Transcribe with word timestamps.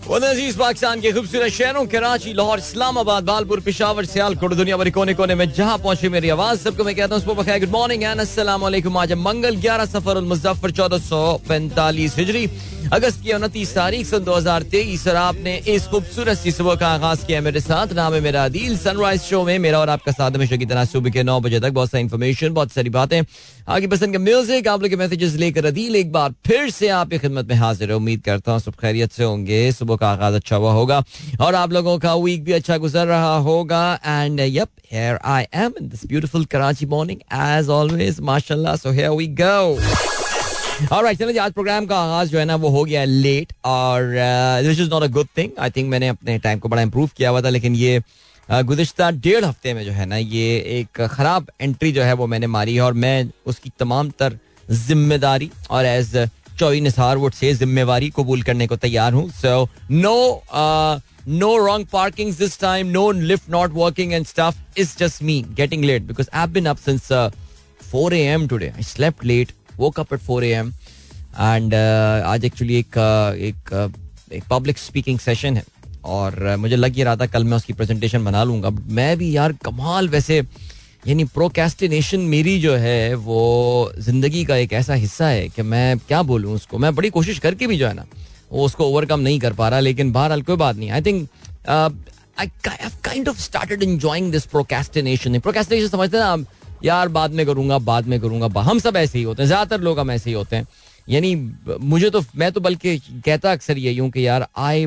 अज़ीज़ 0.00 0.56
पाकिस्तान 0.58 1.00
के 1.00 1.12
खूबसूरत 1.12 1.52
शहरों, 1.52 1.84
कराची, 1.86 2.32
लाहौर, 2.32 2.58
इस्लामाबाद, 2.58 3.24
बालपुर, 3.24 3.60
पिशावर, 3.60 4.04
सियालकोट 4.04 4.54
दुनिया 4.54 4.76
भरी 4.76 4.90
कोने 4.90 5.14
कोने 5.14 5.34
में 5.34 5.52
जहाँ 5.52 5.76
पहुँचे 5.78 6.08
मेरी 6.08 6.28
आवाज़, 6.30 6.58
सबको 6.60 6.84
मैं 6.84 6.94
कहता 6.96 7.14
हूँ 7.14 7.24
गुड 7.24 7.68
मॉर्निंग 7.70 8.02
एंड 8.02 8.20
असल 8.20 8.48
आज 8.48 9.12
मंगल 9.12 9.56
11 9.60 9.86
सफ़र 9.86 10.20
मुजफ्फर, 10.24 10.70
चौदह 10.70 10.98
सौ 10.98 11.20
पैंतालीस 11.48 12.16
हिजरी। 12.18 12.46
अगस्त 12.92 13.22
की 13.22 13.32
उनतीस 13.32 13.74
तारीख 13.74 14.06
सन 14.06 14.24
दो 14.24 14.34
हज़ार 14.34 14.62
तेईस, 14.70 15.06
और 15.08 15.16
आपने 15.16 15.56
इस 15.68 15.86
खूबसूरत 15.88 16.38
सी 16.38 16.52
सुबह 16.52 16.74
का 16.74 16.88
आगाज़ 16.88 17.24
किया 17.26 17.40
मेरे 17.40 17.60
साथ। 17.60 17.92
नाम 17.94 18.14
है 18.14 18.20
मेरा 18.20 18.46
दिल 18.48 18.76
सनराइज 18.78 19.20
शो 19.22 19.42
में 19.44 19.58
मेरा 19.58 19.78
और 19.78 19.88
आपका 19.90 20.12
साथ 20.12 20.30
हमेशा 20.30 20.56
की 20.56 20.66
तरह 20.66 20.84
सुबह 20.84 21.10
के 21.10 21.22
नौ 21.22 21.38
बजे 21.40 21.60
तक 21.60 21.70
बहुत 21.70 21.90
सारी 21.90 22.02
इन्फॉर्मेशन 22.02 22.52
बहुत 22.54 22.72
सारी 22.72 22.90
बातें। 22.90 23.22
आगे 23.68 23.86
पसंद 23.86 24.12
का 24.12 24.18
म्यूज़िक 24.18 24.68
आप 24.68 24.82
लोग 24.82 24.90
के 24.90 24.96
मैसेजेस 24.96 25.34
लेकर 25.34 25.66
अदील, 25.66 25.96
एक 25.96 26.12
बार 26.12 26.34
फिर 26.46 26.70
से 26.70 26.88
आपकी 26.90 27.18
खिदमत 27.18 27.48
में 27.48 27.56
हाजिर 27.56 27.90
है। 27.90 27.96
उम्मीद 27.96 28.22
करता 28.22 28.52
हूँ 28.52 28.60
सब 28.60 28.74
खैरियत 28.80 29.12
से 29.12 29.24
होंगे। 29.24 29.60
सुबह 29.72 29.96
का 29.96 30.10
आगाज़ 30.10 30.34
अच्छा 30.34 30.56
हुआ 30.56 30.72
होगा, 30.72 31.02
और 31.40 31.54
आप 31.54 31.72
लोगों 31.72 31.98
का 31.98 32.14
वीक 32.16 32.44
भी 32.44 32.52
अच्छा 32.52 32.76
गुजर 32.78 33.06
रहा 33.06 33.36
होगा। 33.38 33.98
And 34.06 34.40
yup 34.40 34.68
am 34.92 35.76
in 35.80 35.88
this 35.90 36.02
beautiful 36.04 36.44
Karachi 36.46 36.88
morning, 36.88 37.20
as 37.30 37.68
always, 37.68 38.20
माशाल्लाह, 38.20 38.76
so 38.76 38.90
here 38.92 39.12
we 39.14 39.28
go 40.80 40.94
Alright, 40.96 41.18
चलो 41.18 41.40
आज 41.42 41.52
प्रोग्राम 41.52 41.86
का 41.86 41.96
आगाज़ 41.96 42.30
जो 42.30 42.38
है 42.38 42.44
ना 42.44 42.54
वो 42.56 42.68
हो 42.68 42.84
गया 42.84 43.04
लेट 43.04 43.52
और 43.64 44.12
this 44.64 44.80
is 44.80 44.90
not 44.90 45.02
a 45.02 45.06
good 45.06 45.26
thing 45.36 45.50
I 45.60 45.70
think 45.70 45.88
मैंने 45.90 46.08
अपने 46.08 46.38
टाइम 46.38 46.58
को 46.58 46.68
बड़ा 46.68 46.82
इंप्रूव 46.82 47.10
किया 47.16 47.30
हुआ 47.30 47.42
था 47.42 47.48
लेकिन 47.48 47.74
ये 47.74 48.00
गुजशत 48.48 49.02
डेढ़ 49.02 49.44
हफ़्ते 49.44 49.74
में 49.74 49.84
जो 49.84 49.92
है 49.92 50.06
ना 50.06 50.16
ये 50.16 50.46
एक 50.78 51.00
खराब 51.06 51.50
एंट्री 51.60 51.92
जो 51.92 52.02
है 52.02 52.12
वो 52.12 52.26
मैंने 52.26 52.46
मारी 52.46 52.74
है 52.74 52.80
और 52.80 52.92
मैं 53.04 53.30
उसकी 53.46 53.70
तमाम 53.78 54.10
तर 54.18 54.38
ज़िम्मेदारी 54.70 55.50
और 55.70 55.86
एज 55.86 56.16
चौई 56.58 56.80
निसार 56.80 57.16
वुड 57.16 57.32
से 57.32 57.52
जिम्मेवारी 57.54 58.10
कबूल 58.16 58.42
करने 58.42 58.66
को 58.66 58.76
तैयार 58.76 59.12
हूँ। 59.12 59.28
So 59.32 59.68
no 59.90 60.42
no 61.28 61.56
wrong 61.66 61.86
parking 61.92 62.34
this 62.34 62.60
time 62.60 62.86
no 62.86 63.10
lift 63.12 63.50
not 63.50 63.72
working 63.74 64.12
and 64.12 64.26
stuff 64.26 64.80
is 64.80 64.96
just 64.98 65.22
me 65.22 65.44
getting 65.56 65.84
late 65.84 66.02
because 66.02 66.28
I 66.34 66.46
been 66.46 66.66
up 66.66 66.76
since 66.88 67.08
four 67.90 68.14
A 68.14 68.20
M 68.32 68.46
today 68.48 68.68
I 68.68 68.82
slept 68.82 69.24
late 69.24 69.52
woke 69.80 69.98
up 70.02 70.14
four 70.18 70.42
4 70.42 70.52
a.m. 70.52 70.72
And 71.30 71.74
आज 72.26 72.44
actually 72.44 72.76
एक 72.76 72.96
एक 73.48 73.90
एक 74.32 74.44
public 74.50 74.78
speaking 74.78 75.18
session 75.18 75.56
है 75.56 75.62
और 76.04 76.32
uh, 76.52 76.56
मुझे 76.58 76.76
लग 76.76 76.94
ही 76.94 77.02
रहा 77.02 77.16
था 77.16 77.26
कल 77.26 77.44
मैं 77.44 77.56
उसकी 77.56 77.72
प्रेजेंटेशन 77.72 78.24
बना 78.24 78.42
लूँगा। 78.44 78.70
मैं 78.70 79.16
भी 79.18 79.36
यार 79.36 79.52
कमाल 79.64 80.08
वैसे 80.08 80.38
यानी 81.06 81.24
प्रोकेस्टिनेशन 81.24 82.20
मेरी 82.20 82.58
जो 82.60 82.74
है 82.76 83.14
वो 83.14 83.92
ज़िंदगी 83.98 84.44
का 84.44 84.56
एक 84.56 84.72
ऐसा 84.72 84.94
हिस्सा 84.94 85.26
है 85.26 85.48
कि 85.48 85.62
मैं 85.62 85.98
क्या 85.98 86.22
बोलूँ 86.22 86.54
उसको। 86.54 86.78
मैं 86.78 86.94
बड़ी 86.94 87.10
कोशिश 87.10 87.38
करके 87.38 87.66
भी 87.66 87.76
जो 87.76 87.86
है 87.86 87.94
ना 87.94 88.06
वो 88.52 88.64
उसको 88.66 88.84
ओवरकम 88.84 89.20
नहीं 89.20 89.38
कर 89.40 89.52
पा 89.52 89.68
रहा 89.68 89.80
लेकिन 89.80 90.12
बहरहाल 90.12 90.42
कोई 90.42 90.56
बात 90.56 90.76
नहीं। 90.76 90.90
I 90.90 91.02
think 91.02 91.28
I 91.68 92.46
kind 93.04 93.28
of 93.28 93.40
started 93.40 93.82
enjoying 93.82 94.32
this 94.32 94.44
procrastination 94.46 95.38
procrastination 95.38 95.88
समझते 95.88 96.16
हैं 96.16 96.24
ना 96.24 96.36
यार 96.84 97.08
बाद 97.08 97.32
में 97.32 97.44
करूँगा, 97.46 97.78
बाद 97.80 98.06
में 98.06 98.20
करूँगा। 98.20 98.60
हम 98.60 98.78
सब 98.78 98.96
ऐसे 98.96 99.18
ही 99.18 99.24
होते 99.24 99.42
हैं, 99.42 99.46
ज़्यादातर 99.46 99.80
लोग 99.80 99.98
हम 100.00 100.10
ऐसे 100.10 100.30
ही 100.30 100.34
होते 100.36 100.56
हैं। 100.56 100.66
यानी 101.08 101.34
मुझे 101.82 102.10
तो 102.10 102.22
मैं 102.36 102.50
तो 102.52 102.60
बल्कि 102.60 102.96
कहता 102.98 103.52
अक्सर 103.52 103.78
यही 103.78 103.96
हूँ 103.96 104.10
कि 104.10 104.26
यार 104.26 104.46
I 104.58 104.86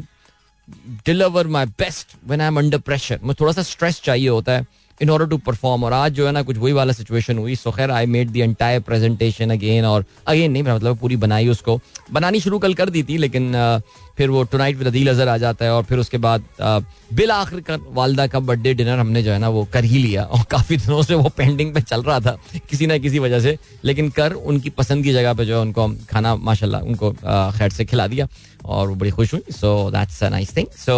deliver 1.08 1.48
my 1.48 1.66
best 1.80 2.16
when 2.28 2.42
I 2.42 2.48
am 2.48 2.58
under 2.60 2.78
pressure 2.80 3.20
मुझे 3.24 3.38
थोड़ा 3.40 3.54
सा 3.54 3.62
स्ट्रेस 3.64 4.02
चाहिए 4.02 4.28
होता 4.30 4.52
है। 4.52 4.66
इन 5.04 5.10
ऑर्डर 5.10 5.28
टू 5.28 5.38
परफॉर्म 5.46 5.84
और 5.84 5.94
आज 5.94 6.12
जो 6.14 6.26
है 6.26 6.32
ना, 6.32 6.42
कुछ 6.42 6.58
वही 6.58 6.74
वाला 6.74 6.94
सिचुएशन 6.94 7.38
हुई। 7.38 7.56
सो 7.56 7.72
खैर 7.72 7.92
I 7.92 8.06
made 8.08 8.32
the 8.32 8.38
entire 8.38 8.80
presentation 8.82 9.50
again 9.52 9.86
और 9.86 10.06
अगेन 10.28 10.52
नहीं 10.52 10.64
मतलब 10.64 10.98
पूरी 10.98 11.16
बनाई 11.18 11.48
उसको। 11.50 11.80
बनानी 12.12 12.40
शुरू 12.40 12.60
कल 12.60 12.74
कर 12.74 12.90
दी 12.90 13.04
थी, 13.04 13.18
लेकिन 13.18 13.52
फिर 14.18 14.30
वो 14.30 14.44
टुनाइट 14.44 14.78
विद 14.78 14.88
अदील 14.88 15.10
अजहर 15.10 15.28
आ 15.28 15.38
जाता 15.38 15.66
है 15.66 15.72
और 15.74 15.84
फिर 15.84 16.00
उसके 16.00 16.18
बाद 16.18 16.44
बिल 17.14 17.32
आखिर 17.32 17.60
का 17.62 17.78
वालदा 17.92 18.28
का 18.28 18.40
बर्थडे 18.42 18.74
डिनर 18.74 19.00
हमने 19.00 19.24
जो 19.24 19.32
है 19.32 19.40
ना, 19.40 19.50
वो 19.50 19.68
कर 19.74 19.84
ही 19.84 19.98
लिया। 19.98 20.24
और 20.24 20.44
काफ़ी 20.52 20.78
दिनों 20.78 21.02
से 21.04 21.16
वो 21.16 21.30
पेंडिंग 21.38 21.74
पे 21.74 21.82
चल 21.82 22.04
रहा 22.04 22.20
था, 22.20 22.38
किसी 22.70 22.88
ना 22.88 22.98
किसी 22.98 23.20
वजह 23.20 23.40
से। 23.40 23.58
लेकिन 23.84 24.10
कर, 24.12 24.34
उनकी 24.34 24.70
पसंद 24.72 25.04
की 25.04 25.14
जगह 25.14 25.34
पे 25.34 25.46
जो 25.46 25.56
है, 25.56 25.62
उनको 25.62 25.84
हम 25.84 25.98
खाना, 26.10 26.36
माशाल्लाह, 26.38 26.82
उनको 26.82 27.12
खैर 27.58 27.70
से 27.72 27.86
खिला 27.86 28.08
दिया 28.08 28.28
और 28.66 28.88
वो 28.88 28.96
बड़ी 28.96 29.12
खुश 29.12 29.34
हुई। 29.34 29.42
So 29.52 29.90
that's 29.92 30.24
a 30.24 30.30
nice 30.30 30.56
thing 30.58 30.68
so 30.78 30.96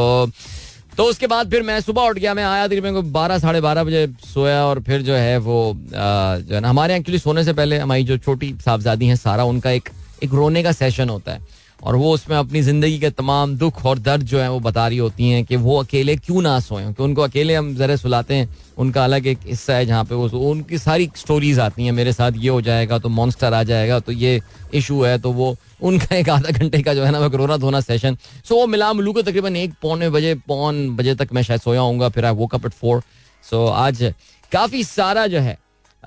तो 0.98 1.04
उसके 1.04 1.28
बाद 1.28 1.50
फिर 1.52 1.64
मैं 1.64 1.80
सुबह 1.82 2.02
उठ 2.02 2.18
गया, 2.18 2.34
मैं 2.34 2.44
आया 2.44 2.68
तकरीबन 2.68 2.94
को 2.94 3.02
बारह, 3.12 3.40
साढ़े 3.40 3.62
बारह 3.62 3.84
बजे 3.84 4.08
सोया 4.26 4.64
और 4.66 4.80
फिर 4.80 5.02
जो 5.02 5.14
है 5.14 5.38
वो 5.38 5.74
जो 5.78 6.56
है 6.56 6.60
ना, 6.60 6.70
हमारे 6.70 6.96
एक्चुअली 6.96 7.20
सोने 7.20 7.44
से 7.44 7.54
पहले 7.54 7.78
हमारी 7.78 8.04
जो 8.04 8.18
छोटी 8.18 8.54
साहबजादी 8.66 9.08
हैं, 9.08 9.16
सारा 9.16 9.44
उनका 9.44 9.72
एक 9.72 9.90
एक 10.24 10.34
रोने 10.34 10.64
का 10.64 10.72
सेशन 10.72 11.10
होता 11.10 11.32
है। 11.32 11.55
और 11.84 11.96
वो 11.96 12.14
उसमें 12.14 12.36
अपनी 12.38 12.62
ज़िंदगी 12.62 12.98
के 13.00 13.10
तमाम 13.10 13.56
दुख 13.58 13.86
और 13.86 14.00
दर्द 14.00 14.24
जो 14.24 14.40
है 14.40 14.50
वो 14.52 14.60
बता 14.60 14.88
रही 14.88 14.98
होती 14.98 15.30
हैं 15.30 15.44
कि 15.46 15.56
वो 15.56 15.78
अकेले 15.80 16.16
क्यों 16.18 16.42
ना 16.42 16.60
सोए? 16.60 16.84
कि 16.84 17.04
उनको 17.04 17.22
अकेले 17.22 17.56
हम 17.56 17.74
जरा 17.76 17.96
सुलाते 17.96 18.36
हैं, 18.36 18.50
उनका 18.78 19.04
अलग 19.04 19.28
एक 19.28 19.40
हिस्सा 19.46 19.74
है 19.74 19.86
जहाँ 19.86 20.04
पे 20.06 20.16
वो 20.16 20.28
उनकी 20.52 20.78
सारी 20.78 21.10
स्टोरीज 21.16 21.60
आती 21.60 21.86
हैं, 21.86 21.92
मेरे 21.92 22.14
साथ 22.14 22.32
ये 22.38 22.50
हो 22.50 22.62
जाएगा 22.62 23.00
तो 23.00 23.10
मॉन्स्टर 23.10 23.54
आ 23.54 23.62
जाएगा 23.64 24.00
तो 24.00 24.12
ये 24.12 24.40
इशू 24.74 25.02
है 25.04 25.18
तो 25.20 25.32
वो 25.32 25.56
उनका 25.82 26.16
एक 26.16 26.30
आधा 26.30 26.52
घंटे 26.52 26.82
का 26.82 26.94
जो 26.94 27.04
है 27.04 27.12
ना, 27.12 27.20
वो 27.20 27.38
रोना 27.38 27.58
धोना 27.58 27.82
सेशन 27.82 28.18
सो 28.46 28.56
वो 28.56 28.68
मिला 28.68 28.92
मिलू 28.94 29.14
को 29.14 29.22
तकरीबन 29.22 29.56
एक 29.56 29.74
पौने 29.82 30.10
बजे, 30.10 30.34
पौन 30.36 30.90
बजे 30.96 31.16
तक 31.16 31.34
मैं 31.34 31.42
शायद 31.44 31.62
सोया 31.62 31.82
हूँ 31.82 32.10
फिर 32.10 32.26
I 32.26 32.34
woke 32.34 32.56
up 32.56 32.66
at 32.66 32.72
four 32.72 33.02
so 33.44 33.66
आज 33.68 34.04
काफ़ी 34.52 34.84
सारा 34.84 35.28
जो 35.28 35.40
है 35.40 35.58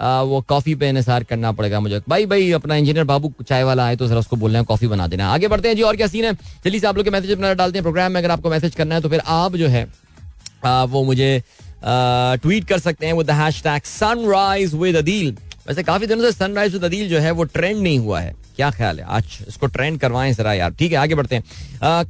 आ, 0.00 0.20
वो 0.22 0.40
कॉफ़ी 0.48 0.74
पे 0.74 0.88
इंसार 0.88 1.24
करना 1.24 1.52
पड़ेगा 1.52 1.80
मुझे। 1.80 2.00
भाई 2.08 2.26
भाई 2.26 2.50
अपना 2.52 2.76
इंजीनियर 2.76 3.04
बाबू 3.04 3.32
चाय 3.48 3.62
वाला 3.64 3.86
आए 3.86 3.96
तो 3.96 4.08
जरा 4.08 4.18
उसको 4.18 4.36
बोल 4.36 4.50
रहे 4.50 4.58
हैं 4.58 4.66
कॉफ़ी 4.66 4.86
बना 4.88 5.06
देना। 5.06 5.28
आगे 5.28 5.48
बढ़ते 5.48 5.68
हैं 5.68 5.76
जी 5.76 5.82
और 5.82 5.96
क्या 5.96 6.06
सीन 6.06 6.24
है? 6.24 6.34
चलिए 6.64 6.86
आप 6.86 6.96
लोग 6.96 7.04
के 7.04 7.10
मैसेज 7.10 7.30
अपना 7.32 7.52
डालते 7.54 7.78
हैं 7.78 7.82
प्रोग्राम 7.82 8.12
में 8.12 8.20
अगर 8.20 8.30
आपको 8.30 8.50
मैसेज 8.50 8.74
करना 8.74 8.94
है 8.94 9.00
तो 9.00 9.08
फिर 9.08 9.22
आप 9.26 9.56
जो 9.56 9.68
है 9.68 9.86
आ, 10.64 10.84
वो 10.84 11.04
मुझे 11.04 11.42
ट्वीट 11.82 12.64
कर 12.68 12.78
सकते 12.80 13.06
हैं 13.06 13.14
with 13.14 13.30
hashtag 13.62 13.82
sunrise 13.86 14.74
with 14.74 14.96
Adeel 14.96 15.36
वैसे 15.68 15.82
काफ़ी 15.82 16.06
दिनों 16.06 16.22
से 16.22 16.32
सनराइज 16.32 16.72
विद 16.72 16.84
अदील 16.84 17.08
जो 17.08 17.18
है 17.18 17.30
वो 17.30 17.44
ट्रेंड 17.46 17.80
नहीं 17.80 17.98
हुआ 17.98 18.20
है। 18.20 18.34
क्या 18.56 18.70
ख्याल 18.70 18.98
है? 18.98 19.04
आज 19.06 19.38
इसको 19.48 19.66
ट्रेंड 19.66 19.98
करवाएँ 20.00 20.32
जरा 20.34 20.52
यार। 20.54 20.70
ठीक 20.72 20.92
है 20.92 20.98
आगे 20.98 21.14
बढ़ते 21.14 21.36
हैं। 21.36 21.42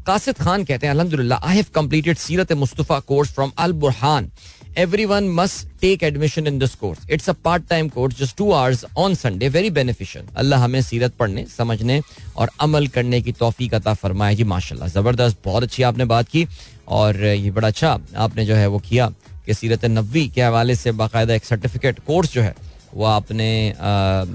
कासिद 0.05 0.38
खान 0.38 0.65
कहते 0.65 0.87
हैं 0.87 0.93
अल्हम्दुलिल्लाह 0.94 1.49
I 1.49 1.56
have 1.56 1.65
completed 1.75 2.16
Seerat 2.19 2.53
Mustafa 2.55 2.99
course 3.00 3.32
from 3.34 3.53
Al 3.59 3.72
Burhan 3.75 4.31
everyone 4.77 5.29
must 5.29 5.67
take 5.81 6.03
admission 6.03 6.47
in 6.47 6.59
this 6.59 6.75
course. 6.75 6.99
It's 7.09 7.29
a 7.29 7.34
part 7.34 7.69
time 7.69 7.89
course 7.89 8.19
just 8.19 8.37
two 8.37 8.51
hours 8.53 8.84
on 8.97 9.15
Sunday. 9.15 9.49
Very 9.49 9.71
beneficial. 9.71 10.25
अल्लाह 10.37 10.65
हमें 10.65 10.81
सीरत 10.83 11.15
पढ़ने, 11.19 11.45
समझने 11.56 12.01
और 12.37 12.51
अमल 12.61 12.87
करने 12.89 13.21
की 13.23 13.33
तोफ़ी 13.33 13.69
अता 13.75 13.95
फरमाए 13.95 14.34
जी, 14.34 14.45
माशाल्लाह, 14.45 14.89
ज़बरदस्त, 14.89 15.39
बहुत 15.45 15.62
अच्छी 15.62 15.83
आपने 15.83 16.05
बात 16.05 16.29
की 16.29 16.47
और 16.89 17.25
ये 17.25 17.51
बड़ा 17.51 17.69
अच्छा 17.69 17.99
आपने 18.17 18.45
जो 18.45 18.55
है 18.55 18.67
वो 18.67 18.79
किया 18.89 19.12
कि 19.47 19.55
सीरत 19.55 19.84
नबी 19.84 20.27
के 20.29 20.43
हवाले 20.43 20.75
से 20.75 20.93
बाकायदा 20.93 21.35
एक 21.35 21.45
सर्टिफिकेट 21.45 21.99
कोर्स 22.06 22.33
जो 22.33 22.43
है, 22.43 22.55
वो 22.95 23.05
आपने 23.05 23.75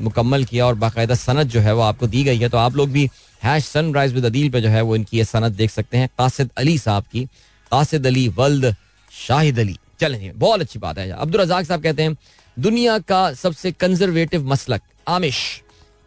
मुकम्मल 0.03 0.43
किया 0.45 0.65
और 0.65 0.75
बाकायदा 0.75 1.15
सनत 1.15 1.47
जो 1.47 1.59
है 1.59 1.73
वो 1.73 1.81
आपको 1.81 2.07
दी 2.07 2.23
गई 2.23 2.37
है 2.37 2.49
तो 2.49 2.57
आप 2.57 2.75
लोग 2.75 2.89
भी 2.91 3.09
हैश 3.43 3.65
सनराइज 3.65 4.13
विद 4.13 4.25
अदील 4.25 4.49
पे 4.49 4.61
जो 4.61 4.69
है 4.69 4.81
वो 4.81 4.95
इनकी 4.95 5.17
ये 5.17 5.23
सनत 5.25 5.51
देख 5.51 5.71
सकते 5.71 5.97
हैं 5.97 6.09
कासिद 6.17 6.49
अली 6.57 6.77
साहब 6.77 7.03
की, 7.11 7.25
कासिद 7.71 8.07
अली 8.07 8.27
वल्द 8.37 8.75
शाहिद 9.11 9.59
अली 9.59 9.77
चलें 9.99 10.31
बहुत 10.35 10.61
अच्छी 10.61 10.79
बात 10.79 10.97
है। 10.97 11.09
अब्दुल 11.09 11.41
रजाक 11.41 11.65
साहब 11.65 11.83
कहते 11.83 12.03
हैं, 12.03 12.17
दुनिया 12.59 12.97
का 12.99 13.33
सबसे 13.33 13.71
कंजर्वेटिव 13.71 14.47
मसलक 14.47 14.81
आमिश 15.07 15.61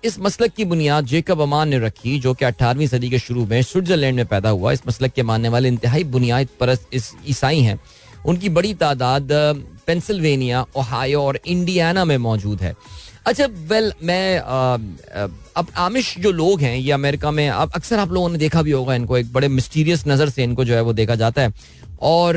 इस 0.04 0.18
मसलक 0.18 0.52
की 0.52 0.64
बुनियाद 0.64 1.06
जेकब 1.06 1.40
अमान 1.40 1.68
ने 1.68 1.78
रखी, 1.78 2.18
जो 2.20 2.34
कि 2.34 2.44
अठारहवीं 2.44 2.86
सदी 2.86 3.08
के 3.10 3.18
शुरू 3.18 3.46
में 3.46 3.62
स्विट्जरलैंड 3.62 4.16
में 4.16 4.26
पैदा 4.26 4.48
हुआ। 4.48 4.72
इस 4.72 4.82
मसलक 4.88 5.12
के 5.12 5.22
मानने 5.22 5.48
वाले 5.48 5.68
इंतहाई 5.68 6.04
बुनियाद 6.04 6.48
परस्त 6.60 6.88
इस 6.92 7.12
ईसाई 7.28 7.60
हैं। 7.60 7.80
उनकी 8.26 8.48
बड़ी 8.48 8.74
तादाद 8.74 9.28
पेंसिल्वेनिया, 9.86 10.64
ओहायो 10.76 11.22
और 11.22 11.40
इंडियाना 11.46 12.04
में 12.04 12.16
मौजूद 12.18 12.62
है। 12.62 12.74
अच्छा 13.26 13.46
वेल 13.68 13.92
मैं 14.02 14.38
अब 14.38 15.66
आमिश 15.76 16.14
जो 16.18 16.30
लोग 16.32 16.60
हैं, 16.60 16.76
ये 16.76 16.92
अमेरिका 16.92 17.30
में, 17.30 17.48
अब 17.48 17.70
अक्सर 17.74 17.98
आप 17.98 18.12
लोगों 18.12 18.28
ने 18.28 18.38
देखा 18.38 18.62
भी 18.62 18.70
होगा 18.70 18.94
इनको, 18.94 19.16
एक 19.18 19.32
बड़े 19.32 19.48
मिस्टीरियस 19.48 20.06
नज़र 20.08 20.28
से 20.28 20.44
इनको 20.44 20.64
जो 20.64 20.74
है 20.74 20.80
वो 20.80 20.92
देखा 20.92 21.14
जाता 21.14 21.42
है। 21.42 21.52
और 22.02 22.36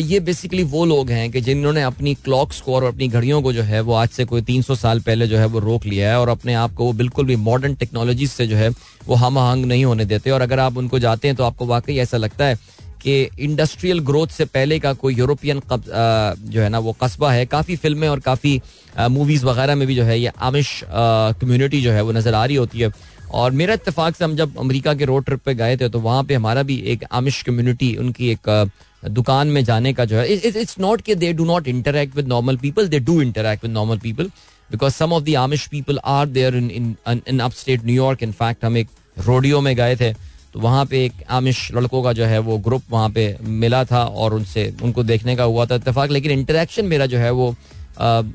ये 0.00 0.20
बेसिकली 0.20 0.62
वो 0.64 0.84
लोग 0.84 1.10
हैं 1.10 1.30
कि 1.30 1.40
जिन्होंने 1.40 1.82
अपनी 1.82 2.14
क्लॉक्स 2.14 2.60
को 2.60 2.74
और 2.74 2.84
अपनी 2.84 3.08
घड़ियों 3.08 3.40
को 3.42 3.52
जो 3.52 3.62
है 3.62 3.80
वो 3.80 3.94
आज 3.94 4.08
से 4.08 4.24
कोई 4.24 4.42
300 4.42 4.74
साल 4.76 5.00
पहले 5.00 5.26
जो 5.26 5.38
है 5.38 5.46
वो 5.46 5.58
रोक 5.60 5.84
लिया 5.86 6.10
है 6.10 6.20
और 6.20 6.28
अपने 6.28 6.54
आप 6.54 6.74
को 6.74 6.84
वो 6.84 6.92
बिल्कुल 6.92 7.26
भी 7.26 7.36
मॉडर्न 7.38 7.74
टेक्नोलॉजी 7.74 8.26
से 8.26 8.46
जो 8.46 8.56
है 8.56 8.68
वो 9.06 9.14
हम 9.14 9.38
आहंग 9.38 9.64
नहीं 9.64 9.84
होने 9.84 10.04
देते। 10.04 10.30
और 10.30 10.42
अगर 10.42 10.60
आप 10.60 10.76
उनको 10.76 10.98
जाते 10.98 11.28
हैं 11.28 11.36
तो 11.36 11.44
आपको 11.44 11.66
वाकई 11.66 11.96
ऐसा 11.98 12.16
लगता 12.16 12.44
है 12.44 12.58
कि 13.04 13.28
इंडस्ट्रियल 13.40 13.98
ग्रोथ 14.02 14.26
से 14.28 14.44
पहले 14.46 14.78
का 14.78 14.92
कोई 14.94 15.14
यूरोपियन 15.14 15.60
जो 15.70 16.60
है 16.60 16.68
ना, 16.68 16.78
वो 16.78 16.96
कस्बा 17.02 17.32
है। 17.32 17.46
काफ़ी 17.46 17.76
फ़िल्में 17.76 18.08
और 18.08 18.20
काफ़ी 18.22 18.60
मूवीज़ 19.10 19.44
वगैरह 19.46 19.74
में 19.74 19.86
भी 19.88 19.94
जो 19.94 20.04
है 20.04 20.18
ये 20.20 20.32
आमिश 20.42 20.80
कम्युनिटी 20.86 21.80
जो 21.82 21.92
है 21.92 22.02
वो 22.02 22.12
नज़र 22.12 22.34
आ 22.34 22.44
रही 22.44 22.56
होती 22.56 22.80
है। 22.80 22.90
और 23.32 23.50
मेरा 23.52 23.74
इतफाक 23.74 24.16
से 24.16 24.24
हम 24.24 24.36
जब 24.36 24.58
अमेरिका 24.60 24.94
के 24.94 25.04
रोड 25.04 25.24
ट्रिप 25.24 25.40
पे 25.44 25.54
गए 25.54 25.76
थे 25.76 25.88
तो 25.88 26.00
वहाँ 26.00 26.24
पे 26.24 26.34
हमारा 26.34 26.62
भी 26.62 26.76
एक 26.88 27.04
आमिश 27.12 27.42
कम्युनिटी 27.42 27.94
उनकी 27.96 28.30
एक 28.30 28.50
दुकान 29.10 29.48
में 29.48 29.62
जाने 29.64 29.92
का 29.92 30.04
जो 30.04 30.16
है 30.16 30.34
इट्स 30.34 30.76
नॉट 30.80 31.00
कि 31.02 31.14
they 31.14 31.32
do 31.32 31.44
not 31.44 31.68
interact 31.68 32.16
with 32.16 32.28
normal 32.28 32.56
people 32.58 32.88
they 32.88 32.98
do 33.00 33.20
interact 33.22 33.64
with 33.64 33.72
normal 33.72 33.98
people 34.00 34.30
because 34.70 34.92
some 34.94 35.12
of 35.12 35.24
the 35.24 35.34
Amish 35.36 35.66
people 35.68 35.98
are 36.04 36.26
there 36.28 36.56
in 36.56 36.70
in 36.70 37.20
in 37.28 37.40
upstate 37.40 37.84
New York 37.84 38.22
in 38.22 38.32
fact 38.34 38.64
हम 38.64 38.76
एक 38.76 38.88
rodeo 39.18 39.60
में 39.60 39.74
गए 39.76 39.96
थे। 39.96 40.12
तो 40.54 40.60
वहाँ 40.60 40.84
पे 40.86 41.04
एक 41.04 41.12
आमिश 41.30 41.68
लड़कों 41.74 42.02
का 42.02 42.12
जो 42.12 42.24
है 42.24 42.38
वो 42.38 42.56
ग्रुप 42.64 42.82
वहाँ 42.90 43.08
पे 43.10 43.22
मिला 43.42 43.84
था 43.84 44.04
और 44.04 44.34
उनसे, 44.34 44.72
उनको 44.82 45.02
देखने 45.04 45.34
का 45.36 45.44
हुआ 45.44 45.64
था 45.66 45.74
इतफाक 45.74 46.10
लेकिन 46.10 46.30
इंटरेक्शन 46.30 46.84
मेरा 46.84 47.06
जो 47.06 47.18
है 47.18 47.30
वो 47.30 47.54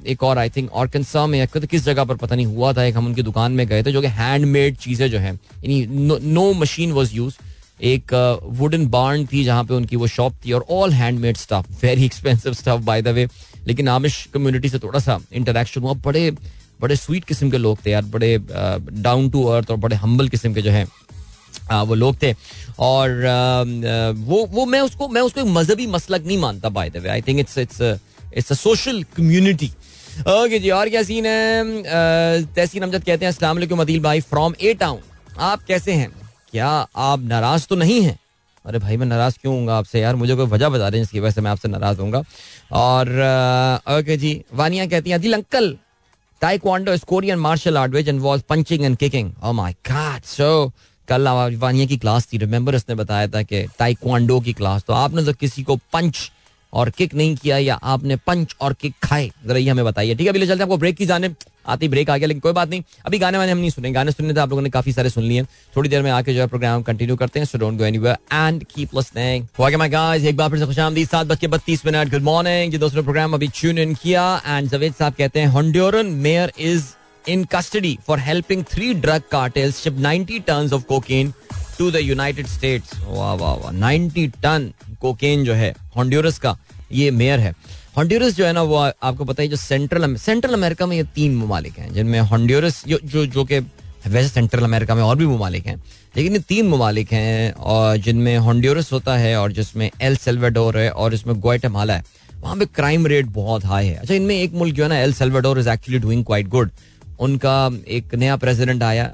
एक 0.08 0.24
और 0.24 0.38
आई 0.38 0.50
थिंक 0.50 0.72
और 0.72 0.88
कंसा 0.88 1.26
में 1.28 1.48
किस 1.48 1.84
जगह 1.84 2.04
पर 2.04 2.16
पता 2.16 2.36
नहीं 2.36 2.46
हुआ 2.46 2.74
था, 2.74 2.84
एक 2.84 2.98
हम 2.98 3.06
उनकी 3.06 3.24
दुकान 3.24 3.52
में 3.52 3.66
गए 3.68 3.84
थे 3.84 3.92
जो 3.92 4.02
कि 4.02 4.08
हैंडमेड 4.20 4.78
चीज़ें 4.78 5.10
जो 5.12 5.20
है 5.20 5.34
नो 5.66 6.52
मशीन 6.54 6.92
वॉज़ 6.92 7.16
यूज़ 7.16 7.38
एक 7.82 8.14
वुडन 8.60 8.88
बार्न 8.90 9.26
थी 9.26 9.44
जहाँ 9.44 9.64
पे 9.64 9.74
उनकी 9.74 9.96
वो 9.96 10.08
शॉप 10.08 10.34
थी 10.46 10.52
और 10.52 10.66
all 10.72 10.94
handmade 10.94 11.38
stuff 11.38 11.84
very 11.84 12.06
expensive 12.06 12.54
stuff 12.54 12.80
by 12.84 13.02
the 13.02 13.08
way 13.08 13.28
लेकिन 13.68 13.88
आमिश 13.90 14.24
कम्युनिटी 14.34 14.70
से 14.70 14.80
थोड़ा 14.80 15.00
सा 15.00 15.20
इंटरेक्शन 15.34 15.82
हुआ, 15.82 15.94
बड़े 15.94 16.32
बड़े 16.82 16.96
स्वीट 16.96 17.26
किस्म 17.26 17.50
के 17.52 17.58
लोग 17.58 17.86
थे 17.86 17.92
यार, 17.92 18.04
बड़े 18.04 18.38
डाउन 19.02 19.30
टू 19.30 19.44
अर्थ 19.46 19.72
और 19.72 19.78
बड़े 19.78 19.96
हम्बल 19.96 20.30
किस्म 20.30 20.54
के 20.54 20.62
जो 20.62 20.72
है 20.72 20.86
वो 21.72 21.96
लोग 21.96 22.22
थे। 22.22 22.34
और 22.80 23.10
वो 24.18 24.46
वो 24.52 24.66
मैं 24.66 24.82
उसको 24.82 25.08
मैं 25.08 25.22
उसको 25.22 25.42
एक 25.42 25.48
मजहबी 25.48 25.88
मसलक 25.88 26.26
नहीं 26.26 26.38
मानता 26.38 26.70
by 26.70 26.90
the 26.90 26.98
way 26.98 27.10
I 27.10 27.22
think 27.22 27.40
it's 27.40 27.58
it's 27.58 27.82
it's 27.82 28.52
a 28.52 28.56
social 28.56 29.04
community 29.18 29.72
okay 30.20 30.60
जी, 30.60 30.70
और 30.70 30.90
क्या 30.90 31.02
सीन 31.04 31.26
है? 31.26 31.84
तहसीन 32.46 32.84
अमजद 32.84 33.04
कहते 33.04 33.26
हैं, 33.26 33.32
अस्सलाम 33.32 33.56
वालेकुम 33.56 33.82
अदील 33.82 34.00
भाई 34.04 34.22
फ्रॉम 34.22 34.54
ए 34.62 34.74
टाउन 34.80 35.00
आप 35.40 35.64
कैसे 35.68 35.94
हैं? 35.94 36.10
क्या 36.52 36.68
आप 36.98 37.20
नाराज़ 37.24 37.68
तो 37.68 37.76
नहीं 37.76 38.02
हैं? 38.02 38.18
अरे 38.66 38.80
भाई, 38.80 38.98
मैं 38.98 39.06
नाराज़ 39.08 39.38
क्यों 39.42 39.54
हूँ 39.56 39.70
आपसे 39.72 40.00
यार? 40.02 40.16
मुझे 40.16 40.36
कोई 40.36 40.46
वजह 40.48 40.70
बता 40.70 40.90
दें 40.90 40.98
जिसकी 41.00 41.20
वजह 41.20 41.32
से 41.32 41.42
मैं 41.42 41.52
आपसे 41.52 41.68
नाराज़ 41.68 42.00
हूँ 42.02 42.24
और 42.74 43.10
ओके 43.90 44.18
जी, 44.18 44.42
वानिया 44.54 44.86
कहती 44.86 45.10
हैं, 45.10 45.18
Adil 45.18 45.34
uncle 45.34 45.76
taekwondo 46.42 46.94
is 46.94 47.06
Korean 47.08 47.40
martial 47.40 47.78
art 47.78 47.94
which 47.94 48.08
involve 48.08 48.44
punching 48.50 48.84
and 48.86 48.98
kicking 48.98 49.32
oh 49.44 49.52
my 49.54 49.74
God 49.92 50.24
so 50.26 50.72
कल 51.10 51.28
वानिया 51.58 51.86
की 51.86 51.98
क्लास 51.98 52.28
थी। 52.34 52.38
रिमेंबर 52.38 52.76
उसने 52.76 52.96
बताया 52.96 53.28
था 53.28 53.42
कि 53.44 53.66
ताइक्वांडो 53.80 54.40
की 54.40 54.54
क्लास 54.54 54.84
तो 54.88 54.94
आपने 54.96 55.24
तो 55.26 55.34
किसी 55.36 55.64
को 55.64 55.76
पंच 55.94 56.32
और 56.74 56.90
किक 56.90 57.14
नहीं 57.16 57.36
किया 57.36 57.58
या 57.58 57.76
आपने 57.76 58.16
पंच 58.18 58.56
और 58.62 58.74
किक 58.74 58.94
खाए? 59.04 59.30
जरा 59.48 59.58
ये 59.58 59.70
हमें 59.70 59.86
बताइए। 59.86 60.16
ठीक 60.16 60.22
है, 60.22 60.30
अभी 60.30 60.40
ले 60.40 60.48
चलते 60.48 60.58
हैं 60.58 60.64
आपको 60.64 60.78
ब्रेक 60.78 60.98
की 60.98 61.06
जाने। 61.06 61.30
आती 61.68 61.88
ब्रेक 61.88 62.10
आ 62.10 62.16
गया 62.18 62.28
लेकिन 62.28 62.40
कोई 62.40 62.54
बात 62.54 62.70
नहीं। 62.70 62.82
अभी 63.06 63.20
गाने 63.20 63.38
वाने 63.38 63.52
हम 63.52 63.58
नहीं 63.58 63.70
सुने 63.70 63.92
गाने 63.92 64.12
सुनने 64.12 64.34
थे 64.34 64.40
आप 64.40 64.50
लोगों 64.50 64.62
ने 64.62 64.70
काफ़ी 64.70 64.94
सारे 64.94 65.10
सुन 65.10 65.24
लिए। 65.24 65.44
थोड़ी 65.76 65.90
देर 65.90 66.04
में 66.04 66.10
आके 66.12 66.34
जो 66.34 66.42
है 66.42 66.48
प्रोग्राम 66.48 66.82
कंटिन्यू 66.84 67.16
करते 67.16 67.40
हैं 67.40 67.46
so 67.46 67.58
don't 67.58 67.78
go 67.78 67.86
and 67.86 68.64
keep 68.66 68.96
my 69.76 69.90
guys 69.90 70.24
एक 70.24 70.38
बार 70.38 70.50
फिर 70.50 70.60
से 70.60 70.66
खुशामदीद 70.66 71.10
सात 71.10 71.28
बज 71.28 71.40
के 71.40 71.48
बत्तीस 71.48 71.86
मिनट। 71.86 72.12
गुड 72.12 72.24
मॉर्निंग 72.24 72.74
ये 72.74 72.80
दोस्तों 72.80 73.04
प्रोग्राम 73.04 73.34
अभी 73.34 73.48
ट्यून 73.56 73.78
इन 73.78 73.94
किया। 73.96 74.24
एंड 74.48 74.70
जवेद 74.70 74.94
साहब 74.94 75.14
कहते 75.14 75.40
हैं 75.40 75.48
Honduran 75.48 76.08
mayor 76.24 76.52
is 76.60 76.86
in 77.30 77.46
custody 77.46 78.00
for 78.08 78.18
helping 78.18 78.64
three 78.64 78.94
drug 79.06 79.22
cartels 79.34 79.80
ship 79.82 79.94
90 79.94 80.40
tons 80.40 80.72
of 80.72 80.88
cocaine 80.88 81.34
to 81.78 81.92
the 81.92 82.02
United 82.02 82.46
States. 82.46 82.96
वाह 83.08 83.34
वाह 83.34 83.54
वाह 83.54 83.72
90 83.72 84.28
टन 84.28 84.74
कोकेन 85.02 85.44
जो 85.44 85.54
है 85.54 85.76
हॉन्ड्यूरस 85.96 86.40
का, 86.40 86.58
ये 86.92 87.12
मेयर 87.12 87.40
है। 87.40 87.54
हॉन्ड्यूरस 87.98 88.36
जो 88.36 88.46
है 88.46 88.54
ना, 88.54 88.62
वो 88.62 88.76
आपको 88.76 89.26
पता 89.26 89.44
है, 89.44 89.50
जो 89.50 89.56
सेंट्रल 89.56 90.16
सेंट्रल 90.16 90.54
अमेरिका 90.54 90.86
में 90.86 90.98
ये 90.98 91.04
तीन 91.04 91.36
ममालिक 91.36 91.80
हैं, 91.80 91.94
जिनमें 91.94 92.20
हॉन्ड्यूरस 92.20 92.84
जो 92.88 93.00
जो 93.06 93.26
जो 93.26 93.46
कि, 93.46 93.60
वैसे 94.08 94.30
सेंट्रल 94.30 94.64
अमेरिका 94.64 94.96
में 94.96 95.04
और 95.04 95.16
भी 95.16 95.26
ममालिक 95.26 95.66
हैं, 95.66 95.84
लेकिन 96.18 96.34
ये 96.34 96.40
तीन 96.40 96.68
ममालिक 96.68 97.12
हैं, 97.12 97.54
और 97.54 97.98
जिनमें 97.98 98.38
हॉन्ड्यूरस 98.38 98.92
होता 98.94 99.18
है, 99.18 99.36
और 99.40 99.52
जिसमें 99.52 99.92
एल 100.02 100.16
सेल्वाडोर 100.16 100.78
है, 100.78 100.90
और 100.90 101.14
इसमें 101.14 101.40
गोयटमाला 101.40 101.94
है। 101.94 102.04
वहाँ 102.42 102.58
पे 102.58 102.66
क्राइम 102.66 103.08
रेट 103.08 103.26
बहुत 103.26 103.66
हाई 103.66 103.88
है। 103.88 103.96
अच्छा 103.96 104.14
इनमें 104.14 104.42
एक 104.42 104.54
मुल्क 104.54 104.76
जो 104.76 104.84
है 104.84 104.90
ना 104.90 105.00
El 105.00 105.14
Salvador 105.14 105.60
is 105.60 105.70
actually 105.70 106.00
doing 106.00 106.26
quite 106.26 106.48
good 106.48 106.72
उनका 107.20 107.70
एक 107.88 108.16
नया 108.16 108.36
प्रेसिडेंट 108.38 108.84
आया 108.84 109.06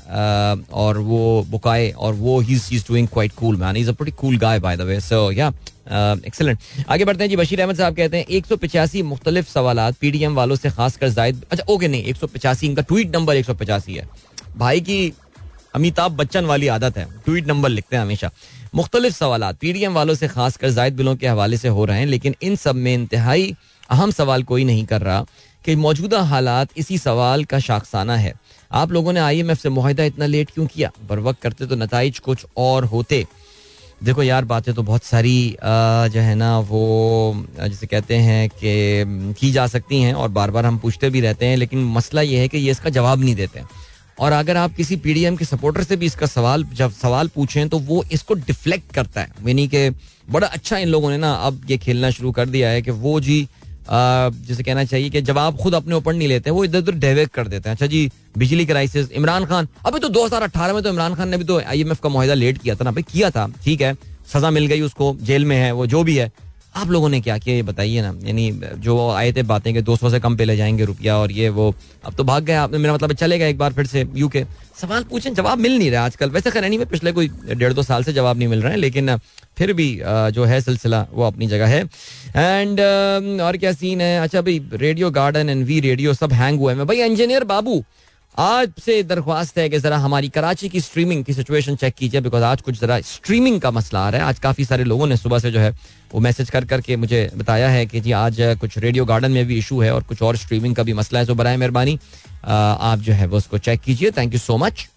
और 0.73 0.97
वो 0.99 1.45
बुकाए, 1.49 1.89
और 1.91 2.13
वो 2.13 2.39
ही 2.39 2.55
doing 2.87 3.07
quite 3.07 3.31
cool 3.33 3.55
man 3.57 3.77
is 3.77 3.89
a 3.89 3.93
pretty 3.93 4.17
cool 4.17 4.37
guy 4.37 4.59
by 4.59 4.77
the 4.77 4.81
way 4.81 4.99
so 5.01 5.31
ya 5.31 5.47
excellent 5.87 6.59
आगे 6.89 7.05
बढ़ते 7.05 7.23
हैं 7.23 7.29
जी, 7.29 7.35
बशीर 7.35 7.61
अहमद 7.61 7.75
साहब 7.75 7.95
कहते 7.95 8.17
हैं, 8.17 8.25
एक 8.27 8.45
सौ 8.45 8.55
पचासी 8.57 9.01
मुख्तलिफ़ 9.03 9.49
सवाल 9.49 9.91
पीडीएम 10.01 10.35
वालों 10.35 10.55
से 10.55 10.69
खासकर 10.71 11.09
जायद 11.09 11.45
अच्छा 11.51 11.73
ओके 11.73 11.87
नहीं, 11.87 12.03
एक 12.03 12.15
सौ 12.15 12.27
पचासी, 12.27 12.67
इनका 12.67 12.81
ट्वीट 12.83 13.15
नंबर 13.15 13.35
एक 13.35 13.45
सौ 13.45 13.53
पचासी 13.55 13.93
है। 13.93 14.07
भाई 14.57 14.81
की 14.81 15.13
अमिताभ 15.75 16.11
बच्चन 16.13 16.45
वाली 16.45 16.67
आदत 16.69 16.97
है। 16.97 17.05
ट्वीट 17.25 17.47
नंबर 17.47 17.69
लिखते 17.69 17.95
हैं 17.95 18.03
हमेशा। 18.03 18.29
मुख्तलिफ़ 18.75 19.13
सवाल 19.13 19.51
पीडीएम 19.61 19.93
वालों 19.93 20.13
से 20.15 20.27
खासकर 20.27 20.69
जायद 20.69 20.95
बिलों 20.95 21.15
के 21.15 21.27
हवाले 21.27 21.57
से 21.57 21.67
हो 21.67 21.85
रहे 21.85 21.99
हैं, 21.99 22.05
लेकिन 22.05 22.35
इन 22.41 22.55
सब 22.55 22.75
में 22.75 22.93
इंतहाई 22.93 23.55
अहम 23.89 24.11
सवाल 24.11 24.43
कोई 24.43 24.63
नहीं 24.63 24.85
कर 24.85 25.01
रहा। 25.01 25.25
कि 25.65 25.75
मौजूदा 25.75 26.21
हालात 26.23 26.69
इसी 26.77 26.97
सवाल 26.97 27.43
का 27.43 27.59
शाखसाना 27.59 28.15
है। 28.17 28.33
आप 28.71 28.91
लोगों 28.91 29.13
ने 29.13 29.19
आई 29.19 29.39
एम 29.39 29.51
एफ़ 29.51 29.59
से 29.59 29.69
माहिदा 29.69 30.03
इतना 30.03 30.25
लेट 30.25 30.51
क्यों 30.51 30.65
किया? 30.67 30.91
बर 31.09 31.19
वक्त 31.19 31.41
करते 31.41 31.65
तो 31.65 31.75
नतज 31.75 32.19
कुछ 32.19 32.45
और 32.57 32.85
होते। 32.85 33.25
देखो 34.03 34.23
यार, 34.23 34.45
बातें 34.45 34.73
तो 34.75 34.83
बहुत 34.83 35.03
सारी 35.03 35.55
जो 35.63 36.21
है 36.21 36.35
ना, 36.35 36.57
वो, 36.59 37.45
जैसे 37.59 37.87
कहते 37.87 38.15
हैं 38.17 38.49
कि 38.49 39.33
की 39.39 39.51
जा 39.51 39.65
सकती 39.67 40.01
हैं 40.01 40.13
और 40.13 40.29
बार 40.29 40.51
बार 40.51 40.65
हम 40.65 40.77
पूछते 40.77 41.09
भी 41.09 41.21
रहते 41.21 41.45
हैं, 41.45 41.57
लेकिन 41.57 41.83
मसला 41.93 42.21
ये 42.21 42.39
है 42.39 42.47
कि 42.47 42.57
ये 42.57 42.71
इसका 42.71 42.89
जवाब 42.89 43.23
नहीं 43.23 43.35
देते। 43.35 43.61
और 44.19 44.31
अगर 44.31 44.57
आप 44.57 44.75
किसी 44.75 44.95
पीडीएम 44.95 45.35
के 45.35 45.45
सपोर्टर 45.45 45.83
से 45.83 45.95
भी 45.95 46.05
इसका 46.05 46.25
सवाल, 46.25 46.63
जब 46.73 46.91
सवाल 46.93 47.27
पूछें 47.27 47.67
तो 47.69 47.79
वो 47.79 48.03
इसको 48.11 48.33
डिफ्लेक्ट 48.33 48.93
करता 48.93 49.21
है। 49.21 49.31
यानी 49.47 49.67
कि 49.67 49.89
बड़ा 50.27 50.47
अच्छा 50.47 50.77
इन 50.77 50.87
लोगों 50.87 51.09
ने 51.09 51.17
ना 51.17 51.33
अब 51.33 51.61
ये 51.69 51.77
खेलना 51.77 52.09
शुरू 52.09 52.31
कर 52.31 52.49
दिया 52.49 52.69
है 52.69 52.81
कि 52.81 52.91
वो 52.91 53.19
जी 53.19 53.47
जिसे 53.89 54.63
कहना 54.63 54.83
चाहिए 54.83 55.09
कि 55.09 55.21
जब 55.21 55.37
आप 55.37 55.57
खुद 55.57 55.75
अपने 55.75 55.95
ऊपर 55.95 56.13
नहीं 56.13 56.27
लेते, 56.27 56.49
वो 56.49 56.63
इधर 56.65 56.79
उधर 56.79 56.95
डेवेक 56.95 57.29
कर 57.29 57.47
देते 57.47 57.69
हैं। 57.69 57.75
अच्छा 57.75 57.85
जी, 57.85 58.09
बिजली 58.37 58.65
क्राइसिस 58.65 59.11
इमरान 59.11 59.45
खान। 59.45 59.67
अभी 59.85 59.99
तो 59.99 60.09
2018 60.09 60.73
में 60.73 60.81
तो 60.83 60.89
इमरान 60.89 61.15
खान 61.15 61.29
ने 61.29 61.37
भी 61.37 61.43
तो 61.43 61.59
आई 61.59 61.81
एम 61.81 61.91
एफ़ 61.91 62.01
का 62.01 62.09
मुहिदा 62.09 62.33
लेट 62.33 62.57
किया 62.57 62.75
था 62.75 62.83
ना 62.83 62.91
भाई, 62.91 63.03
किया 63.03 63.29
था, 63.29 63.47
ठीक 63.63 63.81
है। 63.81 63.93
सजा 64.33 64.49
मिल 64.51 64.65
गई 64.67 64.81
उसको, 64.81 65.15
जेल 65.21 65.45
में 65.45 65.55
है, 65.57 65.71
वो 65.71 65.87
जो 65.87 66.03
भी 66.03 66.17
है। 66.17 66.31
आप 66.75 66.89
लोगों 66.89 67.09
ने 67.09 67.19
क्या 67.21 67.37
किया? 67.37 67.55
ये 67.55 67.63
बताइए 67.63 68.01
ना। 68.01 68.13
यानी 68.23 68.51
जो 68.77 69.09
आए 69.09 69.31
थे 69.33 69.43
बातें 69.43 69.73
कि 69.73 69.81
दो 69.81 69.95
सौ 69.95 70.09
से 70.09 70.19
कम 70.19 70.35
पे 70.37 70.45
ले 70.45 70.55
जाएँगे 70.57 70.85
रुपया 70.85 71.17
और 71.17 71.31
ये 71.31 71.49
वो, 71.49 71.73
अब 72.05 72.13
तो 72.13 72.23
भाग 72.23 72.43
गए 72.43 72.53
आपने। 72.55 72.77
मेरा 72.77 72.93
मतलब 72.93 73.13
चलेगा 73.13 73.45
एक 73.45 73.57
बार 73.57 73.73
फिर 73.73 73.85
से 73.85 74.05
यूके 74.15 74.43
सवाल 74.81 75.03
पूछें, 75.03 75.33
जवाब 75.33 75.59
मिल 75.59 75.77
नहीं 75.77 75.91
रहा 75.91 76.05
आजकल। 76.05 76.29
वैसे 76.29 76.51
खैर 76.51 76.65
नहीं 76.65 76.79
में 76.79 76.87
पिछले 76.87 77.11
कोई 77.11 77.29
डेढ़ 77.49 77.73
दो 77.73 77.83
साल 77.83 78.03
से 78.03 78.13
जवाब 78.13 78.37
नहीं 78.37 78.47
मिल 78.47 78.61
रहे 78.61 78.71
हैं, 78.71 78.79
लेकिन 78.79 79.15
फिर 79.57 79.73
भी 79.73 79.89
जो 80.05 80.43
है 80.45 80.59
सिलसिला, 80.61 81.05
वो 81.13 81.23
अपनी 81.23 81.47
जगह 81.47 81.67
है। 81.67 81.81
एंड 82.35 82.79
और 83.41 83.57
क्या 83.57 83.71
सीन 83.73 84.01
है? 84.01 84.19
अच्छा 84.19 84.41
भाई 84.41 84.61
Radio 84.73 85.11
Garden 85.11 85.49
and 85.49 85.65
we 85.65 85.79
radio 85.81 86.13
सब 86.13 86.33
हैंग 86.33 86.59
हुए 86.59 86.73
हैं। 86.73 86.85
भाई 86.87 87.01
इंजीनियर 87.01 87.43
बाबू 87.45 87.83
आज 88.37 88.71
से 88.85 89.01
दरख्वास्त 89.03 89.57
है 89.57 89.67
कि 89.69 89.79
जरा 89.79 89.97
हमारी 89.97 90.29
कराची 90.29 90.69
की 90.69 90.79
स्ट्रीमिंग 90.81 91.23
की 91.25 91.33
सिचुएशन 91.33 91.75
चेक 91.75 91.93
कीजिए 91.95 92.21
बिकॉज़ 92.21 92.43
आज 92.43 92.61
कुछ 92.61 92.79
जरा 92.79 92.99
स्ट्रीमिंग 93.01 93.59
का 93.61 93.69
मसला 93.71 93.99
आ 93.99 94.09
रहा 94.09 94.21
है। 94.21 94.27
आज 94.27 94.39
काफ़ी 94.39 94.65
सारे 94.65 94.83
लोगों 94.83 95.05
ने 95.07 95.17
सुबह 95.17 95.39
से 95.39 95.51
जो 95.51 95.59
है 95.59 95.69
वो 96.13 96.19
मैसेज 96.19 96.49
कर 96.49 96.65
करके 96.65 96.95
मुझे 96.95 97.29
बताया 97.37 97.69
है 97.69 97.85
कि 97.85 97.99
जी, 97.99 98.11
आज 98.11 98.37
कुछ 98.61 98.77
रेडियो 98.77 99.05
गार्डन 99.05 99.31
में 99.31 99.45
भी 99.45 99.57
इशू 99.57 99.79
है 99.81 99.93
और 99.93 100.03
कुछ 100.03 100.21
और 100.21 100.37
स्ट्रीमिंग 100.37 100.75
का 100.75 100.83
भी 100.83 100.93
मसला 100.93 101.19
है 101.19 101.25
तो 101.25 101.35
बर 101.35 101.55
मेहरबानी। 101.57 101.97
आप 102.45 102.99
जो 102.99 103.13
है 103.13 103.27
वो 103.27 103.37
उसको 103.37 103.57
चेक 103.57 103.81
कीजिए। 103.81 104.11
थैंक 104.17 104.33
यू 104.33 104.39
सो 104.39 104.57
मच 104.57 104.87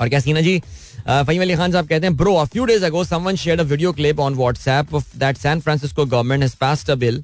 और 0.00 0.08
क्या 0.08 0.20
सीना 0.20 0.40
जी? 0.40 0.58
फहीम 1.08 1.42
अली 1.42 1.56
खान 1.56 1.72
साहब 1.72 1.86
कहते 1.88 2.06
हैं 2.06 2.16
bro 2.16 2.34
a 2.34 2.44
few 2.44 2.64
days 2.64 2.84
ago 2.84 3.04
someone 3.04 3.36
shared 3.36 3.60
a 3.60 3.64
video 3.64 3.92
clip 3.92 4.20
on 4.20 4.34
WhatsApp 4.34 4.96
that 5.16 5.36
San 5.38 5.60
Francisco 5.60 6.06
government 6.06 6.42
has 6.42 6.56
passed 6.60 6.90
a 6.90 6.94
bill 6.94 7.22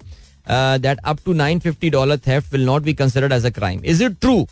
that 0.49 0.99
up 1.04 1.19
to 1.25 1.35
950 1.35 1.90
dollar 1.90 2.19
theft 2.26 2.52
will 2.52 2.64
not 2.66 2.83
be 2.83 2.95
considered 2.95 3.33
as 3.33 3.47
a 3.47 3.50
crime 3.50 3.85
is 3.85 4.02
it 4.04 4.21
true 4.21 4.47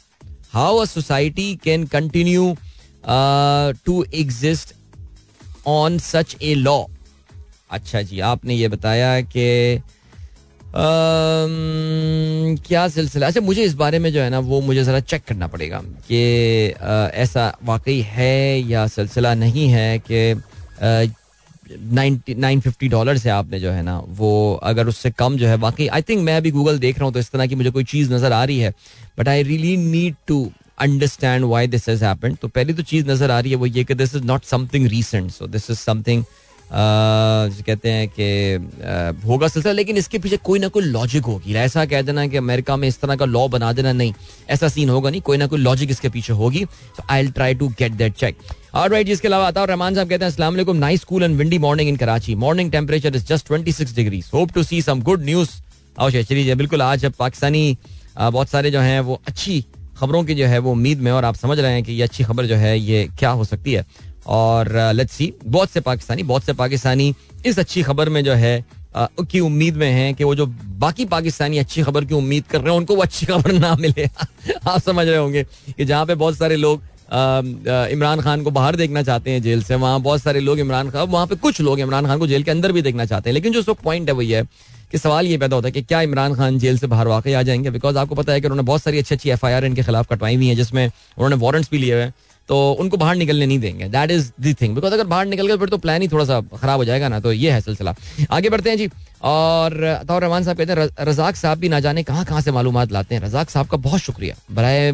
how 0.53 0.77
a 0.77 0.85
society 0.85 1.55
can 1.65 1.85
continue 1.93 2.55
to 3.87 4.05
exist 4.15 4.75
on 5.67 5.99
such 5.99 6.37
a 6.43 6.55
law 6.55 6.79
अच्छा 7.71 8.03
जी, 8.03 8.21
आपने 8.21 8.55
ये 8.55 8.69
बताया 8.69 9.21
कि 9.21 9.81
क्या 12.67 12.87
सिलसिला 12.89 13.27
अच्छा 13.27 13.41
मुझे 13.41 13.63
इस 13.65 13.75
बारे 13.75 13.99
में 13.99 14.13
जो 14.13 14.21
है 14.21 14.29
ना, 14.31 14.39
वो 14.39 14.61
मुझे 14.61 14.83
ज़रा 14.85 15.01
चेक 15.01 15.23
करना 15.29 15.47
पड़ेगा 15.47 15.81
कि 16.11 16.21
ऐसा 17.23 17.53
वाकई 17.65 18.01
है 18.09 18.61
या 18.71 18.87
सिलसिला 18.95 19.35
नहीं 19.35 19.69
है 19.69 19.99
कि 20.11 20.23
नाइन 21.79 22.61
फिफ्टी 22.61 22.89
डॉलर 22.89 23.19
से 23.19 23.31
आपने 23.31 23.61
जो 23.61 23.71
है 23.71 23.83
ना, 23.83 23.99
वो 24.09 24.61
अगर 24.63 24.89
उससे 24.89 25.11
कम 25.13 25.37
जो 25.37 25.47
है 25.49 25.57
वाकई 25.59 25.87
आई 25.89 26.03
थिंक 26.03 26.21
मैं 26.25 26.37
अभी 26.37 26.51
गूगल 26.51 26.79
देख 26.79 26.99
रहा 26.99 27.05
हूँ 27.05 27.13
तो 27.15 27.21
इस 27.21 27.31
तरह 27.31 27.47
की 27.47 27.55
मुझे 27.55 27.71
कोई 27.71 27.85
चीज़ 27.85 28.13
नज़र 28.13 28.33
आ 28.33 28.45
रही 28.45 28.59
है 28.59 28.73
but 29.19 29.29
I 29.29 29.43
really 29.43 29.77
need 29.79 30.15
to 30.27 30.51
understand 30.81 31.45
why 31.45 31.67
this 31.69 31.89
has 31.89 32.05
happened 32.05 32.37
तो 32.37 32.49
पहली 32.51 32.73
तो 32.75 32.83
चीज़ 32.85 33.11
नज़र 33.11 33.31
आ 33.31 33.41
रही 33.41 33.51
है 33.51 33.57
वो 33.57 33.67
ये 33.67 33.85
कि 33.85 33.95
this 33.95 34.15
is 34.17 34.25
not 34.25 34.45
something 34.45 34.87
recent 34.89 35.31
so 35.31 35.47
this 35.47 35.71
is 35.71 35.79
something 35.79 36.25
कहते 36.75 37.91
हैं 37.91 38.07
कि 38.11 39.27
होगा 39.27 39.49
सिलसिला, 39.49 39.73
लेकिन 39.73 39.97
इसके 39.97 40.19
पीछे 40.19 40.37
कोई 40.39 40.59
ना 40.59 40.69
कोई 40.69 40.83
लॉजिक 40.83 41.25
होगी। 41.25 41.55
ऐसा 41.55 41.85
कह 41.87 42.03
देना 42.03 42.27
कि 42.27 42.37
अमेरिका 42.37 42.77
में 42.77 42.87
इस 42.89 43.01
तरह 43.01 43.17
का 43.17 43.25
लॉ 43.25 43.47
बना 43.49 43.73
देना 43.73 43.93
नहीं, 43.93 44.13
ऐसा 44.51 44.69
सीन 44.69 44.89
होगा 44.89 45.11
नहीं, 45.11 45.21
कोई 45.21 45.37
ना 45.39 45.47
कोई 45.47 45.61
लॉजिक 45.61 45.91
इसके 45.91 46.09
पीछे 46.09 46.33
होगी। 46.33 46.65
So 46.65 47.05
I 47.11 47.27
try 47.29 47.55
to 47.55 47.69
get 47.79 47.93
that 47.93 48.15
check 48.15 48.37
और 48.75 48.91
राइट 48.91 49.07
जिसके 49.07 49.29
अलावा 49.29 49.47
आता 49.47 49.65
रहमान 49.65 49.95
साहब 49.95 50.09
कहते 50.09 50.25
हैं, 50.25 50.31
अस्सलाम 50.31 50.77
nice 50.77 51.05
cool 51.05 51.23
and 51.23 51.37
windy 51.37 51.59
morning 51.59 51.89
in 51.89 51.97
Karachi 51.97 52.35
morning 52.35 52.71
temperature 52.73 53.17
is 53.17 53.25
just 53.27 53.53
26 53.53 53.95
degree 53.97 54.23
hope 54.35 54.53
to 54.53 54.63
see 54.63 54.81
some 54.83 55.03
good 55.03 55.25
news 55.25 55.51
अवश्य, 55.99 56.23
चलिए 56.25 56.55
बिल्कुल, 56.55 56.83
आज 56.83 57.05
अब 57.05 57.13
पाकिस्तानी 57.13 57.77
बहुत 58.19 58.49
सारे 58.49 58.71
जो 58.71 58.81
हैं, 58.81 59.01
वो 59.01 59.21
अच्छी 59.29 59.65
खबरों 59.99 60.23
की 60.25 60.35
जो 60.35 60.47
है 60.47 60.59
वो 60.59 60.73
उम्मीद 60.73 61.01
में 61.01 61.11
और 61.13 61.25
आप 61.25 61.35
समझ 61.37 61.59
रहे 61.59 61.73
हैं 61.73 61.83
कि 61.85 61.93
ये 61.93 62.03
अच्छी 62.03 62.25
खबर 62.25 62.47
जो 62.47 62.57
है, 62.57 62.79
ये 62.79 63.09
क्या 63.19 63.31
हो 63.31 63.45
सकती 63.45 63.73
है। 63.73 63.87
और 64.27 64.73
लेट्स 64.95 65.13
सी 65.13 65.33
बहुत 65.45 65.71
से 65.71 65.81
पाकिस्तानी, 65.81 66.23
बहुत 66.23 66.45
से 66.45 66.53
पाकिस्तानी 66.53 67.15
इस 67.47 67.59
अच्छी 67.59 67.83
खबर 67.83 68.09
में 68.09 68.23
जो 68.25 68.33
है 68.35 68.65
की 68.97 69.41
उम्मीद 69.41 69.77
में 69.77 69.91
है 69.91 70.13
कि 70.13 70.25
वो 70.25 70.35
जो 70.35 70.47
बाकी 70.79 71.05
पाकिस्तानी 71.05 71.59
अच्छी 71.59 71.83
खबर 71.83 72.05
की 72.05 72.15
उम्मीद 72.15 72.45
कर 72.51 72.61
रहे 72.61 72.71
हैं, 72.71 72.79
उनको 72.79 72.97
वो 72.97 73.03
अच्छी 73.03 73.27
खबर 73.27 73.53
ना 73.53 73.75
मिले। 73.75 74.05
आप 74.69 74.81
समझ 74.81 75.07
रहे 75.07 75.17
होंगे 75.17 75.45
कि 75.77 75.85
जहाँ 75.85 76.07
पे 76.07 76.15
बहुत 76.15 76.37
सारे 76.39 76.57
लोग 76.57 76.83
इमरान 77.13 78.21
खान 78.21 78.43
को 78.43 78.51
बाहर 78.51 78.77
देखना 78.77 79.03
चाहते 79.03 79.31
हैं 79.31 79.43
जेल 79.43 79.63
से, 79.63 79.75
वहाँ 79.75 80.01
बहुत 80.01 80.23
सारे 80.23 80.41
लोग 80.41 80.59
इमरान 80.59 80.91
खान 80.91 81.09
वहाँ 81.09 81.27
पे 81.27 81.37
कुछ 81.37 81.61
लोग 81.61 81.81
इमरान 81.81 82.07
खान 82.07 82.19
को 82.19 82.27
जेल 82.27 82.43
के 82.43 82.51
अंदर 82.51 82.73
भी 82.73 82.83
देखना 82.83 83.05
चाहते 83.05 83.31
हैं। 83.31 83.35
लेकिन 83.35 83.53
जो 83.53 83.75
पॉइंट 83.75 84.09
है 84.09 84.15
वो 84.15 84.23
ये 84.23 84.37
है 84.37 84.43
कि 84.93 84.99
सवाल 84.99 85.27
ये 85.27 85.37
पैदा 85.39 85.57
होता 85.57 85.69
है 85.69 85.73
कि 85.73 85.83
क्या 85.83 86.01
इमरान 86.03 86.35
खान 86.35 86.59
जेल 86.59 86.79
से 86.79 86.87
बाहर 86.87 87.09
वाकई 87.09 87.33
आ 87.33 87.43
जाएँगे? 87.43 87.71
बिकॉज़ 87.71 87.99
आपको 87.99 88.15
पता 88.15 88.33
है 88.33 88.41
कि 88.41 88.47
उन्होंने 88.47 88.63
बहुत 88.63 88.83
सारी 88.83 88.99
अच्छी 88.99 89.15
अच्छी 89.15 89.31
एफ़ 89.31 89.47
इनके 89.47 89.83
खिलाफ 89.83 90.09
कटवाई 90.11 90.37
हुई 90.37 90.49
है, 90.49 90.55
जिसमें 90.55 90.87
उन्होंने 90.87 91.37
वारंट्स 91.37 91.71
भी 91.71 91.79
लिए 91.79 91.95
हुए 91.95 92.03
हैं। 92.03 92.15
तो 92.49 92.57
उनको 92.73 92.97
बाहर 92.97 93.17
निकलने 93.17 93.47
नहीं 93.47 93.59
देंगे। 93.59 93.89
That 93.89 94.11
is 94.11 94.31
the 94.41 94.53
thing 94.55 94.75
because 94.75 94.95
अगर 94.95 95.05
बाहर 95.05 95.27
निकल 95.27 95.47
गए, 95.47 95.57
फिर 95.57 95.69
तो 95.69 95.79
प्लान 95.79 96.03
ही 96.03 96.09
थोड़ा 96.09 96.25
सा 96.25 96.41
खराब 96.41 96.79
हो 96.79 96.85
जाएगा 96.85 97.09
ना 97.09 97.21
तो 97.21 97.33
ये 97.33 97.51
है 97.51 97.61
सिलसिला। 97.61 97.95
आगे 98.31 98.49
बढ़ते 98.51 98.71
हैं 98.71 98.77
जी। 98.77 98.89
और 99.23 99.83
अताउर 99.83 100.23
रहमान 100.23 100.45
साहब 100.45 100.57
कहते 100.57 100.73
हैं 100.73 100.89
रजाक 101.07 101.37
साहब 101.37 101.59
भी 101.59 101.69
ना 101.69 101.79
जाने 101.81 102.03
कहाँ 102.03 102.25
कहाँ 102.25 102.41
से 102.41 102.53
मालूम 102.53 102.79
लाते 102.83 103.15
हैं। 103.15 103.23
रजाक 103.23 103.51
साहब 103.51 103.67
का 103.67 103.77
बहुत 103.77 104.01
शुक्रिया। 104.01 104.35
बरए 104.51 104.93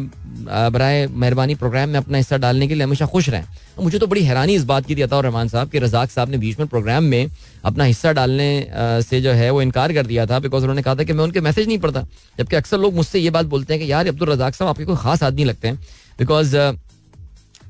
बरए 0.69 1.07
मेहरबानी 1.07 1.55
प्रोग्राम 1.55 1.89
में 1.89 1.97
अपना 1.99 2.17
हिस्सा 2.17 2.37
डालने 2.37 2.67
के 2.67 2.73
लिए 2.73 2.83
हमेशा 2.83 3.05
खुश 3.05 3.29
रहें। 3.29 3.45
मुझे 3.79 3.99
तो 3.99 4.07
बड़ी 4.07 4.23
हैरानी 4.23 4.55
इस 4.55 4.63
बात 4.65 4.85
की 4.85 4.95
थी, 4.95 5.01
अताउर 5.01 5.23
रहमान 5.23 5.47
साहब, 5.47 5.69
कि 5.69 5.79
रजाक 5.79 6.09
साहब 6.11 6.29
ने 6.29 6.37
बीच 6.37 6.59
में 6.59 6.67
प्रोग्राम 6.67 7.03
में 7.03 7.29
अपना 7.65 7.83
हिस्सा 7.83 8.11
डालने 8.13 8.67
से 9.03 9.21
जो 9.21 9.31
है 9.31 9.49
वो 9.51 9.61
इनकार 9.61 9.93
कर 9.93 10.05
दिया 10.05 10.25
था 10.25 10.39
बिकॉज़ 10.39 10.63
उन्होंने 10.63 10.81
कहा 10.81 10.95
था 10.95 11.03
कि 11.03 11.13
मैं 11.13 11.23
उनके 11.23 11.41
मैसेज 11.41 11.67
नहीं 11.67 11.77
पढ़ता। 11.77 12.05
जबकि 12.37 12.55
अक्सर 12.55 12.77
लोग 12.77 12.93
मुझसे 12.95 13.19
ये 13.19 13.29
बात 13.29 13.45
बोलते 13.45 13.73
हैं 13.73 13.83
कि, 13.83 13.91
यार 13.91 14.07
अब्दुल 14.07 14.29
रजाक 14.29 14.55
साहब 14.55 14.69
आपके 14.69 14.85
कोई 14.85 14.95
खास 14.95 15.23
आदमी 15.23 15.43
लगते 15.43 15.67
हैं। 15.67 15.75
बिकॉज़ 16.19 16.55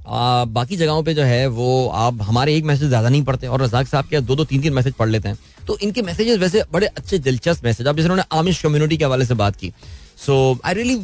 बाकी 0.10 0.76
जगहों 0.78 1.04
पे 1.04 1.14
जो 1.14 1.24
है 1.24 1.46
वो 1.50 1.88
आप 1.96 2.22
हमारे 2.22 2.56
एक 2.56 2.64
मैसेज 2.66 2.88
ज़्यादा 2.88 3.10
नहीं 3.10 3.24
पढ़ते 3.24 3.48
और 3.48 3.62
रजाक 3.62 3.88
साहब 3.88 4.06
के 4.06 4.20
दो 4.22 4.36
दो 4.36 4.44
तीन 4.46 4.62
तीन 4.62 4.74
मैसेज 4.74 4.94
पढ़ 4.94 5.10
लेते 5.10 5.30
हैं। 5.30 5.38
तो 5.68 5.78
इनके 5.84 6.02
मैसेजेस 6.02 6.38
वैसे 6.40 6.64
बड़े 6.74 6.88
अच्छे 6.88 7.18
दिलचस्प 7.20 7.66
मैसेज। 7.66 7.88
आप 7.88 7.96
जैसे 7.96 8.06
उन्होंने 8.06 8.24
आमिश 8.38 8.62
कम्युनिटी 8.64 8.98
के 8.98 9.06
हवाले 9.06 9.26
से 9.26 9.34
बात 9.36 9.56
की। 9.56 9.72
So 10.18 10.58
I 10.66 10.74
really 10.74 11.00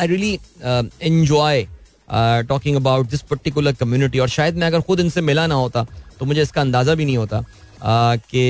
I 0.00 0.06
really 0.06 0.38
enjoy 1.02 1.66
talking 2.48 2.76
about 2.76 3.10
this 3.10 3.22
particular 3.30 3.72
community 3.74 4.18
और 4.18 4.28
शायद 4.28 4.56
मैं 4.58 4.66
अगर 4.66 4.80
खुद 4.80 5.00
इनसे 5.00 5.20
मिला 5.20 5.46
ना 5.46 5.54
होता 5.54 5.86
तो 6.18 6.26
मुझे 6.26 6.42
इसका 6.42 6.60
अंदाज़ा 6.60 6.94
भी 6.94 7.04
नहीं 7.04 7.16
होता 7.16 7.44
कि 7.82 8.44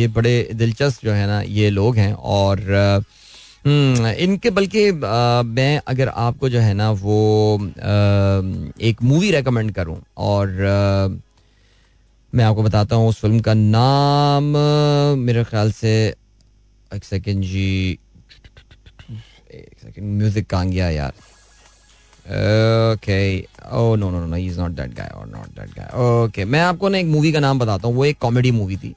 ये 0.00 0.08
बड़े 0.08 0.48
दिलचस्प 0.54 1.04
जो 1.04 1.12
है 1.12 1.26
ना 1.26 1.40
ये 1.42 1.70
लोग 1.70 1.96
हैं। 1.96 2.12
और 2.12 2.58
uh, 2.58 3.04
इनके 3.66 4.50
बल्कि 4.50 4.90
मैं 4.92 5.80
अगर 5.88 6.08
आपको 6.08 6.48
जो 6.48 6.60
है 6.60 6.74
ना, 6.74 6.90
वो 6.90 7.56
एक 8.80 9.02
मूवी 9.02 9.30
रेकमेंड 9.30 9.72
करूँ, 9.74 10.00
और 10.16 10.48
मैं 12.32 12.44
आपको 12.44 12.62
बताता 12.62 12.96
हूँ 12.96 13.08
उस 13.08 13.20
फ़िल्म 13.20 13.40
का 13.40 13.54
नाम, 13.54 14.44
मेरे 15.18 15.44
ख्याल 15.44 15.72
से, 15.72 15.92
एक 16.90 17.04
सेकेंड 17.04 17.42
जी, 17.42 17.98
एक 19.50 19.78
सेकेंड 19.82 20.18
म्यूज़िक 20.18 20.46
कहाँ 20.50 20.66
गया 20.66 20.90
यार? 20.90 21.12
Okay 22.92 23.38
oh 23.72 23.94
no 23.96 24.10
no 24.10 24.24
no 24.26 24.36
is 24.36 24.58
not 24.60 24.70
that 24.70 24.94
guy 24.94 25.08
or 25.14 25.26
not 25.26 25.48
that 25.58 25.74
guy 25.76 26.24
okay 26.24 26.44
मैं 26.44 26.60
आपको 26.60 26.88
ना 26.88 26.98
एक 26.98 27.06
मूवी 27.06 27.32
का 27.32 27.40
नाम 27.40 27.58
बताता 27.58 27.88
हूँ, 27.88 27.96
वो 27.96 28.04
एक 28.04 28.18
कॉमेडी 28.18 28.50
मूवी 28.50 28.76
थी। 28.76 28.94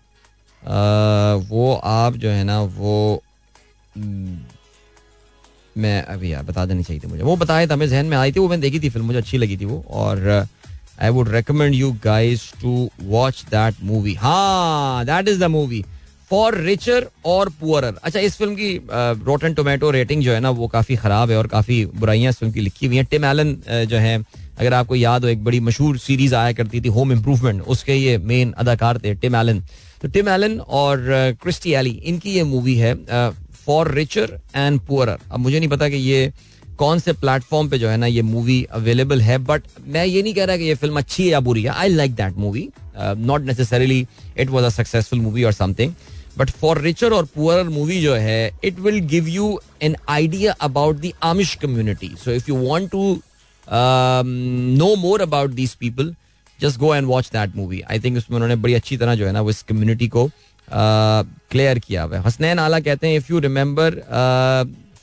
वो 1.49 1.73
आप 1.73 2.13
जो 2.13 2.29
है 2.29 2.43
ना, 2.43 2.61
वो 2.61 3.23
मैं 5.79 6.01
अभी 6.03 6.31
यार 6.31 6.43
बता 6.43 6.65
देनी 6.65 6.83
चाहिए 6.83 7.01
थी 7.03 7.07
मुझे। 7.07 7.23
वो 7.23 7.35
बताया 7.37 7.67
था, 7.67 7.75
मेरे 7.75 7.91
जहन 7.91 8.05
में 8.05 8.17
आई 8.17 8.31
थी, 8.31 8.39
वो 8.39 8.47
मैंने 8.49 8.61
देखी 8.61 8.79
थी 8.79 8.89
फ़िल्म, 8.89 9.05
मुझे 9.05 9.19
अच्छी 9.19 9.37
लगी 9.37 9.57
थी 9.57 9.65
वो। 9.65 9.83
और 9.89 10.47
I 11.01 11.09
would 11.09 11.29
recommend 11.31 11.75
you 11.75 11.91
guys 12.03 12.51
to 12.61 12.89
watch 13.03 13.43
that 13.51 13.75
movie 13.83 14.13
हाँ 14.15 15.05
that 15.05 15.27
is 15.27 15.39
the 15.39 15.49
movie 15.49 15.83
for 16.31 16.55
richer 16.57 17.07
or 17.25 17.49
poorer 17.59 17.95
अच्छा 18.03 18.19
इस 18.19 18.35
फ़िल्म 18.37 18.55
की 18.55 18.75
रोटन 19.25 19.53
टोमेटो 19.53 19.91
रेटिंग 19.91 20.21
जो 20.23 20.33
है 20.33 20.39
ना, 20.39 20.49
वो 20.49 20.67
काफ़ी 20.67 20.95
खराब 20.95 21.31
है 21.31 21.37
और 21.37 21.47
काफ़ी 21.47 21.85
बुराइयाँ 21.95 22.29
इस 22.29 22.37
फ़िल्म 22.37 22.53
की 22.53 22.61
लिखी 22.61 22.85
हुई 22.87 22.95
हैं। 22.95 23.05
टिम 23.05 23.25
एलन 23.25 23.55
जो 23.89 23.97
है, 23.97 24.17
अगर 24.59 24.73
आपको 24.73 24.95
याद 24.95 25.23
हो, 25.23 25.29
एक 25.29 25.43
बड़ी 25.43 25.59
मशहूर 25.61 25.97
सीरीज़ 25.97 26.35
आया 26.35 26.51
करती 26.53 26.81
थी 26.81 26.87
होम 26.89 27.11
इम्प्रूवमेंट 27.11 27.61
उसके 27.63 27.95
ये 27.95 28.17
मेन 28.23 28.51
अदाकार 28.57 28.97
थे 29.03 29.13
टिम 29.15 29.35
एलन 29.35 29.63
तो 30.01 30.07
टिम 30.07 30.29
एलन 30.29 30.59
और 30.59 31.05
क्रिस्टी 31.41 31.73
एली 31.73 31.89
इनकी 32.05 32.31
ये 32.31 32.43
मूवी 32.45 32.75
है 32.75 32.93
फॉर 33.69 33.91
रिचर 33.93 34.39
एंड 34.55 34.79
पुअरर 34.87 35.19
अब 35.31 35.39
मुझे 35.39 35.59
नहीं 35.59 35.69
पता 35.69 35.89
कि 35.89 35.97
ये 36.11 36.31
कौन 36.77 36.99
से 36.99 37.13
प्लेटफॉर्म 37.13 37.69
पे 37.69 37.77
जो 37.79 37.87
है 37.89 37.97
ना 37.97 38.05
ये 38.05 38.21
मूवी 38.21 38.63
अवेलेबल 38.73 39.21
है 39.21 39.37
बट 39.45 39.63
मैं 39.87 40.05
ये 40.05 40.21
नहीं 40.21 40.33
कह 40.33 40.45
रहा 40.45 40.57
कि 40.57 40.63
ये 40.63 40.75
फ़िल्म 40.75 40.97
अच्छी 40.97 41.23
है 41.23 41.29
या 41.29 41.39
बुरी 41.47 41.63
है. 41.63 41.69
I 41.69 41.89
like 41.89 42.11
that 42.15 42.37
movie 42.37 42.67
not 42.97 43.41
necessarily 43.45 44.05
it 44.37 44.49
was 44.49 44.65
a 44.65 44.69
successful 44.69 45.19
movie 45.19 45.43
or 45.43 45.53
something 45.53 45.93
but 46.37 46.49
for 46.61 46.81
richer 46.81 47.13
or 47.13 47.25
poorer 47.35 47.69
movie 47.69 48.01
जो 48.01 48.13
है 48.15 48.51
it 48.63 48.79
will 48.79 48.99
give 49.07 49.27
you 49.27 49.59
an 49.81 49.95
idea 50.09 50.53
about 50.61 51.01
the 51.01 51.11
Amish 51.23 51.53
community 51.61 52.11
so 52.23 52.31
if 52.31 52.49
you 52.49 52.55
want 52.57 52.91
to 52.91 53.11
know 53.67 54.95
more 55.01 55.21
about 55.21 55.51
these 55.53 55.73
people 55.79 56.13
just 56.59 56.79
go 56.79 56.95
and 56.95 57.07
watch 57.07 57.29
that 57.33 57.55
movie 57.55 57.81
I 57.81 57.99
think 57.99 58.17
उसमें 58.17 58.35
उन्होंने 58.35 58.55
बड़ी 58.63 58.73
अच्छी 58.73 58.97
तरह 58.97 59.15
जो 59.15 59.25
है 59.25 59.31
ना 59.31 59.41
वो 59.41 59.49
इस 59.49 59.61
कम्युनिटी 59.63 60.07
को 60.07 60.29
क्लियर 60.71 61.79
किया 61.79 62.03
हुआ 62.03 62.17
है। 62.17 62.23
हसनैन 62.23 62.59
आला 62.59 62.79
कहते 62.79 63.07
हैं 63.07 63.17
if 63.17 63.31
you 63.31 63.39
remember 63.39 64.01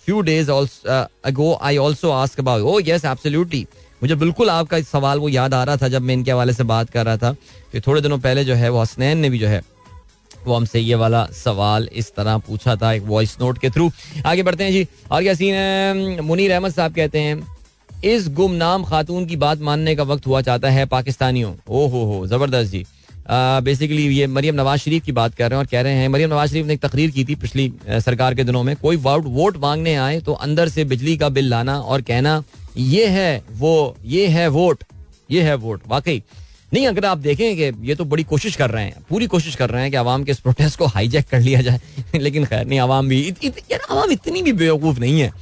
few 0.06 0.20
days 0.23 0.50
ago 0.50 1.52
I 1.62 1.76
also 1.78 2.11
ask 2.12 2.40
about 2.40 2.62
oh 2.62 2.78
yes 2.87 3.04
absolutely 3.04 3.66
मुझे 4.02 4.14
बिल्कुल 4.16 4.50
आपका 4.50 4.80
सवाल 4.82 5.18
वो 5.18 5.28
याद 5.28 5.54
आ 5.54 5.62
रहा 5.64 5.76
था 5.76 5.88
जब 5.88 6.02
मैं 6.02 6.14
इनके 6.14 6.30
हवाले 6.30 6.52
से 6.52 6.64
बात 6.64 6.90
कर 6.90 7.04
रहा 7.06 7.16
था, 7.16 7.32
कि 7.73 7.80
थोड़े 7.80 8.00
दिनों 8.00 8.18
पहले 8.18 8.44
जो 8.44 8.54
है 8.54 8.68
वो 8.70 8.80
हसनैन 8.80 9.18
ने 9.18 9.30
भी 9.30 9.38
जो 9.38 9.49
है 9.49 9.61
वो 10.46 10.54
हमसे 10.54 10.80
ये 10.80 10.94
वाला 10.94 11.25
सवाल 11.35 11.88
इस 11.94 12.14
तरह 12.16 12.38
पूछा 12.38 12.75
था 12.76 12.92
एक 12.92 13.02
वॉइस 13.04 13.37
नोट 13.40 13.58
के 13.58 13.70
थ्रू 13.70 13.90
आगे 14.26 14.42
बढ़ते 14.42 14.64
हैं 14.64 14.73
जी। 14.73 14.87
और 15.11 15.23
क्या 15.23 15.35
सीन 15.35 15.54
है? 15.54 16.20
मुनीर 16.23 16.52
अहमद 16.52 16.73
साहब 16.73 16.94
कहते 16.94 17.20
हैं, 17.20 17.46
इस 18.04 18.28
गुमनाम 18.30 18.85
खातून 18.85 19.26
की 19.26 19.37
बात 19.37 19.61
मानने 19.61 19.94
का 19.96 20.02
वक्त 20.04 20.26
हुआ 20.26 20.40
चाहता 20.42 20.70
है 20.70 20.85
पाकिस्तानियों। 20.87 21.54
ओ 21.68 21.87
हो 21.88 22.04
हो, 22.04 22.26
ज़बरदस्त 22.26 22.70
जी। 22.70 22.85
बेसिकली 23.30 24.06
ये 24.18 24.26
मरियम 24.26 24.54
नवाज़ 24.54 24.80
शरीफ 24.80 25.04
की 25.04 25.12
बात 25.12 25.35
कर 25.35 25.45
रहे 25.45 25.50
हैं 25.50 25.59
और 25.59 25.66
कह 25.66 25.80
रहे 25.80 25.92
हैं 25.92 26.09
मरियम 26.09 26.30
नवाज़ 26.30 26.50
शरीफ 26.50 26.66
ने 26.66 26.75
एक 26.75 26.80
तकरीर 26.80 27.11
की 27.11 27.25
थी 27.25 27.35
पिछली 27.35 27.73
सरकार 27.88 28.35
के 28.35 28.45
दिनों 28.45 28.62
में 28.62 28.76
कोई 28.76 28.97
वोट 28.97 29.25
वोट 29.25 29.56
मांगने 29.56 29.95
आए 29.95 30.21
तो 30.21 30.33
अंदर 30.33 30.68
से 30.68 30.85
बिजली 30.85 31.16
का 31.16 31.28
बिल 31.28 31.49
लाना 31.49 31.80
और 31.80 32.02
कहना 32.02 32.42
ये 32.76 33.06
है 33.06 33.45
वो 33.52 33.97
ये 34.04 34.26
है 34.26 34.49
वोट 34.49 34.85
ये 35.30 35.42
है 35.42 35.54
वोट 35.54 35.83
वाकई। 35.88 36.23
नहीं 36.75 36.87
अगर 36.87 37.04
आप 37.04 37.18
देखें 37.18 37.56
कि 37.56 37.88
ये 37.88 37.95
तो 37.95 38.04
बड़ी 38.04 38.25
कोशिश 38.25 38.56
कर 38.56 38.71
रहे 38.71 38.85
हैं 38.85 39.04
पूरी 39.09 39.26
कोशिश 39.26 39.54
कर 39.54 39.71
रहे 39.71 39.83
हैं 39.83 39.90
कि 39.90 39.97
आवाम 39.97 40.25
के 40.25 40.30
इस 40.30 40.40
प्रोटेस्ट 40.40 40.78
को 40.78 40.87
हाईजैक 40.87 41.26
कर 41.28 41.40
लिया 41.40 41.61
जाए 41.61 41.80
लेकिन 42.18 42.45
खैर 42.45 42.66
नहीं 42.66 42.78
आवाम 42.78 43.09
भी 43.09 43.21
इत, 43.21 43.45
इत, 43.45 43.59
यार 43.73 43.80
आवाम 43.90 44.11
इतनी 44.11 44.42
भी 44.42 44.52
बेवकूफ़ 44.52 45.00
नहीं 45.00 45.21
है 45.21 45.33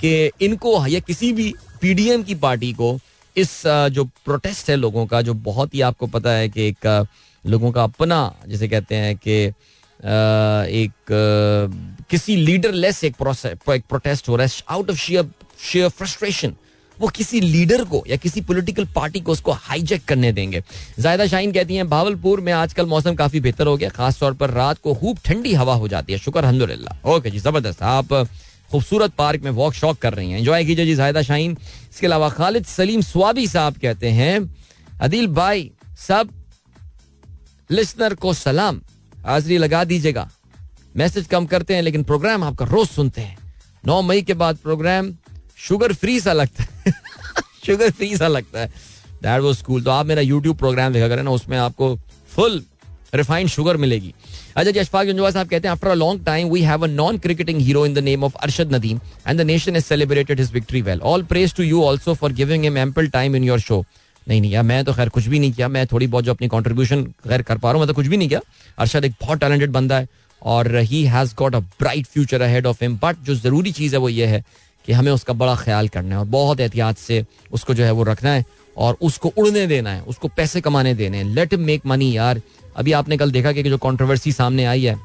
कि 0.00 0.30
इनको 0.40 0.86
या 0.86 1.00
किसी 1.00 1.32
भी 1.32 1.54
पीडीएम 1.80 2.22
की 2.22 2.34
पार्टी 2.34 2.72
को 2.72 2.98
इस 3.36 3.62
जो 3.66 4.04
प्रोटेस्ट 4.04 4.70
है 4.70 4.76
लोगों 4.76 5.06
का 5.06 5.22
जो 5.22 5.34
बहुत 5.34 5.74
ही 5.74 5.80
आपको 5.80 6.06
पता 6.06 6.30
है 6.30 6.48
कि 6.48 6.68
एक 6.68 7.06
लोगों 7.44 7.70
का 7.72 7.82
अपना, 7.82 8.34
जिसे 8.48 8.68
कहते 8.68 8.94
हैं 8.94 9.16
कि 9.16 9.36
एक 10.00 10.92
किसी 12.10 12.36
लीडर 12.36 12.72
लेस 12.74 13.02
एक 13.04 13.16
एक 13.70 13.84
प्रोटेस्ट 13.88 14.28
हो 14.28 14.36
रहा 14.36 14.46
है 14.46 14.62
out 14.68 14.90
of 14.90 14.98
share 14.98 15.30
share 15.62 15.88
frustration 15.90 16.54
वो 16.98 17.08
किसी 17.08 17.40
लीडर 17.40 17.82
को 17.84 18.02
या 18.08 18.16
किसी 18.16 18.40
पॉलिटिकल 18.40 18.84
पार्टी 18.94 19.20
को 19.20 19.32
उसको 19.32 19.52
हाईजेक 19.52 20.04
करने 20.04 20.30
देंगे। 20.32 20.62
जायदा 20.98 21.26
शाइन 21.26 21.52
कहती 21.52 21.76
हैं, 21.76 21.88
भावलपुर 21.88 22.40
में 22.40 22.52
आजकल 22.52 22.86
मौसम 22.86 23.14
काफ़ी 23.14 23.40
बेहतर 23.40 23.66
हो 23.66 23.76
गया 23.76 23.88
खास 23.90 24.18
तौर 24.20 24.34
पर 24.34 24.50
रात 24.50 24.78
को 24.78 24.94
खूब 24.94 25.18
ठंडी 25.24 25.54
हवा 25.54 25.74
हो 25.74 25.88
जाती 25.88 26.12
है। 26.12 26.18
शुक्र 26.18 26.38
अलहमदुल्ला 26.38 26.96
ओके 27.06 27.30
जी, 27.30 27.38
ज़बरदस्त। 27.38 27.82
आप 27.82 28.12
खूबसूरत 28.70 29.12
पार्क 29.18 29.42
में 29.42 29.50
वॉक 29.52 29.74
शॉक 29.74 29.98
कर 29.98 30.14
रही 30.14 30.30
हैं। 30.30 30.38
एंजॉय 30.38 30.64
कीजिए 30.64 30.86
जी, 30.86 30.94
जायदा 30.94 31.22
शाइन 31.22 31.56
इसके 31.90 32.06
अलावा 32.06 32.28
खालिद 32.30 32.64
सलीम 32.66 33.00
स्वाबी 33.02 33.46
साहब 33.48 33.78
कहते 33.82 34.08
हैं, 34.10 34.38
अदिल 35.00 35.26
भाई, 35.28 35.70
सब 35.98 36.28
लिसनर 37.70 38.14
को 38.14 38.32
सलाम। 38.34 38.80
हाजरी 39.26 39.58
लगा 39.58 39.84
दीजिएगा। 39.84 40.30
मैसेज 40.96 41.26
कम 41.26 41.46
करते 41.46 41.74
हैं, 41.74 41.82
लेकिन 41.82 42.04
प्रोग्राम 42.04 42.44
आपका 42.44 42.64
रोज 42.64 42.88
सुनते 42.88 43.20
हैं। 43.20 43.38
नौ 43.86 44.02
मई 44.02 44.22
के 44.22 44.34
बाद 44.34 44.56
प्रोग्राम 44.56 45.14
शुगर 45.56 45.92
फ्री 45.92 46.20
सा 46.20 46.32
लगता 46.32 46.62
है। 46.62 46.92
शुगर 47.66 47.90
फ्री 47.90 48.16
सा 48.16 48.28
लगता 48.28 48.60
है। 48.60 48.66
दैट 49.22 49.40
वो 49.40 49.54
स्कूल 49.54 49.82
तो 49.82 49.90
आप 49.90 50.06
मेरा 50.06 50.22
यूट्यूब 50.22 50.56
प्रोग्राम 50.56 50.92
देखा 50.92 51.08
करें 51.08 51.22
ना, 51.22 51.30
उसमें 51.30 51.58
आपको 51.58 51.98
फुल 52.28 52.64
रिफाइंड 53.14 53.48
शुगर 53.48 53.76
मिलेगी। 53.76 54.14
अच्छा 54.56 54.70
जी, 54.70 54.78
अशफाक 54.78 55.06
जंजवा 55.06 55.30
साहब 55.30 55.48
कहते 55.48 55.68
हैं 55.68 55.72
after 55.72 55.88
a 55.88 55.94
long 55.94 56.24
time 56.24 56.48
we 56.48 56.62
have 56.62 56.84
a 56.84 56.86
non 56.86 57.18
cricketing 57.18 57.60
hero 57.60 57.86
in 57.86 57.94
the 57.94 57.98
name 57.98 58.24
of 58.24 58.34
Arshad 58.36 58.74
Nadeem 58.74 59.00
and 59.28 59.40
the 59.40 59.44
nation 59.44 59.76
is 59.76 59.84
celebrated 59.84 60.40
his 60.40 60.52
victory 60.52 60.82
well 60.82 61.00
all 61.00 61.22
praise 61.22 61.54
to 61.54 61.62
you 61.62 61.84
also 61.84 62.14
for 62.14 62.32
giving 62.32 62.64
him 62.64 62.78
ample 62.78 63.08
time 63.08 63.36
in 63.36 63.44
your 63.44 63.60
show 63.60 63.84
नहीं 64.26 64.40
नहीं 64.40 64.50
यार 64.50 64.62
मैं 64.64 64.84
तो 64.84 64.92
खैर 64.92 65.08
कुछ 65.08 65.26
भी 65.28 65.38
नहीं 65.38 65.52
किया। 65.52 65.68
मैं 65.68 65.86
थोड़ी 65.86 66.06
बहुत 66.06 66.24
जो 66.24 66.32
अपनी 66.32 66.48
कॉन्ट्रीब्यूशन 66.48 67.02
खैर 67.28 67.42
कर 67.42 67.58
पा 67.58 67.68
रहा 67.68 67.72
हूँ 67.72 67.80
मैं 67.80 67.88
तो 67.88 67.94
कुछ 67.94 68.06
भी 68.06 68.16
नहीं 68.16 68.28
किया। 68.28 68.40
अरशद 68.78 69.04
एक 69.04 69.14
बहुत 69.20 69.40
टैलेंटेड 69.40 69.70
बंदा 69.70 69.98
है 69.98 70.08
और 70.42 70.76
he 70.76 71.04
has 71.06 71.34
got 71.38 71.54
a 71.54 71.60
bright 71.60 72.06
future 72.06 72.42
ahead 72.42 72.66
of 72.66 72.84
him 72.84 72.98
but 73.02 73.24
जो 73.24 73.34
ज़रूरी 73.34 73.72
चीज़ 73.72 73.94
है 73.94 74.00
वो 74.00 74.08
ये 74.08 74.26
है 74.26 74.42
कि 74.88 74.92
हमें 74.92 75.10
उसका 75.12 75.32
बड़ा 75.34 75.54
ख्याल 75.56 75.88
करना 75.88 76.14
है 76.14 76.18
और 76.18 76.26
बहुत 76.28 76.60
एहतियात 76.60 76.98
से 76.98 77.24
उसको 77.52 77.74
जो 77.74 77.84
है 77.84 77.90
वो 77.92 78.02
रखना 78.04 78.30
है 78.30 78.44
और 78.76 78.96
उसको 79.02 79.32
उड़ने 79.38 79.66
देना 79.66 79.90
है, 79.90 80.00
उसको 80.02 80.28
पैसे 80.28 80.60
कमाने 80.60 80.94
देने 80.94 81.16
हैं। 81.16 81.24
लेट 81.24 81.54
मेक 81.56 81.86
मनी 81.86 82.16
यार। 82.16 82.40
अभी 82.76 82.92
आपने 82.92 83.16
कल 83.16 83.30
देखा 83.30 83.52
कि 83.52 83.62
जो 83.62 83.78
कॉन्ट्रोवर्सी 83.78 84.32
सामने 84.32 84.64
आई 84.64 84.84
है 84.84 84.96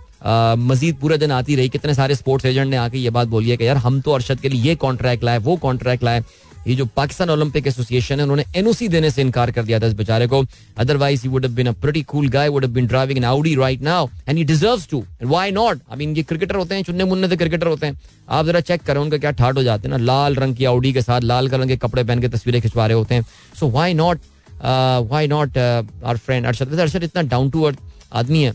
मजीद 0.60 0.96
पूरे 0.96 1.18
दिन 1.18 1.32
आती 1.32 1.56
रही। 1.56 1.70
कितने 1.70 1.94
सारे 1.94 2.16
स्पोर्ट्स 2.16 2.46
एजेंट 2.46 2.70
ने 2.70 2.78
आके 2.78 2.98
ये 2.98 3.10
बात 3.10 3.28
बोली 3.28 3.50
है 3.50 3.58
कि 3.58 3.68
यार 3.68 3.78
हम 3.78 4.00
तो 4.02 4.12
अरशद 4.12 4.40
के 4.40 4.50
लिए 4.50 4.62
ये 4.64 4.76
कॉन्ट्रैक्ट 4.78 5.24
लाए, 5.24 5.38
वो 5.38 5.56
कॉन्ट्रैक्ट 5.58 6.04
लाए। 6.04 6.24
ये 6.68 6.76
जो 6.76 6.86
पाकिस्तान 6.96 7.30
ओलंपिक 7.30 7.68
एसोसिएशन 7.68 8.18
है, 8.18 8.24
उन्होंने 8.24 8.44
एनओसी 8.56 8.88
देने 8.88 9.10
से 9.12 9.22
इनकार 9.22 9.52
कर 9.52 9.64
दिया 9.64 9.80
था 9.80 9.88
इस 9.88 9.94
बेचारे 9.94 10.28
को। 10.28 10.44
Otherwise 10.78 11.22
he 11.24 11.30
would 11.30 11.46
have 11.46 11.54
been 11.56 11.68
a 11.68 11.72
pretty 11.82 12.02
cool 12.04 12.28
guy 12.30 12.50
would 12.50 12.66
have 12.66 12.74
been 12.74 12.88
driving 12.88 13.18
an 13.18 13.26
Audi 13.26 13.56
right 13.56 13.82
now 13.82 14.08
and 14.28 14.38
he 14.38 14.44
deserves 14.44 14.88
to 14.90 15.04
why 15.24 15.52
not 15.52 15.80
I 15.92 15.98
mean 15.98 16.16
ये 16.18 16.24
क्रिकेटर 16.24 16.56
होते 16.56 16.76
हैं 16.76 16.84
चुन्ने 16.84 17.04
मुन्ने 17.04 17.28
से 17.30 17.38
क्रिकेटर 17.38 17.68
होते 17.68 17.88
हैं। 17.88 18.00
आप 18.30 18.46
जरा 18.46 18.60
चेक 18.62 18.82
करें, 18.84 19.02
उनका 19.02 19.18
क्या 19.18 19.32
ठाट 19.32 19.58
हो 19.58 19.64
जाते 19.64 19.88
हैं 19.88 19.98
ना। 19.98 20.04
लाल 20.04 20.36
रंग 20.36 20.56
की 20.56 20.66
आउडी 20.66 20.94
के 20.94 21.02
साथ 21.02 21.22
लाल 21.22 21.50
रंग 21.50 21.70
के 21.70 21.78
कपड़े 21.78 22.04
पहन 22.04 22.22
के 22.22 22.28
तस्वीरें 22.30 22.62
खिंचवा 22.62 22.86
रहे 22.86 22.98
होते 22.98 23.16
हैं। 23.16 23.26
So 23.60 23.70
why 23.70 23.94
not 23.94 24.20
why 24.62 25.28
not 25.28 25.58
our 25.58 26.18
friend 26.18 26.46
Arshad 26.46 26.80
Arshad 26.80 27.04
इतना 27.04 27.22
डाउन 27.22 27.50
टू 27.50 27.64
अर्थ 27.64 27.80
आदमी 28.14 28.44
है। 28.44 28.54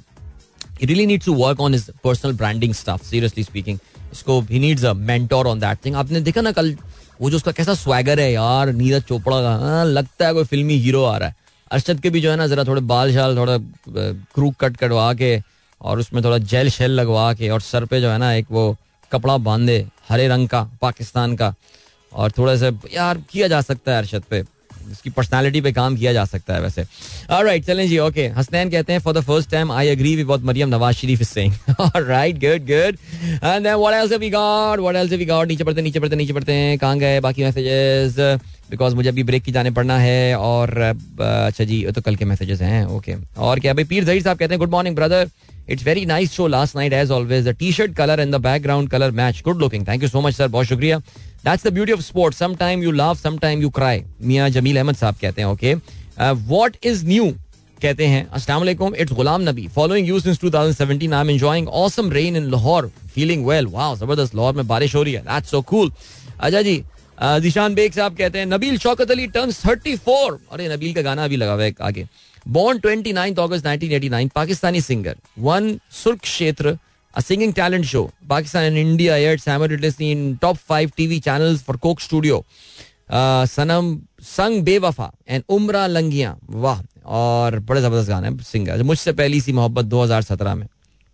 He 0.78 0.86
really 0.90 1.04
needs 1.06 1.26
to 1.26 1.32
work 1.38 1.60
on 1.64 1.74
his 1.74 1.82
personal 2.04 2.32
branding 2.38 2.72
stuff, 2.76 3.02
seriously 3.10 3.42
speaking. 3.48 3.76
इसको, 4.12 4.40
he 4.42 4.58
needs 4.62 4.82
a 4.84 4.92
mentor 5.10 5.42
on 5.50 5.60
that 5.60 5.80
thing. 5.82 5.94
आपने 5.94 6.20
देखा 6.20 6.40
ना 6.40 6.52
कल 6.52 6.74
वो 7.20 7.30
जो 7.30 7.36
उसका 7.36 7.52
कैसा 7.52 7.74
स्वैगर 7.74 8.20
है 8.20 8.32
यार 8.32 8.72
नीरज 8.72 9.02
चोपड़ा 9.02 9.40
का 9.42 9.54
हाँ, 9.56 9.84
लगता 9.84 10.26
है 10.26 10.32
कोई 10.34 10.44
फिल्मी 10.44 10.74
हीरो 10.74 11.04
आ 11.04 11.16
रहा 11.16 11.28
है। 11.28 11.36
अरशद 11.72 12.00
के 12.00 12.10
भी 12.10 12.20
जो 12.20 12.30
है 12.30 12.36
ना 12.36 12.46
जरा 12.46 12.64
थोड़े 12.64 12.80
बाल 12.80 13.12
शाल 13.14 13.36
थोड़ा 13.36 13.56
क्रू 14.34 14.50
कट 14.60 14.76
कटवा 14.76 15.12
के 15.14 15.38
और 15.80 15.98
उसमें 15.98 16.22
थोड़ा 16.24 16.38
जेल 16.38 16.70
शेल 16.70 16.90
लगवा 16.90 17.32
के 17.34 17.48
और 17.48 17.60
सर 17.60 17.84
पे 17.84 18.00
जो 18.00 18.10
है 18.10 18.18
ना 18.18 18.32
एक 18.32 18.46
वो 18.50 18.76
कपड़ा 19.12 19.36
बांधे 19.36 19.86
हरे 20.08 20.28
रंग 20.28 20.48
का 20.48 20.62
पाकिस्तान 20.82 21.36
का। 21.36 21.54
और 22.12 22.30
थोड़ा 22.30 22.56
सा 22.56 22.70
यार 22.92 23.18
किया 23.30 23.48
जा 23.48 23.60
सकता 23.60 23.92
है 23.92 23.98
अरशद 23.98 24.22
पे। 24.30 24.42
इसकी 24.92 25.10
पर्सनालिटी 25.10 25.60
पे 25.60 25.72
काम 25.72 25.96
किया 25.96 26.12
जा 26.12 26.24
सकता 26.24 26.54
है 26.54 26.60
वैसे। 26.62 26.82
राइट 27.32 27.64
चलें 27.66 27.86
जी 27.88 27.98
ओके 27.98 28.26
हसनैन 28.36 28.70
कहते 28.70 28.92
हैं 28.92 29.00
for 29.00 29.14
the 29.14 29.20
first 29.22 29.50
time 29.50 29.72
I 29.72 29.88
agree 29.88 30.14
with 30.16 30.44
Maryam 30.44 30.68
Nawaz 30.68 30.96
Sharif 30.96 31.20
is 31.20 31.28
saying 31.28 31.54
alright 31.80 32.40
good 32.40 32.66
good 32.70 32.98
and 33.44 33.64
then 33.64 33.74
what 33.74 33.94
else 33.94 34.12
have 34.12 34.20
we 34.20 34.30
got 34.30 34.80
what 34.80 34.96
else 34.96 35.10
have 35.10 35.20
we 35.20 35.26
got 35.26 35.48
नीचे 35.48 35.64
पढ़ते 35.64 35.82
नीचे 35.82 36.00
पढ़ते 36.00 36.16
नीचे 36.16 36.32
पढ़ते 36.32 36.52
हैं। 36.52 36.78
कहाँ 36.78 36.98
गए? 36.98 37.20
बाकी 37.20 37.44
मैसेजेस 37.44 38.16
बिकॉज़ 38.70 38.94
मुझे 38.94 39.08
अभी 39.08 39.22
ब्रेक 39.22 39.42
की 39.44 39.52
जाने 39.52 39.70
पड़ना 39.70 39.98
है 39.98 40.36
और 40.36 40.78
अच्छा 40.80 41.64
जी 41.64 41.84
तो 41.94 42.00
कल 42.02 42.16
के 42.16 42.24
मैसेजेस 42.24 42.60
हैं 42.62 42.84
ओके 42.86 43.14
और 43.38 43.60
क्या? 43.60 43.74
भाई 43.74 43.84
पीर 43.84 44.04
जहीर 44.04 44.22
साहब 44.22 44.38
कहते 44.38 44.54
हैं 44.54 44.58
good 44.58 44.70
morning 44.70 44.96
brother 44.96 45.28
it's 45.70 45.84
very 45.84 46.04
nice 46.06 46.32
show 46.32 46.46
last 46.46 46.76
night 46.76 46.92
as 46.92 47.10
always 47.10 47.48
the 47.48 47.54
T 47.58 47.72
shirt 47.72 47.94
colour 47.96 48.20
and 48.20 48.34
the 48.34 48.40
background 48.40 48.90
colour 48.90 49.10
match 49.20 49.42
good 49.44 49.60
looking 49.60 49.86
thank 49.88 50.02
you 50.02 50.08
so 50.08 50.20
much 50.20 50.34
sir 50.34 50.48
बहुत 50.48 50.66
शुक्रिया. 50.66 51.00
That's 51.44 51.66
the 51.66 51.72
beauty 51.72 51.92
of 51.92 52.00
sport 52.00 52.34
some 52.34 52.56
you 52.82 52.90
love 52.92 53.14
some 53.16 53.38
you 53.60 53.70
cry 53.70 54.02
मियाँ 54.22 54.48
जमील 54.50 54.76
अहमद 54.76 54.96
साहब 54.96 55.16
कहते 55.20 55.42
हैं 55.42 55.48
okay 55.48 55.74
what 55.74 56.76
is 56.84 57.06
new 57.06 57.32
कहते 57.82 58.06
हैं, 58.06 58.26
अस्सलाम 58.28 58.94
it's 58.94 59.12
Ghulam 59.12 59.42
Nabi. 59.42 59.66
Following 59.68 60.08
you 60.08 60.20
since 60.20 60.38
2017 60.40 61.12
I 61.12 61.20
am 61.20 61.30
enjoying 61.30 61.68
awesome 61.68 62.10
rain 62.12 62.36
in 62.36 62.50
Lahore 62.50 62.90
feeling 63.14 63.46
well 63.46 63.66
wow 63.66 63.96
ज़बरदस्त 63.96 64.34
लाहौर 64.34 64.54
में 64.54 64.66
बारिश 64.66 64.94
हो 64.94 65.02
रही 65.02 65.14
है. 65.14 65.22
दैट्स 65.22 65.50
सो 65.50 65.60
कूल 65.62 65.90
अच्छा 66.40 66.62
जी 66.62 66.82
दिशान 67.18 67.74
बेग 67.74 67.92
साहब 67.92 68.16
कहते 68.16 68.38
हैं, 68.38 68.46
नबील 68.46 68.78
शौकत 68.78 69.10
अली 69.10 69.26
टर्न्स 69.26 69.60
34 69.66 70.38
अरे, 70.52 70.68
नबील 70.68 70.94
का 70.94 71.02
गाना 71.02 71.24
अभी 71.24 71.36
लगा 71.36 71.52
हुआ 71.52 71.64
है 71.64 71.74
आगे। 71.82 72.06
Born 72.46 72.78
29 72.78 73.38
August 73.38 73.66
1989 73.66 74.30
Pakistani 74.34 74.80
singer 74.80 75.16
won 75.40 75.78
Sur 76.02 76.20
Kshetra 76.22 76.76
talent 77.14 77.84
show. 77.84 78.10
Pakistan 78.28 78.64
and 78.64 78.76
India 78.76 79.16
aired 79.16 79.40
simultaneously 79.40 80.10
in 80.10 80.38
top 80.38 80.58
five 80.58 80.94
TV 80.94 81.22
channels 81.22 81.62
for 81.62 81.76
Coke 81.76 82.00
Studio. 82.00 82.44
Uh, 83.06 83.44
Sanam 83.46 83.98
Sang 84.22 84.62
Bewafa 84.64 85.10
and 85.28 85.42
उमरा 85.48 85.86
लंगिया 85.86 86.36
वाह 86.50 86.80
और 87.06 87.58
बड़े 87.60 87.80
ज़बरदस्त 87.80 88.08
गाने 88.08 88.30
सिंगर 88.42 88.82
मुझसे 88.82 89.12
पहली 89.12 89.40
सी 89.40 89.52
मोहब्बत 89.52 89.84
2017 89.86 90.54
में 90.56 90.66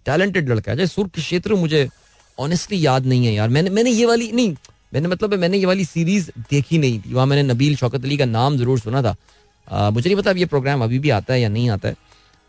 टैलेंटेड 0.06 0.48
लड़का 0.50 0.72
है 0.72 0.86
सुर 0.86 1.08
क्षेत्र 1.08 1.54
मुझे 1.54 1.88
ऑनेस्टली 2.38 2.84
याद 2.86 3.06
नहीं 3.06 3.26
है 3.26 3.32
यार 3.34 3.48
मैंने 3.48 3.70
मैंने 3.70 3.90
ये 3.90 4.06
वाली 4.06 4.30
नहीं 4.32 4.54
मैंने 4.94 5.08
मतलब 5.08 5.34
मैंने 5.34 5.58
ये 5.58 5.66
वाली 5.66 5.84
सीरीज़ 5.84 6.30
देखी 6.50 6.78
नहीं 6.78 7.00
थी 7.00 7.12
वहाँ 7.14 7.26
मैंने 7.26 7.42
नबील 7.52 7.76
शौकत 7.76 8.04
अली 8.04 8.16
का 8.16 8.24
नाम 8.26 8.56
ज़रूर 8.56 8.78
सुना 8.80 9.02
था 9.02 9.14
uh, 9.14 9.92
मुझे 9.92 10.08
नहीं 10.08 10.18
पता 10.18 10.30
अब 10.30 10.36
ये 10.36 10.46
प्रोग्राम 10.46 10.84
अभी 10.84 10.98
भी 10.98 11.10
आता 11.18 11.34
है 11.34 11.40
या 11.40 11.48
नहीं 11.48 11.70
आता 11.70 11.88
है 11.88 11.96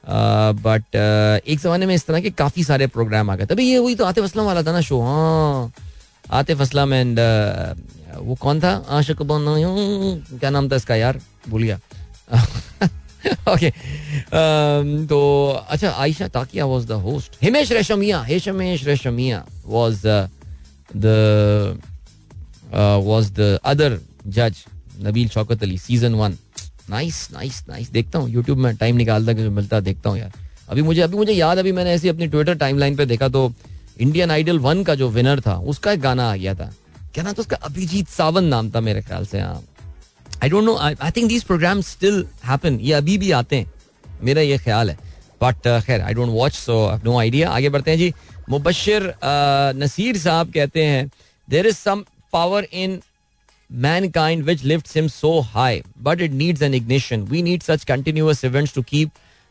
बट 0.07 0.81
uh, 0.81 1.43
uh, 1.43 1.49
एक 1.49 1.59
जमाने 1.59 1.85
में 1.85 1.95
इस 1.95 2.05
तरह 2.05 2.19
के 2.21 2.29
काफ़ी 2.29 2.63
सारे 2.63 2.87
प्रोग्राम 2.87 3.29
आ 3.29 3.35
गए 3.35 3.45
तभी 3.45 3.69
ये 3.69 3.79
वही 3.79 3.95
तो 3.95 4.05
आतिफ 4.05 4.23
असलम 4.23 4.43
वाला 4.43 4.63
था 4.63 4.71
ना 4.71 4.81
शो 4.81 5.01
हाँ। 5.01 5.71
आतिफ 6.31 6.61
असलम 6.61 6.93
एंड 6.93 7.19
uh, 7.19 8.17
वो 8.17 8.35
कौन 8.35 8.59
था? 8.59 8.85
आशिक 8.89 9.17
क्या 9.21 10.49
नाम 10.49 10.69
था 10.69 10.75
इसका 10.75 10.95
यार? 10.95 11.19
भूल 11.49 11.63
गया। 11.63 11.79
ओके 13.21 13.69
um, 13.69 15.09
तो 15.09 15.49
अच्छा 15.69 15.89
Ayesha 15.91 16.27
Takia 16.27 16.65
was 16.65 16.85
the 16.85 16.91
host 16.91 17.37
Himesh 17.43 17.71
Reshammiya 17.71 18.21
Himesh 18.21 18.85
Reshammiya 18.85 19.45
was 19.65 20.01
the 20.95 21.77
was 23.05 23.31
the 23.31 23.59
other 23.63 23.99
जज 24.27 24.63
Nabeel 25.03 25.29
Shaukat 25.29 25.63
Ali 25.63 25.77
season 25.77 26.15
one 26.15 26.37
nice 26.89 27.27
nice 27.33 27.63
nice 27.69 27.89
देखता 27.91 28.19
हूँ 28.19 28.29
यूट्यूब 28.29 28.57
में 28.57 28.75
टाइम 28.77 28.95
निकालता 28.95 29.49
मिलता 29.49 29.79
देखता 29.79 30.09
हूँ 30.09 30.17
यार। 30.19 30.31
अभी 30.69 30.81
मुझे 30.81 31.01
अभी 31.01 31.17
मुझे 31.17 31.33
याद 31.33 31.57
अभी 31.57 31.71
मैंने 31.71 31.91
ऐसी 31.91 32.09
अपनी 32.09 32.27
ट्विटर 32.27 32.55
टाइमलाइन 32.57 32.95
पे 32.95 33.05
देखा 33.05 33.27
तो 33.29 33.51
इंडियन 33.99 34.31
आइडल 34.31 34.59
वन 34.59 34.83
का 34.83 34.95
जो 34.95 35.09
विनर 35.09 35.41
था 35.41 35.55
उसका 35.73 35.91
एक 35.91 36.01
गाना 36.01 36.31
आ 36.31 36.35
गया 36.35 36.53
था। 36.55 36.71
क्या 37.13 37.23
नाम 37.23 37.33
था 37.33 37.41
उसका? 37.41 37.57
अभिजीत 37.57 38.07
सावन 38.09 38.43
नाम 38.45 38.71
था 38.71 38.79
मेरे 38.81 39.01
ख्याल 39.01 39.25
से 39.25 39.39
हाँ। 39.39 39.61
I 40.43 40.49
don't 40.49 40.63
know 40.65 40.75
I 40.77 41.11
think 41.11 41.27
these 41.29 41.43
program 41.43 41.81
still 41.83 42.25
happen 42.45 42.79
ये 42.81 42.93
अभी 42.93 43.17
भी 43.17 43.31
आते 43.31 43.55
हैं। 43.55 43.71
मेरा 44.23 44.41
ये 44.41 44.57
ख्याल 44.57 44.89
है। 44.89 44.97
बट 45.41 45.67
uh, 45.67 45.83
खैर 45.85 46.01
I 46.01 46.13
don't 46.13 46.29
watch 46.29 46.53
so 46.53 46.75
no 47.03 47.17
idea 47.19 47.49
आगे 47.49 47.69
बढ़ते 47.69 47.91
हैं 47.91 47.97
जी। 47.97 48.13
मुबशर 48.49 49.07
uh, 49.07 49.81
नसीर 49.81 50.17
साहब 50.17 50.51
कहते 50.53 50.83
हैं 50.85 51.09
there 51.47 51.67
is 51.67 51.75
some 51.75 52.03
power 52.33 52.67
in 52.73 52.99
mankind 53.71 54.45
which 54.45 54.63
lifts 54.63 54.93
him 54.93 55.07
so 55.07 55.41
high, 55.41 55.81
but 55.97 56.21
it 56.21 56.31
needs 56.31 56.61
an 56.61 56.73
ignition. 56.73 57.25
We 57.25 57.41
need 57.41 57.63
such 57.63 57.85
continuous 57.85 58.43
events 58.43 58.73
to 58.73 58.83
keep 58.83 59.09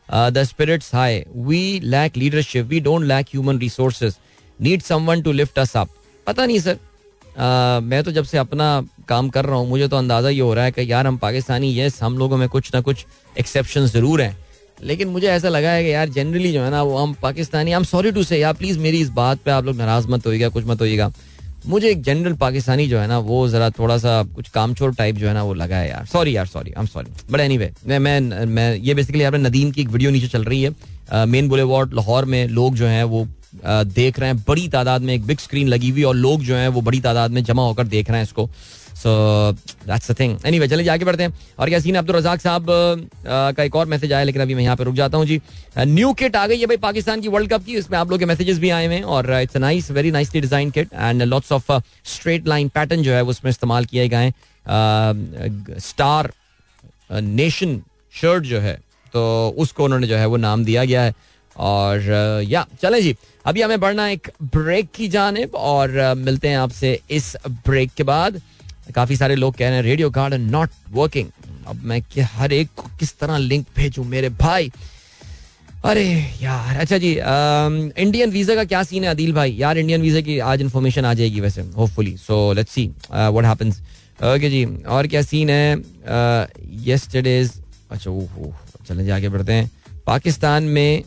uh, 0.09 0.29
the 0.29 0.45
spirits 0.45 0.91
high. 0.91 1.25
We 1.33 1.79
lack 1.81 2.15
leadership. 2.15 2.67
We 2.69 2.79
don't 2.79 3.07
lack 3.07 3.29
human 3.29 3.57
resources. 3.59 4.19
Need 4.59 4.83
someone 4.83 5.23
to 5.23 5.33
lift 5.33 5.57
us 5.57 5.75
up. 5.75 5.89
पता 6.27 6.45
नहीं 6.45 6.59
sir 6.59 6.75
uh, 6.75 7.83
मैं 7.83 8.03
तो 8.03 8.11
जब 8.11 8.23
से 8.23 8.37
अपना 8.37 8.67
काम 9.07 9.29
कर 9.29 9.45
रहा 9.45 9.55
हूँ 9.55 9.67
मुझे 9.69 9.87
तो 9.87 9.97
अंदाज़ा 9.97 10.29
ये 10.29 10.39
हो 10.39 10.53
रहा 10.53 10.65
है 10.65 10.71
कि 10.71 10.91
यार 10.91 11.07
हम 11.07 11.17
पाकिस्तानी 11.17 11.79
यस 11.79 12.01
हम 12.03 12.17
लोगों 12.17 12.37
में 12.37 12.47
कुछ 12.49 12.73
ना 12.73 12.81
कुछ 12.81 13.05
एक्सेप्शन 13.39 13.85
ज़रूर 13.85 14.21
हैं 14.21 14.37
लेकिन 14.83 15.07
मुझे 15.07 15.27
ऐसा 15.27 15.49
लगा 15.49 15.71
है 15.71 15.83
कि 15.83 15.93
यार 15.93 16.09
जनरली 16.09 16.51
जो 16.53 16.61
है 16.63 16.69
ना 16.71 16.83
वो 16.83 16.97
हम 16.97 17.13
Pakistani 17.21 17.71
I 17.71 17.77
am 17.77 17.83
sorry 17.83 18.11
to 18.11 18.23
say 18.23 18.37
यार 18.39 18.53
प्लीज़ 18.53 18.79
मेरी 18.79 19.01
इस 19.01 19.09
बात 19.17 19.39
पे 19.45 19.51
आप 19.51 19.65
लोग 19.65 19.75
नाराज़ 19.77 20.07
मत 20.07 20.25
होइएगा 20.27 20.49
कुछ 20.49 20.65
मत 20.67 20.81
होइएगा 20.81 21.11
मुझे 21.65 21.89
एक 21.89 22.01
जनरल 22.03 22.33
पाकिस्तानी 22.33 22.87
जो 22.87 22.99
है 22.99 23.07
ना, 23.07 23.17
वो 23.19 23.47
जरा 23.49 23.69
थोड़ा 23.69 23.97
सा 23.97 24.21
कुछ 24.25 24.49
कामचोर 24.49 24.93
टाइप 24.95 25.15
जो 25.15 25.27
है 25.27 25.33
ना, 25.33 25.43
वो 25.43 25.53
लगा 25.53 25.77
है 25.77 25.89
यार। 25.89 26.05
सॉरी 26.05 26.35
यार 26.35 26.45
sorry 26.45 26.71
I 26.71 26.81
am 26.81 26.87
sorry 26.87 27.11
but 27.31 27.39
anyway 27.39 27.71
मैं 27.87 27.99
मैं 27.99 28.45
मैं, 28.45 28.75
ये 28.75 28.93
बेसिकली 28.93 29.23
आपने 29.23 29.39
नदीम 29.39 29.71
की 29.71 29.81
एक 29.81 29.89
वीडियो 29.89 30.11
नीचे 30.11 30.27
चल 30.27 30.43
रही 30.43 30.61
है। 30.61 31.25
मेन 31.25 31.49
बुले 31.49 31.63
वार्ड 31.63 31.93
लाहौर 31.93 32.25
में 32.25 32.47
लोग 32.49 32.75
जो 32.75 32.87
हैं, 32.87 33.03
वो 33.03 33.27
देख 33.65 34.19
रहे 34.19 34.29
हैं। 34.29 34.37
बड़ी 34.47 34.67
तादाद 34.69 35.01
में 35.01 35.13
एक 35.13 35.25
बिग 35.27 35.39
स्क्रीन 35.39 35.67
लगी 35.67 35.89
हुई 35.89 36.03
और 36.03 36.15
लोग 36.15 36.43
जो 36.43 36.55
हैं, 36.55 36.67
वो 36.67 36.81
बड़ी 36.81 36.99
तादाद 37.01 37.31
में 37.31 37.43
जमा 37.43 37.63
होकर 37.63 37.87
देख 37.87 38.09
रहे 38.09 38.17
हैं 38.17 38.25
इसको। 38.25 38.49
So 39.01 39.11
that's 39.87 40.11
the 40.11 40.15
thing 40.19 40.37
anyway 40.45 40.67
चलिए 40.67 40.89
आगे 40.89 41.05
बढ़ते 41.05 41.23
हैं। 41.23 41.33
और 41.59 41.69
क्या, 41.69 41.79
सीन 41.79 41.95
अब्दुल 41.95 42.15
रजाक 42.15 42.41
साहब 42.41 42.65
का 43.27 43.63
एक 43.63 43.75
और 43.75 43.85
मैसेज 43.87 44.13
आया, 44.13 44.23
लेकिन 44.23 44.41
अभी 44.41 44.55
मैं 44.55 44.63
यहाँ 44.63 44.75
पे 44.75 44.83
रुक 44.83 44.95
जाता 44.95 45.17
हूँ, 45.17 45.25
जी। 45.25 45.39
न्यू 45.77 46.11
किट 46.13 46.35
आ 46.35 46.45
गई 46.47 46.59
है 46.59 46.65
भाई 46.67 46.77
पाकिस्तान 46.79 47.21
की 47.21 47.27
वर्ल्ड 47.29 47.49
कप 47.53 47.65
की। 47.65 47.75
इसमें 47.77 47.97
आप 47.99 48.11
लोग 48.11 48.19
के 48.19 48.25
मैसेजेस 48.25 48.59
भी 48.59 48.69
आए 48.71 48.87
हैं 48.87 49.03
और 49.05 49.31
it's 49.33 49.57
nice 49.57 49.89
very 49.91 50.11
nicely 50.11 50.41
design 50.41 50.71
kit 50.71 50.93
and 50.93 51.23
lots 51.23 51.51
of 51.51 51.71
straight 52.09 52.47
line 52.47 52.69
pattern 52.69 53.03
जो 53.03 53.13
है 53.13 53.23
उसमें 53.25 53.49
इस्तेमाल 53.51 53.85
किए 53.85 54.07
गए 54.09 54.31
स्टार 55.81 56.31
नेशन 57.13 57.81
शर्ट 58.13 58.43
जो 58.43 58.59
है 58.59 58.79
तो 59.13 59.21
उसको 59.57 59.83
उन्होंने 59.83 60.07
जो 60.07 60.15
है, 60.17 60.25
वो 60.25 60.37
नाम 60.37 60.63
दिया 60.65 60.83
गया 60.85 61.01
है। 61.03 61.13
और 61.55 62.43
या, 62.47 62.65
चले 62.81 63.01
जी। 63.01 63.15
अभी 63.45 63.61
हमें 63.61 63.79
बढ़ना 63.79 64.07
एक 64.09 64.29
ब्रेक 64.53 64.89
की 64.95 65.07
जानब 65.07 65.55
और 65.55 66.13
मिलते 66.17 66.47
हैं 66.47 66.57
आपसे 66.57 66.99
इस 67.11 67.35
ब्रेक 67.65 67.91
के 67.97 68.03
बाद। 68.03 68.41
काफ़ी 68.95 69.15
सारे 69.17 69.35
लोग 69.35 69.55
कह 69.57 69.67
रहे 69.67 69.75
हैं 69.75 69.83
रेडियो 69.83 70.09
कार्ड 70.11 70.33
नॉट 70.33 70.69
वर्किंग 70.91 71.27
अब 71.67 71.83
मैं 71.83 72.01
हर 72.33 72.53
एक 72.53 72.69
को 72.77 72.89
किस 72.99 73.17
तरह 73.19 73.37
लिंक 73.37 73.65
भेजू 73.75 74.03
मेरे 74.03 74.29
भाई? 74.41 74.71
अरे 75.85 76.03
यार 76.41 76.77
अच्छा 76.79 76.97
जी 76.97 77.11
इंडियन 77.13 78.29
वीज़ा 78.31 78.55
का 78.55 78.63
क्या 78.63 78.81
सीन 78.83 79.03
है 79.03 79.09
अदिल 79.09 79.33
भाई? 79.33 79.55
यार 79.59 79.77
इंडियन 79.77 80.01
वीज़ा 80.01 80.21
की 80.21 80.37
आज 80.39 80.61
इन्फॉर्मेशन 80.61 81.05
आ 81.05 81.13
जाएगी 81.13 81.39
वैसे 81.41 81.61
hopefully 81.77 82.15
so 82.17 82.51
let's 82.53 82.71
see 82.71 82.85
what 83.11 83.45
happens 83.45 83.81
okay 84.23 84.49
जी, 84.49 84.65
और 84.65 85.07
क्या 85.07 85.21
सीन 85.21 85.49
है? 85.49 85.77
यस्टरडेज 86.87 87.51
अच्छा 87.91 88.11
ओह 88.11 88.53
चलें 88.87 89.03
जी, 89.03 89.09
आगे 89.11 89.29
बढ़ते 89.29 89.53
हैं। 89.53 89.69
पाकिस्तान 90.05 90.63
में 90.63 91.03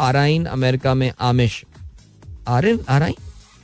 आराइन 0.00 0.44
अमेरिका 0.46 0.94
में 0.94 1.10
आमिश 1.28 1.62
आरिन 2.48 2.80
आराइन 2.88 3.14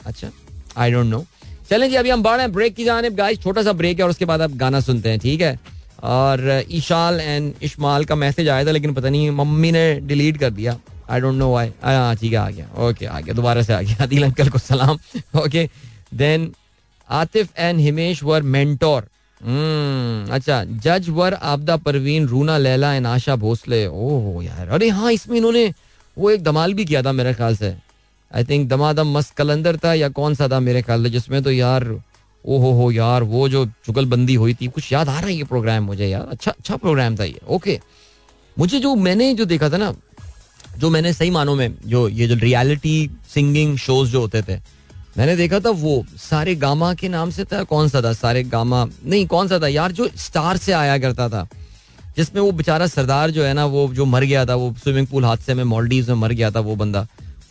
अच्छा 0.07 0.31
आई 0.77 0.91
डोंट 0.91 1.07
नो 1.07 1.25
चलें 1.71 1.89
जी 1.91 1.97
अभी 1.97 2.11
हम 2.11 2.23
बढ़ 2.23 2.37
रहे 2.37 2.43
हैं 2.43 2.53
ब्रेक 2.53 2.75
की 2.75 2.85
जाने 2.85 3.11
गाइस 3.11 3.39
छोटा 3.43 3.63
सा 3.63 3.73
ब्रेक 3.73 3.99
है 3.99 4.05
और 4.05 4.11
उसके 4.11 4.25
बाद 4.25 4.43
आप 4.43 4.51
गाना 4.57 4.81
सुनते 4.81 5.09
हैं, 5.09 5.19
ठीक 5.19 5.41
है? 5.41 5.59
और 6.03 6.63
ईशाल 6.71 7.21
एंड 7.21 7.53
इशमाल 7.63 8.05
का 8.05 8.15
मैसेज 8.15 8.49
आया 8.49 8.65
था, 8.67 8.71
लेकिन 8.71 8.95
पता 8.95 9.09
नहीं, 9.09 9.31
मम्मी 9.31 9.71
ने 9.73 9.95
डिलीट 10.01 10.37
कर 10.39 10.51
दिया। 10.51 10.77
आई 11.11 11.21
डोंट 11.21 11.35
नो 11.35 11.53
वाई 11.53 11.71
हाँ 11.85 12.15
ठीक 12.17 12.33
है, 12.33 12.39
आ 12.39 12.49
गया। 12.51 12.69
ओके 12.89 13.07
आ 13.07 13.21
गया, 13.21 13.35
दोबारा 13.35 13.63
से 13.63 13.73
आ 13.73 13.81
गया। 13.81 13.97
आदिल 14.03 14.25
अंकल 14.25 14.49
को 14.49 14.59
सलाम। 14.59 14.99
Okay 15.41 15.69
then 16.15 16.53
Atif 17.09 17.49
and 17.59 17.81
Himesh 17.81 18.23
were 18.23 18.43
mentor 18.43 19.09
अच्छा 20.33 20.63
जज 20.65 21.09
वर 21.09 21.35
आपदा 21.35 21.77
परवीन, 21.77 22.27
रूना, 22.29 22.59
लैला 22.59 22.93
एंड 22.95 23.07
आशा 23.07 23.37
भोसले। 23.37 23.87
ओह 23.87 24.45
यार, 24.45 24.69
अरे 24.69 24.89
हाँ 24.89 25.13
इसमें 25.13 25.37
इन्होंने 25.37 25.73
वो 26.17 26.31
एक 26.31 26.43
धमाल 26.45 26.75
भी 26.75 26.85
किया 26.85 27.03
था 27.03 27.13
मेरे 27.13 27.35
ख्याल 27.35 27.57
से। 27.57 27.75
आई 28.35 28.45
थिंक 28.45 28.69
दमादम 28.69 29.17
मस्त 29.17 29.35
कलंदर 29.37 29.77
था 29.85 29.95
या 29.95 30.09
कौन 30.11 30.35
सा 30.35 30.49
था 30.49 30.61
मेरे 30.61 30.83
ख्याल 30.83 31.09
जिसमें 31.11 31.43
तो 31.43 31.51
यार 31.51 31.85
ओ 32.45 32.59
हो 32.59 32.71
हो 32.73 32.91
यार, 32.93 33.23
वो 33.23 33.49
जो 33.49 33.65
चुगलबंदी 33.87 34.35
हुई 34.35 34.55
थी, 34.55 34.67
कुछ 34.69 34.93
याद 34.93 35.09
आ 35.09 35.19
रहा 35.19 35.29
है 35.29 35.35
ये 35.35 35.45
प्रोग्राम 35.45 35.85
मुझे 35.85 36.07
यार? 36.07 36.27
अच्छा 36.31 36.51
अच्छा 36.51 36.77
प्रोग्राम 36.77 37.17
था 37.17 37.25
ये 37.25 37.41
ओके 37.49 37.79
मुझे 38.59 38.81
जो 38.81 38.95
मैंने 38.95 39.33
जो 39.35 39.45
देखा 39.45 39.69
था 39.71 39.77
ना, 39.77 39.95
जो 40.79 40.91
मैंने 40.91 41.13
सही 41.13 41.31
मानों 41.31 41.55
में, 41.57 41.75
जो 41.87 42.09
ये 42.09 42.27
जो 42.27 42.35
रियलिटी 42.35 43.11
सिंगिंग 43.35 43.77
शोज़ 43.79 44.11
जो 44.11 44.21
होते 44.21 44.43
थे, 44.43 44.57
मैंने 45.19 45.37
देखा 45.37 45.61
था 45.61 45.71
वो 45.71 46.05
सारे 46.19 46.55
गामा 46.55 46.93
के 46.95 47.09
नाम 47.09 47.31
से 47.31 47.45
था, 47.45 47.63
कौन 47.63 47.89
सा 47.89 48.03
था? 48.03 48.13
सारे 48.13 48.43
गामा, 48.45 48.85
नहीं, 48.85 49.27
कौन 49.27 49.49
सा 49.49 49.59
था? 49.59 49.69
यार, 49.69 49.93
जो 49.93 50.09
स्टार 50.17 50.57
से 50.57 50.73
आया 50.73 50.99
करता 50.99 51.29
था, 51.29 51.47
जिसमें 52.17 52.41
वो 52.43 52.51
बेचारा 52.53 52.87
सरदार 52.87 53.31
जो 53.31 53.45
है 53.45 53.53
ना, 53.55 53.65
वो 53.67 53.89
जो 53.95 54.05
मर 54.05 54.25
गया 54.25 54.45
था, 54.47 54.55
वो 54.55 54.75
स्विमिंग 54.83 55.07
पूल 55.07 55.25
हादसे 55.25 55.55
में 55.55 55.65
मॉलडीव 55.65 56.09
में 56.09 56.15
मर 56.15 56.33
गया 56.33 56.51
था 56.51 56.61
वो 56.61 56.77
बंदा 56.77 57.07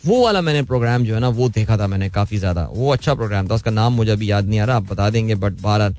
वो 0.06 0.22
वाला 0.22 0.40
मैंने 0.40 0.62
प्रोग्राम 0.62 1.04
जो 1.04 1.14
है 1.14 1.20
ना, 1.20 1.28
वो 1.28 1.48
देखा 1.48 1.76
था 1.78 1.86
मैंने 1.86 2.08
काफ़ी 2.10 2.38
ज़्यादा। 2.38 2.68
वो 2.72 2.92
अच्छा 2.92 3.14
प्रोग्राम 3.14 3.48
था, 3.48 3.54
उसका 3.54 3.70
नाम 3.70 3.92
मुझे 3.92 4.10
अभी 4.12 4.30
याद 4.30 4.46
नहीं 4.46 4.60
आ 4.60 4.64
रहा, 4.64 4.76
आप 4.76 4.90
बता 4.90 5.08
देंगे 5.10 5.34
बट 5.34 5.60
बहरहाल। 5.60 5.96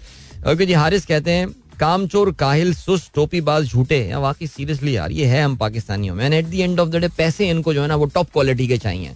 ओके 0.52 0.66
जी 0.66 0.74
हारिस 0.74 1.06
कहते 1.06 1.32
हैं, 1.32 1.48
कामचोर, 1.80 2.32
काहिल 2.32 2.74
सुस 2.74 3.10
टोपीबाज 3.16 3.66
झूठे। 3.66 3.98
या 4.10 4.20
वाकई 4.20 4.48
सीरियसली 4.48 4.96
यार, 4.96 5.12
ये 5.12 5.26
है 5.26 5.44
हम 5.44 5.56
पाकिस्तानियों 5.56 6.16
में। 6.16 6.30
At 6.30 6.46
the 6.46 6.54
end 6.54 6.80
of 6.80 6.90
the 6.90 6.96
day 6.96 7.08
पैसे 7.18 7.50
इनको 7.50 7.74
जो 7.74 7.82
है 7.82 7.88
ना, 7.88 7.96
वो 7.96 8.06
टॉप 8.06 8.30
क्वालिटी 8.34 8.68
के 8.68 8.78
चाहिए। 8.78 9.10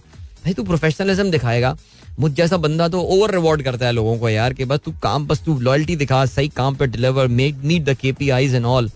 भाई 0.44 0.54
तू 0.54 0.62
प्रोफेशनलिज्म 0.64 1.30
दिखाएगा। 1.30 1.76
मुझ 2.18 2.32
जैसा 2.32 2.56
बंदा 2.56 2.88
तो 2.88 3.00
ओवर 3.02 3.30
रिवॉर्ड 3.30 3.62
करता 3.62 3.86
है 3.86 3.92
लोगों 3.92 4.16
को 4.18 4.28
यार, 4.28 4.52
कि 4.52 4.64
बस 4.64 4.80
तू 4.84 4.92
काम, 5.02 5.26
बस 5.26 5.42
तू 5.44 5.58
लॉयल्टी 5.60 5.96
दिखा, 5.96 6.24
सही 6.26 6.48
काम 6.48 6.74
पे 6.74 6.86
deliver 6.86 7.28
make 7.28 7.62
meet 7.64 7.84
the 7.84 7.94
K 7.94 8.12
P 8.12 8.30
Is 8.30 8.54
and 8.54 8.64
all 8.66 8.90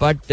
but 0.00 0.32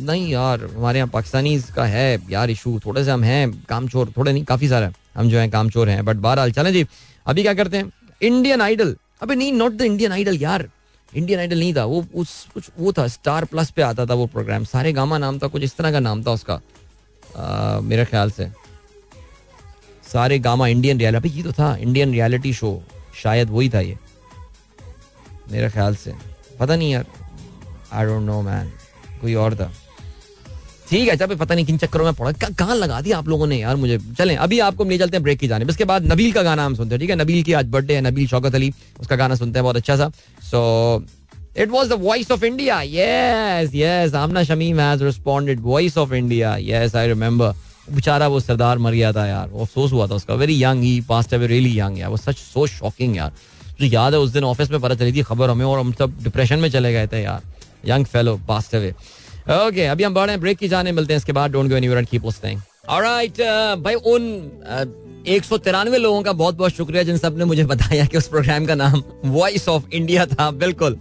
नहीं 0.00 0.28
यार, 0.28 0.64
हमारे 0.66 0.98
यहाँ 0.98 1.08
पाकिस्तानी 1.08 1.58
का 1.76 1.84
है 1.84 2.20
यार 2.30 2.50
इशू 2.50 2.78
थोड़े 2.86 3.04
से 3.04 3.10
हम 3.10 3.22
हैं 3.24 3.50
काम 3.68 3.88
चोर 3.88 4.12
थोड़े 4.16 4.32
नहीं, 4.32 4.44
काफ़ी 4.44 4.68
सारे 4.68 4.90
हम 5.16 5.28
जो 5.28 5.38
है 5.38 5.48
काम 5.50 5.70
चोर 5.70 5.88
हैं 5.88 6.04
बट 6.04 6.16
बहरहाल, 6.18 6.52
चले 6.52 6.72
जी, 6.72 6.86
अभी 7.26 7.42
क्या 7.42 7.54
करते 7.54 7.76
हैं? 7.76 7.92
इंडियन 8.22 8.60
आइडल 8.60 8.96
अबे 9.22 9.34
नहीं 9.34 9.52
नॉट 9.52 9.72
द 9.72 9.82
इंडियन 9.82 10.12
आइडल 10.12 10.36
यार। 10.38 10.68
इंडियन 11.12 11.40
आइडल 11.40 11.58
नहीं 11.58 11.74
था, 11.74 11.84
वो, 11.84 12.04
उस, 12.14 12.46
कुछ, 12.54 12.68
वो 12.78 12.92
था 12.92 13.06
स्टार 13.08 13.44
प्लस 13.44 13.70
पे 13.70 13.82
आता 13.82 14.06
था 14.06 14.14
वो 14.14 14.26
प्रोग्राम 14.28 14.64
सारे 14.64 14.92
गामा 14.92 15.18
नाम 15.18 15.38
था, 15.38 15.46
कुछ 15.46 15.62
इस 15.62 15.76
तरह 15.76 15.92
का 15.92 16.00
नाम 16.00 16.22
था 16.22 16.30
उसका 16.32 16.60
मेरे 17.82 18.04
ख्याल 18.04 18.30
से। 18.30 18.50
सारे 20.04 20.38
गामा 20.38 20.66
इंडियन 20.68 20.98
रियलिटी 20.98 21.28
ये 21.28 21.42
तो 21.42 21.52
था 21.52 21.74
इंडियन 21.76 22.12
रियलिटी 22.12 22.52
शो 22.54 22.82
शायद 23.22 23.50
वही 23.50 23.68
था 23.70 23.80
ये, 23.80 23.96
मेरे 25.50 25.68
ख्याल 25.70 25.96
से। 25.96 26.14
पता 26.60 26.76
नहीं 26.76 26.92
यार। 26.92 27.06
आई 27.92 28.06
डोंट 28.06 28.22
नो 28.22 28.40
मैन 28.42 28.72
कोई 29.20 29.34
और 29.34 29.54
था। 29.54 29.70
ठीक 30.90 31.08
है 31.08 31.16
जब 31.16 31.36
पता 31.38 31.54
नहीं 31.54 31.64
किन 31.64 31.78
चक्करों 31.78 32.04
में 32.04 32.14
पड़ा। 32.14 32.32
कहाँ 32.32 32.76
लगा 32.76 33.00
दिया 33.00 33.18
आप 33.18 33.28
लोगों 33.28 33.46
ने 33.46 33.58
यार 33.58 33.76
मुझे? 33.76 33.98
चलें, 34.18 34.36
अभी 34.36 34.58
आपको 34.60 34.84
ले 34.84 34.98
चलते 34.98 35.16
हैं 35.16 35.22
ब्रेक 35.22 35.38
की 35.38 35.48
जाने। 35.48 35.64
इसके 35.64 35.84
बाद 35.84 36.12
नबील 36.12 36.32
का 36.32 36.42
गाना 36.42 36.64
हम 36.66 36.74
सुनते 36.74 36.94
हैं, 36.94 37.00
ठीक 37.00 37.10
है? 37.10 37.16
नबील 37.16 37.42
की 37.42 37.52
आज 37.52 37.66
बर्थडे 37.66 37.94
है, 37.94 38.00
नबील 38.00 38.26
शौकत 38.28 38.54
अली। 38.54 38.72
उसका 39.00 39.16
गाना 39.16 39.34
सुनते 39.34 39.58
हैं 39.58 39.64
बहुत 39.64 39.76
अच्छा 39.76 39.96
सा। 39.96 40.10
So 40.42 41.04
it 41.56 41.70
was 41.70 41.88
the 41.88 41.92
Voice 42.00 42.30
of 42.30 42.44
India 42.44 42.80
yes 42.82 43.70
yes 43.74 44.14
Amna 44.14 44.42
Shamim 44.44 44.80
has 44.80 45.04
responded 45.04 45.60
Voice 45.60 45.98
of 45.98 46.14
India 46.14 46.56
yes 46.60 46.96
I 46.96 47.08
remember 47.08 47.54
बेचारा 47.90 48.28
वो 48.28 48.40
सरदार 48.40 48.78
मर 48.78 48.92
गया 48.92 49.12
था 49.12 49.26
यार। 49.26 49.48
वो 49.48 49.62
अफसोस 49.62 49.92
हुआ 49.92 50.06
था 50.06 50.14
उसका। 50.14 50.34
Very 50.34 50.62
young 50.62 50.82
he 50.82 51.00
passed 51.00 51.34
away 51.34 51.46
really 51.46 51.78
young 51.78 51.98
यार। 51.98 52.10
वो 52.10 52.16
सच 52.16 52.36
सो 52.36 52.66
शॉकिंग 52.66 53.16
यार। 53.16 53.32
तो 53.78 53.84
याद 53.84 54.12
है 54.14 54.20
उस 54.20 54.30
दिन 54.30 54.44
ऑफ़िस 54.44 54.70
में 54.70 54.80
पता 54.80 54.94
चली 54.94 55.12
थी 55.12 55.22
खबर 55.22 55.50
हमें 55.50 55.64
और 55.66 55.78
हम 55.78 55.92
सब 55.92 56.22
डिप्रेशन 56.22 56.58
में 56.58 56.70
चले 56.70 56.92
गए 56.92 57.06
थे 57.06 57.22
यार। 57.22 57.40
Young 57.86 58.06
fellow 58.06 58.36
passed 58.48 58.74
away 58.74 58.90
okay 59.50 59.86
अभी 59.86 60.04
हम 60.04 60.14
बढ़े 60.14 60.36
ब्रेक 60.36 60.58
की 60.58 60.68
जाने, 60.68 60.92
मिलते 60.92 61.12
हैं 61.12 61.18
इसके 61.18 61.32
बाद। 61.32 61.52
Don't 61.52 61.70
go 61.70 61.76
anywhere 61.76 61.98
and 61.98 62.08
keep 62.08 62.24
listening 62.24 62.60
alright 62.88 63.40
भाई, 63.82 63.94
उन 63.94 65.24
एक 65.28 65.44
सौ 65.44 65.56
तिरानवे 65.58 65.98
लोगों 65.98 66.22
का 66.22 66.32
बहुत 66.34 66.54
बहुत 66.54 66.72
शुक्रिया 66.72 67.02
जिन 67.02 67.18
सबने 67.18 67.44
मुझे 67.44 67.64
बताया 67.64 68.04
कि 68.04 68.18
उस 68.18 68.28
प्रोग्राम 68.28 68.66
का 68.66 68.74
नाम 68.74 69.02
वॉइस 69.24 69.68
ऑफ़ 69.68 69.90
इंडिया 69.92 70.26
था। 70.26 70.50
बिल्कुल। 70.52 70.98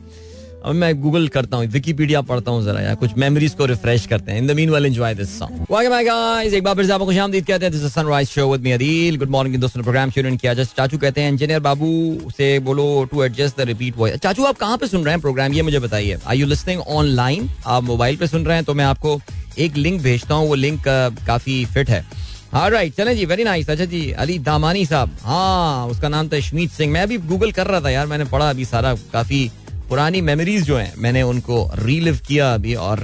अब 0.65 0.75
मैं 0.75 0.93
गूगल 1.01 1.27
करता 1.27 1.57
हूँ 1.57 1.65
विकीपीडिया 1.65 2.19
पढ़ता 2.21 2.51
हूँ 2.51 2.63
जरा 2.63 2.81
यार, 2.81 2.95
कुछ 2.95 3.13
मेमोरीज 3.17 3.53
को 3.57 3.65
रिफ्रेश 3.65 4.05
करते 4.07 4.31
हैं। 4.31 4.39
In 4.39 4.47
the 4.47 4.51
meanwhile 4.55 4.85
enjoy 4.85 5.13
this 5.15 5.37
song 5.39 5.65
welcome 5.71 5.91
my 5.91 6.03
guys 6.03 6.53
एक 6.53 6.63
बार 6.63 6.75
फिर 6.75 6.85
से 6.85 6.93
आपको 6.93 7.05
खुशामदीद 7.05 7.45
कहते 7.45 7.65
हैं 7.65 7.71
this 7.71 7.83
is 7.83 7.91
Sunrise 7.91 8.29
show 8.29 8.47
with 8.51 8.61
me 8.61 8.71
Adeel 8.71 9.17
good 9.17 9.29
morning 9.29 9.55
दोस्तों 9.61 9.79
ने 9.79 9.83
प्रोग्राम 9.83 10.11
शुरू 10.11 10.35
किया। 10.35 10.53
जस्ट 10.53 10.75
चाचू 10.77 10.97
कहते 10.97 11.21
हैं 11.21 11.31
इंजीनियर 11.31 11.59
बाबू 11.59 12.31
से 12.37 12.57
बोलो 12.59 13.03
to 13.11 13.23
adjust 13.23 13.57
the 13.57 13.67
repeat 13.67 13.97
voice 13.97 14.15
चाचू, 14.17 14.43
आप 14.43 14.57
कहाँ 14.57 14.77
पे 14.77 14.87
सुन 14.87 15.03
रहे 15.03 15.13
हैं 15.13 15.21
प्रोग्राम 15.21 15.53
ये 15.53 15.61
मुझे 15.61 15.79
बताइए। 15.79 16.17
आई 16.25 16.37
यू 16.37 16.47
लिस्निंग 16.47 16.81
ऑनलाइन 16.81 17.49
आप 17.65 17.83
मोबाइल 17.83 18.17
पे 18.17 18.27
सुन 18.27 18.45
रहे 18.45 18.55
हैं 18.55 18.65
तो 18.65 18.73
मैं 18.73 18.85
आपको 18.85 19.19
एक 19.57 19.77
लिंक 19.77 20.01
भेजता 20.01 20.35
हूँ, 20.35 20.47
वो 20.47 20.55
लिंक 20.55 20.83
काफ़ी 21.27 21.63
फिट 21.65 21.89
है। 21.89 22.05
हाँ 22.53 22.69
राइट 22.69 22.93
चले 22.95 23.15
जी 23.15 23.25
वेरी 23.25 23.43
नाइस 23.43 23.69
अच्छा 23.69 23.85
जी, 23.85 24.11
अली 24.13 24.37
दामानी 24.41 24.85
साहब। 24.85 25.17
हाँ 25.23 25.87
उसका 25.87 26.09
नाम 26.09 26.29
था 26.29 26.39
शमीत 26.41 26.71
सिंह। 26.71 26.91
मैं 26.93 27.07
भी 27.07 27.17
गूगल 27.17 27.51
कर 27.51 27.67
रहा 27.67 27.81
था 27.81 27.89
यार, 27.89 28.07
मैंने 28.07 28.25
पढ़ा 28.25 28.49
अभी 28.49 28.65
सारा, 28.65 28.93
काफ़ी 29.13 29.49
पुरानी 29.91 30.19
मेमोरीज 30.23 30.63
जो 30.63 30.77
हैं, 30.77 30.93
मैंने 30.97 31.21
उनको 31.23 31.55
रीलिव 31.77 32.19
किया 32.27 32.53
अभी 32.53 32.75
और 32.81 32.99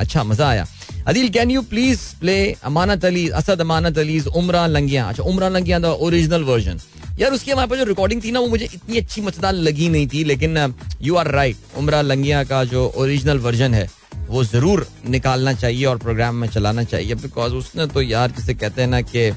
अच्छा 0.00 0.22
मज़ा 0.24 0.48
आया। 0.48 0.66
Adil 1.08 1.28
can 1.30 1.50
you 1.50 1.62
please 1.62 2.00
play 2.20 2.36
Amanat 2.64 3.04
Ali, 3.04 3.28
Asad 3.30 3.60
Amanat 3.60 3.98
Ali, 3.98 4.18
Umra 4.32 4.66
Langiya? 4.68 5.04
अच्छा 5.08 5.22
उमरा 5.22 5.48
लंगिया 5.50 5.78
द 5.78 5.84
ओरिजिनल 6.00 6.42
वर्जन 6.44 6.80
यार, 7.18 7.32
उसकी 7.32 7.50
हमारे 7.50 7.68
पास 7.68 7.78
जो 7.78 7.84
रिकॉर्डिंग 7.84 8.22
थी 8.24 8.30
ना, 8.32 8.40
वो 8.40 8.46
मुझे 8.48 8.64
इतनी 8.64 8.98
अच्छी 8.98 9.20
मतदान 9.20 9.54
लगी 9.56 9.88
नहीं 9.88 10.06
थी, 10.08 10.24
लेकिन 10.24 10.74
यू 11.02 11.16
आर 11.16 11.30
राइट 11.30 11.56
उमरा 11.78 12.00
लंगिया 12.02 12.42
का 12.44 12.64
जो 12.64 12.86
ओरिजिनल 12.96 13.38
वर्जन 13.40 13.74
है, 13.74 13.88
वो 14.28 14.44
ज़रूर 14.46 14.86
निकालना 15.08 15.52
चाहिए 15.54 15.84
और 15.86 15.98
प्रोग्राम 15.98 16.34
में 16.36 16.48
चलाना 16.48 16.84
चाहिए 16.86 17.14
बिकॉज़ 17.16 17.52
उसने 17.54 17.86
तो 17.86 18.02
यार, 18.02 18.30
जिसे 18.30 18.54
कहते 18.54 18.82
हैं 18.82 18.88
ना 18.88 19.00
कि 19.04 19.30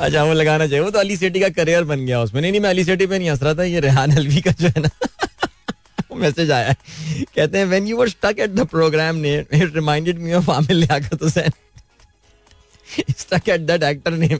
अच्छा 0.00 0.24
वो 0.24 0.32
लगाना 0.32 0.66
चाहिए। 0.66 0.80
वो 0.80 0.90
तो 0.90 0.98
अली 0.98 1.16
सेठी 1.16 1.40
का 1.40 1.48
करियर 1.48 1.84
बन 1.84 2.06
गया 2.06 2.20
उसमें। 2.22 2.40
नहीं 2.40 2.52
नहीं, 2.52 2.60
मैं 2.60 2.70
अली 2.70 2.84
सेठी 2.84 3.06
पे 3.06 3.18
नहीं 3.18 3.30
हंस 3.30 3.42
रहा 3.42 3.54
था, 3.54 3.62
ये 3.62 3.80
रेहान 3.80 4.16
अलवी 4.16 4.40
का 4.40 4.50
जो 4.50 4.68
है 4.68 4.80
ना। 4.80 4.90
मैसेज 6.14 6.50
आया 6.50 6.68
है। 6.68 6.76
कहते 7.36 7.58
हैं 7.58 7.64
when 7.64 7.86
you 7.86 7.96
were 7.96 8.08
stuck 8.08 8.36
at 8.38 8.50
the 8.50 8.64
program 8.64 9.16
name 9.16 9.40
it 9.52 9.74
reminded 9.74 10.18
me 10.18 10.32
of 10.32 10.50
Aamir 10.50 10.72
Liaquat 10.72 11.22
Hussain. 11.22 11.50
Stuck 13.18 13.48
at 13.48 13.60
that 13.60 13.82
actor 13.82 14.10
name 14.10 14.38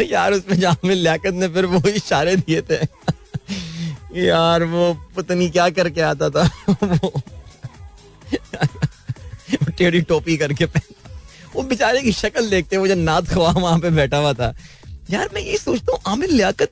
यार, 0.00 0.32
उसमें 0.32 0.60
जो 0.60 0.68
आमिर 0.68 0.96
लियाकत 0.96 1.34
ने 1.34 1.48
फिर 1.48 1.66
वो 1.66 1.88
इशारे 1.88 2.36
दिए 2.36 2.62
थे। 2.62 2.78
यार, 4.26 4.64
वो 4.64 4.94
पता 5.16 5.34
नहीं 5.34 5.50
क्या 5.50 5.70
करके 5.70 6.00
आता 6.00 6.30
था। 6.30 6.50
वो 6.68 7.22
टेढ़ी 9.78 10.00
टोपी 10.00 10.36
करके 10.36 10.66
पहन 10.66 10.94
वो 11.56 11.62
बेचारे 11.62 12.02
की 12.02 12.12
शक्ल 12.12 12.50
देखते 12.50 12.76
वो 12.76 12.88
जो 12.88 12.94
नाथ 12.94 13.22
खवा 13.22 13.50
वहाँ 13.50 13.78
पे 13.78 13.90
बैठा 13.90 14.16
हुआ 14.16 14.32
था। 14.32 14.54
यार, 15.10 15.28
मैं 15.34 15.42
ये 15.42 15.56
सोचता 15.56 15.92
हूँ, 15.92 16.00
आमिर 16.06 16.30
लियाकत, 16.30 16.70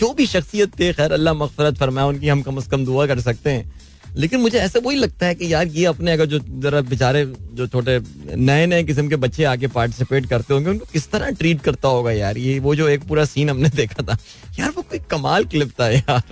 जो 0.00 0.14
भी 0.14 0.26
शख्सियत 0.26 0.80
थे, 0.80 0.92
खैर, 0.92 1.12
अल्लाह 1.12 1.34
मगफरत 1.34 1.74
फरमाया 1.74 2.06
उनकी 2.06 2.28
हम 2.28 2.42
कम 2.42 2.56
अज 2.56 2.66
कम 2.66 2.84
दुआ 2.84 3.06
कर 3.06 3.20
सकते 3.20 3.50
हैं। 3.50 3.78
लेकिन 4.16 4.40
मुझे 4.40 4.58
ऐसा 4.58 4.78
वही 4.78 4.96
लगता 4.96 5.26
है 5.26 5.34
कि 5.34 5.52
यार, 5.52 5.66
ये 5.66 5.84
अपने 5.84 6.12
अगर 6.12 6.26
जो 6.26 6.38
जरा 6.38 6.80
बेचारे, 6.80 7.32
जो 7.52 7.66
छोटे 7.66 8.00
नए 8.36 8.66
नए 8.66 8.84
किस्म 8.84 9.08
के 9.08 9.16
बच्चे 9.16 9.44
आके 9.44 9.66
पार्टिसिपेट 9.66 10.26
करते 10.26 10.54
होंगे, 10.54 10.70
उनको 10.70 10.86
किस 10.92 11.10
तरह 11.10 11.30
ट्रीट 11.30 11.60
करता 11.60 11.88
होगा 11.88 12.12
यार? 12.12 12.38
ये, 12.38 12.58
वो 12.58 12.74
जो 12.74 12.88
एक 12.88 13.02
पूरा 13.04 13.24
सीन 13.24 13.50
हमने 13.50 13.68
देखा 13.74 14.02
था। 14.02 14.18
यार, 14.58 14.70
वो 14.70 14.82
कोई 14.82 14.98
कमाल 14.98 15.44
क्लिप 15.44 15.70
था 15.80 15.88
यार। 15.88 16.22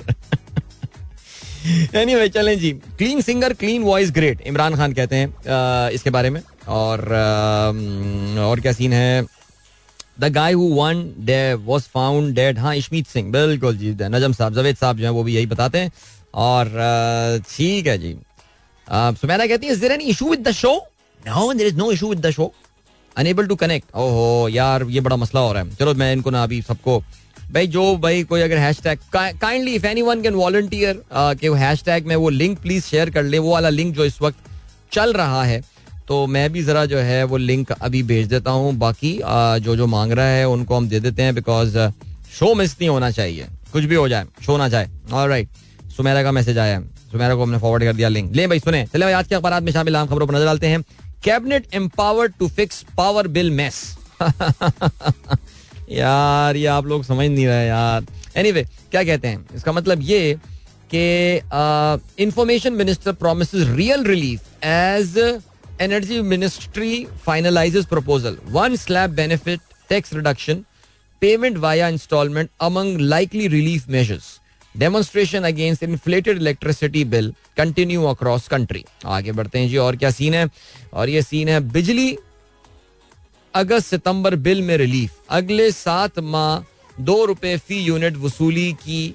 एनीवे 1.94 2.28
चलें 2.28 2.58
जी। 2.58 2.70
Clean 2.98 3.20
singer 3.20 3.52
clean 3.54 3.82
voice 3.82 4.10
great 4.14 4.40
Imran 4.46 4.76
Khan 4.76 4.92
कहते 4.92 5.16
हैं 5.16 5.90
इसके 5.90 6.10
बारे 6.10 6.30
में। 6.30 6.40
और 6.68 7.00
और 8.40 8.60
क्या 8.60 8.72
सीन 8.72 8.92
है? 8.92 9.24
The 10.20 10.28
guy 10.32 10.52
who 10.52 10.68
one 10.74 11.02
day 11.26 11.54
was 11.54 11.82
found 11.94 12.34
dead 12.34 12.58
हाँ 12.58 12.74
इशमीत 12.76 13.06
सिंह 13.06 13.30
बिल्कुल 13.32 13.76
जी 13.78 13.94
नजम 14.02 14.32
साहब, 14.32 14.54
जवेद 14.54 14.76
साहब 14.76 14.98
जो 14.98 15.04
है, 15.04 15.10
वो 15.10 15.22
भी 15.22 15.34
यही 15.34 15.46
बताते 15.46 15.78
हैं। 15.78 15.92
और 16.34 16.68
ठीक 17.50 17.86
है 17.86 17.98
जी। 17.98 18.14
सुमेरा 18.86 19.46
कहती 19.46 19.66
है 19.66 19.72
is 19.72 19.80
there 19.80 19.92
any 19.92 20.04
issue 20.04 20.30
with 20.30 20.48
the 20.48 20.52
show 20.52 20.74
no 21.20 21.52
there 21.52 21.68
is 21.68 21.76
no 21.76 21.90
issue 21.92 22.08
with 22.08 22.26
the 22.26 22.30
show 22.30 22.52
unable 23.16 23.46
to 23.46 23.54
connect 23.56 23.94
ओहो, 23.94 24.48
यार, 24.48 24.82
ये 24.84 25.00
बड़ा 25.00 25.16
मसला 25.16 25.40
हो 25.40 25.52
रहा 25.52 25.62
है। 25.62 25.74
चलो, 25.74 25.94
मैं 25.94 26.12
इनको 26.12 26.30
ना 26.30 26.42
अभी 26.42 26.60
सबको 26.62 27.02
भाई 27.52 27.66
जो 27.66 27.96
भाई 27.96 28.22
कोई 28.24 28.40
अगर 28.40 28.58
hash 28.58 28.80
tag 28.84 28.98
kindly 29.14 29.74
if 29.74 29.86
anyone 30.02 30.22
can 30.22 30.34
volunteer 30.34 31.02
के 31.12 31.48
हैश 31.58 31.82
टैग 31.84 32.06
में 32.06 32.14
वो 32.16 32.28
लिंक 32.30 32.58
प्लीज़ 32.58 32.84
शेयर 32.84 33.10
कर 33.10 33.22
ले 33.22 33.38
वो 33.38 33.52
वाला 33.52 33.68
लिंक 33.68 33.94
जो 33.96 34.04
इस 34.04 34.20
वक्त 34.22 34.38
चल 34.92 35.12
रहा 35.12 35.42
है 35.44 35.60
तो 36.08 36.26
मैं 36.26 36.50
भी 36.52 36.62
जरा 36.62 36.84
जो 36.86 36.98
है 36.98 37.22
वो 37.24 37.36
लिंक 37.36 37.70
अभी 37.72 38.02
भेज 38.02 38.26
देता 38.28 38.50
हूँ 38.50 38.72
बाकी 38.74 39.18
आ, 39.20 39.58
जो 39.58 39.76
जो 39.76 39.86
मांग 39.86 40.12
रहा 40.12 40.26
है 40.26 40.48
उनको 40.48 40.76
हम 40.76 40.88
दे 40.88 41.00
देते 41.00 41.22
हैं 41.22 41.34
बिकॉज़ 41.34 41.78
शो 42.38 42.54
मिस 42.54 42.72
नहीं 42.72 42.88
होना 42.88 43.10
चाहिए। 43.10 43.46
कुछ 43.72 43.84
भी 43.84 43.94
हो 43.94 44.08
जाए 44.08 44.26
शो 44.46 44.56
ना 44.56 44.68
जाए। 44.68 44.90
और 45.12 45.28
राइट 45.28 45.48
सुमेरा 45.96 46.22
का 46.22 46.32
मैसेज 46.32 46.58
आया। 46.58 46.80
सुमेरा 47.12 47.34
को 47.34 47.42
हमने 47.42 47.58
फॉरवर्ड 47.58 47.84
कर 47.84 47.92
दिया 47.92 48.08
लिंक 48.08 48.34
ले 48.36 48.46
भाई 48.46 48.60
सुने। 48.60 48.84
चले 48.92 49.04
भाई 49.04 49.14
आज 49.14 49.26
के 49.26 49.34
अखबार 49.34 49.60
में 49.60 49.72
शामिल 49.72 49.96
आम 49.96 50.06
खबरों 50.06 50.26
पर 50.26 50.34
नज़र 50.34 50.44
डालते 50.44 50.66
हैं। 50.66 50.82
Cabinet 51.24 51.74
empowered 51.74 52.32
to 52.38 52.48
fix 52.48 52.84
power 52.96 53.28
bill 53.28 53.50
mess 53.50 53.82
यार 55.90 56.56
ये 56.56 56.66
आप 56.66 56.86
लोग 56.86 57.04
समझ 57.04 57.28
नहीं 57.28 57.46
रहे 57.46 57.66
यार। 57.66 58.06
एनीवे 58.36 58.62
anyway, 58.62 58.90
क्या 58.90 59.02
कहते 59.04 59.28
हैं? 59.28 59.46
इसका 59.56 59.72
मतलब 59.72 60.00
ये 60.02 60.38
कि 60.94 62.22
information 62.22 62.72
minister 62.72 63.12
promise 63.12 63.54
real 63.54 64.04
relief 64.04 64.64
as 64.64 65.16
energy 65.82 66.20
ministry 66.22 67.04
finalises 67.24 67.86
proposal 67.86 68.36
one 68.50 68.76
slab 68.76 69.10
benefit 69.14 69.60
tax 69.88 70.14
reduction 70.14 70.64
payment 71.22 71.56
via 71.58 71.88
instalment 71.88 72.50
among 72.60 73.00
likely 73.00 73.46
relief 73.48 73.88
measures 73.88 74.38
demonstration 74.74 75.44
against 75.44 75.82
inflated 75.82 76.40
electricity 76.40 77.04
bill 77.04 77.32
continue 77.56 78.04
across 78.04 78.48
country 78.48 78.84
आगे 79.06 79.32
बढ़ते 79.32 79.58
हैं 79.58 79.68
जी 79.68 79.76
और 79.76 79.96
क्या 79.96 80.10
सीन 80.10 80.34
है? 80.34 80.48
और 80.92 81.08
ये 81.08 81.22
scene 81.22 81.48
है 81.48 81.60
बिजली 81.72 82.16
अगस्त 83.56 83.86
सितंबर 83.86 84.34
बिल 84.36 84.60
में 84.62 84.76
रिलीफ। 84.76 85.12
अगले 85.30 85.70
सात 85.72 86.18
माह 86.22 87.02
दो 87.02 87.24
रुपए 87.24 87.56
फ़ी 87.58 87.78
यूनिट 87.80 88.16
वसूली 88.16 88.72
की 88.74 89.14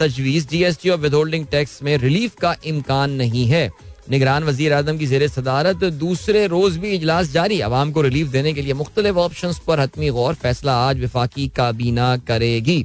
तजवीज 0.00 0.48
जीएसटी 0.48 0.90
और 0.90 0.98
विदहोल्डिंग 0.98 1.46
टैक्स 1.46 1.82
में 1.82 1.96
रिलीफ 1.98 2.34
का 2.36 2.54
इम्कान 2.66 3.10
नहीं 3.12 3.46
है। 3.46 3.70
निगरान 4.10 4.44
वज़ीर 4.44 4.72
आज़म 4.72 4.98
की 4.98 5.06
जेर 5.06 5.26
सदारत, 5.28 5.84
दूसरे 5.84 6.46
रोज 6.46 6.76
भी 6.76 6.90
इजलास 6.90 7.30
जारी। 7.32 7.60
आवाम 7.60 7.92
को 7.92 8.02
रिलीफ 8.02 8.28
देने 8.28 8.52
के 8.52 8.62
लिए 8.62 8.72
मुख्तलिफ़ 8.74 9.16
ऑप्शन 9.16 9.52
पर 9.66 9.80
हतमी 9.80 10.08
गौर। 10.10 10.34
फैसला 10.34 10.76
आज 10.86 11.00
विफाकी 11.00 11.46
काबीना 11.56 12.16
करेगी। 12.28 12.84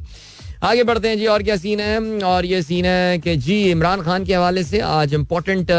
आगे 0.64 0.84
बढ़ते 0.84 1.10
हैं 1.10 1.18
जी, 1.18 1.26
और 1.28 1.44
क्या 1.44 1.56
सीन 1.58 1.80
है? 1.80 2.00
और 2.24 2.46
ये 2.46 2.62
सीन 2.62 2.86
है 2.86 3.20
कि 3.20 3.36
जी, 3.38 3.62
इमरान 3.72 4.02
खान 4.02 4.26
के 4.26 4.34
हवाले 4.36 4.64
से 4.64 4.80
आज 4.82 5.14
इम्पोर्टेंट 5.14 5.72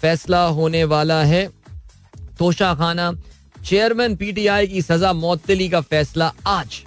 फैसला 0.00 0.44
होने 0.58 0.84
वाला 0.86 1.22
है। 1.24 1.48
तोशा 2.38 2.74
खाना 2.74 3.12
चेयरमैन 3.64 4.16
पीटीआई 4.16 4.66
की 4.66 4.82
सजा 4.82 5.12
मौतली 5.12 5.68
का 5.68 5.80
फैसला 5.80 6.32
आज। 6.46 6.82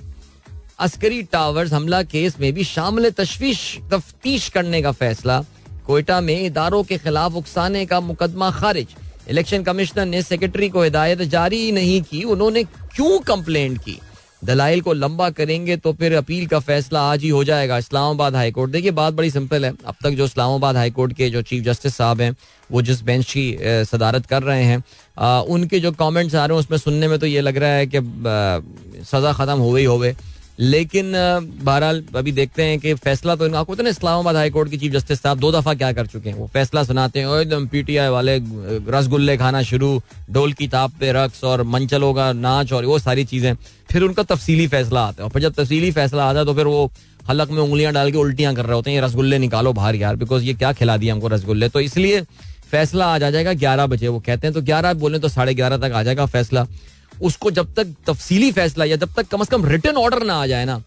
अस्करी 0.79 1.23
टावर्स 1.23 1.73
हमला 1.73 2.01
केस 2.03 2.39
में 2.39 2.53
भी 2.53 2.63
शामिल 2.63 3.09
तशवीश, 3.09 3.79
तफ्तीश 3.91 4.49
करने 4.49 4.81
का 4.81 4.91
फैसला। 4.91 5.43
कोयटा 5.87 6.21
में 6.21 6.41
इदारों 6.41 6.83
के 6.83 6.97
खिलाफ 6.97 7.33
उकसाने 7.33 7.85
का 7.85 7.99
मुकदमा 7.99 8.51
खारिज। 8.51 8.95
इलेक्शन 9.29 9.63
कमिश्नर 9.63 10.05
ने 10.05 10.21
सेक्रेटरी 10.21 10.69
को 10.69 10.83
हिदायत 10.83 11.21
जारी 11.21 11.71
नहीं 11.71 12.01
की, 12.01 12.23
उन्होंने 12.23 12.63
क्यों 12.63 13.19
कंप्लेंट 13.19 13.77
की? 13.77 13.99
दलाइल 14.43 14.81
को 14.81 14.93
लंबा 14.93 15.29
करेंगे 15.31 15.75
तो 15.77 15.93
फिर 15.93 16.13
अपील 16.15 16.45
का 16.47 16.59
फैसला 16.61 17.01
आज 17.11 17.21
ही 17.23 17.29
हो 17.29 17.43
जाएगा, 17.43 17.77
इस्लामाबाद 17.77 18.35
हाई 18.35 18.51
कोर्ट। 18.51 18.71
देखिए, 18.71 18.91
बात 18.93 19.13
बड़ी 19.13 19.29
सिंपल 19.31 19.65
है। 19.65 19.71
अब 19.85 19.95
तक 20.03 20.09
जो 20.11 20.25
इस्लामाबाद 20.25 20.77
हाई 20.77 20.91
कोर्ट 20.91 21.13
के 21.13 21.29
जो 21.29 21.41
चीफ 21.43 21.63
जस्टिस 21.63 21.95
साहब 21.95 22.21
हैं, 22.21 22.35
वो 22.69 22.81
जिस 22.81 23.01
बेंच 23.03 23.25
की 23.27 23.57
सदारत 23.85 24.25
कर 24.25 24.43
रहे 24.43 24.63
हैं 24.63 24.83
उनके 25.45 25.79
जो 25.79 25.91
कमेंट्स 25.93 26.35
आ 26.35 26.45
रहे 26.45 26.55
हैं, 26.55 26.59
उसमें 26.59 26.77
सुनने 26.79 27.07
में 27.07 27.17
तो 27.19 27.25
ये 27.25 27.41
लग 27.41 27.57
रहा 27.57 27.69
है 27.71 27.87
कि 27.87 27.99
सज़ा 29.03 29.33
ख़त्म 29.33 29.57
हो 29.59 29.71
गई 29.71 29.85
हो 29.85 29.97
गए 29.99 30.15
लेकिन 30.59 31.11
बहरहाल 31.63 32.03
अभी 32.15 32.31
देखते 32.31 32.63
हैं 32.63 32.79
कि 32.79 32.93
फैसला 32.95 33.35
तो 33.35 33.49
आपको 33.53 33.75
ना, 33.75 33.89
इस्लामाबाद 33.89 34.35
हाई 34.35 34.49
कोर्ट 34.49 34.69
के 34.71 34.77
चीफ 34.77 34.91
जस्टिस 34.93 35.21
साहब 35.21 35.39
दो 35.39 35.51
दफ़ा 35.51 35.73
क्या 35.73 35.91
कर 35.93 36.07
चुके 36.07 36.29
हैं, 36.29 36.35
वो 36.37 36.47
फैसला 36.53 36.83
सुनाते 36.83 37.19
हैं 37.19 37.39
एकदम 37.39 37.65
पीटीआई 37.67 38.09
वाले 38.09 38.37
रसगुल्ले 38.89 39.37
खाना 39.37 39.61
शुरू, 39.63 40.01
ढोल 40.31 40.53
की 40.53 40.67
ताप 40.67 40.91
पे 40.99 41.11
रक्स 41.13 41.43
और 41.43 41.63
मंचलों 41.65 42.13
का 42.13 42.31
नाच 42.33 42.73
और 42.73 42.85
वो 42.85 42.99
सारी 42.99 43.25
चीज़ें, 43.25 43.53
फिर 43.91 44.03
उनका 44.03 44.23
तफसीली 44.25 44.67
फैसला 44.67 45.01
आता 45.01 45.21
है, 45.21 45.25
और 45.25 45.31
फिर 45.31 45.41
जब 45.41 45.53
तफसीली 45.53 45.91
फैसला 45.91 46.29
आता 46.29 46.39
है 46.39 46.45
तो 46.45 46.53
फिर 46.53 46.67
वो 46.67 46.91
हलक 47.29 47.51
में 47.51 47.61
उंगलियाँ 47.61 47.93
डाल 47.93 48.11
के 48.11 48.17
उल्टियाँ 48.17 48.53
कर 48.55 48.65
रहे 48.65 48.75
होते 48.75 48.91
हैं 48.91 49.01
रसगुल्ले 49.01 49.37
निकालो 49.39 49.73
बाहर 49.73 49.95
यार 49.95 50.15
बिकॉज़ 50.15 50.43
ये 50.43 50.53
क्या 50.53 50.71
खिला 50.73 50.97
दिया 50.97 51.13
हमको 51.13 51.27
रसगुल्ले 51.27 51.69
तो 51.69 51.79
इसलिए 51.81 52.21
फैसला 52.71 53.05
आ 53.05 53.17
जाएगा 53.19 53.53
ग्यारह 53.53 53.85
बजे, 53.87 54.07
वो 54.07 54.19
कहते 54.19 54.47
हैं 54.47 54.53
तो 54.53 54.61
ग्यारह 54.61 54.93
बोले 55.01 55.19
तो 55.19 55.29
साढ़े 55.29 55.53
ग्यारह 55.53 55.77
तक 55.77 55.93
आ 55.93 56.03
जाएगा 56.03 56.25
फैसला 56.27 56.65
उसको 57.21 57.51
जब 57.51 57.73
तक 57.73 57.93
तफसीली 58.07 58.51
फैसला 58.51 58.85
या 58.85 58.95
जब 58.95 59.13
तक 59.13 59.27
कम 59.27 59.41
अज 59.41 59.47
कम 59.49 59.65
रिटर्न 59.65 59.97
ऑर्डर 59.97 60.23
ना 60.23 60.35
आ 60.35 60.45
जाए 60.47 60.65
ना 60.65 60.81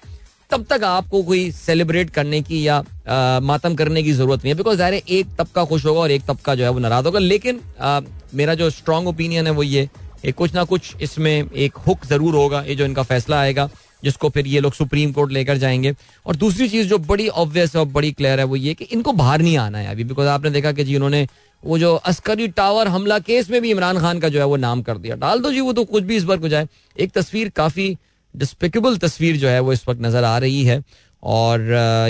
तब 0.50 0.64
तक 0.70 0.84
आपको 0.84 1.22
कोई 1.22 1.50
सेलिब्रेट 1.52 2.10
करने 2.10 2.40
की 2.42 2.66
या 2.66 2.76
आ, 2.76 3.40
मातम 3.40 3.74
करने 3.74 4.02
की 4.02 4.12
ज़रूरत 4.12 4.44
नहीं 4.44 4.52
है 4.52 4.56
बिकॉज़ 4.56 4.78
ज़ाहिर 4.78 5.02
एक 5.08 5.34
तबका 5.38 5.64
खुश 5.64 5.84
होगा 5.86 6.00
और 6.00 6.10
एक 6.10 6.22
तबका 6.26 6.54
जो 6.54 6.64
है 6.64 6.70
वो 6.70 6.78
नाराज़ 6.78 7.04
होगा। 7.04 7.18
लेकिन 7.18 7.60
आ, 7.80 8.00
मेरा 8.34 8.54
जो 8.54 8.70
स्ट्रॉन्ग 8.70 9.08
ओपिनियन 9.08 9.46
है 9.46 9.52
वो 9.52 9.62
ये 9.62 9.88
एक 10.24 10.34
कुछ 10.34 10.54
ना 10.54 10.64
कुछ 10.64 10.94
इसमें 11.02 11.50
एक 11.50 11.76
हुक 11.86 12.06
ज़रूर 12.06 12.34
होगा 12.34 12.62
ये 12.62 12.74
जो 12.74 12.84
इनका 12.84 13.02
फैसला 13.02 13.40
आएगा 13.40 13.68
जिसको 14.02 14.28
फिर 14.30 14.46
ये 14.46 14.60
लोग 14.60 14.72
सुप्रीम 14.74 15.12
कोर्ट 15.12 15.32
लेकर 15.32 15.56
जाएँगे। 15.58 15.94
और 16.26 16.36
दूसरी 16.36 16.68
चीज़ 16.68 16.88
जो 16.88 16.98
बड़ी 17.00 17.28
ऑब्वियस 17.28 17.74
है 17.76 17.80
और 17.80 17.88
बड़ी 17.88 18.12
क्लियर 18.12 18.38
है 18.40 18.44
वो 18.44 18.56
ये 18.56 18.74
कि 18.74 18.84
इनको 18.84 19.12
बाहर 19.12 19.42
नहीं 19.42 19.56
आना 19.58 19.78
है 19.78 19.90
अभी 19.90 20.04
बिकॉज़ 20.04 20.28
आपने 20.28 20.50
देखा 20.50 20.72
कि 20.72 20.84
जी 20.84 20.96
उन्होंने 20.96 21.26
वो 21.66 21.78
जो 21.78 21.94
अस्करी 22.06 22.48
टावर 22.50 22.88
हमला 22.88 23.18
केस 23.20 23.50
में 23.50 23.60
भी 23.62 23.70
इमरान 23.70 23.98
खान 24.00 24.18
का 24.20 24.28
जो 24.28 24.38
है 24.38 24.46
वो 24.46 24.56
नाम 24.58 24.82
कर 24.82 24.98
दिया। 24.98 25.16
डाल 25.16 25.40
दो 25.40 25.52
जी, 25.52 25.60
वो 25.60 25.72
तो 25.72 25.84
कुछ 25.86 26.04
भी 26.04 26.16
इस 26.16 26.24
बार 26.24 26.38
हो 26.38 26.48
जाए 26.48 26.68
एक 26.96 27.12
तस्वीर 27.12 27.48
काफ़ी 27.56 27.96
डिस्पिकेबल 28.34 28.96
तस्वीर 28.98 29.36
जो 29.36 29.48
है 29.48 29.60
वो 29.60 29.72
इस 29.72 29.88
वक्त 29.88 30.00
नज़र 30.02 30.24
आ 30.24 30.38
रही 30.38 30.64
है। 30.64 30.82
और 31.22 31.60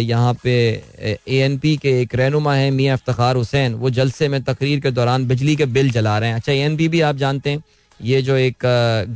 यहाँ 0.01 0.33
पे, 0.35 0.53
ए 1.01 1.19
एन 1.29 1.57
पी 1.59 1.77
के 1.77 1.91
एक 2.01 2.15
रहनुमा 2.15 2.55
है, 2.55 2.71
मियाँ 2.71 2.97
इफ्तार 2.97 3.37
हुसैन। 3.37 3.75
वो 3.75 3.91
जलसे 3.91 4.29
में 4.29 4.43
तकरीर 4.45 4.81
के 4.81 4.91
दौरान 4.91 5.27
बिजली 5.27 5.55
के 5.57 5.67
बिल 5.69 5.91
जला 5.91 6.19
रहे 6.19 6.29
हैं। 6.29 6.37
अच्छा 6.37 6.53
ए 6.53 6.59
एन 6.59 6.77
पी 6.77 6.89
भी 6.89 7.01
आप 7.01 7.17
जानते 7.17 7.51
हैं, 7.51 7.63
ये 8.01 8.21
जो 8.23 8.37
एक 8.37 8.67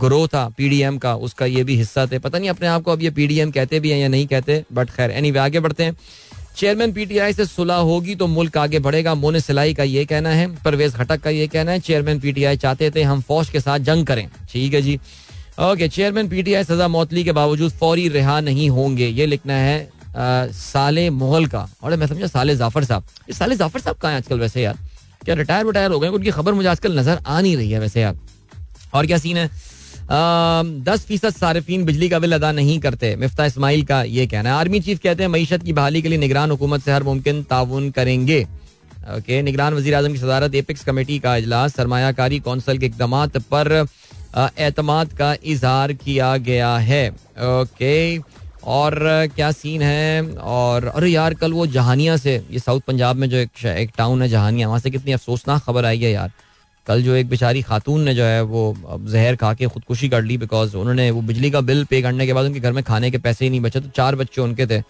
ग्रोह 0.01 0.27
था 0.27 0.49
पी 0.57 0.69
डी 0.69 0.81
एम 0.83 0.99
का, 0.99 1.15
उसका 1.17 1.47
ये 1.47 1.65
भी 1.65 1.77
हिस्सा 1.77 2.07
थे। 2.07 2.19
पता 2.19 2.39
नहीं, 2.39 2.51
अपने 2.51 2.69
आप 2.69 2.83
को 2.83 2.93
अब 2.93 3.03
ये 3.03 3.11
पी 3.11 3.27
डी 3.27 3.39
एम 3.41 3.51
कहते 3.51 3.81
भी 3.81 3.91
हैं 3.91 3.99
या 3.99 4.09
नहीं 4.09 4.27
कहते 4.27 4.65
बट 4.73 4.91
खैर 4.91 5.11
एनी 5.11 5.31
वे 5.31 5.39
आगे 5.39 5.61
बढ़ते 5.61 5.85
हैं। 5.85 5.97
चेयरमैन 6.61 6.93
पीटीआई 6.93 7.33
से 7.33 7.45
सुलह 7.47 7.75
होगी 7.89 8.15
तो 8.15 8.27
मुल्क 8.27 8.57
आगे 8.59 8.79
बढ़ेगा। 8.79 9.15
मोने 9.15 9.41
सिलाई 9.41 9.75
का 9.75 9.83
ये 9.83 10.05
कहना 10.05 10.31
है 10.31 10.47
परवेज 10.63 10.95
खटक 10.95 11.21
का 11.21 11.31
ये 11.31 11.47
कहना 11.49 11.73
है। 11.73 11.81
चेयरमैन 11.81 12.19
पीटीआई 12.21 12.57
चाहते 12.57 12.91
थे 12.91 13.03
हम 13.03 13.21
फौज 13.29 13.51
के 13.51 13.61
साथ 13.61 13.79
जंग 13.81 14.07
करें। 14.07 14.29
ठीक 14.51 14.75
है 14.75 14.83
जी। 14.83 14.99
ओके 15.61 15.89
चेयरमैन 15.89 16.29
पीटीआई 16.29 16.65
सजा 16.65 16.89
मौतली 16.89 17.25
के 17.25 17.33
बावजूद 17.33 17.73
फौरी 17.81 18.07
रिहा 18.09 18.39
नहीं 18.41 18.69
होंगे। 18.71 19.07
ये 19.09 19.27
लिखना 19.27 19.55
है 19.55 19.81
आ, 20.11 20.47
साले 20.49 21.09
मोहल 21.13 21.47
का। 21.47 21.69
और 21.83 21.97
मैं 21.97 22.07
समझा 22.07 22.27
साले 22.27 22.57
जाफ़र 22.57 22.85
साहब। 22.85 23.05
ये 23.29 23.35
साले 23.35 23.57
जाफ़र 23.57 23.81
साहब 23.81 23.97
कहाँ 23.97 24.17
आजकल 24.17 24.41
वैसे 24.41 24.63
यार? 24.63 24.79
क्या 25.25 25.35
रिटायर 25.35 25.65
वटायर 25.67 25.91
हो 25.91 26.01
गए 26.01 26.09
उनकी 26.11 26.31
खबर 26.31 26.53
मुझे 26.55 26.69
आजकल 26.69 26.99
नज़र 26.99 27.21
आ 27.27 27.41
नहीं 27.41 27.57
रही 27.57 27.71
है 27.71 27.81
वैसे 27.81 28.01
यार। 28.01 28.17
और 28.95 29.07
क्या 29.07 29.19
सीन 29.19 29.37
है? 29.37 29.51
दस 30.11 31.05
फ़ीसद 31.07 31.33
सार्फिन 31.33 31.85
बिजली 31.85 32.09
का 32.09 32.19
बिल 32.19 32.33
अदा 32.35 32.51
नहीं 32.53 32.79
करते। 32.81 33.15
मिफ्ता 33.17 33.45
इसमाइल 33.47 33.85
का 33.85 34.03
ये 34.05 34.27
कहना 34.27 34.51
है। 34.51 34.57
आर्मी 34.57 34.81
चीफ 34.81 34.99
कहते 35.03 35.23
हैं 35.23 35.31
मीशत 35.31 35.63
की 35.63 35.73
बहाली 35.73 36.03
के 36.03 36.09
लिए 36.09 36.19
निगरान 36.19 36.51
हुकूमत 36.51 36.83
से 36.83 36.93
हर 36.93 37.03
मुमकिन 37.03 37.43
ताउन 37.51 37.91
करेंगे। 37.91 38.43
ओके 39.11 39.41
निगरान 39.43 39.75
वजी 39.75 39.93
अजम 39.93 40.13
की 40.13 40.19
सदारत 40.19 40.55
एपिक्स 40.55 40.85
कमेटी 40.85 41.19
का 41.19 41.35
अजलास 41.37 41.75
सरमायाकारी 41.75 42.39
कौंसल 42.41 42.79
के 42.79 42.87
इकदाम 42.87 43.27
पर 43.53 43.87
एतमाद 44.37 45.13
का 45.13 45.35
इजहार 45.45 45.93
किया 45.95 46.37
गया 46.39 46.77
है। 46.79 47.09
ओके 47.09 48.19
और 48.67 48.99
क्या 49.37 49.51
सीन 49.53 49.83
है? 49.83 50.23
और 50.35 50.85
अरे 50.87 51.09
यार 51.09 51.35
कल 51.35 51.53
वो 51.53 51.67
जहानिया 51.69 52.17
से 52.17 52.35
ये 52.51 52.59
साउथ 52.59 52.81
पंजाब 52.87 53.17
में 53.17 53.29
जो 53.31 53.37
एक, 53.37 53.65
एक 53.67 53.91
टाउन 53.99 54.23
है 54.23 54.29
जहानिया 54.29 54.69
वहाँ 54.69 54.81
से 54.81 54.91
कितनी 54.91 55.13
अफसोसनाक 55.13 55.63
खबर 55.63 55.85
आई 55.85 55.99
है 55.99 56.13
यार। 56.13 56.31
कल 56.87 57.03
जो 57.03 57.15
एक 57.15 57.29
बेचारी 57.29 57.63
खातून 57.63 58.01
ने 58.03 58.15
जो 58.15 58.25
है 58.25 58.43
वो 58.43 58.63
जहर 59.07 59.37
खा 59.37 59.53
के 59.55 59.67
खुदकुशी 59.67 60.09
कर 60.09 60.23
ली 60.23 60.37
बिकॉज़ 60.39 60.77
उन्होंने 60.77 61.11
वो 61.11 61.21
बिजली 61.23 61.51
का 61.51 61.61
बिल 61.63 61.85
पे 61.85 62.01
करने 62.03 62.27
के 62.27 62.33
बाद 62.33 62.47
उनके 62.47 62.61
घर 62.61 62.73
में 62.73 62.83
खाने 62.85 63.11
के 63.11 63.19
पैसे 63.19 63.45
ही 63.45 63.51
नहीं 63.51 63.61
बचे 63.61 63.81
तो 63.81 63.89
चार 63.97 64.17
बच्चे 64.17 64.41
उनके 64.41 64.67
थे। 64.67 64.81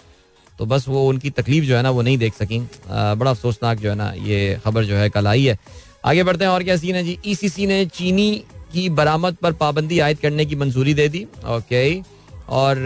तो 0.58 0.66
बस 0.66 0.88
वो 0.88 1.06
उनकी 1.08 1.30
तकलीफ़ 1.32 1.64
जो 1.64 1.76
है 1.76 1.82
ना 1.82 1.90
वो 1.90 2.02
नहीं 2.02 2.18
देख 2.18 2.34
सकी। 2.34 2.58
बड़ा 2.88 3.30
अफसोसनाक 3.30 3.78
जो 3.78 3.88
है 3.90 3.94
ना 3.96 4.10
ये 4.18 4.58
खबर 4.64 4.84
जो 4.84 4.96
है 4.96 5.08
कल 5.10 5.26
आई 5.26 5.44
है। 5.44 5.58
आगे 6.04 6.22
बढ़ते 6.22 6.44
हैं, 6.44 6.50
और 6.52 6.62
क्या 6.64 6.76
सीन 6.76 6.94
है 6.94 7.02
जी? 7.04 7.18
ईसीसी 7.26 7.66
ने 7.66 7.84
चीनी 7.86 8.30
की 8.72 8.88
बरामद 8.90 9.36
पर 9.42 9.52
पाबंदी 9.52 9.98
आयद 9.98 10.18
करने 10.18 10.44
की 10.44 10.56
मंजूरी 10.56 10.94
दे 10.94 11.08
दी। 11.08 11.26
ओके 11.46 12.00
और 12.50 12.76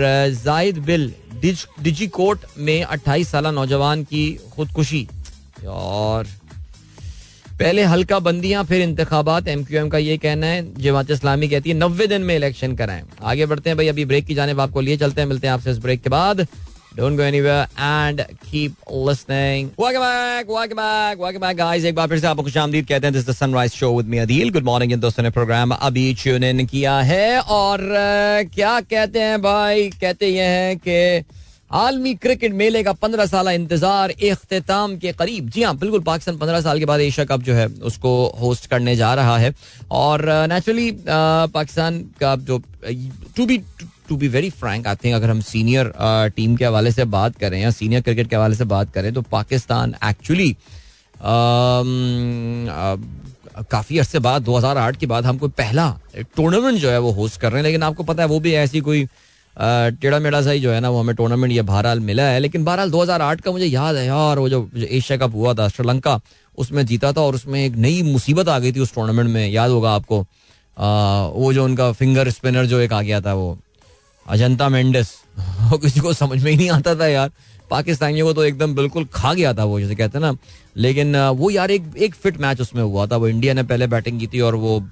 जायद 0.44 0.78
बिल 0.78 1.12
डिज, 1.40 1.66
डिजी 1.82 2.06
कोर्ट 2.08 2.40
में 2.58 2.82
28 2.82 3.28
साल 3.28 3.46
नौजवान 3.54 4.04
की 4.04 4.24
खुदकुशी। 4.52 5.06
और 5.66 6.26
पहले 7.64 7.82
हल्का 7.82 8.18
बंदियाँ 8.18 8.62
फिर 8.64 8.82
इंतबात 8.82 9.46
एम 9.48 9.62
क्यू 9.64 9.78
एम 9.80 9.88
का 9.88 9.98
ये 9.98 10.16
कहना 10.20 10.46
है 10.46 10.82
जमात 10.82 11.10
इस्लामी 11.10 11.48
कहती 11.48 11.70
है 11.70 11.76
नब्बे 11.76 12.06
दिन 12.06 12.22
में 12.22 12.34
इलेक्शन 12.36 12.74
कराएँ। 12.76 13.02
आगे 13.24 13.46
बढ़ते 13.46 13.70
हैं 13.70 13.76
भाई 13.76 13.86
अभी 13.88 14.04
ब्रेक 14.04 14.26
की 14.26 14.34
जाने 14.34 14.52
आपको 14.62 14.80
लिए 14.80 14.96
चलते 14.96 15.20
हैं 15.20 15.28
मिलते 15.28 15.46
हैं 15.46 15.54
आपसे 15.54 15.70
इस 15.70 15.78
ब्रेक 15.78 16.02
के 16.02 16.10
बाद। 16.10 16.46
Don't 16.96 17.16
go 17.18 17.24
anywhere 17.26 17.62
and 17.84 18.20
keep 18.48 18.74
listening. 19.04 19.70
Welcome 19.82 20.04
back, 20.04 20.50
welcome 20.56 20.80
back, 20.80 21.22
welcome 21.22 21.44
back, 21.44 21.56
guys. 21.60 21.84
एक 21.84 21.94
बार 21.94 22.08
फिर 22.08 22.18
से 22.18 22.26
आपको 22.26 22.42
खुश 22.42 22.56
कहते 22.56 23.06
हैं 23.06 23.12
this 23.12 23.28
the 23.28 23.32
Sunrise 23.32 23.72
show 23.72 23.90
with 23.96 24.08
me 24.08 24.18
Adeel 24.18 24.50
good 24.50 24.64
morning 24.64 24.92
in 24.92 25.00
दोस्तों 25.00 25.22
ने 25.22 25.30
प्रोग्राम 25.30 25.70
अभी 25.70 26.04
ट्यून 26.22 26.44
इन 26.44 26.64
किया 26.66 26.98
है। 27.00 27.40
और 27.40 27.88
क्या 28.54 28.80
कहते 28.80 29.20
हैं 29.20 29.40
भाई? 29.42 29.88
कहते 30.00 30.28
ये 30.28 30.44
हैं 30.52 30.76
कि 30.78 31.24
आलमी 31.70 32.14
क्रिकेट 32.16 32.52
मेले 32.54 32.82
का 32.82 32.92
पंद्रह 32.94 33.26
साल 33.26 33.48
इंतज़ार 33.48 34.10
अख्ताम 34.10 34.96
के 34.98 35.12
करीब। 35.14 35.48
जी 35.50 35.62
हाँ 35.62 35.76
बिल्कुल 35.78 36.00
पाकिस्तान 36.02 36.36
पंद्रह 36.38 36.60
साल 36.60 36.78
के 36.78 36.84
बाद 36.84 37.00
एशिया 37.00 37.24
कप 37.26 37.42
जो 37.42 37.54
है, 37.54 37.66
उसको 37.66 38.12
होस्ट 38.40 38.66
करने 38.66 38.96
जा 38.96 39.14
रहा 39.14 39.36
है। 39.38 39.54
और 39.92 40.24
नेचुरली 40.48 40.90
पाकिस्तान 41.08 41.98
का 42.20 42.36
जो 42.38 42.58
to 43.36 43.46
be 43.46 43.58
to 44.08 44.16
be 44.16 44.28
very 44.28 44.50
frank 44.52 44.86
I 44.86 44.94
think 44.94 45.14
अगर 45.14 45.30
हम 45.30 45.40
सीनियर 45.42 45.92
टीम 46.36 46.56
के 46.56 46.64
हवाले 46.64 46.90
से 46.92 47.04
बात 47.10 47.36
करें 47.38 47.60
या 47.60 47.70
सीनियर 47.72 48.02
क्रिकेट 48.02 48.28
के 48.30 48.36
हवाले 48.36 48.54
से 48.54 48.64
बात 48.66 48.92
करें 48.94 49.12
तो 49.14 49.22
पाकिस्तान 49.30 49.94
एक्चुअली 50.04 50.56
काफ़ी 53.70 53.98
अरसे 53.98 54.18
बाद 54.18 54.42
2008 54.44 54.96
के 54.96 55.06
बाद 55.06 55.26
हम 55.26 55.38
कोई 55.38 55.48
पहला 55.58 55.86
टूर्नामेंट 56.36 56.78
जो 56.78 56.90
है 56.90 56.98
वो 57.00 57.10
होस्ट 57.12 57.40
कर 57.40 57.52
रहे 57.52 57.58
हैं। 57.58 57.64
लेकिन 57.64 57.82
आपको 57.82 58.02
पता 58.04 58.22
है, 58.22 58.28
वो 58.28 58.40
भी 58.40 58.52
ऐसी 58.54 58.80
कोई 58.80 59.06
टेढ़ा 59.58 60.18
मेढ़ा 60.18 60.42
सा 60.42 60.50
ही 60.50 60.60
जो 60.60 60.72
है 60.72 60.80
ना 60.80 60.90
वो 60.90 61.00
हमें 61.00 61.14
टूर्नामेंट 61.16 61.52
ये 61.52 61.62
बहरहाल 61.62 62.00
मिला 62.00 62.22
है। 62.22 62.40
लेकिन 62.40 62.64
बहरहाल 62.64 62.90
2008 62.90 63.40
का 63.40 63.50
मुझे 63.50 63.66
याद 63.66 63.96
है 63.96 64.06
यार 64.06 64.38
वो 64.38 64.48
जो 64.48 64.70
एशिया 64.76 65.18
कप 65.18 65.34
हुआ 65.34 65.54
था 65.54 65.68
श्रीलंका 65.68 66.20
उसमें 66.58 66.86
जीता 66.86 67.12
था 67.12 67.20
और 67.20 67.34
उसमें 67.34 67.64
एक 67.66 67.76
नई 67.76 68.02
मुसीबत 68.02 68.48
आ 68.48 68.58
गई 68.58 68.72
थी 68.72 68.80
उस 68.80 68.94
टूर्नामेंट 68.94 69.30
में। 69.30 69.48
याद 69.48 69.70
होगा 69.70 69.90
आपको। 69.90 70.20
आ, 70.78 70.86
वो 71.26 71.52
जो 71.52 71.64
उनका 71.64 71.92
फिंगर 71.92 72.30
स्पिनर 72.30 72.66
जो 72.66 72.78
एक 72.80 72.92
आ 72.92 73.02
गया 73.02 73.20
था 73.20 73.34
वो 73.34 73.58
अजंता 74.26 74.68
मेंडिस। 74.68 75.08
किसी 75.82 76.00
को 76.00 76.12
समझ 76.12 76.42
में 76.44 76.50
ही 76.50 76.56
नहीं 76.56 76.70
आता 76.70 76.94
था 76.94 77.06
यार। 77.06 77.30
पाकिस्तानियों 77.70 78.26
को 78.26 78.32
तो 78.32 78.44
एकदम 78.44 78.74
बिल्कुल 78.74 79.04
खा 79.14 79.34
गया 79.34 79.54
था 79.54 79.64
वो 79.64 79.80
जैसे 79.80 79.94
कहते 79.94 80.18
हैं 80.18 80.24
ना। 80.24 80.36
लेकिन 80.76 81.16
वो 81.16 81.50
यार 81.50 81.70
एक 81.70 81.96
एक 81.98 82.14
फिट 82.14 82.40
मैच 82.40 82.60
उसमें 82.60 82.82
हुआ 82.82 83.06
था। 83.06 83.16
वो 83.16 83.28
इंडिया 83.28 83.54
ने 83.54 83.62
पहले 83.62 83.86
बैटिंग 83.86 84.20
की 84.20 84.26
थी 84.26 84.40
और 84.40 84.54
वो 84.54 84.86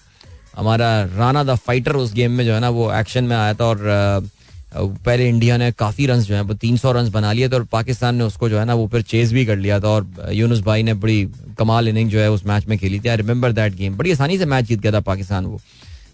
हमारा 0.56 1.04
राना 1.16 1.44
द 1.44 1.54
फाइटर 1.54 1.96
उस 1.96 2.12
गेम 2.12 2.32
में 2.32 2.44
जो 2.44 2.54
है 2.54 2.60
ना 2.60 2.70
वो 2.70 2.92
एक्शन 2.92 3.24
में 3.24 3.36
आया 3.36 3.54
था 3.54 3.64
और 3.64 4.30
पहले 4.74 5.28
इंडिया 5.28 5.56
ने 5.56 5.70
काफ़ी 5.72 6.06
रन 6.06 6.20
जो 6.20 6.34
है, 6.34 6.40
वो 6.40 6.54
तीन 6.54 6.76
सौ 6.76 6.92
रन 6.92 7.10
बना 7.10 7.32
लिए 7.32 7.48
थे 7.48 7.54
और 7.54 7.64
पाकिस्तान 7.72 8.16
ने 8.16 8.24
उसको 8.24 8.48
जो 8.48 8.58
है 8.58 8.64
ना, 8.64 8.74
वो 8.74 8.86
फिर 8.88 9.02
चेज 9.04 9.32
भी 9.32 9.44
कर 9.46 9.56
लिया 9.56 9.78
था 9.80 9.88
और 9.88 10.28
यूनुस 10.32 10.60
भाई 10.62 10.82
ने 10.82 10.94
बड़ी 10.96 11.24
कमाल 11.58 11.88
इनिंग 11.88 12.10
जो 12.10 12.20
है 12.20 12.30
उस 12.30 12.46
मैच 12.46 12.66
में 12.66 12.78
खेली 12.78 13.00
थी। 13.00 13.08
आई 13.08 13.16
रिमेंबर 13.16 13.52
दैट 13.52 13.74
गेम 13.76 13.96
बड़ी 13.96 14.12
आसानी 14.12 14.38
से 14.38 14.46
मैच 14.46 14.64
जीत 14.64 14.80
गया 14.80 14.92
था 14.92 15.00
पाकिस्तान 15.02 15.46
वो। 15.46 15.60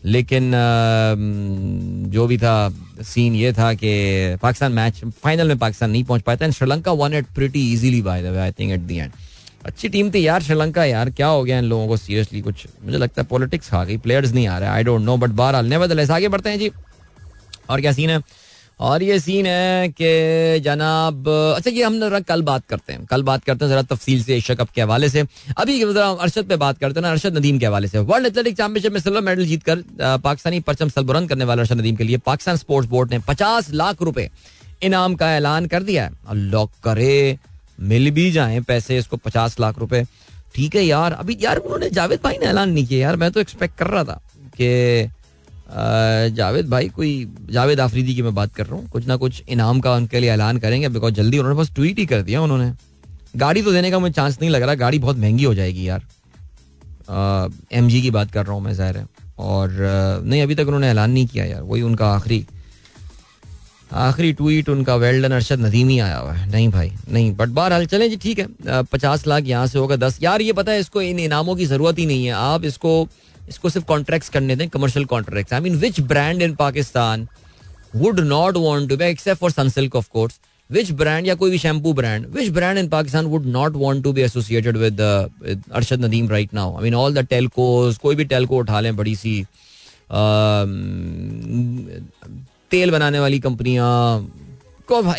लेकिन 0.05 0.53
जो 2.13 2.27
भी 2.27 2.39
था 2.39 2.55
सीन 3.05 3.35
ये 3.35 3.53
था 3.53 3.73
कि 3.75 4.37
पाकिस्तान 4.43 4.73
मैच 4.73 5.01
फाइनल 5.23 5.49
में 5.49 5.59
पाकिस्तान 5.59 5.91
नहीं 5.91 6.05
पहुँच 6.05 6.23
पाया 6.23 6.37
था। 6.37 6.45
And 6.45 6.55
Sri Lanka 6.55 6.93
won 6.95 7.15
at 7.15 7.27
pretty 7.35 7.73
easily 7.73 8.03
by 8.03 8.23
the 8.23 8.27
way 8.27 8.39
I 8.39 8.53
think 8.53 8.73
at 8.73 8.81
the 8.81 8.91
end 8.91 9.13
अच्छी 9.67 9.89
टीम 9.89 10.11
थी 10.11 10.27
यार 10.27 10.43
श्रीलंका 10.43 10.85
यार, 10.85 11.11
क्या 11.11 11.27
हो 11.27 11.43
गया 11.45 11.59
इन 11.59 11.65
लोगों 11.65 11.87
को? 11.89 11.97
सीरियसली 11.97 12.41
कुछ 12.41 12.67
मुझे 12.85 12.99
लगता 12.99 13.23
है 13.23 13.27
पॉलिटिक्स 13.29 13.71
खा 13.71 13.85
गई 13.85 13.97
प्लेयर्स 13.99 14.33
नहीं 14.33 14.47
आ 14.49 14.59
रहे 14.59 14.69
आई 14.69 14.85
डोंट 14.85 15.03
नो 15.03 15.17
बट 15.17 15.31
बार 15.41 15.63
नेवरदलेस 15.65 16.11
आगे 16.11 16.29
बढ़ते 16.29 16.51
हैं 16.51 16.59
जी। 16.59 16.71
और 17.71 17.81
क्या 17.81 17.93
सीन 17.93 18.11
है? 18.11 18.19
और 18.81 19.03
ये 19.03 19.19
सीन 19.21 19.47
है 19.47 19.89
कि 19.91 20.61
जनाब 20.65 21.29
अच्छा 21.29 21.71
ये 21.71 21.83
हम 21.83 21.99
जरा 22.01 22.21
कल 22.23 22.43
बात 22.43 22.63
करते 22.69 22.93
हैं। 22.93 23.05
कल 23.07 23.23
बात 23.23 23.45
करते 23.45 23.65
हैं 23.65 23.71
जरा 23.71 23.83
तफसील 23.85 24.23
से 24.25 24.37
एशिया 24.37 24.55
कप 24.57 24.71
के 24.71 24.83
हवाले 24.83 25.09
से। 25.09 25.25
अभी 25.57 25.79
जरा 25.81 26.09
अरशद 26.09 26.45
पे 26.49 26.57
बात 26.57 26.79
करते 26.79 27.01
हैं 27.01 27.03
ना, 27.03 27.11
अरशद 27.11 27.37
नदीम 27.39 27.59
के 27.59 27.67
हवाले 27.67 27.89
से। 27.89 27.99
वर्ल्ड 28.01 28.27
एथलेटिक 28.27 28.57
चैंपियनशिप 28.57 28.93
में 28.93 29.01
सिल्वर 29.01 29.21
मेडल 29.21 29.47
जीतकर 29.47 29.83
पाकिस्तानी 30.01 30.61
परचम 30.61 30.89
सलबुरंद 30.89 31.29
करने 31.29 31.45
वाले 31.45 31.63
अरशद 31.63 31.79
नदीम 31.79 31.97
के 31.97 32.05
लिए 32.05 32.19
पाकिस्तान 32.27 32.57
स्पोर्ट्स 32.57 32.91
बोर्ड 32.91 33.11
ने 33.11 33.19
पचास 33.29 33.71
लाख 33.73 34.03
रुपए 34.03 34.31
इनाम 34.83 35.15
का 35.15 35.35
ऐलान 35.37 35.67
कर 35.67 35.83
दिया 35.83 36.05
है। 36.05 36.11
अल्लाह 36.29 36.65
करे, 36.85 37.39
मिल 37.81 38.11
भी 38.11 38.31
जाए 38.33 38.61
पैसे 38.69 38.99
इसको 38.99 39.17
पचास 39.19 39.61
लाख 39.61 39.79
रुपए। 39.79 40.05
ठीक 40.55 40.77
है 40.77 40.85
यार, 40.85 41.13
अभी 41.13 41.37
यार 41.41 41.57
उन्होंने 41.57 41.91
जावेद 41.91 42.21
भाई 42.25 42.39
ने 42.41 42.47
ऐलान 42.47 42.71
नहीं 42.71 42.87
किया 42.87 43.01
यार, 43.01 43.17
मैं 43.17 43.31
तो 43.33 43.41
एक्सपेक्ट 43.41 43.79
कर 43.79 43.87
रहा 43.87 44.05
था 44.05 44.21
कि 44.55 45.11
जावेद 45.69 46.69
भाई, 46.71 46.89
कोई 46.89 47.29
जावेद 47.51 47.81
आफरीदी 47.81 48.15
की 48.15 48.23
मैं 48.23 48.35
बात 48.35 48.55
कर 48.55 48.67
रहा 48.67 48.77
हूँ। 48.77 48.89
कुछ 48.91 49.07
ना 49.07 49.17
कुछ 49.17 49.43
इनाम 49.49 49.81
का 49.81 49.95
उनके 49.95 50.21
लिए 50.21 50.31
ऐलान 50.31 50.59
करेंगे 50.59 50.89
बिकॉज़ 50.89 51.15
जल्दी 51.15 51.39
उन्होंने 51.39 51.59
बस 51.59 51.71
ट्वीट 51.75 51.99
ही 51.99 52.07
कर 52.07 52.23
दिया 52.23 52.43
उन्होंने। 52.43 52.73
गाड़ी 53.37 53.63
तो 53.63 53.73
देने 53.73 53.91
का 53.91 53.99
मुझे 53.99 54.13
चांस 54.15 54.39
नहीं 54.41 54.51
लग 54.51 54.63
रहा। 54.63 54.75
गाड़ी 54.77 54.99
बहुत 54.99 55.17
महँगी 55.17 55.45
हो 55.45 55.55
जाएगी 55.55 55.89
यार। 55.89 56.03
एमजी 57.73 58.03
की 58.03 58.11
बात 58.11 58.31
कर 58.33 58.47
रहा 58.47 58.55
हूँ 58.55 58.63
मैं, 58.63 58.73
ज़ाहिर 58.75 58.97
है। 58.97 59.07
और 59.39 59.77
नहीं, 60.25 60.43
अभी 60.43 60.55
तक 60.55 60.67
उन्होंने 60.67 60.89
ऐलान 60.89 61.11
नहीं 61.11 61.27
किया 61.27 61.45
यार। 61.45 61.63
वही 61.63 61.83
उनका 61.83 62.13
आखिरी 62.13 62.45
आखिरी 63.91 64.33
ट्वीट 64.33 64.69
उनका 64.69 64.95
वेल्डन 64.97 65.33
अरशद 65.33 65.61
नदीम 65.61 65.89
आया 66.03 66.17
हुआ 66.17 66.33
है। 66.33 66.51
नहीं 66.51 66.69
भाई, 66.69 66.91
नहीं। 67.11 67.31
बट 67.33 67.49
बार 67.49 67.51
बहरहाल, 67.51 67.87
चलें 67.87 68.11
जी, 68.11 68.17
ठीक 68.17 68.39
है। 68.39 68.83
पचास 68.83 69.27
लाख 69.27 69.45
यहाँ 69.45 69.67
से 69.67 69.79
होगा, 69.79 69.97
दस। 69.97 70.19
यार, 70.23 70.43
ये 70.43 70.53
पता 70.53 70.73
है, 70.73 70.81
इसको 70.81 71.03
इन 71.03 71.19
इनामों 71.19 71.55
की 71.57 71.67
ज़रूरत 71.67 71.99
ही 71.99 72.07
नहीं 72.07 72.27
है। 72.27 72.33
आप 72.33 72.65
इसको 72.65 73.09
इसको 73.49 73.69
सिर्फ़ 73.71 73.87
कॉन्ट्रैक्ट 73.87 74.29
करने 74.33 74.57
दें 74.57 74.69
commercial 74.69 75.05
contract 75.07 75.53
I 75.53 75.61
mean 75.61 75.77
which 75.79 76.01
brand 76.03 76.43
in 76.43 76.55
Pakistan 76.57 77.27
would 77.97 78.21
not 78.21 78.57
want 78.57 78.89
to 78.91 78.97
be 78.97 79.05
except 79.05 79.41
for 79.41 79.51
Sunsilk 79.51 79.97
of 79.97 80.09
course 80.13 80.39
which 80.71 80.91
brand 80.93 81.27
या 81.27 81.35
कोई 81.35 81.51
भी 81.51 81.59
shampoo 81.59 81.93
brand 81.93 82.27
which 82.35 82.49
brand 82.53 82.79
in 82.79 82.89
Pakistan 82.89 83.27
would 83.27 83.47
not 83.47 83.77
want 83.77 84.05
to 84.05 84.13
be 84.13 84.23
associated 84.23 84.77
with 84.77 85.01
Arshad 85.01 86.05
Nadeem 86.05 86.29
right 86.31 86.55
now 86.55 86.77
I 86.77 86.83
mean 86.83 86.95
all 86.95 87.15
the 87.15 87.27
telcos 87.31 87.97
कोई 87.99 88.15
भी 88.17 88.25
Telco 88.25 88.57
उठा 88.59 88.81
लें 88.81 88.97
बड़ी 88.97 89.17
सी 89.17 89.41
um, 89.43 90.71
तेल 92.71 92.91
बनाने 92.91 93.21
वाली 93.21 93.39
कंपनियाँ 93.41 93.91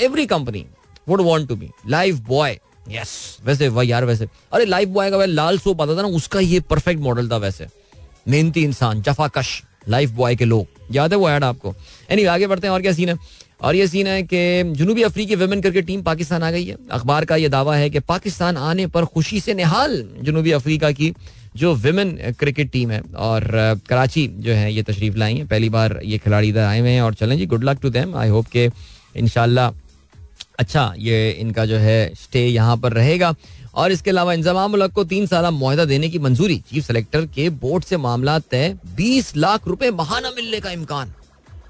every 0.01 0.25
company 0.27 0.65
would 1.07 1.21
want 1.21 1.47
to 1.49 1.55
be 1.55 1.69
Lifebuoy 2.27 2.57
yes 2.89 3.11
वैसे 3.45 3.67
वह 3.67 3.87
यार 3.87 4.05
वैसे। 4.05 4.27
अरे 4.53 4.65
लाइफ 4.65 4.89
बॉय 4.89 5.11
का 5.11 5.25
लाल 5.25 5.57
सोप 5.59 5.81
आता 5.81 5.95
था 5.97 6.01
ना 6.01 6.07
उसका 6.17 6.39
ये 6.39 6.59
परफेक्ट 6.69 7.01
मॉडल 7.01 7.29
था 7.31 7.37
वैसे। 7.37 7.67
मेहनती 8.27 8.63
इंसान, 8.63 9.01
जफाकश 9.01 9.61
लाइफ 9.89 10.09
बॉय 10.09 10.35
के 10.35 10.45
लोग। 10.45 10.67
याद 10.91 11.13
है 11.13 11.17
वो 11.17 11.29
ऐड 11.29 11.43
आपको? 11.43 11.73
एनी 12.09 12.23
आगे 12.25 12.47
बढ़ते 12.47 12.67
हैं, 12.67 12.73
और 12.73 12.81
क्या 12.81 12.91
सीन 12.91 13.09
है? 13.09 13.15
और 13.61 13.75
ये 13.75 13.87
सीन 13.87 14.07
है 14.07 14.21
कि 14.23 14.73
जनूबी 14.73 15.03
अफ्रीकी 15.03 15.35
वुमेन 15.35 15.61
क्रिकेट 15.61 15.85
टीम 15.85 16.01
पाकिस्तान 16.01 16.43
आ 16.43 16.51
गई 16.51 16.65
है। 16.65 16.75
अखबार 16.91 17.25
का 17.25 17.35
यह 17.35 17.49
दावा 17.49 17.75
है 17.75 17.89
कि 17.89 17.99
पाकिस्तान 17.99 18.57
आने 18.57 18.87
पर 18.87 19.05
खुशी 19.05 19.39
से 19.39 19.53
निहाल 19.53 20.03
जनूबी 20.21 20.51
अफ्रीका 20.51 20.91
की 20.91 21.13
जो 21.55 21.73
विमेन 21.75 22.17
क्रिकेट 22.39 22.71
टीम 22.71 22.91
है। 22.91 23.01
और 23.17 23.43
कराची 23.89 24.27
जो 24.27 24.53
है 24.53 24.73
ये 24.73 24.83
तशरीफ़ 24.83 25.17
लाई 25.17 25.35
है। 25.35 25.45
पहली 25.47 25.69
बार 25.69 25.99
ये 26.03 26.17
खिलाड़ी 26.17 26.49
इधर 26.49 26.63
आए 26.63 26.79
हुए 26.79 26.89
हैं, 26.89 27.01
और 27.01 27.13
चलें 27.13 27.37
जी 27.37 27.45
good 27.45 27.63
luck 27.63 27.79
to 27.81 27.89
them 27.89 28.15
I 28.15 28.29
hope 28.29 28.47
के 28.47 28.69
इनशाला 29.15 29.71
अच्छा 30.59 30.93
ये 30.97 31.31
इनका 31.31 31.65
जो 31.65 31.77
है 31.77 32.13
स्टे 32.15 32.45
यहाँ 32.47 32.75
पर 32.77 32.93
रहेगा। 32.93 33.33
और 33.73 33.91
इसके 33.91 34.09
अलावा 34.09 34.33
इंजमाम 34.33 34.71
मुल्क 34.71 34.91
को 34.93 35.03
तीन 35.03 35.25
साल 35.27 35.45
मुहिदा 35.53 35.85
देने 35.85 36.09
की 36.09 36.19
मंजूरी, 36.19 36.57
चीफ 36.69 36.85
सेलेक्टर 36.85 37.25
के 37.27 37.49
बोर्ड 37.49 37.83
से 37.83 37.97
मामला 37.97 38.37
तय, 38.41 38.77
बीस 38.95 39.35
लाख 39.37 39.67
रुपए 39.67 39.91
महाना 39.91 40.31
मिलने 40.31 40.59
का 40.59 40.71
इम्कान। 40.71 41.13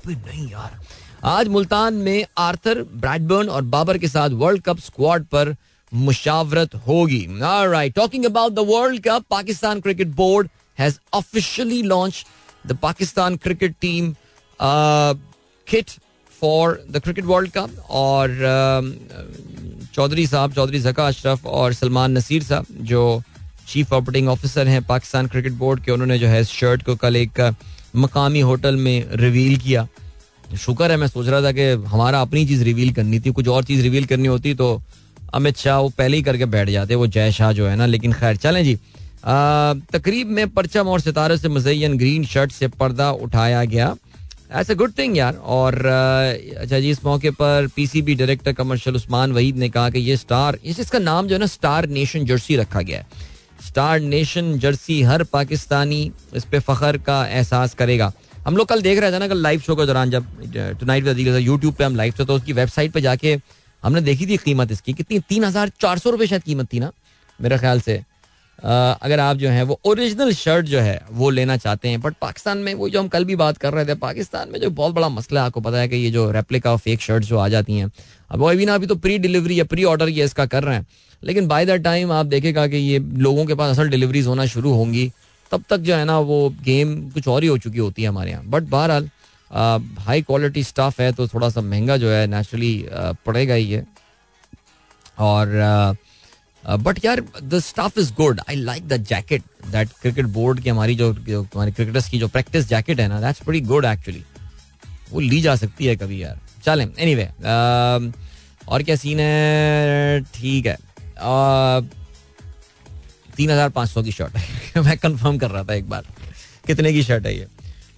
नहीं 0.08 0.48
यार। 0.48 0.80
आज 1.26 1.48
मुल्तान 1.48 1.94
में 1.96 2.26
आर्थर 2.38 2.82
ब्रैडबर्न 2.96 3.50
और 3.50 3.62
बाबर 3.64 3.98
के 3.98 4.08
साथ 4.08 4.30
वर्ल्ड 4.42 4.64
कप 4.64 4.80
स्क्वाड 4.80 5.26
पर 5.26 5.56
मुशावरत 5.92 6.76
होगी। 6.88 7.26
Right 7.42 7.96
talking 7.96 8.26
about 8.26 8.54
the 8.54 8.66
world 8.70 9.04
cup 9.04 9.26
Pakistan 9.30 9.80
cricket 9.82 10.08
board 10.16 10.50
has 10.78 11.00
officially 11.14 11.82
launch 11.84 12.26
the 12.68 12.78
Pakistan 12.82 13.36
cricket 13.38 13.76
team 13.82 14.14
kit 14.60 15.92
for 16.42 16.80
the 16.92 17.00
cricket 17.00 17.26
world 17.26 17.52
cup 17.52 17.86
और 17.90 18.28
चौधरी 19.96 20.26
साहब, 20.28 20.54
चौधरी 20.54 20.80
जका 20.80 21.08
अशरफ 21.08 21.46
और 21.46 21.74
सलमान 21.74 22.18
नसीर 22.18 22.44
साहब, 22.44 22.66
जो 22.82 23.22
चीफ 23.68 23.94
ऑपरेटिंग 23.94 24.28
ऑफिसर 24.30 24.68
हैं 24.68 24.82
पाकिस्तान 24.84 25.28
क्रिकेट 25.28 25.54
बोर्ड 25.54 25.84
के, 25.84 25.92
उन्होंने 25.92 26.20
जो 26.20 26.28
है 26.28 26.42
इस 26.42 26.50
शर्ट 26.50 26.84
को 26.84 26.96
कल 26.98 27.16
एक 27.16 27.42
मकामी 27.96 28.40
होटल 28.42 28.76
में 28.78 29.06
रिवील 29.14 29.58
किया। 29.58 29.88
शुक्र 30.58 30.92
है, 30.92 30.98
मैं 30.98 31.08
सोच 31.08 31.28
रहा 31.28 31.42
था 31.42 31.52
कि 31.52 31.70
हमारा 31.88 32.22
अपनी 32.22 32.46
चीज़ 32.48 32.64
रिवील 32.64 32.94
करनी 32.94 33.20
थी, 33.20 33.32
कुछ 33.32 33.48
और 33.48 33.64
चीज़ 33.64 33.82
रिवील 33.82 34.06
करनी 34.06 34.28
होती 34.28 34.54
तो 34.54 34.82
अमित 35.34 35.58
शाह 35.58 35.78
वो 35.80 35.90
पहले 35.90 36.18
ही 36.18 36.24
करके 36.24 36.46
बैठ 36.48 36.70
जाते, 36.70 36.96
वो 36.96 37.08
जय 37.08 37.32
शाह 37.32 37.52
जो 37.52 37.68
है 37.68 37.76
ना, 37.76 37.86
लेकिन 37.86 38.14
खैर, 38.14 38.36
चलें 38.38 38.64
जी। 38.64 38.76
तकरीब 39.94 40.28
में 40.28 40.48
परचम 40.50 40.88
और 40.88 41.02
सितारे 41.02 41.38
से 41.38 41.50
मुजैन 41.50 41.98
ग्रीन 41.98 42.26
शर्ट 42.26 42.52
से 42.52 42.68
पर्दा 42.70 43.12
उठाया 43.12 43.64
गया। 43.66 43.96
अ 44.50 44.74
गुड 44.74 44.92
थिंग 44.98 45.18
यार 45.18 45.36
और 45.36 45.76
अच्छा 45.86 46.80
जी, 46.80 46.90
इस 46.90 47.04
मौके 47.06 47.32
पर 47.32 47.68
PCB 47.76 48.16
director 48.16 48.54
commercial 48.54 48.96
Usman 48.96 49.32
Waheed 49.32 49.58
ने 49.58 49.70
कहा 49.70 49.90
कि 49.90 50.00
ये 50.00 50.16
स्टार 50.18 50.58
इसका 50.66 51.00
नाम 51.00 51.28
जो 51.28 51.36
है 51.36 51.40
ना 51.40 51.46
स्टार 51.48 51.88
नेशन 51.90 52.26
जर्सी 52.26 52.56
रखा 52.56 52.82
गया 52.82 53.00
है। 53.00 53.28
स्टार 53.68 54.00
नेशन 54.02 54.58
जर्सी 54.60 55.02
हर 55.04 55.24
पाकिस्तानी 55.34 56.02
इस 56.36 56.46
पे 56.46 56.60
फखर 56.62 56.98
का 57.00 57.26
एहसास 57.28 57.74
करेगा। 57.74 58.12
हम 58.48 58.58
लोग 58.58 58.68
कल 58.68 58.82
देख 58.82 59.00
रहे 59.00 59.12
थे 59.12 59.20
ना, 59.20 59.28
कल 59.28 59.38
लाइव 59.38 59.60
शो 59.62 59.76
के 59.76 59.86
दौरान 59.86 60.10
जब 60.10 60.26
टुनाइट 60.80 61.08
यूट्यूब 61.40 61.74
पे 61.74 61.84
हम 61.84 61.96
लाइव 61.96 62.14
थे 62.20 62.26
तो 62.26 62.36
उसकी 62.36 62.54
वेबसाइट 62.54 62.92
पे 62.92 63.02
जाके 63.02 63.38
हमने 63.84 64.02
देखी 64.02 64.26
थी 64.28 64.38
कीमत 64.40 64.72
इसकी। 64.72 64.94
कितनी? 64.94 65.20
तीन 65.20 65.44
हज़ार 65.44 65.72
चार 65.82 65.98
सौ 66.00 66.10
रुपए 66.10 66.28
शायद 66.28 66.44
कीमत 66.44 66.74
थी 66.74 66.80
ना, 66.80 66.92
मेरे 67.40 67.58
ख्याल 67.58 67.82
से। 67.82 68.04
अगर 68.64 69.20
आप 69.20 69.38
जो 69.38 69.50
है, 69.50 69.64
वो 69.64 69.80
ओरिजिनल 69.86 70.32
शर्ट 70.34 70.66
जो 70.66 70.80
है, 70.80 71.02
वो 71.12 71.30
लेना 71.30 71.58
चाहते 71.58 71.90
हैं 71.90 72.02
बट 72.02 72.16
पाकिस्तान 72.22 72.58
में 72.58 72.74
वो 72.74 72.90
जो 72.90 73.00
हम 73.00 73.08
कल 73.08 73.26
भी 73.26 73.36
बात 73.36 73.58
कर 73.58 73.74
रहे 73.74 73.86
थे, 73.86 73.96
पाकिस्तान 73.98 74.50
में 74.52 74.60
जो 74.60 74.70
बहुत 74.72 74.96
बड़ा 74.96 75.10
मसला 75.10 75.40
है, 75.40 75.46
आपको 75.46 75.62
पता 75.62 75.78
है 75.78 75.88
कि 75.88 75.96
ये 75.96 76.10
जो 76.12 76.30
रेप्लिका 76.32 76.76
फेक 76.78 77.02
शर्ट 77.02 77.24
जो 77.24 77.38
आ 77.38 77.48
जाती 77.50 77.78
हैं, 77.78 77.92
अब 78.32 78.40
वो 78.40 78.50
अभी 78.50 78.66
ना, 78.66 78.76
अभी 78.76 78.88
तो 78.88 78.96
प्री 78.98 79.18
डिलीवरी 79.20 79.60
या 79.60 79.64
प्री 79.66 79.84
ऑर्डर 79.84 80.10
ये 80.10 80.26
इसका 80.26 80.46
कर 80.46 80.64
रहे 80.64 80.76
हैं, 80.76 80.86
लेकिन 81.24 81.48
बाय 81.48 81.66
द 81.66 81.82
टाइम 81.84 82.12
आप 82.12 82.26
देखेगा 82.26 82.68
कि 82.68 82.78
ये 82.78 83.00
लोगों 83.00 83.46
के 83.46 83.56
पास 83.56 83.72
असल 83.72 83.90
डिलीवरीज 83.90 84.28
होना 84.28 84.46
शुरू 84.48 84.74
होंगी, 84.74 85.12
तब 85.52 85.64
तक 85.70 85.78
जो 85.80 85.96
है 85.96 86.06
ना, 86.06 86.20
वो 86.20 86.50
गेम 86.66 87.00
कुछ 87.12 87.28
और 87.28 87.44
ही 87.44 87.48
हो 87.48 87.58
चुकी 87.58 87.80
होती 87.80 88.02
है 88.02 88.10
हमारे 88.10 88.32
यहाँ 88.32 88.44
बट 88.46 88.64
बहरहाल 88.66 89.10
हाई 90.00 90.22
क्वालिटी 90.22 90.64
स्टाफ 90.64 91.00
है 91.02 91.12
तो 91.12 91.28
थोड़ा 91.28 91.50
सा 91.50 91.62
महँगा 91.62 91.98
जो 91.98 92.10
है 92.10 92.26
नेचुरली 92.28 92.74
पड़ेगा 93.26 93.54
ही 93.54 93.72
है 93.72 93.86
और 95.20 95.96
बट 96.66 97.06
यार 97.06 97.22
the 97.44 97.60
stuff 97.60 97.98
is 97.98 98.14
good 98.14 98.40
I 98.50 98.56
like 98.56 98.88
the 98.88 98.98
jacket 99.04 99.44
that 99.72 99.90
cricket 100.02 100.26
board 100.26 100.60
की 100.60 100.70
हमारी 100.70 100.96
जो 100.96 101.12
हमारी 101.12 101.72
क्रिकेटर्स 101.72 102.10
की 102.10 102.20
जो 102.20 102.28
प्रैक्टिस 102.28 102.68
जैकेट 102.70 103.00
है 103.00 103.08
ना 103.08 103.22
दैट्स 103.22 103.48
वेरी 103.48 103.62
गुड 103.62 103.86
एक्चुअली 103.86 104.24
वो 105.12 105.20
ली 105.20 105.42
जा 105.42 105.56
सकती 105.56 105.86
है 105.86 105.96
कभी 105.96 106.22
यार। 106.24 106.40
चलें 106.64 106.88
एनीवे 106.98 107.24
anyway, 107.24 108.14
और 108.70 108.84
क्या 108.84 108.96
सीन 108.96 109.20
है? 109.20 110.22
ठीक 110.34 110.66
है। 110.66 110.78
तीन 113.38 113.52
हज़ार 113.52 113.70
पाँच 113.70 113.90
सौ 113.90 114.04
की 114.04 114.12
शर्ट 114.12 114.36
है 114.38 114.82
मैं 114.86 114.98
कंफर्म 114.98 115.38
कर 115.38 115.52
रहा 115.52 115.64
था 115.64 115.74
एक 115.74 115.90
बार। 115.90 116.06
कितने 116.68 116.94
की 116.94 117.04
शर्ट 117.04 117.26
है 117.26 117.36
ये? 117.38 117.48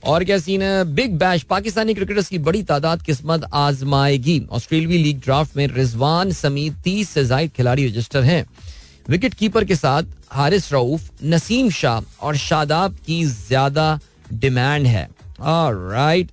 और 0.03 0.23
क्या 0.23 0.37
सीन 0.39 0.61
है? 0.61 0.83
बिग 0.85 1.17
बैश 1.19 1.43
पाकिस्तानी 1.43 1.93
क्रिकेटर्स 1.93 2.27
की 2.27 2.37
बड़ी 2.39 2.61
तादाद 2.63 3.01
किस्मत 3.01 3.43
आजमाएगी। 3.53 4.41
ऑस्ट्रेलवी 4.51 4.97
लीग 4.97 5.19
ड्राफ्ट 5.19 5.57
में 5.57 5.67
रिजवान 5.67 6.31
समीत 6.33 6.75
तीस 6.83 7.09
से 7.09 7.25
जायद 7.25 7.51
खिलाड़ी 7.51 7.87
रजिस्टर 7.87 8.23
हैं। 8.23 8.45
विकेट 9.09 9.33
कीपर 9.33 9.65
के 9.65 9.75
साथ 9.75 10.03
हारिस 10.31 10.71
रऊफ, 10.73 11.09
नसीम 11.23 11.69
शाह 11.71 12.25
और 12.25 12.35
शादाब 12.37 12.95
की 13.05 13.23
ज़्यादा 13.25 13.99
डिमांड 14.33 14.87
है। 14.87 15.07
राइट 15.41 16.29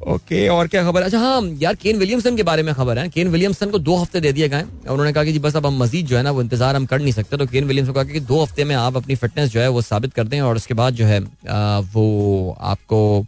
ओके, 0.00 0.46
और 0.48 0.68
क्या 0.68 0.82
खबर? 0.84 1.02
अच्छा 1.02 1.18
हाँ 1.18 1.42
यार, 1.60 1.74
केन 1.74 1.98
विलियमसन 1.98 2.36
के 2.36 2.42
बारे 2.42 2.62
में 2.62 2.72
खबर 2.74 2.98
है। 2.98 3.08
केन 3.08 3.28
विलियमसन 3.28 3.70
को 3.70 3.78
दो 3.78 3.96
हफ़्ते 3.96 4.20
दे 4.20 4.32
दिए 4.32 4.48
गए 4.48 4.62
और 4.62 4.90
उन्होंने 4.90 5.12
कहा 5.12 5.24
कि 5.24 5.32
जी, 5.32 5.38
बस 5.38 5.56
अब 5.56 5.66
हम 5.66 5.76
मजीद 5.78 6.06
जो 6.06 6.16
है 6.16 6.22
ना, 6.22 6.30
वो 6.30 6.42
इंतज़ार 6.42 6.76
हम 6.76 6.86
कर 6.86 7.00
नहीं 7.00 7.12
सकते। 7.12 7.36
तो 7.36 7.46
केन 7.46 7.64
विलियमसन 7.64 7.92
कहा 7.92 8.04
कि 8.04 8.20
दो 8.22 8.42
हफ़्ते 8.42 8.64
में 8.64 8.74
आप 8.76 8.96
अपनी 8.96 9.14
फिटनेस 9.14 9.50
जो 9.50 9.60
है, 9.60 9.68
वो 9.68 9.82
साबित 9.82 10.14
कर 10.14 10.24
दें, 10.24 10.40
और 10.40 10.56
उसके 10.56 10.74
बाद 10.74 10.94
जो 10.94 11.06
है 11.06 11.20
वो 11.20 12.56
आपको 12.60 13.20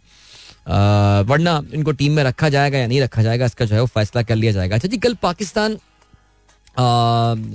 वरना 1.29 1.61
इनको 1.73 1.91
टीम 1.91 2.11
में 2.11 2.23
रखा 2.23 2.49
जाएगा 2.49 2.77
या 2.77 2.87
नहीं 2.87 3.01
रखा 3.01 3.23
जाएगा, 3.23 3.45
इसका 3.45 3.65
जो 3.65 3.75
है 3.75 3.81
वो 3.81 3.87
फैसला 3.87 4.21
कर 4.23 4.35
लिया 4.35 4.51
जाएगा। 4.51 4.75
अच्छा 4.75 4.87
जी, 4.87 4.97
कल 4.97 5.13
पाकिस्तान 5.21 5.77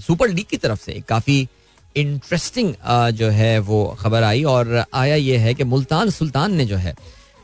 सुपर 0.01 0.29
लीग 0.29 0.47
की 0.47 0.57
तरफ़ 0.57 0.81
से 0.81 1.03
काफ़ी 1.09 1.47
इंटरेस्टिंग 1.97 2.75
जो 3.17 3.29
है 3.31 3.59
वो 3.61 3.85
खबर 4.01 4.23
आई, 4.23 4.43
और 4.45 4.85
आया 4.95 5.15
ये 5.15 5.37
है 5.39 5.55
कि 5.55 5.65
मुल्तान 5.67 6.11
सुल्तान 6.13 6.55
ने 6.55 6.65
जो 6.65 6.77
है 6.77 6.95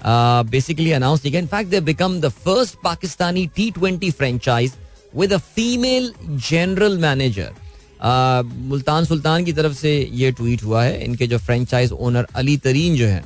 बेसिकली 0.07 0.91
अनाउंस 0.93 1.21
किया 1.21 1.41
in fact 1.41 1.71
they 1.71 1.81
become 1.83 2.21
the 2.21 2.29
first 2.45 2.75
Pakistani 2.85 3.47
T 3.57 3.71
twenty 3.71 4.11
franchise 4.13 4.73
with 5.17 5.33
a 5.33 5.39
female 5.51 6.13
general 6.23 6.99
manager 6.99 7.53
Multan 8.71 9.05
Sultan 9.05 9.45
की 9.45 9.53
तरफ़ 9.53 9.75
से 9.75 9.93
ये 10.13 10.31
ट्वीट 10.33 10.63
हुआ 10.63 10.83
है, 10.85 11.05
इनके 11.05 11.27
जो 11.27 11.39
फ्रेंचाइज 11.39 11.93
ओनर 11.93 12.27
अली 12.37 12.57
तरीन 12.59 12.97
जो 12.97 13.07
है, 13.07 13.23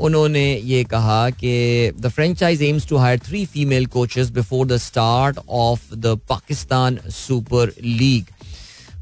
उन्होंने 0.00 0.44
ये 0.56 0.82
कहा 0.84 1.28
कि 1.32 1.92
the 2.00 2.08
franchise 2.08 2.62
aims 2.62 2.86
to 2.88 2.96
hire 2.96 3.18
three 3.26 3.44
female 3.46 3.86
coaches 3.86 4.30
before 4.30 4.66
the 4.66 4.76
start 4.78 5.38
of 5.50 5.94
the 5.94 6.18
Pakistan 6.28 6.98
super 7.10 7.72
league 7.82 8.24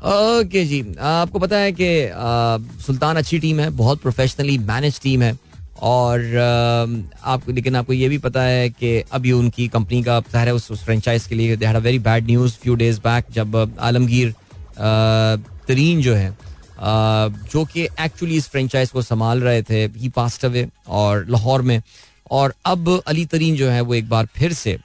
okay 0.04 0.64
जी, 0.64 0.84
आपको 1.00 1.38
पता 1.38 1.56
है 1.58 1.72
कि 1.72 1.88
सुल्तान 2.86 3.16
अच्छी 3.16 3.38
टीम 3.38 3.60
है, 3.60 3.70
बहुत 3.70 4.00
प्रोफेशनली 4.02 4.58
मैनेज 4.60 5.00
टीम 5.02 5.22
है। 5.22 5.36
और 5.82 6.36
आपको 7.24 7.52
लेकिन 7.52 7.76
आपको 7.76 7.92
ये 7.92 8.08
भी 8.08 8.18
पता 8.18 8.42
है 8.42 8.68
कि 8.70 8.98
अभी 9.12 9.32
उनकी 9.32 9.66
कंपनी 9.68 10.02
का 10.02 10.20
जहर 10.32 10.46
है 10.48 10.54
उस 10.54 10.84
फ्रेंचाइज 10.84 11.26
के 11.26 11.34
लिए 11.34 11.56
they 11.56 11.66
had 11.66 11.76
a 11.76 11.80
very 11.80 11.98
bad 11.98 12.26
news 12.26 12.56
few 12.62 12.74
days 12.74 13.00
back 13.00 13.32
जब 13.32 13.56
आलमगीर 13.80 14.34
तरीन 15.68 16.02
जो 16.02 16.14
है 16.14 16.30
जो 16.80 17.64
कि 17.64 17.82
एक्चुअली 18.00 18.36
इस 18.36 18.48
फ्रेंचाइज 18.48 18.90
को 18.90 19.02
संभाल 19.02 19.40
रहे 19.40 19.62
थे 19.62 19.84
ही 19.96 20.08
पास्ट 20.08 20.44
अवे 20.44 20.66
और 20.88 21.26
लाहौर 21.30 21.62
में, 21.62 21.82
और 22.30 22.54
अब 22.66 23.02
अली 23.06 23.24
तरीन 23.26 23.56
जो 23.56 23.68
है, 23.70 23.80
वो 23.80 23.94
एक 23.94 24.08
बार 24.08 24.26
फिर 24.36 24.52
से 24.52 24.78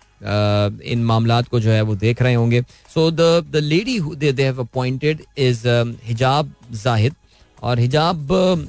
इन 0.92 1.04
मामला 1.06 1.42
को 1.42 1.60
जो 1.60 1.72
है 1.72 1.82
वो 1.82 1.96
देख 1.96 2.22
रहे 2.22 2.34
होंगे। 2.34 2.62
So 2.94 3.10
the 3.12 3.52
lady 3.56 3.98
have 4.42 4.60
appointed 4.62 5.22
is 5.38 5.68
Hijab 6.06 6.52
Zahid 6.74 7.16
और 7.64 7.80
हिजाब 7.80 8.28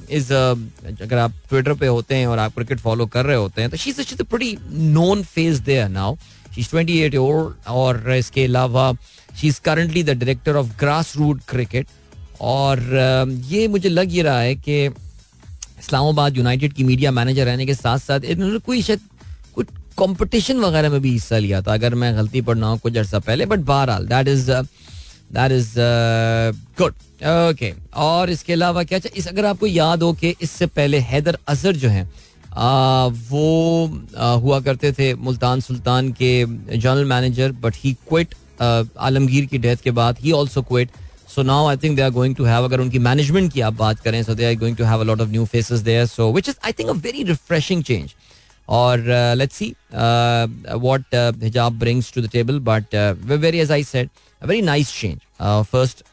इज़ 0.09 0.33
uh, 0.33 0.55
uh, 0.89 1.01
अगर 1.01 1.17
आप 1.17 1.33
ट्विटर 1.49 1.73
पे 1.73 1.87
होते 1.87 2.15
हैं 2.15 2.27
और 2.27 2.39
आप 2.39 2.53
क्रिकेट 2.53 2.79
फॉलो 2.79 3.05
कर 3.05 3.25
रहे 3.25 3.35
होते 3.35 3.61
हैं 3.61 3.69
तो 3.71 3.77
she 3.77 3.89
is 3.89 4.23
pretty 4.23 4.57
known 4.71 5.23
face 5.23 5.59
there 5.59 5.89
now 5.89 6.15
she 6.55 6.61
is 6.61 6.75
28 6.75 7.15
old 7.15 7.67
और 7.67 8.11
इसके 8.11 8.45
अलावा 8.45 8.91
she 9.41 9.47
is 9.47 9.61
currently 9.61 10.03
the 10.03 10.09
director 10.09 10.55
of 10.55 10.67
grass 10.79 11.15
root 11.17 11.41
cricket 11.47 11.87
और 12.41 12.77
uh, 12.79 13.51
ये 13.51 13.67
मुझे 13.67 13.89
लग 13.89 14.15
ये 14.15 14.21
रहा 14.21 14.39
है 14.39 14.55
कि 14.55 14.85
इस्लामाबाद 14.85 16.37
यूनाइटेड 16.37 16.73
की 16.73 16.83
मीडिया 16.83 17.11
मैनेजर 17.11 17.45
रहने 17.45 17.65
के 17.65 17.73
साथ 17.73 17.97
साथ 17.97 18.19
इन्होंने 18.19 18.59
कोई 18.59 18.81
शायद 18.81 18.99
कुछ 19.55 19.67
कंपटीशन 19.99 20.57
वगैरह 20.57 20.89
में 20.89 21.01
भी 21.01 21.11
हिस्सा 21.11 21.37
लिया 21.37 21.61
था। 21.61 21.73
अगर 21.73 21.95
मैं 21.95 22.15
गलती 22.17 22.41
पर 22.41 22.55
ना 22.55 22.67
हूँ 22.67 22.79
कुछ 22.79 22.97
अर्सा 22.97 23.19
पहले 23.19 23.45
बट 23.45 23.59
बहरहाल 23.59 24.05
that 24.07 24.27
is 24.27 24.51
that 25.33 25.51
is 25.51 25.73
good 26.81 26.93
okay 27.27 27.73
और 27.97 28.29
इसके 28.29 28.53
अलावा 28.53 28.83
क्या 28.83 28.99
इस 29.15 29.27
अगर 29.27 29.45
आपको 29.45 29.67
याद 29.67 30.03
हो 30.03 30.11
कि 30.13 30.35
इससे 30.41 30.65
पहले 30.67 30.99
हैदर 31.11 31.37
अजहर 31.47 31.75
जो 31.75 31.89
है 31.89 32.07
आ, 32.53 33.05
वो 33.05 34.01
आ, 34.17 34.31
हुआ 34.33 34.59
करते 34.59 34.91
थे 34.91 35.13
मुल्तान 35.15 35.59
सुल्तान 35.61 36.11
के 36.11 36.45
general 36.77 37.05
manager 37.05 37.51
but 37.61 37.75
he 37.75 37.93
quit 38.09 38.33
Alamgir 38.61 39.45
की 39.45 39.57
डेथ 39.57 39.83
के 39.83 39.91
बाद. 39.91 40.17
He 40.19 40.31
also 40.31 40.61
quit 40.61 40.89
so 41.35 41.43
now 41.43 41.67
I 41.67 41.77
think 41.77 41.95
they 41.95 42.01
are 42.01 42.09
going 42.11 42.35
to 42.35 42.43
have 42.43 42.63
अगर 42.63 42.79
उनकी 42.79 42.99
मैनेजमेंट 42.99 43.51
की 43.53 43.61
आप 43.61 43.73
बात 43.73 43.99
करें 43.99 44.21
so 44.23 44.35
they 44.35 44.45
are 44.45 44.55
going 44.59 44.77
to 44.77 44.83
have 44.83 44.99
a 44.99 45.03
lot 45.03 45.21
of 45.21 45.29
new 45.29 45.45
faces 45.45 45.79
there 45.81 46.05
so 46.05 46.31
which 46.31 46.49
is 46.49 46.55
I 46.65 46.71
think 46.79 46.89
a 46.89 46.93
very 47.03 47.23
refreshing 47.23 47.83
change 47.83 48.13
और 48.69 49.03
let's 49.37 49.55
see 49.55 49.73
what 49.93 51.15
Hijab 51.43 51.79
brings 51.79 52.11
to 52.13 52.21
the 52.21 52.29
table 52.31 52.59
but 52.63 52.95
very 53.25 53.59
as 53.59 53.71
I 53.71 53.83
said 53.83 54.09
a 54.41 54.47
very 54.47 54.61
nice 54.61 54.91
change. 54.91 55.21
First 55.65 56.03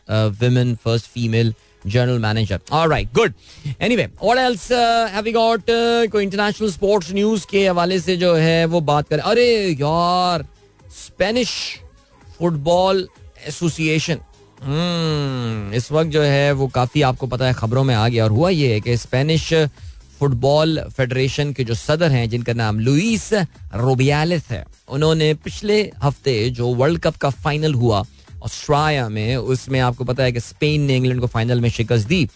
women, 0.41 0.77
first 0.77 1.09
female 1.09 1.53
general 1.85 2.19
manager. 2.19 2.59
All 2.71 2.89
right, 2.89 3.13
good. 3.13 3.35
Anyway, 3.81 4.09
what 4.19 4.39
else 4.39 4.71
uh, 4.71 5.09
have 5.09 5.25
we 5.25 5.33
got? 5.33 5.69
Uh, 5.69 6.07
कोई 6.11 6.23
international 6.25 6.71
sports 6.71 7.13
news 7.13 7.47
के 7.51 7.67
हवाले 7.67 7.99
से 8.01 8.17
जो 8.17 8.35
है 8.35 8.65
वो 8.67 8.81
बात 8.81 9.09
करें 9.09 9.23
अरे 9.23 9.49
यार 9.81 10.45
स्पेनिश 10.97 11.53
फुटबॉल 12.39 13.09
एसोसिएशन 13.49 14.21
इस 15.77 15.91
वक्त 15.93 16.11
जो 16.11 16.23
है 16.23 16.53
वो 16.53 16.67
काफ़ी 16.75 17.03
आपको 17.03 17.27
पता 17.27 17.47
है 17.47 17.55
खबरों 17.55 17.85
में 17.85 17.95
आ 17.95 18.09
गया 18.09 18.25
और 18.25 18.31
हुआ 18.31 18.51
ये 18.51 18.73
है 18.73 18.81
कि 18.81 18.97
स्पेनिश 18.97 19.53
फुटबॉल 20.19 20.79
फेडरेशन 20.97 21.53
के 21.53 21.65
जो 21.65 21.75
सदर 21.75 22.13
हैं 22.13 22.29
जिनका 22.31 22.53
नाम 22.53 22.79
लुइस 22.81 23.33
रोबियालिस 23.85 24.51
है 24.51 24.65
उन्होंने 24.97 25.33
पिछले 25.45 25.81
हफ़्ते 26.03 26.39
जो 26.59 26.75
वर्ल्ड 26.75 27.01
कप 27.03 27.17
का 27.25 27.31
फाइनल 27.45 27.75
हुआ 27.75 28.05
ऑस्ट्राया 28.47 29.09
में, 29.09 29.37
उसमें 29.37 29.81
आपको 29.81 30.05
पता 30.05 30.23
है 30.23 30.33
कि 30.33 30.41
स्पेन 30.41 30.81
ने 30.83 30.97
इंग्लैंड 30.97 31.21
को 31.21 31.27
फाइनल 31.27 31.61
में 31.61 31.69
शिकस्त 31.71 32.09
दी। 32.09 32.29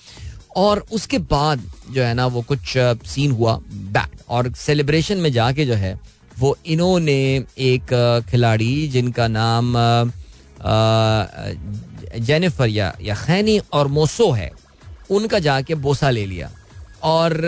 और 0.57 0.85
उसके 0.93 1.19
बाद 1.31 1.63
जो 1.91 2.03
है 2.03 2.15
ना, 2.15 2.27
वो 2.27 2.43
कुछ 2.43 2.77
सीन 3.07 3.31
हुआ 3.31 3.59
बैड 3.93 4.19
और 4.29 4.53
सेलिब्रेशन 4.59 5.19
में 5.19 5.31
जाके 5.33 5.67
जो 5.67 5.75
है, 5.75 5.99
वो 6.39 6.57
इन्होंने 6.67 7.45
एक 7.59 8.25
खिलाड़ी 8.31 8.89
जिनका 8.89 9.29
नाम 9.29 9.75
जेनिफर 12.19 12.69
या 12.69 12.95
या 13.03 13.15
खैनी 13.17 13.59
और 13.73 13.89
मोसो 13.89 14.31
है, 14.33 14.51
उनका 15.11 15.39
जाके 15.39 15.75
बोसा 15.77 16.11
ले 16.11 16.27
लिया। 16.27 16.51
और 17.03 17.41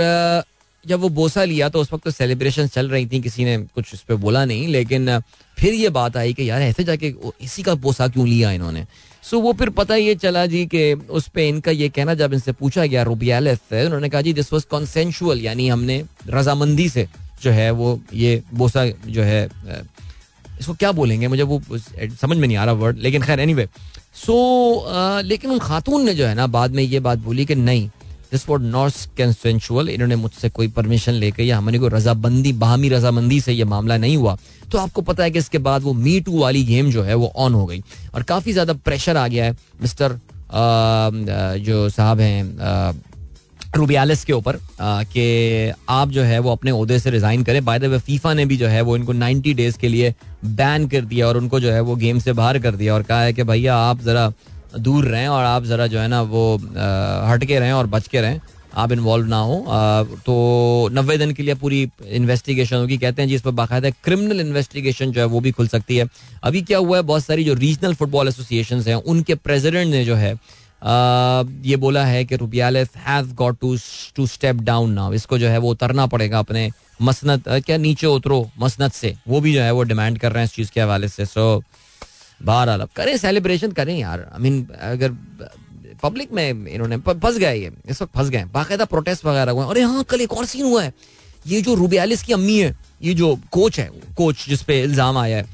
जब 0.87 1.01
वो 1.01 1.09
बोसा 1.09 1.45
लिया 1.45 1.69
तो 1.69 1.81
उस 1.81 1.93
वक्त 1.93 2.05
तो 2.05 2.11
सेलिब्रेशन 2.11 2.67
चल 2.67 2.89
रही 2.89 3.07
थी, 3.07 3.21
किसी 3.21 3.45
ने 3.45 3.57
कुछ 3.59 3.93
उस 3.95 4.01
पर 4.03 4.15
बोला 4.15 4.45
नहीं, 4.45 4.67
लेकिन 4.69 5.19
फिर 5.59 5.75
ये 5.75 5.89
बात 5.89 6.17
आई 6.17 6.33
कि 6.35 6.49
यार 6.51 6.63
ऐसे 6.63 6.85
जाके 6.85 7.15
इसी 7.41 7.63
का 7.63 7.75
बोसा 7.75 8.09
क्यों 8.09 8.27
लिया 8.29 8.51
इन्होंने? 8.53 8.87
सो 9.23 9.41
वो 9.41 9.53
फिर 9.53 9.71
पता 9.71 9.97
ये 9.97 10.15
चला 10.15 10.45
जी 10.47 10.65
कि 10.67 10.93
उस 10.93 11.29
पर 11.29 11.41
इनका 11.41 11.71
ये 11.71 11.89
कहना 11.89 12.15
जब 12.15 12.33
इनसे 12.33 12.53
पूछा 12.53 12.87
गया 12.87 13.03
रुबियाल 13.03 13.55
से 13.57 13.85
उन्होंने 13.87 14.09
कहा 14.09 14.21
जी 14.21 14.33
दिस 14.33 14.53
वॉज़ 14.53 14.67
कॉन्सेंशुअल 14.71 15.41
यानी 15.41 15.69
हमने 15.69 16.03
रजामंदी 16.27 16.89
से 16.89 17.09
जो 17.43 17.51
है 17.51 17.71
वो 17.71 18.01
ये 18.15 18.43
बोसा 18.55 18.87
जो 19.07 19.23
है 19.23 19.45
इसको 20.61 20.75
क्या 20.75 20.93
बोलेंगे? 20.93 21.29
मुझे 21.29 21.43
वो 21.43 21.63
समझ 21.69 22.37
में 22.39 22.47
नहीं 22.49 22.57
आ 22.57 22.65
रहा 22.65 22.75
वर्ड 22.75 22.99
लेकिन 22.99 23.23
खैर 23.23 23.41
एनी 23.41 23.67
सो 24.15 24.35
लेकिन 25.25 25.51
उन 25.51 25.59
खातून 25.59 26.05
ने 26.05 26.15
जो 26.15 26.27
है 26.27 26.35
ना 26.35 26.47
बाद 26.47 26.71
में 26.71 26.83
ये 26.83 27.01
बात 27.01 27.19
बोली 27.19 27.47
कि 27.47 27.55
नहीं 27.55 27.89
दिस 28.33 28.49
वॉट 28.49 28.61
नॉट 28.63 28.93
कंसेंशुअल 29.19 29.89
इन्होंने 29.91 30.17
मुझसे 30.17 30.49
कोई 30.51 30.69
परमिशन 30.71 31.13
लेकर 31.15 31.43
या 31.43 31.59
हमने 31.59 31.79
कोई 31.79 31.91
रजाबंदी, 31.91 32.53
बाहमी 32.55 32.89
रजामंदी 32.89 33.41
से 33.41 33.53
ये 33.53 33.65
मामला 33.67 33.97
नहीं 33.99 34.17
हुआ। 34.17 34.37
तो 34.73 34.79
आपको 34.79 35.03
पता 35.03 35.25
है 35.25 35.31
कि 35.31 35.39
इसके 35.39 35.59
बाद 35.61 35.83
वो 35.83 35.93
मी 35.95 36.21
टू 36.21 36.39
वाली 36.41 36.65
गेम 36.65 36.91
जो 36.91 37.03
है 37.03 37.15
वो 37.15 37.33
ऑन 37.37 37.55
हो 37.55 37.65
गई। 37.67 37.83
और 38.15 38.23
काफ़ी 38.25 38.53
ज़्यादा 38.53 38.73
प्रेशर 38.75 39.17
आ 39.17 39.27
गया 39.29 39.45
है 39.45 39.57
मिस्टर 39.83 40.19
जो 41.61 41.89
साहब 41.91 42.21
हैं 42.21 43.01
रूबियालिस 43.77 44.25
के 44.25 44.33
ऊपर 44.33 44.59
कि 44.81 45.73
आप 45.89 46.09
जो 46.11 46.23
है 46.23 46.39
वो 46.39 46.53
अपने 46.53 46.71
अहदे 46.71 46.99
से 46.99 47.11
रिजाइन 47.11 47.43
करें। 47.45 47.65
बाय 47.65 47.79
द 47.79 47.85
वे 47.85 47.99
फीफा 48.01 48.33
ने 48.35 48.45
भी 48.47 48.57
जो 48.57 48.67
है 48.69 48.81
वो 48.83 48.97
इनको 48.97 49.13
90 49.15 49.55
डेज़ 49.55 49.79
के 49.79 49.89
लिए 49.89 50.15
बैन 50.47 50.87
कर 50.89 51.05
दिया 51.05 51.29
और 51.29 51.37
उनको 51.37 51.61
जो 51.61 51.71
है 51.73 51.81
वो 51.81 51.97
गेम 51.97 52.19
से 52.19 52.33
बाहर 52.33 52.59
कर 52.59 52.77
दिया 52.77 52.95
और 52.95 53.03
कहा 53.03 53.21
है 53.23 53.33
कि 53.33 53.43
भैया 53.43 53.77
आप 53.77 54.03
जरा 54.03 54.33
दूर 54.77 55.05
रहें 55.05 55.29
और 55.29 55.45
आप 55.45 55.65
ज़रा 55.65 55.87
जो 55.87 55.99
है 55.99 56.09
ना 56.09 56.23
वो 56.25 56.57
हट 57.29 57.45
के 57.45 57.59
रहें 57.59 57.73
और 57.73 57.87
बच 57.87 58.09
के 58.09 58.21
रहें। 58.21 58.41
आप 58.75 58.93
इन्वॉल्व 58.93 59.27
ना 59.29 59.39
हो। 59.39 59.57
तो 60.19 60.89
नब्बे 60.93 61.17
दिन 61.19 61.33
के 61.33 61.43
लिए 61.43 61.55
पूरी 61.55 61.81
इन्वेस्टिगेशन 62.11 62.77
होगी। 62.77 62.97
कहते 62.99 63.23
हैं 63.23 63.29
जी, 63.29 63.35
इस 63.35 63.43
पर 63.43 63.51
बाकायदा 63.53 63.91
क्रिमिनल 64.05 64.41
इन्वेस्टिगेशन 64.41 65.13
जो 65.13 65.21
है 65.21 65.27
वो 65.27 65.41
भी 65.41 65.51
खुल 65.53 65.69
सकती 65.69 65.97
है। 65.97 66.09
अभी 66.43 66.63
क्या 66.63 66.79
हुआ 66.79 66.97
है, 66.97 67.03
बहुत 67.03 67.25
सारी 67.25 67.45
जो 67.45 67.55
रीजनल 67.55 67.95
फुटबॉल 67.95 68.29
एसोसिएशन 68.29 68.81
हैं, 68.81 68.95
उनके 68.95 69.35
प्रेसिडेंट 69.37 69.91
ने 69.91 70.05
जो 70.05 70.15
है 70.17 70.35
ये 71.67 71.77
बोला 71.77 72.05
है 72.05 72.25
कि 72.25 72.37
Rubiales 72.37 72.89
has 72.99 73.35
got 73.35 73.59
to 73.61 73.77
to 74.17 74.27
step 74.27 74.57
down 74.63 74.93
now 74.93 75.13
इसको 75.13 75.39
जो 75.39 75.49
है 75.49 75.59
वो 75.59 75.71
उतरना 75.71 76.07
पड़ेगा 76.07 76.39
अपने 76.39 76.71
मसनत 77.03 77.49
क्या 77.49 77.77
नीचे 77.79 78.07
उतरो 78.07 78.47
मसनत 78.61 78.93
से। 78.93 79.15
वो 79.29 79.41
भी 79.41 79.53
जो 79.55 79.61
है 79.63 79.71
वो 79.73 79.83
डिमांड 79.83 80.19
कर 80.19 80.33
रहे 80.33 80.41
हैं 80.41 80.45
इस 80.45 80.55
चीज़ 80.55 80.71
के 80.73 80.81
हवाले 80.81 81.09
से। 81.09 81.27
सो 81.27 81.63
बाहर 82.45 82.69
अब 82.71 82.89
करें 82.97 83.17
सेलिब्रेशन 83.17 83.73
करें 83.73 83.97
यार। 83.99 84.21
आई 84.33 84.43
मीन 84.43 84.67
अगर 84.83 85.17
पब्लिक 86.03 86.33
में 86.33 86.67
इन्होंने 86.67 86.97
फंस 86.99 87.37
गए 87.39 87.57
ये 87.57 87.73
इस 87.89 88.03
वक्त 88.03 88.13
फंस 88.15 88.29
गए 88.29 88.45
बाकायदा 88.53 88.85
प्रोटेस्ट 88.85 89.25
वगैरह 89.25 89.53
हुए 89.53 89.67
अरे 89.67 89.83
हाँ 89.83 90.05
कल 90.05 90.21
एक 90.21 90.33
और 90.33 90.47
सीन 90.47 90.65
हुआ 90.65 90.83
है। 90.83 90.93
ये 91.47 91.61
जो 91.63 91.75
रुबियालिस 91.75 92.23
की 92.23 92.33
अम्मी 92.33 92.59
है 92.59 92.75
ये 93.03 93.15
जो 93.15 93.35
कोच 93.53 93.79
है 93.81 93.91
कोच 94.17 94.45
जिसपे 94.49 94.81
इल्ज़ाम 94.83 95.19
आया 95.19 95.37
है 95.37 95.47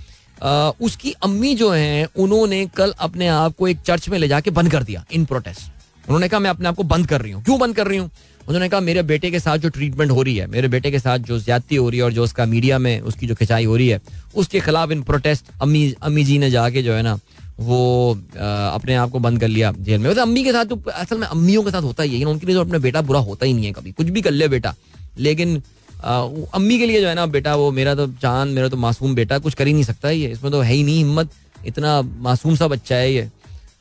आ, 0.43 0.71
उसकी 0.81 1.13
अम्मी 1.23 1.55
जो 1.55 1.71
है 1.71 2.09
उन्होंने 2.17 2.65
कल 2.77 2.95
अपने 3.01 3.29
आप 3.29 3.55
को 3.59 3.69
एक 3.69 3.81
चर्च 3.87 4.09
में 4.09 4.19
ले 4.19 4.29
जाके 4.29 4.51
बंद 4.51 4.71
कर 4.71 4.83
दिया 4.83 5.05
इन 5.13 5.25
प्रोटेस्ट 5.25 6.07
उन्होंने 6.07 6.29
कहा 6.29 6.41
मैं 6.41 6.51
अपने 6.51 6.69
आप 6.69 6.75
को 6.75 6.83
बंद 6.85 7.07
कर 7.07 7.21
रही 7.21 7.33
हूँ। 7.33 7.43
क्यों 7.45 7.59
बंद 7.59 7.77
कर 7.77 7.87
रही 7.87 7.99
हूँ? 7.99 8.11
उन्होंने 8.49 8.69
कहा 8.69 8.81
मेरे 8.81 9.03
बेटे 9.03 9.31
के 9.31 9.41
साथ 9.41 9.59
जो 9.59 9.69
ट्रीटमेंट 9.69 10.11
हो 10.11 10.23
रही 10.23 10.37
है 10.37 10.47
मेरे 10.47 10.69
बेटे 10.69 10.91
के 10.91 10.99
साथ 10.99 11.19
जो 11.29 11.39
ज्यादती 11.39 11.77
हो 11.77 11.89
रही 11.89 11.99
है 11.99 12.05
और 12.05 12.13
जो 12.13 12.25
उसका 12.25 12.47
मीडिया 12.47 12.79
में 12.79 13.01
उसकी 13.01 13.27
जो 13.27 13.35
खिंचाई 13.35 13.65
हो 13.65 13.77
रही 13.77 13.89
है 13.89 14.01
उसके 14.35 14.61
खिलाफ 14.61 14.91
इन 14.91 15.03
प्रोटेस्ट 15.03 15.47
अम्मी 15.63 15.93
अम्मी 16.03 16.25
जी 16.25 16.39
ने 16.39 16.51
जाके 16.51 16.83
जो 16.83 16.93
है 16.93 17.03
ना 17.03 17.19
वो 17.59 18.15
आ, 18.15 18.69
अपने 18.69 18.95
आप 18.95 19.11
को 19.11 19.19
बंद 19.19 19.41
कर 19.41 19.49
लिया 19.49 19.73
जेल 19.81 20.01
में। 20.01 20.09
वैसे 20.09 20.21
अम्मी 20.21 20.45
के 20.45 20.53
साथ 20.53 20.65
तो 20.65 20.83
असल 20.95 21.19
में 21.19 21.27
अम्मियों 21.27 21.63
के 21.63 21.71
साथ 21.71 21.83
होता 21.83 22.03
ही 22.03 22.19
है 22.19 22.25
उनके 22.27 22.47
लिए 22.47 22.57
तो 22.57 22.61
अपना 22.61 22.79
बेटा 22.79 23.03
बुरा 23.03 23.21
होता 23.21 23.47
ही 23.47 23.53
नहीं 23.53 23.67
है 23.67 23.73
कभी। 23.73 23.93
कुछ 23.93 24.07
भी 24.07 24.23
कर 24.23 24.31
ले 24.31 24.49
बेटा 24.49 24.75
लेकिन 25.19 25.63
आ, 26.05 26.21
अम्मी 26.55 26.79
के 26.79 26.87
लिए 26.87 27.01
जो 27.01 27.09
है 27.09 27.15
ना 27.15 27.27
बेटा 27.29 27.55
वो 27.57 27.71
मेरा 27.73 27.95
तो 27.95 28.07
चाँद 28.23 28.49
मेरा 28.49 28.69
तो 28.69 28.77
मासूम 28.77 29.15
बेटा 29.15 29.39
कुछ 29.39 29.55
कर 29.55 29.67
ही 29.67 29.73
नहीं 29.73 29.85
सकता 29.85 30.11
ये। 30.11 30.31
इसमें 30.33 30.53
तो 30.53 30.61
है 30.61 30.73
ही 30.73 30.83
नहीं 30.83 30.97
हिम्मत 30.99 31.31
इतना 31.67 32.01
मासूम 32.03 32.57
सा 32.57 32.69
बच्चा 32.69 32.97
है 32.97 33.13
ये। 33.13 33.29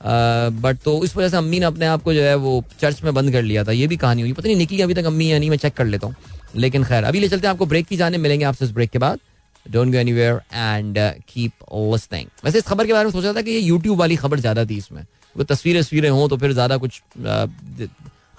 बट 0.02 0.78
तो 0.84 1.04
इस 1.04 1.16
वजह 1.18 1.30
से 1.30 1.38
अम्मी 1.38 1.60
ने 1.60 1.66
अपने 1.66 1.86
आप 1.86 2.04
को 2.04 2.14
जो 2.14 2.22
है 2.22 2.36
वो 2.38 2.64
चर्च 2.80 3.04
में 3.04 3.14
बंद 3.14 3.32
कर 3.32 3.42
लिया 3.44 3.64
था, 3.64 3.72
ये 3.72 3.88
भी 3.88 3.98
कहानी 3.98 4.22
हुई। 4.22 4.34
पता 4.34 4.48
नहीं 4.48 4.58
निकली 4.58 4.82
अभी 4.82 4.94
तक 4.94 5.06
अम्मी 5.06 5.32
या 5.32 5.40
नहीं, 5.40 5.50
मैं 5.50 5.58
चेक 5.58 5.74
कर 5.74 5.86
लेता 5.86 6.08
हूँ। 6.08 6.16
लेकिन 6.56 6.84
खैर, 6.84 7.04
अभी 7.04 7.20
ले 7.20 7.28
चलते 7.30 7.48
हैं, 7.48 7.54
आपको 7.54 7.66
ब्रेक 7.66 7.86
की 7.88 7.98
जाने 7.98 8.18
मिलेंगे 8.18 8.46
आपसे 8.46 8.66
इस 8.66 8.72
ब्रेक 8.72 8.90
के 8.90 9.00
बाद। 9.00 9.20
Don't 9.66 9.92
go 9.92 9.98
anywhere 9.98 10.42
and 10.54 10.98
keep 11.30 11.52
listening 11.74 12.28
वैसे 12.46 12.58
इस 12.58 12.66
खबर 12.66 12.88
के 12.88 12.94
बारे 12.94 13.06
में 13.06 13.12
सोचा 13.12 13.34
था 13.34 13.42
कि 13.42 13.52
ये 13.52 13.60
यूट्यूब 13.60 14.00
वाली 14.00 14.16
खबर 14.16 14.40
ज़्यादा 14.40 14.66
थी 14.66 14.78
इसमें। 14.78 15.02
वो 15.36 15.44
तस्वीरें 15.44 15.82
तस्वीरें 15.82 16.10
हों 16.10 16.28
तो 16.30 16.38
फिर 16.38 16.54
ज़्यादा 16.54 16.78
कुछ 16.78 17.02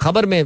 खबर 0.00 0.26
में 0.26 0.42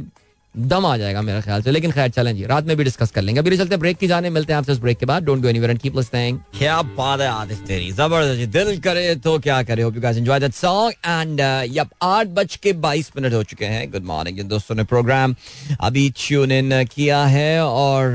दम 0.55 0.85
आ 0.85 0.95
जाएगा 0.97 1.21
मेरे 1.21 1.41
ख्याल 1.41 1.61
से, 1.61 1.71
लेकिन 1.71 1.91
खैर 1.91 2.09
चलें 2.09 2.35
जी, 2.35 2.43
रात 2.45 2.65
में 2.65 2.75
भी 2.77 2.83
डिस्कस 2.83 3.11
कर 3.11 3.21
लेंगे। 3.21 3.39
अभी 3.39 3.57
चलते 3.57 3.73
हैं 3.73 3.79
ब्रेक 3.79 3.97
की 3.97 4.07
जाने, 4.07 4.29
मिलते 4.29 4.53
हैं 4.53 4.57
आपसे 4.57 4.71
उस 4.71 4.79
ब्रेक 4.79 4.97
के 4.97 5.05
बाद। 5.05 5.23
Don't 5.23 5.41
go 5.41 5.47
anywhere 5.49 5.71
and 5.71 5.79
keep 5.79 5.95
listening 5.97 6.39
क्या 6.57 6.81
बात 6.97 7.21
है 7.21 7.27
आदिश 7.27 7.57
तेरी, 7.67 7.91
ज़बरदस्त 7.91 8.49
दिल 8.51 8.79
करे 8.79 9.15
तो 9.15 9.37
क्या 9.39 9.61
करे। 9.63 9.83
Hope 9.83 9.95
you 9.95 10.01
guys 10.01 10.17
enjoy 10.17 10.39
that 10.39 10.53
song 10.53 10.93
and 11.05 11.39
yup 11.77 11.89
8 12.03 12.27
बज 12.35 12.55
के 12.55 12.73
22 12.81 13.11
मिनट 13.15 13.33
हो 13.33 13.43
चुके 13.43 13.65
हैं। 13.65 13.91
गुड 13.91 14.03
मॉर्निंग 14.05 14.37
जिन 14.37 14.47
दोस्तों 14.47 14.75
ने 14.75 14.83
प्रोग्राम 14.85 15.35
अभी 15.81 16.09
ट्यून 16.17 16.51
इन 16.51 16.83
किया 16.85 17.23
है 17.25 17.63
और 17.63 18.11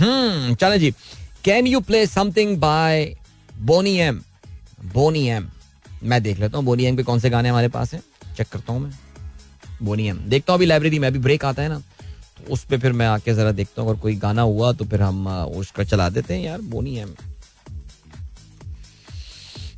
हम्म 0.00 0.54
चलें 0.54 0.78
जी। 0.80 0.90
Can 1.44 1.66
you 1.66 1.80
play 1.80 2.06
something 2.06 2.56
by 2.60 3.14
Boney 3.62 3.98
M 4.00 4.20
Boney 4.94 5.28
M 5.28 5.48
मैं 6.02 6.22
देख 6.22 6.38
लेता 6.40 6.56
हूँ 6.58 6.64
बोनी 6.64 6.84
एम 6.86 6.96
के 6.96 7.02
कौन 7.02 7.18
से 7.18 7.30
गाने 7.30 7.48
हमारे 7.48 7.68
पास 7.68 7.94
हैं? 7.94 8.02
चेक 8.36 8.46
करता 8.48 8.72
हूँ 8.72 8.80
मैं। 8.80 8.90
बोनियम 9.82 10.18
देखता 10.28 10.52
हूँ 10.52 10.58
अभी 10.58 10.66
लाइब्रेरी 10.66 10.98
में, 10.98 11.08
अभी 11.08 11.18
ब्रेक 11.20 11.44
आता 11.44 11.62
है 11.62 11.68
ना 11.68 11.78
तो 11.78 12.52
उस 12.52 12.64
पर 12.64 12.78
फिर 12.78 12.92
मैं 12.92 13.06
आके 13.06 13.34
जरा 13.34 13.52
देखता 13.52 13.82
हूँ, 13.82 13.90
अगर 13.90 14.00
कोई 14.00 14.14
गाना 14.16 14.42
हुआ 14.44 14.72
तो 14.72 14.84
फिर 14.84 15.02
हम 15.02 15.26
उसका 15.56 15.84
चला 15.84 16.08
देते 16.10 16.34
हैं। 16.34 16.42
यार 16.42 16.60
बोनियम 16.70 17.14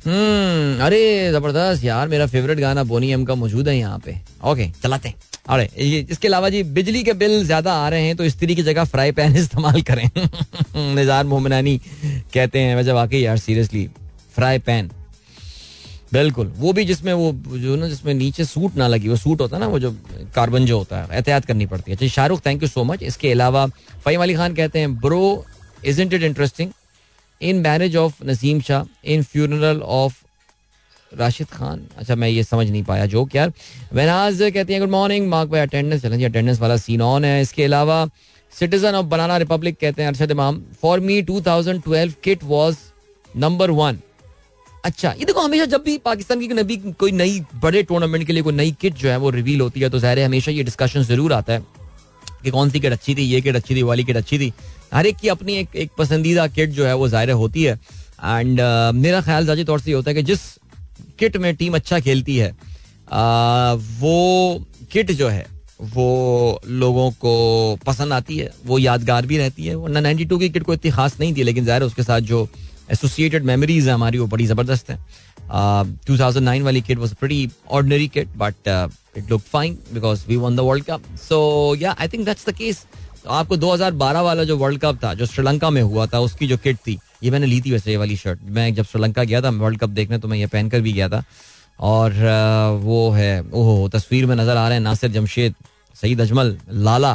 हम्म 0.05 0.83
अरे 0.83 1.31
ज़बरदस्त 1.31 1.83
यार, 1.83 2.07
मेरा 2.07 2.25
फेवरेट 2.27 2.59
गाना 2.59 2.83
बोनी 2.83 3.11
एम 3.13 3.25
का 3.25 3.35
मौजूद 3.35 3.67
है 3.67 3.77
यहाँ 3.77 3.99
पे। 4.05 4.15
ओके 4.43 4.69
चलाते 4.83 5.09
हैं। 5.09 5.15
अरे 5.47 5.69
ये, 5.77 5.99
इसके 6.11 6.27
अलावा 6.27 6.49
जी, 6.49 6.61
बिजली 6.63 7.03
के 7.03 7.13
बिल 7.13 7.43
ज़्यादा 7.45 7.73
आ 7.75 7.87
रहे 7.89 8.05
हैं 8.05 8.15
तो 8.17 8.29
स्त्री 8.29 8.55
की 8.55 8.63
जगह 8.63 8.83
फ्राई 8.85 9.11
पैन 9.11 9.35
इस्तेमाल 9.43 9.81
करें। 9.81 10.09
निजार 10.95 11.25
मोमनानी 11.25 11.77
कहते 12.33 12.59
हैं 12.59 12.75
वजह 12.75 12.93
वाकई 12.93 13.19
यार 13.19 13.37
सीरियसली 13.37 13.87
फ्राई 14.35 14.59
पैन 14.61 14.89
बिल्कुल। 16.11 16.47
वो 16.57 16.71
भी 16.73 16.83
जिसमें 16.85 17.11
वो 17.13 17.31
जो 17.57 17.75
ना 17.75 17.87
जिसमें 17.87 18.13
नीचे 18.13 18.45
सूट 18.45 18.75
ना 18.75 18.87
लगी, 18.87 19.07
वो 19.09 19.15
सूट 19.15 19.41
होता 19.41 19.55
है 19.55 19.59
ना, 19.61 19.67
वो 19.67 19.79
जो 19.79 19.91
कार्बन 20.35 20.65
जो 20.65 20.77
होता 20.77 20.97
है, 20.97 21.07
एहतियात 21.11 21.45
करनी 21.45 21.65
पड़ती 21.65 21.91
है। 21.91 21.95
अच्छा 21.95 22.07
Shahrukh 22.07 22.45
thank 22.45 22.63
you 22.63 22.69
so 22.69 22.83
much 22.83 23.03
इसके 23.03 23.31
अलावा 23.31 23.65
फ़हीम 24.05 24.21
अली 24.21 24.33
खान 24.35 24.55
कहते 24.55 24.79
हैं 24.79 24.95
bro 24.99 25.45
is 25.85 26.01
it 26.01 26.13
interesting 26.13 26.71
in 27.41 27.61
marriage 27.61 27.95
of 27.97 28.23
Naseem 28.25 28.59
Shah 28.61 28.83
in 29.13 29.23
funeral 29.23 29.81
of 29.81 30.19
Rashid 31.11 31.47
Khan 31.47 31.85
अच्छा 31.97 32.15
मैं 32.15 32.27
ये 32.29 32.43
समझ 32.43 32.69
नहीं 32.69 32.83
पाया 32.83 33.05
जो 33.05 33.27
यार। 33.35 33.51
वनाज 33.93 34.41
कहती 34.43 34.73
हैं 34.73 34.81
good 34.81 34.89
morning 34.89 35.27
mark 35.29 35.49
by 35.49 35.61
attendance 35.61 36.01
चलें 36.01 36.25
अटेंडेंस 36.25 36.59
वाला 36.59 36.77
सीन 36.77 37.01
ऑन 37.01 37.25
है। 37.25 37.41
इसके 37.41 37.63
अलावा 37.63 38.05
सिटीजन 38.53 38.95
ऑफ़ 38.95 39.05
बनाना 39.05 39.37
रिपब्लिक 39.37 39.77
कहते 39.79 40.01
हैं, 40.01 40.09
Arshad 40.09 40.31
Imam 40.31 40.61
for 40.81 40.99
me 40.99 41.21
2012 41.23 42.13
kit 42.23 42.43
was 42.43 42.77
number 43.35 43.71
one 43.71 43.99
अच्छा 44.83 45.11
ये 45.11 45.25
देखो 45.25 45.41
हमेशा 45.41 45.65
जब 45.71 45.83
भी 45.83 45.97
पाकिस्तान 46.05 46.39
की 46.39 46.47
नबी 46.49 46.77
कोई 46.99 47.11
नई 47.11 47.39
बड़े 47.63 47.83
टूर्नामेंट 47.83 48.25
के 48.27 48.33
लिए 48.33 48.43
कोई 48.43 48.53
नई 48.53 48.71
किट 48.81 48.93
जो 48.97 49.09
है 49.09 49.17
वो 49.17 49.29
रिवील 49.29 49.61
होती 49.61 49.79
है 49.79 49.89
तो 49.89 49.99
ज़ाहिर 49.99 50.19
हमेशा 50.19 50.51
ये 50.51 50.63
डिस्कशन 50.63 51.03
ज़रूर 51.03 51.33
आता 51.33 51.53
है 51.53 51.63
कि 52.43 52.51
कौन 52.51 52.69
सी 52.69 52.79
किट 52.79 52.91
अच्छी 52.91 53.15
थी 53.15 53.23
ये 53.23 53.41
किट 53.41 53.55
अच्छी 53.55 53.75
थी 53.75 53.83
वाली 53.83 54.03
किट 54.03 54.17
अच्छी 54.17 54.39
थी। 54.39 54.51
हर 54.93 55.05
एक 55.05 55.17
की 55.17 55.27
अपनी 55.29 55.53
एक 55.55 55.75
एक 55.75 55.91
पसंदीदा 55.97 56.47
किट 56.49 56.69
जो 56.71 56.85
है 56.85 56.95
वो 56.95 57.07
ज़ाहिर 57.07 57.31
होती 57.33 57.63
है। 57.63 57.73
एंड 57.73 58.59
uh, 58.59 58.93
मेरा 58.95 59.21
ख्याल 59.21 59.45
जाजी 59.45 59.63
तौर 59.63 59.79
से 59.79 59.91
होता 59.91 60.09
है 60.09 60.15
कि 60.15 60.23
जिस 60.23 60.39
किट 61.19 61.37
में 61.37 61.55
टीम 61.55 61.75
अच्छा 61.75 61.99
खेलती 61.99 62.37
है 62.37 62.51
uh, 62.51 63.77
वो 63.99 64.65
किट 64.91 65.11
जो 65.11 65.27
है 65.29 65.45
वो 65.93 66.61
लोगों 66.67 67.09
को 67.21 67.35
पसंद 67.85 68.13
आती 68.13 68.37
है 68.37 68.51
वो 68.65 68.79
यादगार 68.79 69.25
भी 69.25 69.37
रहती 69.37 69.65
है। 69.65 69.75
वरना 69.75 69.99
नाइनटी 69.99 70.25
टू 70.25 70.37
की 70.37 70.49
किट 70.49 70.63
को 70.63 70.73
इतनी 70.73 70.91
खास 70.91 71.19
नहीं 71.19 71.35
थी 71.35 71.43
लेकिन 71.43 71.65
ज़ाहिर 71.65 71.83
उसके 71.83 72.03
साथ 72.03 72.21
जो 72.31 72.47
एसोसिएटेड 72.91 73.43
मेमोरीज 73.45 73.87
है 73.87 73.93
हमारी 73.93 74.17
वो 74.17 74.27
बड़ी 74.27 74.45
ज़बरदस्त 74.47 74.89
है। 74.89 74.97
टू 76.07 76.17
थाउज़ेंड 76.19 76.45
नाइन 76.45 76.63
वाली 76.63 76.81
kit 76.81 76.97
was 76.97 77.13
pretty 77.15 77.49
ordinary 77.69 78.07
kit 78.07 78.27
but 78.37 78.67
it 79.17 79.29
look 79.31 79.41
fine 79.51 79.77
because 79.93 80.25
we 80.27 80.35
won 80.37 80.55
the 80.55 80.59
world 80.59 80.85
cup 80.85 81.15
so 81.21 81.75
yeah 81.79 81.95
I 81.99 82.07
think 82.07 82.25
that's 82.25 82.49
the 82.49 82.53
case 82.55 82.85
आपको 83.27 83.57
2012 83.57 84.21
वाला 84.23 84.43
जो 84.43 84.57
वर्ल्ड 84.57 84.79
कप 84.81 85.03
था 85.03 85.13
जो 85.13 85.25
श्रीलंका 85.25 85.69
में 85.69 85.81
हुआ 85.81 86.05
था 86.13 86.19
उसकी 86.19 86.47
जो 86.47 86.57
किट 86.57 86.77
थी 86.87 86.97
ये 87.23 87.31
मैंने 87.31 87.45
ली 87.45 87.61
थी 87.61 87.71
वैसे 87.71 87.91
ये 87.91 87.97
वाली 87.97 88.15
शर्ट 88.17 88.39
मैं 88.49 88.73
जब 88.75 88.85
श्रीलंका 88.85 89.23
गया 89.23 89.41
था 89.41 89.49
वर्ल्ड 89.63 89.79
कप 89.79 89.89
देखने 89.89 90.17
तो 90.19 90.27
मैं 90.27 90.37
ये 90.37 90.47
पहनकर 90.47 90.81
भी 90.81 90.93
गया 90.93 91.09
था। 91.09 91.23
और 91.79 92.11
uh, 92.11 92.83
वो 92.83 93.09
है 93.11 93.41
ओहो 93.43 93.87
तस्वीर 93.89 94.25
में 94.25 94.35
नज़र 94.35 94.57
आ 94.57 94.67
रहे 94.67 94.77
हैं 94.77 94.83
नासिर 94.83 95.11
जमशेद 95.11 95.53
सईद 95.95 96.21
अजमल 96.21 96.57
लाला 96.87 97.13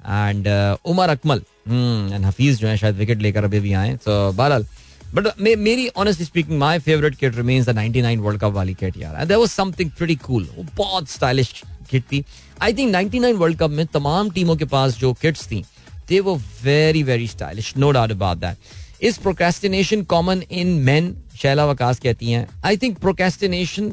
and 0.00 0.46
uh, 0.48 0.90
Umar 0.90 1.08
Akmal. 1.08 1.42
And 1.68 2.24
Hafeez 2.24 2.58
जो 2.60 2.68
है 2.68 2.76
शायद 2.76 2.96
विकेट 2.96 3.22
लेकर 3.22 3.44
अभी 3.44 3.60
भी 3.60 3.72
आए 3.72 3.96
तो 4.04 4.32
बहरहाल 4.32 4.66
बट 5.14 5.40
मेरी 5.40 5.88
honestly 5.88 6.26
speaking 6.26 6.58
my 6.58 6.78
favourite 6.78 7.14
kit 7.14 7.36
remains 7.36 7.68
the 7.68 7.76
99 7.76 8.18
world 8.18 8.40
cup 8.40 8.52
वाली 8.52 8.74
किट 8.74 8.96
यार 8.96 9.24
there 9.24 9.40
was 9.40 9.48
something 9.48 9.90
pretty 9.90 10.14
cool 10.24 10.48
वो 10.56 10.64
बहुत 10.76 11.08
स्टाइलिश 11.08 11.52
किट 11.90 12.02
थी 12.02 12.24
आई 12.62 12.72
थिंक 12.72 12.94
99 12.94 13.34
वर्ल्ड 13.34 13.58
कप 13.58 13.70
में 13.70 13.86
तमाम 13.86 14.30
टीमों 14.30 14.56
के 14.56 14.64
पास 14.64 14.98
जो 14.98 15.12
किट्स 15.12 15.46
थी 15.46 15.64
दे 16.08 16.20
वो 16.20 16.36
very 16.62 17.02
very 17.02 17.28
stylish 17.28 17.72
no 17.76 17.90
doubt 17.90 18.10
about 18.10 18.38
that 18.38 19.02
is 19.02 19.20
procrastination 19.20 20.02
common 20.04 20.42
in 20.50 20.68
men 20.82 21.14
Shaila 21.42 21.66
Waqas 21.66 22.00
कहती 22.00 22.30
हैं 22.30 22.46
आई 22.64 22.76
थिंक 22.76 22.98
प्रोकेस्टिनेशन 22.98 23.92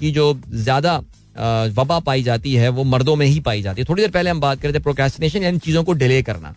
की 0.00 0.10
जो 0.10 0.32
ज़्यादा 0.50 1.00
uh, 1.00 1.78
वबा 1.78 1.98
पाई 2.00 2.22
जाती 2.22 2.54
है 2.54 2.68
वो 2.68 2.84
मर्दों 2.84 3.16
में 3.16 3.26
ही 3.26 3.40
पाई 3.40 3.62
जाती 3.62 3.80
है. 3.80 3.86
थोड़ी 3.88 4.02
देर 4.02 4.10
पहले 4.10 4.30
हम 4.30 4.40
बात 4.40 4.60
कर 4.60 4.74
थे 4.74 4.78
प्रोकेस्टिनेशन 4.78 5.42
यानी 5.42 5.58
चीज़ों 5.58 5.84
को 5.84 5.92
डिले 5.92 6.22
करना। 6.22 6.54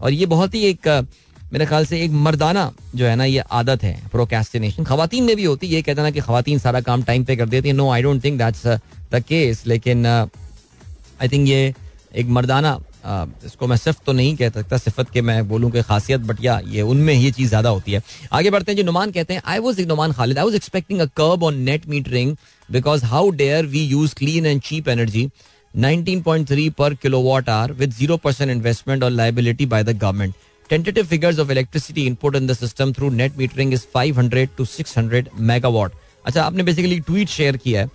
और 0.00 0.12
ये 0.12 0.26
बहुत 0.26 0.54
ही 0.54 0.60
एक 0.60 0.88
uh, 0.88 1.06
मेरे 1.52 1.66
ख्याल 1.66 1.84
से 1.86 2.00
एक 2.04 2.10
मर्दाना 2.10 2.72
जो 2.94 3.06
है 3.06 3.14
ना 3.16 3.24
ये 3.24 3.42
आदत 3.58 3.82
है 3.82 3.94
प्रोकेस्टिनेशन 4.12 4.84
खातन 4.84 5.22
में 5.22 5.34
भी 5.36 5.44
होती 5.44 5.66
है 5.66 5.72
ये 5.72 5.82
कहते 5.82 6.02
ना 6.02 6.10
कि 6.10 6.20
खातन 6.20 6.58
सारा 6.58 6.80
काम 6.80 7.02
टाइम 7.02 7.24
पे 7.24 7.36
कर 7.36 7.48
देती 7.48 7.68
है। 7.68 7.74
No 7.74 7.88
I 7.90 8.02
don't 8.02 8.24
think 8.24 8.38
that's 8.38 8.66
the 9.12 9.22
case 9.28 9.66
लेकिन 9.66 10.06
आई 10.06 11.26
uh, 11.26 11.32
थिंक 11.32 11.48
ये 11.48 11.74
एक 12.14 12.26
मर्दाना 12.28 12.76
uh, 12.76 13.46
इसको 13.46 13.66
मैं 13.66 13.76
सिर्फ़ 13.76 13.98
तो 14.06 14.12
नहीं 14.12 14.36
कह 14.36 14.50
सकता 14.50 14.78
सिफत 14.78 15.10
के 15.10 15.20
मैं 15.22 15.46
बोलूँ 15.48 15.70
कि 15.70 15.82
खासियत 15.82 16.20
बट 16.20 16.44
या 16.44 16.84
उनमें 16.84 17.14
ये 17.14 17.30
चीज़ 17.30 17.48
ज़्यादा 17.48 17.68
होती 17.68 17.92
है। 17.92 18.02
आगे 18.32 18.50
बढ़ते 18.50 18.72
हैं 18.72 18.76
जो 18.76 18.84
नुमान 18.84 19.10
कहते 19.10 19.34
हैं 19.34 19.42
I 19.46 19.58
was 19.58 19.80
Numan 19.86 20.12
Khalid 20.12 20.38
I 20.38 20.44
was 20.44 20.56
expecting 20.56 21.00
a 21.00 21.06
curb 21.16 21.42
on 21.42 21.58
net 21.68 21.86
metering 21.88 22.36
because 22.68 23.04
how 23.04 23.30
dare 23.42 23.66
we 23.66 23.84
use 23.84 24.14
clean 24.14 24.46
and 24.46 24.60
cheap 24.62 24.88
energy 24.88 25.30
19.3 25.74 26.70
per 26.76 26.86
kilowatt 27.00 27.48
hour 27.54 27.72
with 27.78 27.96
0% 27.96 28.52
investment 28.52 29.02
or 29.02 29.10
liability 29.10 29.66
by 29.72 29.80
the 29.88 29.94
government. 30.04 30.34
Tentative 30.72 31.06
figures 31.06 31.38
of 31.38 31.50
electricity 31.50 32.06
input 32.10 32.34
in 32.34 32.46
the 32.50 32.54
system 32.62 32.92
through 32.92 33.10
net 33.16 33.38
metering 33.38 33.74
is 33.74 33.82
500 33.96 34.46
to 34.60 34.64
600 34.66 35.24
megawatt. 35.40 35.90
अच्छा 36.26 36.42
आपने 36.42 36.62
basically 36.62 37.00
tweet 37.00 37.28
share 37.28 37.56
किया 37.56 37.80
है। 37.80 37.90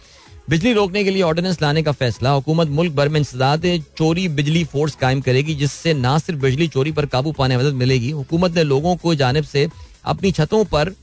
बिजली 0.50 0.74
रोकने 0.74 1.04
के 1.04 1.10
लिए 1.10 1.22
ordinance 1.22 1.62
लाने 1.62 1.84
का 1.84 1.92
फैसला। 1.92 2.30
हुकूमत 2.30 2.68
मुल्क 2.68 2.94
भर 2.94 3.10
में 3.10 3.20
इंसदाद 3.20 3.84
चोरी 3.98 4.28
बिजली 4.28 4.64
फोर्स 4.64 4.96
कायम 4.96 5.22
करेगी 5.22 5.56
जिससे 5.56 5.94
न 5.94 6.20
सिर्फ़ 6.20 6.40
बिजली 6.40 6.68
चोरी 6.68 6.92
पर 6.92 7.06
काबू 7.06 7.32
पाने 7.32 7.58
में 7.58 7.64
मदद 7.64 7.74
मिलेगी। 7.74 8.12
हुकूमत 8.12 8.56
ने 8.56 8.64
लोगों 8.64 8.96
को 8.96 9.16
जानब 9.16 9.44
से 9.44 9.70
अपनी 10.06 10.32
छतों 10.32 10.66
पर 10.66 10.94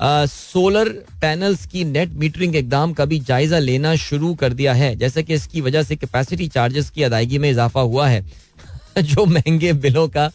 आ, 0.00 0.26
सोलर 0.26 0.88
पैनल्स 1.20 1.66
की 1.66 1.84
नेट 1.84 2.10
मीटरिंग 2.12 2.56
इकदाम 2.56 2.92
का 2.92 3.04
भी 3.04 3.18
जायजा 3.18 3.58
लेना 3.58 3.94
शुरू 3.96 4.34
कर 4.34 4.52
दिया 4.52 4.72
है। 4.74 4.96
जैसे 4.96 5.22
कि 5.22 5.34
इसकी 5.34 5.60
वजह 5.60 5.82
से 5.82 5.96
कैपेसिटी 5.96 6.48
चार्जेस 6.48 6.90
की 6.90 7.02
अदायगी 7.02 7.38
में 7.38 7.50
इजाफा 7.50 7.80
हुआ 7.80 8.08
है। 8.08 8.24
जो 8.98 9.26
महँगे 9.26 9.72
बिलों 9.72 10.08
का 10.08 10.32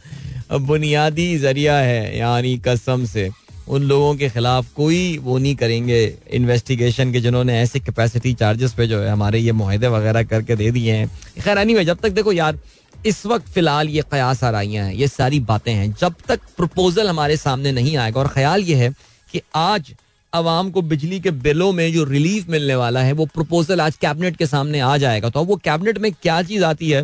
बुनियादी 0.50 1.38
ज़रिया 1.38 1.76
है, 1.76 2.18
यानी 2.18 2.58
कसम 2.58 3.06
से। 3.06 3.30
उन 3.68 3.84
लोगों 3.84 4.16
के 4.16 4.30
खिलाफ 4.30 4.74
कोई 4.74 5.18
वो 5.18 5.38
नहीं 5.38 5.56
करेंगे 5.56 6.18
इन्वेस्टिगेशन 6.32 7.12
के 7.14 7.22
जिन्होंने 7.22 7.60
ऐसे 7.62 7.80
कैपेसिटी 7.80 8.34
चार्जेस 8.34 8.74
पे 8.74 8.88
जो 8.88 9.00
है 9.00 9.10
हमारे 9.10 9.40
ये 9.40 9.52
माहदे 9.52 9.88
वगैरह 9.88 10.24
करके 10.24 10.56
दे 10.56 10.72
दिए 10.72 10.94
हैं। 10.94 11.08
खैर 11.40 11.60
नहीं 11.60 11.76
एनी 11.76 11.86
जब 11.86 11.98
तक 11.98 12.10
देखो 12.10 12.32
यार, 12.34 12.60
इस 13.06 13.26
वक्त 13.26 13.48
फ़िलहाल 13.48 13.90
ये 13.90 14.02
कयास 14.12 14.44
आराइयाँ 14.44 14.86
हैं, 14.86 14.94
ये 14.94 15.08
सारी 15.08 15.40
बातें 15.40 15.74
हैं। 15.74 15.96
जब 16.02 16.16
तक 16.28 16.40
प्रपोजल 16.58 17.10
हमारे 17.10 17.38
सामने 17.38 17.72
नहीं 17.72 17.98
आएगा, 17.98 18.20
और 18.20 18.28
ख्याल 18.28 18.64
ये 18.64 18.76
है 18.76 18.90
कि 19.34 19.42
आज 19.56 19.94
आवाम 20.34 20.72
को 20.72 20.82
बिजली 20.82 21.20
के 21.20 21.32
बिलों 21.32 21.72
में 21.74 21.94
जो 21.94 22.04
रिलीफ 22.04 22.50
मिलने 22.50 22.76
वाला 22.76 23.02
है, 23.02 23.12
वो 23.12 23.26
प्रपोजल 23.26 23.82
आज 23.82 23.96
कैबिनेट 23.96 24.38
के 24.38 24.46
सामने 24.46 24.80
आ 24.80 24.98
जाएगा। 24.98 25.30
तो 25.30 25.40
अब 25.40 25.48
वो 25.48 25.56
कैबिनेट 25.56 25.98
में 25.98 26.12
क्या 26.14 26.42
चीज़ 26.42 26.64
आती 26.64 26.90
है? 26.90 27.04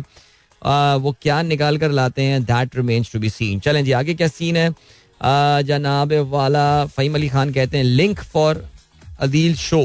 आ, 0.62 0.94
वो 0.94 1.14
क्या 1.22 1.40
निकाल 1.42 1.78
कर 1.78 1.90
लाते 1.90 2.22
हैं 2.22 2.42
that 2.44 2.76
remains 2.76 3.12
to 3.12 3.18
be 3.18 3.30
seen 3.30 3.60
चलें 3.60 3.84
जी 3.84 3.92
आगे 3.92 4.14
क्या 4.14 4.28
सीन 4.28 4.56
है? 4.56 4.70
जनाब 5.64 6.12
वाला 6.30 6.64
फ़हीम 6.86 7.14
अली 7.14 7.28
खान 7.28 7.52
कहते 7.52 7.76
हैं 7.76 7.84
link 7.84 8.20
for 8.22 8.64
Adeel 9.20 9.54
show 9.56 9.80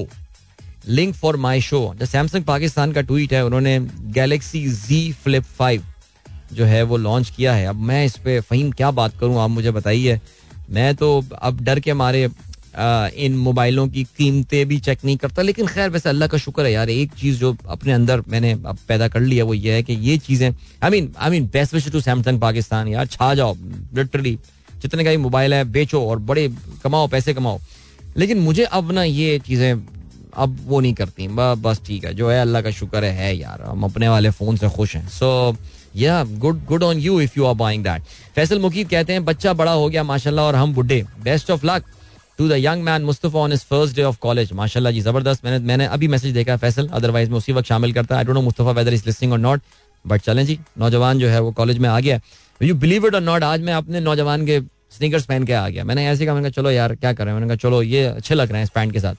link 0.88 1.14
for 1.16 1.38
my 1.38 1.62
show 1.62 1.94
जो 2.00 2.06
सैमसंग 2.06 2.44
पाकिस्तान 2.44 2.92
का 2.92 3.02
ट्वीट 3.02 3.34
है 3.34 3.46
उन्होंने 3.46 3.80
गैलेक्सी 4.14 4.68
जी 4.68 5.12
फ्लिप 5.24 5.44
फाइव 5.58 5.84
जो 6.54 6.66
है 6.66 6.82
वो 6.84 6.98
लॉन्च 6.98 7.30
किया 7.30 7.54
है। 7.54 7.66
अब 7.68 7.76
मैं 7.82 8.04
इस 8.06 8.16
पर 8.18 8.40
फ़हीम 8.42 8.72
क्या 8.72 8.92
बात 8.92 9.18
करूँ 9.20 9.40
आप 9.42 9.50
मुझे 9.50 9.72
बताइए। 9.72 10.20
मैं 10.70 10.96
तो 10.96 11.24
अब 11.42 11.62
डर 11.62 11.80
के 11.80 11.94
मारे 11.94 12.28
इन 12.74 13.36
मोबाइलों 13.38 13.88
की 13.88 14.04
कीमतें 14.18 14.68
भी 14.68 14.80
चेक 14.80 15.00
नहीं 15.06 15.18
करता। 15.18 15.42
लेकिन 15.42 15.68
खैर, 15.68 15.90
वैसे 15.90 16.10
अल्लाह 16.10 16.28
का 16.28 16.38
शुक्र 16.38 16.66
है 16.66 16.72
यार, 16.72 16.90
एक 16.90 17.14
चीज़ 17.14 17.40
जो 17.40 17.56
अपने 17.68 17.92
अंदर 17.94 18.24
मैंने 18.28 18.52
अब 18.54 18.78
पैदा 18.88 19.08
कर 19.08 19.20
लिया, 19.22 19.44
वो 19.46 19.54
ये 19.54 19.74
है 19.74 19.84
कि 19.84 19.94
ये 19.94 20.18
चीज़ें 20.20 20.50
I 20.84 20.90
mean 20.90 21.12
I 21.18 21.30
mean 21.30 21.50
best 21.54 21.74
wish 21.74 21.90
to 21.92 22.02
Samsung 22.02 22.40
Pakistan 22.42 22.88
यार, 22.88 23.06
छा 23.08 23.34
जाओ 23.36 23.56
लिटरली 23.96 24.38
जितने 24.78 25.04
का 25.04 25.10
ही 25.10 25.18
मोबाइल 25.20 25.54
है, 25.54 25.64
बेचो 25.66 26.06
और 26.06 26.20
बड़े 26.22 26.48
कमाओ, 26.84 27.08
पैसे 27.08 27.34
कमाओ। 27.34 27.60
लेकिन 28.18 28.40
मुझे 28.40 28.64
अब 28.66 28.92
ना 28.92 29.04
ये 29.04 29.38
चीज़ें 29.40 29.74
अब 30.34 30.58
वो 30.66 30.80
नहीं 30.80 30.94
करती 30.94 31.28
बस 31.28 31.82
ठीक 31.86 32.06
है, 32.06 32.14
जो 32.14 32.30
है 32.30 32.40
अल्लाह 32.42 32.62
का 32.62 32.72
शुक्र 32.72 33.04
है 33.06 33.36
यार, 33.38 33.62
हम 33.62 33.84
अपने 33.84 34.10
वाले 34.10 34.30
फ़ोन 34.32 34.58
से 34.58 34.70
खुश 34.70 34.96
हैं। 34.96 35.08
So 35.10 35.56
yeah 35.96 36.24
good 36.24 36.64
good 36.66 36.84
on 36.84 36.98
you 37.00 37.20
if 37.22 37.34
you 37.38 37.46
are 37.46 37.54
buying 37.56 37.84
that 37.84 38.02
Faisal 38.36 38.60
Muqeed 38.60 38.90
कहते 38.90 39.14
हैं, 39.14 39.24
बच्चा 39.26 39.54
बड़ा 39.54 39.72
हो 39.72 39.90
गया, 39.90 40.04
माशाल्लाह, 40.04 40.46
और 40.46 40.56
हम 40.56 40.74
बुढ़े। 40.74 41.04
Best 41.24 41.52
of 41.52 41.66
luck 41.66 41.84
to 42.40 42.48
the 42.48 42.58
young 42.58 42.84
man 42.84 43.02
Mustafa 43.04 43.40
on 43.40 43.54
his 43.54 43.66
first 43.66 43.96
day 43.96 44.04
of 44.04 44.18
college 44.22 44.52
माशाल्लाह 44.54 44.92
जी 44.92 45.02
ज़बरदस्त 45.02 45.46
मैंने 45.46 45.60
मैंने 45.66 45.86
अभी 45.90 46.08
मैसेज 46.08 46.34
देखा 46.34 46.58
फैसल 46.58 46.88
अदरवाइज़ 46.90 47.30
मैं 47.30 47.38
उसी 47.38 47.54
वक्त 47.54 47.68
शामिल 47.68 47.94
करता 47.94 48.18
I 48.18 48.24
don't 48.24 48.36
know 48.36 48.42
Mustafa 48.42 48.72
whether 48.74 48.94
is 48.94 49.06
listening 49.06 49.32
or 49.32 49.40
not 49.40 49.62
but 50.06 50.22
चलें 50.22 50.46
जी 50.46 50.60
नौजवान 50.80 51.20
जो 51.20 51.28
है 51.28 51.42
वो 51.42 51.52
कॉलेज 51.54 51.78
में 51.78 51.90
आ 51.90 52.00
गया 52.00 52.20
you 52.62 52.76
believe 52.78 53.08
it 53.08 53.16
or 53.16 53.22
not 53.22 53.44
आज 53.44 53.62
मैं 53.62 53.74
अपने 53.74 54.00
नौजवान 54.02 54.46
के 54.46 54.60
स्नीकर्स 54.92 55.26
पहन 55.26 55.44
के 55.46 55.54
आ 55.54 55.68
गया 55.70 55.84
मैंने 55.84 56.08
ऐसे 56.08 56.26
कहा 56.26 56.36
मैंने 56.36 56.50
कहा 56.50 56.62
चलो 56.62 56.72
यार 56.72 56.96
क्या 56.96 57.14
करें 57.14 57.34
मैंने 57.34 57.48
कहा 57.48 57.56
चलो 57.58 57.82
ये 57.84 58.04
अच्छे 58.06 58.36
लग 58.36 58.52
रहे 58.52 58.58
हैं 58.58 58.66
इस 58.66 58.72
पैंट 58.72 58.94
के 58.94 59.00
साथ 59.00 59.16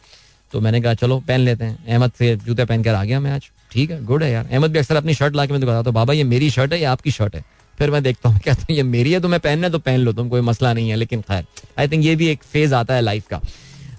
तो 0.53 0.61
मैंने 0.61 0.81
कहा 0.81 0.95
चलो 0.95 1.19
पहन 1.21 1.41
लेते 1.41 1.65
हैं 1.65 1.85
अहमद 1.87 2.13
से 2.19 2.35
जूते 2.39 2.65
पहन 2.65 2.83
कर 2.83 2.95
आ 2.95 3.05
गया 3.05 3.21
मैं 3.21 3.31
आज 3.33 3.51
ठीक 3.73 3.91
है 3.91 4.05
गुड 4.05 4.23
है 4.23 4.31
यार 4.33 4.47
अहमद 4.47 4.71
भी 4.71 4.79
अक्सर 4.79 4.97
अपनी 4.97 5.15
शर्ट 5.15 5.37
ला 5.37 5.47
के 5.47 5.53
मैं 5.53 5.75
हूँ 5.77 5.93
बाबा 5.93 6.13
ये 6.13 6.25
मेरी 6.27 6.51
शर्ट 6.51 6.73
है 6.73 6.81
या 6.81 6.93
आपकी 6.93 7.11
शर्ट 7.11 7.35
है 7.35 7.45
फिर 7.83 7.91
मैं 7.91 8.03
देखता 8.03 8.28
हूँ 8.28 8.41
कहता 8.41 8.62
हूँ, 8.62 8.76
ये 8.76 8.83
मेरी 8.85 9.12
है 9.12 9.20
तो 9.20 9.28
मैं 9.28 9.39
पहनना 9.41 9.68
तो 9.68 9.78
पहन 9.80 10.01
लो, 10.01 10.12
तुम 10.12 10.28
कोई 10.28 10.41
मसला 10.43 10.72
नहीं 10.72 10.91
है, 10.91 10.97
लेकिन 10.97 11.20
खैर 11.22 11.45
आई 11.78 11.89
थिंक 11.89 12.05
ये 12.05 12.14
भी 12.16 12.26
एक 12.28 12.43
फ़ेज़ 12.45 12.74
आता 12.74 12.95
है 12.95 13.01
लाइफ 13.03 13.26
का. 13.28 13.41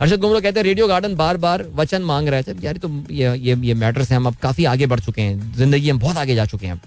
अर्षद 0.02 0.20
गुमरो 0.20 0.40
कहते 0.42 0.60
हैं 0.60 0.66
रेडियो 0.66 0.88
गार्डन 0.88 1.16
बार 1.16 1.38
बार 1.38 1.66
वचन 1.76 2.02
मांग 2.04 2.28
रहे 2.28 2.44
थे, 2.44 2.54
यार 2.64 2.78
तो 2.78 2.90
ये 3.12 3.36
ये 3.38 3.56
ये 3.62 3.74
मैटर 3.76 4.04
से 4.04 4.16
हम 4.16 4.28
अब 4.28 4.36
काफ़ी 4.42 4.66
आगे 4.66 4.86
बढ़ 4.88 5.00
चुके 5.00 5.22
हैं, 5.22 5.54
ज़िंदगी 5.56 5.90
हम 5.90 6.00
बहुत 6.00 6.18
आगे 6.18 6.36
जा 6.36 6.46
चुके 6.46 6.68
हैं 6.68 6.82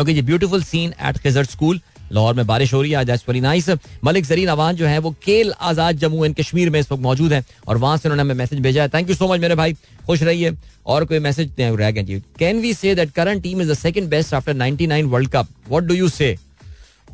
okay 0.00 0.14
ji 0.14 0.22
beautiful 0.22 0.62
scene 0.64 0.92
at 1.02 1.18
Khizar 1.18 1.44
school 1.46 1.80
Lahore 2.12 2.34
में 2.34 2.46
बारिश 2.46 2.72
हो 2.74 2.80
रही 2.82 2.90
है, 2.90 2.96
आज 2.98 3.10
वेरी 3.28 3.40
नाइस 3.40 3.68
मलिक 4.04 4.24
जरीन 4.26 4.48
अवान 4.48 4.76
जो 4.76 4.86
है, 4.86 4.98
वो 4.98 5.14
केल 5.24 5.52
आज़ाद 5.62 5.96
जम्मू 5.98 6.24
एंड 6.24 6.34
कश्मीर 6.36 6.70
में 6.70 6.78
इस 6.80 6.92
वक्त 6.92 7.02
मौजूद 7.02 7.32
है, 7.32 7.44
और 7.68 7.76
वहाँ 7.78 7.96
से 7.96 8.08
उन्होंने 8.08 8.22
हमें 8.22 8.34
मैसेज 8.34 8.60
भेजा 8.60 8.82
है। 8.82 8.88
थैंक 8.88 9.08
यू 9.10 9.14
सो 9.16 9.28
मच 9.28 9.40
मेरे 9.40 9.54
भाई। 9.54 9.76
खुश 10.06 10.22
रहिए 10.22 10.52
और 10.86 11.04
कोई 11.04 11.18
मैसेज 11.18 11.54
रह 11.60 11.90
गए 11.90 12.02
जी। 12.02 12.18
Can 12.38 12.60
we 12.60 12.72
say 12.74 12.94
that 12.94 13.10
current 13.10 13.42
team 13.42 13.60
is 13.62 13.70
the 13.70 13.74
second 13.74 14.08
best 14.10 14.34
after 14.34 14.54
99 14.54 15.02
world 15.12 15.30
cup 15.30 15.48
what 15.68 15.84
do 15.84 15.94
you 15.94 16.08
say 16.08 16.36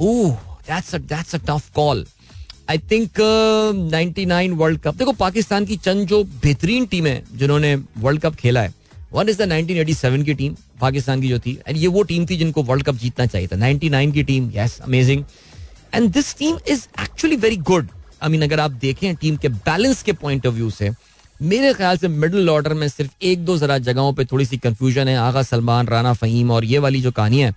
oh 0.00 0.30
that's 0.68 0.94
a 0.94 0.98
that's 0.98 1.34
a 1.34 1.38
tough 1.48 1.70
call 1.74 2.06
I 2.70 2.78
think 2.90 3.20
99 3.92 4.56
world 4.58 4.80
cup 4.80 4.94
देखो, 4.94 5.12
पाकिस्तान 5.12 5.64
की 5.64 5.76
चंद 5.76 6.06
जो 6.08 6.22
बेहतरीन 6.24 6.86
टीमें 6.86 7.22
जिन्होंने 7.34 7.74
वर्ल्ड 7.98 8.20
कप 8.22 8.34
खेला 8.34 8.62
है 8.62 8.74
वन 9.12 9.28
इज़ 9.28 9.42
द 9.42 9.48
1987 9.52 10.24
की 10.24 10.34
team 10.34 10.56
Pakistan 10.80 11.20
की 11.20 11.28
जो 11.28 11.38
थी 11.38 11.58
एंड 11.68 11.76
ये 11.76 11.86
वो 11.86 12.02
टीम 12.02 12.26
थी 12.26 12.36
जिनको 12.36 12.62
वर्ल्ड 12.62 12.84
कप 12.84 12.94
जीतना 12.94 13.26
चाहिए 13.26 13.48
था। 13.48 13.56
99 13.56 14.12
की 14.14 14.22
team 14.22 14.50
yes 14.54 14.78
amazing 14.80 15.24
and 15.94 16.10
this 16.12 16.36
team 16.38 16.58
is 16.68 16.86
actually 17.02 17.36
very 17.36 17.56
good 17.70 17.88
I 18.22 18.28
mean 18.30 18.42
अगर 18.42 18.60
आप 18.60 18.70
देखें 18.80 19.14
टीम 19.16 19.36
के 19.36 19.48
बैलेंस 19.48 20.02
के 20.02 20.12
पॉइंट 20.22 20.46
ऑफ़ 20.46 20.54
व्यू 20.54 20.70
से 20.70 20.90
मेरे 21.40 21.72
ख्याल 21.74 21.98
से 21.98 22.08
मिडिल 22.08 22.48
ऑर्डर 22.50 22.74
में 22.74 22.86
सिर्फ़ 22.88 23.24
एक 23.24 23.44
दो 23.44 23.56
जरा 23.58 23.78
जगहों 23.78 24.12
पे 24.12 24.24
थोड़ी 24.24 24.44
सी 24.44 24.56
कंफ्यूजन 24.58 25.08
है, 25.08 25.16
आगा 25.16 25.42
सलमान 25.42 25.86
राना 25.88 26.12
फहीम 26.12 26.50
और 26.50 26.64
ये 26.64 26.78
वाली 26.78 27.00
जो 27.00 27.12
कहानी 27.12 27.40
है। 27.40 27.54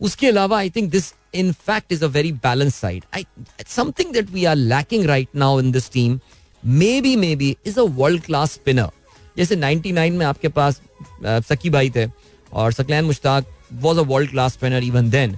उसके 0.00 0.26
अलावा 0.28 0.58
I 0.58 0.70
think 0.70 0.90
this 0.90 1.12
in 1.34 1.52
fact 1.66 1.92
is 1.92 2.04
a 2.04 2.08
very 2.08 2.32
balance 2.32 2.74
side 2.74 3.04
I 3.14 3.26
something 3.68 4.12
that 4.12 4.30
we 4.30 4.44
are 4.44 4.56
lacking 4.56 5.04
right 5.06 5.28
now 5.36 5.60
in 5.60 5.72
this 5.72 5.90
team 5.92 6.18
maybe 7.00 7.14
maybe 7.36 7.56
is 7.66 7.78
a 7.80 7.82
world 7.98 8.22
class 8.22 8.52
spinner 8.52 8.90
जैसे 9.36 9.56
99 9.56 10.10
में 10.10 10.24
आपके 10.26 10.48
पास 10.48 10.80
सकी 11.24 11.70
भाई 11.70 11.90
थे 11.96 12.06
और 12.52 12.72
Saqlain 12.72 13.04
Mushtaq 13.04 13.46
was 13.82 13.98
a 13.98 14.02
world 14.04 14.30
class 14.30 14.52
spinner 14.52 14.84
even 14.84 15.10
then 15.10 15.36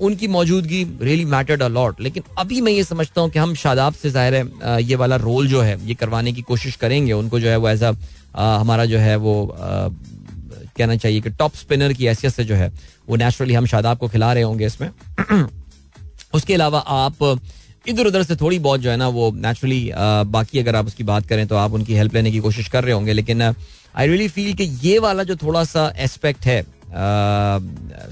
उनकी 0.00 0.28
मौजूदगी 0.28 0.82
really 1.02 1.24
mattered 1.26 1.62
allot 1.62 2.00
लेकिन 2.00 2.22
अभी 2.38 2.60
मैं 2.60 2.72
ये 2.72 2.84
समझता 2.84 3.20
हूँ 3.20 3.30
कि 3.30 3.38
हम 3.38 3.54
शादाब 3.56 3.94
से 3.94 4.10
ज़ाहिर 4.10 4.34
है 4.34 4.82
ये 4.82 4.96
वाला 4.96 5.16
रोल 5.18 5.48
जो 5.48 5.60
है, 5.60 5.78
ये 5.88 5.94
करवाने 5.94 6.32
की 6.32 6.42
कोशिश 6.42 6.76
करेंगे। 6.76 7.12
उनको 7.12 7.40
जो 7.40 7.48
है 7.48 7.56
वो 7.56 7.68
एज 7.68 7.82
अ, 7.82 7.92
हमारा 8.34 8.84
जो 8.86 8.98
है 8.98 9.16
वो 9.18 9.34
कहना 9.54 10.96
चाहिए 10.96 11.20
कि 11.20 11.30
टॉप 11.30 11.54
स्पिनर 11.56 11.92
की 11.92 12.06
हैसियत 12.06 12.32
से 12.34 12.44
जो 12.44 12.54
है, 12.54 12.70
वो 13.08 13.16
नेचुरली 13.16 13.54
हम 13.54 13.66
शादाब 13.66 13.98
को 13.98 14.08
खिला 14.08 14.32
रहे 14.32 14.42
होंगे 14.42 14.66
इसमें। 14.66 14.90
उसके 16.34 16.54
अलावा 16.54 16.78
आप, 16.78 17.22
इधर 17.88 18.06
उधर 18.06 18.22
से 18.22 18.36
थोड़ी 18.36 18.58
बहुत 18.58 18.80
जो 18.80 18.90
है 18.90 18.96
ना, 18.96 19.08
वो 19.08 19.30
नेचुरली 19.36 19.90
बाकी 20.28 20.58
अगर 20.58 20.76
आप 20.76 20.86
उसकी 20.86 21.04
बात 21.04 21.26
करें 21.26 21.46
तो 21.46 21.56
आप 21.56 21.72
उनकी 21.74 21.94
हेल्प 21.94 22.14
लेने 22.14 22.30
की 22.32 22.38
कोशिश 22.40 22.68
कर 22.68 22.84
रहे 22.84 22.94
होंगे। 22.94 23.12
लेकिन 23.12 23.42
आई 23.42 24.06
रियली 24.06 24.28
फील 24.28 24.52
कि 24.54 24.64
ये 24.82 24.98
वाला 24.98 25.22
जो 25.22 25.36
थोड़ा 25.36 25.64
सा 25.64 25.92
एस्पेक्ट 25.98 26.46
है 26.46 26.62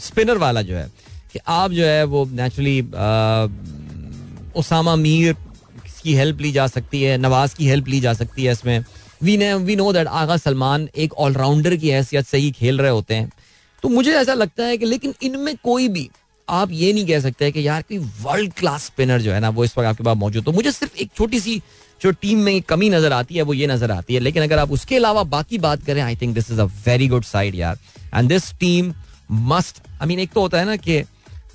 स्पिनर 0.00 0.38
वाला 0.38 0.62
जो 0.62 0.76
है 0.76 0.86
कि 1.32 1.38
आप 1.48 1.70
जो 1.70 1.84
है 1.84 2.04
वो 2.04 2.24
नेचुरली 2.32 2.80
उसामा 4.56 4.96
मीर 4.96 5.36
की 6.02 6.14
हेल्प 6.14 6.40
ली 6.40 6.52
जा 6.52 6.66
सकती 6.66 7.02
है 7.02 7.16
नवाज़ 7.18 7.54
की 7.56 7.66
हेल्प 7.68 7.88
ली 7.88 8.00
जा 8.00 8.12
सकती 8.14 8.44
है 8.44 8.52
इसमें। 8.52 8.84
वी 9.22 9.36
ने 9.36 9.52
we 9.56 9.76
know 9.76 9.92
that 9.92 10.06
Agha 10.06 10.36
Salman 10.36 10.88
एक 10.96 11.12
ऑलराउंडर 11.14 11.76
की 11.76 11.90
हैसियत 11.90 12.26
से 12.26 12.38
ही 12.38 12.50
खेल 12.52 12.78
रहे 12.78 12.90
होते 12.90 13.14
हैं। 13.14 13.30
तो 13.82 13.88
मुझे 13.88 14.14
ऐसा 14.16 14.34
लगता 14.34 14.64
है 14.64 14.76
कि 14.78 14.84
लेकिन 14.86 15.14
इनमें 15.22 15.54
कोई 15.64 15.88
भी, 15.88 16.08
आप 16.48 16.68
ये 16.72 16.92
नहीं 16.92 17.06
कह 17.06 17.20
सकते 17.20 17.50
कि 17.52 17.66
यार 17.66 17.82
कोई 17.82 17.98
वर्ल्ड 17.98 18.52
क्लास 18.52 18.84
स्पिनर 18.86 19.20
जो 19.20 19.32
है 19.32 19.40
ना, 19.40 19.48
वो 19.48 19.64
इस 19.64 19.76
वक्त 19.78 19.88
आपके 19.88 20.04
पास 20.04 20.16
मौजूद 20.16 20.44
तो 20.44 20.52
मुझे 20.52 20.72
सिर्फ़ 20.72 20.96
एक 20.96 21.10
छोटी 21.16 21.40
सी 21.40 21.60
जो 22.00 22.10
टीम 22.12 22.38
में 22.38 22.60
कमी 22.62 22.88
नज़र 22.90 23.12
आती 23.12 23.34
है, 23.34 23.42
वो 23.42 23.54
ये 23.54 23.66
नज़र 23.66 23.90
आती 23.90 24.14
है। 24.14 24.20
लेकिन 24.20 24.42
अगर 24.42 24.58
आप 24.58 24.72
उसके 24.72 24.96
अलावा 24.96 25.22
बाकी 25.26 25.58
बात 25.58 25.84
करें 25.84 26.02
I 26.02 26.16
think 26.16 26.34
this 26.34 26.50
is 26.50 26.60
a 26.60 26.64
very 26.86 27.08
good 27.08 27.24
side 27.24 27.54
यार। 27.54 27.78
And 28.14 28.28
this 28.28 28.52
team 28.60 28.92
must 29.30 29.82
I 30.00 30.08
mean 30.08 30.18
एक 30.18 30.32
तो 30.32 30.40
होता 30.40 30.58
है 30.58 30.64
ना 30.66 30.76
कि 30.78 31.02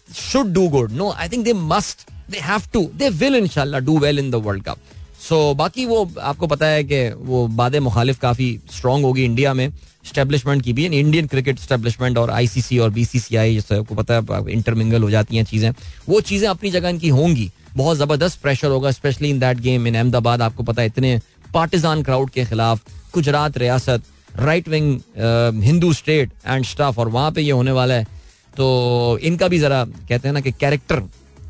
should 0.09 0.53
do 0.53 0.67
good 0.69 0.91
no 0.91 1.11
I 1.11 1.29
think 1.29 1.43
they 1.45 1.53
must 1.53 2.09
they 2.31 2.39
have 2.41 2.61
to 2.73 2.89
they 2.95 3.09
will 3.11 3.35
इनशाला 3.35 3.79
do 3.79 3.97
well 3.99 4.19
in 4.19 4.31
the 4.31 4.35
world 4.35 4.63
cup 4.63 4.77
so 5.21 5.53
बाकी 5.53 5.85
वो, 5.85 6.11
आपको 6.21 6.47
पता 6.47 6.65
है 6.65 6.83
कि 6.83 7.09
वो 7.17 7.47
बाद 7.49 7.75
मुखालिफ 7.77 8.19
काफ़ी 8.19 8.59
स्ट्रांग 8.71 9.03
होगी 9.05 9.23
इंडिया 9.25 9.53
में. 9.53 9.71
स्टेब्लिशमेंट 10.05 10.61
की 10.63 10.73
भी 10.73 10.85
इंडियन 10.85 11.27
क्रिकेट 11.27 11.59
स्टेब्लिशमेंट 11.59 12.17
और 12.17 12.29
आईसीसी 12.31 12.77
और 12.79 12.89
बीसीसीआई 12.89 13.53
जैसे 13.55 13.75
आपको 13.75 13.95
पता 13.95 14.13
है 14.13 14.51
इंटरमिंगल 14.51 15.03
हो 15.03 15.09
जाती 15.09 15.37
हैं 15.37 15.43
चीज़ें। 15.43 15.71
वो 16.09 16.19
चीज़ें 16.21 16.47
अपनी 16.49 16.71
जगह 16.71 16.89
इनकी 16.89 17.09
होंगी। 17.09 17.49
बहुत 17.75 17.97
ज़बरदस्त 17.97 18.41
प्रेशर 18.41 18.67
होगा 18.67 18.91
specially 18.91 19.29
in 19.29 19.39
that 19.39 19.59
game 19.59 19.87
in 19.87 19.95
Ahmedabad 19.95 20.41
आपको 20.41 20.63
पता 20.63 20.81
है, 20.81 20.87
इतने 20.87 21.19
पार्टिजान 21.53 22.03
क्राउड 22.03 22.29
के 22.29 22.45
खिलाफ 22.45 22.81
गुजरात, 23.13 23.57
रियासत 23.57 24.03
right 24.35 24.67
wing 24.69 25.63
Hindu 25.63 25.93
state 25.93 26.31
and 26.45 26.65
stuff 26.65 26.99
और 26.99 27.09
वहाँ 27.09 27.31
पे 27.31 27.41
ये 27.41 27.51
होने 27.51 27.71
वाला 27.71 27.93
है 27.93 28.07
तो 28.57 29.17
इनका 29.23 29.47
भी 29.47 29.59
जरा 29.59 29.83
कहते 29.85 30.27
हैं 30.27 30.33
ना 30.33 30.41
कि 30.41 30.51
कैरेक्टर 30.51 31.01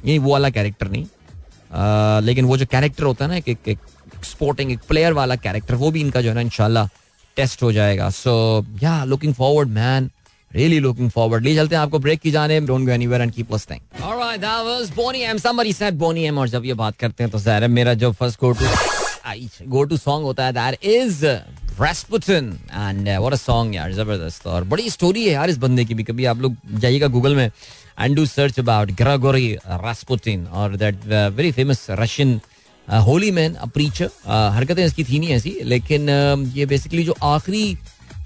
ये 0.05 0.17
वो 0.17 0.31
वाला 0.31 0.49
कैरेक्टर 0.49 0.87
नहीं। 0.89 1.05
uh, 1.05 2.23
लेकिन 2.23 2.45
वो 2.45 2.57
जो 2.57 2.65
कैरेक्टर 2.65 3.03
होता 3.03 3.25
है 3.25 3.31
ना 3.31 3.37
एक, 3.37 3.67
एक, 3.67 3.79
स्पोर्टिंग 4.23 4.71
एक 4.71 4.79
प्लेयर 4.87 5.13
वाला 5.13 5.35
कैरेक्टर 5.35 5.75
वो 5.75 5.91
भी 5.91 6.01
इनका 6.01 6.21
जो 6.21 6.29
है 6.29 6.35
ना 6.35 6.41
इनशाला 6.41 6.87
टेस्ट 7.37 7.63
हो 7.63 7.71
जाएगा। 7.71 8.09
So 8.09 8.65
yeah 8.83 9.03
looking 9.03 9.33
forward 9.33 9.69
man 9.69 10.09
really 10.51 10.79
looking 10.79 11.09
forward 11.11 11.43
ले 11.43 11.55
चलते 11.55 11.75
हैं 11.75 11.81
आपको 11.81 11.99
ब्रेक 11.99 12.19
की 12.21 12.31
जाने। 12.31 12.59
Don't 12.61 12.85
go 12.85 12.91
anywhere 12.91 13.21
and 13.21 13.31
keep 13.33 13.51
listening 13.51 14.03
alright 14.03 14.41
that 14.41 14.65
was 14.65 14.89
Boney 14.95 15.21
M 15.23 15.37
somebody 15.37 15.73
said 15.73 15.97
Boney 15.97 16.25
M 16.25 16.37
और 16.39 16.49
जब 16.49 16.65
ये 16.65 16.73
बात 16.81 16.97
करते 16.97 17.23
हैं 17.23 17.31
तो 17.31 17.39
ज़ाहिर 17.39 17.63
है 17.63 17.69
मेरा 17.69 17.93
जो 17.93 18.11
first 18.11 18.39
go 18.41 18.51
to 18.51 18.65
go 19.67 19.83
to 19.83 19.97
song 19.97 20.25
होता 20.25 20.45
है 20.45 20.53
that 20.53 20.85
is 20.85 21.25
Rasputin. 21.73 22.49
And 22.71 23.07
what 23.09 23.33
a 23.33 23.35
song 23.35 23.75
यार 23.75 23.93
ज़बरदस्त. 23.93 24.47
और 24.47 24.63
बड़ी 24.63 24.89
स्टोरी 24.89 25.25
है 25.25 25.31
यार 25.33 25.49
इस 25.49 25.57
बंदे 25.57 25.85
की 25.85 25.93
भी। 25.93 26.03
कभी 26.03 26.25
आप 26.25 26.41
लोग 26.41 26.55
जाइएगा 26.79 27.07
गूगल 27.07 27.35
में 27.35 27.49
and 27.99 28.15
do 28.15 28.25
search 28.25 28.59
about 28.59 28.91
Gregory 28.91 29.53
Rasputin 29.65 30.45
और 30.47 30.75
that 30.75 31.05
very 31.35 31.51
famous 31.51 31.85
Russian 31.89 32.39
holy 32.87 33.31
man 33.31 33.53
a 33.53 33.65
preacher 33.73 34.09
हरकतें 34.27 34.85
इसकी 34.85 35.03
थी 35.03 35.19
नहीं 35.19 35.29
ऐसी 35.29 35.57
लेकिन 35.63 36.07
uh, 36.07 36.57
ये 36.57 36.65
बेसिकली 36.65 37.03
जो 37.03 37.15
आखिरी 37.23 37.77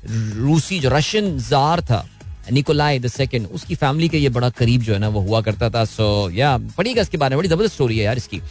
रूसी 0.06 0.80
जो 0.80 0.90
रशियन 0.90 1.38
जार 1.40 1.82
था 1.82 2.06
निकोलाई 2.52 3.00
द 3.00 3.08
सेकंड 3.08 3.48
उसकी 3.54 3.76
फैमिली 3.76 4.10
के 4.10 4.18
ये 4.18 4.30
बड़ा 4.30 4.50
करीब 4.50 4.82
जो 4.82 4.94
है 4.94 5.00
ना, 5.00 5.08
वो 5.10 5.22
हुआ 5.22 5.42
करता 5.42 5.70
था 5.70 5.84
सो 5.86 6.30
या 6.32 6.58
पढ़िएगा 6.78 7.02
इसके 7.02 7.18
बारे 7.18 7.36
में, 7.36 7.40
बड़ी 7.40 7.50
ज़बरदस्त 7.50 7.74
स्टोरी 7.74 7.98
है 7.98 8.04
यार 8.06 8.18
इसकी। 8.18 8.42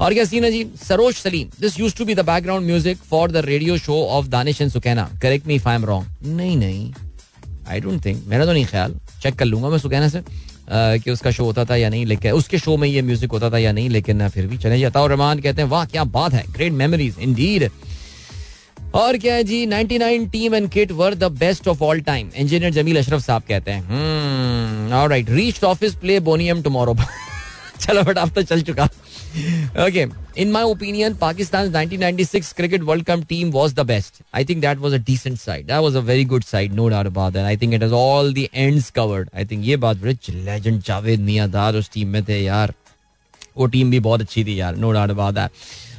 और 0.00 0.14
क्या 0.14 0.24
सीन 0.24 0.44
है 0.44 0.50
जी? 0.50 0.64
Saroj 0.82 1.14
Saleem 1.14 1.48
this 1.60 1.78
use 1.80 1.96
to 1.96 2.04
be 2.04 2.14
the 2.14 2.24
background 2.26 2.66
music 2.66 2.98
for 3.10 3.30
the 3.30 3.44
radio 3.46 3.76
show 3.78 4.02
of 4.06 4.26
Danish 4.28 4.60
and 4.60 4.70
Sukaina 4.70 5.08
correct 5.22 5.46
me 5.46 5.54
if 5.54 5.68
I 5.68 5.76
am 5.76 5.84
wrong 5.84 6.26
नहीं 6.36 6.56
नहीं. 6.56 6.92
आई 7.68 7.80
डोंट 7.80 8.04
थिंक 8.04 8.24
मेरा 8.28 8.46
तो 8.46 8.52
नहीं 8.52 8.66
ख्याल. 8.66 8.94
चेक 9.22 9.34
कर 9.34 9.44
लूँगा 9.44 9.68
मैं 9.68 9.78
सुकैना 9.78 10.08
से 10.08 10.22
कि 10.70 11.10
उसका 11.10 11.30
शो 11.30 11.44
होता 11.44 11.64
था 11.64 11.76
या 11.76 11.88
नहीं, 11.88 12.04
लेकिन 12.06 12.32
उसके 12.32 12.58
शो 12.58 12.76
में 12.76 12.88
ये 12.88 13.02
म्यूज़िक 13.02 13.30
होता 13.30 13.50
था 13.50 13.58
या 13.58 13.72
नहीं, 13.72 13.88
लेकिन 13.90 14.28
फिर 14.28 14.46
भी 14.46 14.58
चले 14.58 14.78
जाता। 14.80 15.00
और 15.00 15.10
रहमान 15.10 15.40
कहते 15.40 15.62
हैं, 15.62 15.68
वाह, 15.68 15.84
क्या 15.86 16.04
बात 16.06 16.32
है. 16.32 16.44
ग्रेट 16.52 16.72
मेमोरीज 16.72 17.18
इंडीड 17.20 17.68
और 18.94 19.16
क्या 19.18 19.34
है 19.34 19.44
जी? 19.44 19.66
99 19.66 20.30
team 20.32 20.54
and 20.54 20.68
kit 20.70 20.90
were 20.92 21.14
the 21.14 21.30
best 21.40 21.68
of 21.68 21.82
all 21.84 22.00
time 22.08 22.30
engineer 22.36 22.72
Jamil 22.72 22.98
Ashraf 22.98 23.20
sahab 23.24 23.42
कहते 23.48 23.70
हैं 23.70 24.92
alright 24.94 25.30
reached 25.30 25.64
office 25.64 25.94
play 26.00 26.18
Boney M 26.20 26.62
tomorrow 26.62 26.96
चलो 27.80 28.02
बट 28.02 28.18
अब 28.18 28.30
तो 28.34 28.42
चल 28.42 28.62
चुका। 28.62 28.84
Okay 29.86 30.06
in 30.42 30.50
my 30.52 30.62
opinion 30.62 31.14
Pakistan 31.20 31.70
1996 31.72 32.52
cricket 32.56 32.82
world 32.82 33.04
cup 33.06 33.24
team 33.28 33.50
was 33.52 33.74
the 33.74 33.80
best 33.86 34.22
I 34.34 34.44
think 34.44 34.60
that 34.60 34.78
was 34.78 34.92
a 34.94 34.98
decent 35.06 35.38
side 35.38 35.66
that 35.66 35.80
was 35.82 35.96
a 35.96 36.00
very 36.10 36.24
good 36.34 36.44
side 36.44 36.74
no 36.74 36.88
doubt 36.88 37.06
about 37.06 37.32
that 37.32 37.44
I 37.44 37.56
think 37.56 37.74
it 37.74 37.82
has 37.82 37.92
all 37.94 38.32
the 38.34 38.46
ends 38.54 38.90
covered 38.96 39.30
I 39.36 39.44
think 39.44 39.64
ये 39.66 39.76
बात 39.86 39.96
बड़े 39.96 40.16
legend 40.30 40.82
Javed 40.82 41.20
मियांदार 41.20 41.76
उस 41.76 41.90
team 41.94 42.08
में 42.08 42.22
थे 42.24 42.42
यार। 42.42 42.74
वो 43.56 43.66
team 43.66 43.90
भी 43.90 44.00
बहुत 44.00 44.20
अच्छी 44.20 44.44
थी 44.44 44.60
यार 44.60 44.76
नो 44.76 44.92
डाउट 44.92 45.10
अबाउट 45.10 45.34
दैट 45.34 45.50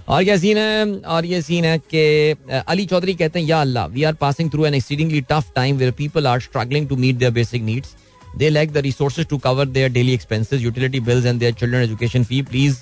और 0.07 0.23
क्या 0.23 0.35
सीन 0.37 0.57
है, 0.57 0.85
और 0.95 1.25
ये 1.25 1.41
सीन 1.41 1.65
है 1.65 1.77
कि 1.93 2.61
अली 2.67 2.85
चौधरी 2.85 3.13
कहते 3.15 3.39
हैं, 3.39 3.47
या 3.47 3.61
अल्लाह 3.61 3.85
we 3.87 4.03
are 4.03 4.13
passing 4.21 4.49
through 4.51 4.65
an 4.65 4.73
exceedingly 4.73 5.21
tough 5.29 5.51
time 5.55 5.77
where 5.77 5.91
people 5.97 6.27
are 6.27 6.39
struggling 6.41 6.87
to 6.89 6.95
meet 6.95 7.15
their 7.15 7.31
basic 7.31 7.63
needs 7.63 7.95
they 8.37 8.49
lack 8.49 8.71
the 8.73 8.77
resources 8.85 9.27
to 9.27 9.37
cover 9.37 9.65
their 9.67 9.91
daily 9.91 10.13
expenses 10.13 10.61
utility 10.61 10.99
bills 11.01 11.25
and 11.25 11.39
their 11.39 11.53
children 11.53 11.83
education 11.83 12.23
fee 12.23 12.41
please 12.43 12.77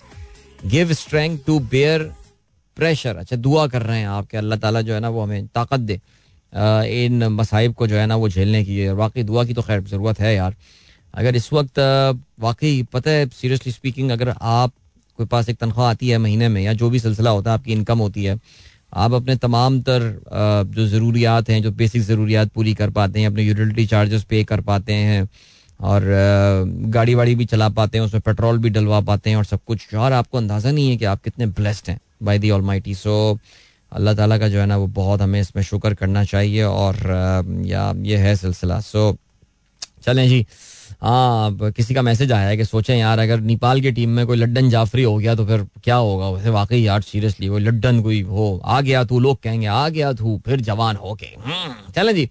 give 0.72 0.93
strength 0.93 1.38
to 1.47 1.59
bear 1.72 2.11
pressure 2.78 3.15
अच्छा 3.17 3.36
दुआ 3.36 3.67
कर 3.67 3.82
रहे 3.82 3.99
हैं 3.99 4.07
आपके 4.07 4.38
अल्लाह 4.38 4.59
ताला 4.59 4.82
जो 4.82 4.93
है 4.93 4.99
ना, 4.99 5.09
वो 5.09 5.22
हमें 5.22 5.47
ताकत 5.47 5.80
दे। 5.80 5.99
इन 7.05 7.24
मसाइब 7.30 7.74
को 7.74 7.88
जो 7.88 7.95
है 7.95 8.05
ना, 8.07 8.15
वो 8.15 8.30
झेलने 8.30 8.63
की 8.65 8.88
और 8.88 8.95
वाकई 8.95 9.24
दुआ 9.24 9.43
की 9.45 9.53
तो 9.53 9.61
खैर 9.61 9.82
ज़रूरत 9.84 10.19
है 10.19 10.36
यार। 10.36 10.55
अगर 11.13 11.36
इस 11.36 11.51
वक्त 11.53 11.80
वाकई, 12.39 12.82
पता 12.93 13.11
है 13.11 13.28
सीरियसली 13.30 13.72
स्पीकिंग 13.72 14.11
अगर 14.11 14.34
आप 14.41 14.74
कोई 15.20 15.26
पास 15.28 15.49
एक 15.49 15.57
तनख्वाह 15.59 15.89
आती 15.89 16.09
है 16.09 16.18
महीने 16.18 16.47
में 16.49 16.62
या 16.62 16.74
जो 16.74 16.89
भी 16.89 16.99
सिलसिला 16.99 17.30
होता 17.30 17.51
है, 17.51 17.57
आपकी 17.57 17.72
इनकम 17.74 17.99
होती 17.99 18.24
है, 18.24 18.39
आप 18.93 19.14
अपने 19.14 19.36
तमाम 19.38 19.82
तर 19.82 20.01
जो 20.68 20.88
ज़रूरियात 20.88 21.49
हैं, 21.49 21.62
जो 21.64 21.72
बेसिक 21.74 22.01
ज़रूरियात 22.03 22.51
पूरी 22.55 22.74
कर 22.74 22.89
पाते 22.91 23.20
हैं, 23.20 23.28
अपने 23.28 23.43
यूटिलिटी 23.43 23.86
चार्जेस 23.88 24.24
पे 24.30 24.43
कर 24.43 24.62
पाते 24.62 24.93
हैं 24.93 25.28
और 25.80 26.03
गाड़ी 26.91 27.16
वाड़ी 27.16 27.36
भी 27.36 27.45
चला 27.45 27.70
पाते 27.72 27.97
हैं, 27.97 28.05
उसमें 28.05 28.22
पेट्रोल 28.22 28.57
भी 28.57 28.70
डलवा 28.70 28.99
पाते 29.01 29.30
हैं 29.30 29.38
और 29.38 29.45
सब 29.45 29.59
कुछ। 29.68 29.93
और 29.95 30.14
आपको 30.14 30.38
अंदाज़ा 30.38 30.72
नहीं 30.72 30.89
है 30.89 30.97
कि 30.97 31.05
आप 31.05 31.22
कितने 31.24 31.45
ब्लेस्ड 31.59 31.89
हैं 31.89 31.99
by 32.24 32.39
the 32.39 32.49
all 32.51 32.62
mighty 32.62 32.95
so 32.95 33.38
अल्लाह 33.91 34.14
ताला 34.16 34.38
का 34.38 34.47
जो 34.47 34.59
है 34.59 34.66
ना, 34.66 34.78
वो 34.78 34.88
बहुत 34.88 35.22
हमें 35.22 35.39
इसमें 35.39 35.64
शुक्र 35.64 35.93
करना 35.93 36.24
चाहिए 36.26 36.64
और 36.64 36.95
या 37.66 37.91
ये 38.03 38.18
है 38.18 38.36
सिलसिला। 38.36 38.80
सो 38.82 39.16
चलें 40.03 40.28
जी। 40.30 40.45
हाँ 41.01 41.71
किसी 41.77 41.93
का 41.93 42.01
मैसेज 42.01 42.31
आया 42.31 42.47
है 42.47 42.57
कि 42.57 42.65
सोचें 42.65 42.95
यार 42.95 43.19
अगर 43.19 43.39
नेपाल 43.41 43.81
की 43.81 43.91
टीम 43.91 44.09
में 44.15 44.25
कोई 44.27 44.37
लड्डन 44.37 44.69
जाफरी 44.69 45.03
हो 45.03 45.15
गया 45.17 45.35
तो 45.35 45.45
फिर 45.45 45.65
क्या 45.83 45.95
होगा? 45.95 46.29
वैसे 46.29 46.49
वाकई 46.49 46.79
यार 46.81 47.01
सीरियसली 47.01 47.49
वो 47.49 47.57
लड्डन 47.57 48.01
कोई 48.01 48.21
हो 48.21 48.49
आ 48.65 48.79
गया 48.81 49.03
तू 49.11 49.19
लोग 49.19 49.41
कहेंगे 49.43 49.67
आ 49.67 49.87
गया 49.89 50.11
तू 50.13 50.39
फिर 50.45 50.61
जवान 50.61 50.95
हो 50.95 51.13
के 51.19 51.25
हम्म, 51.45 51.91
चलें 51.95 52.13
जी। 52.15 52.29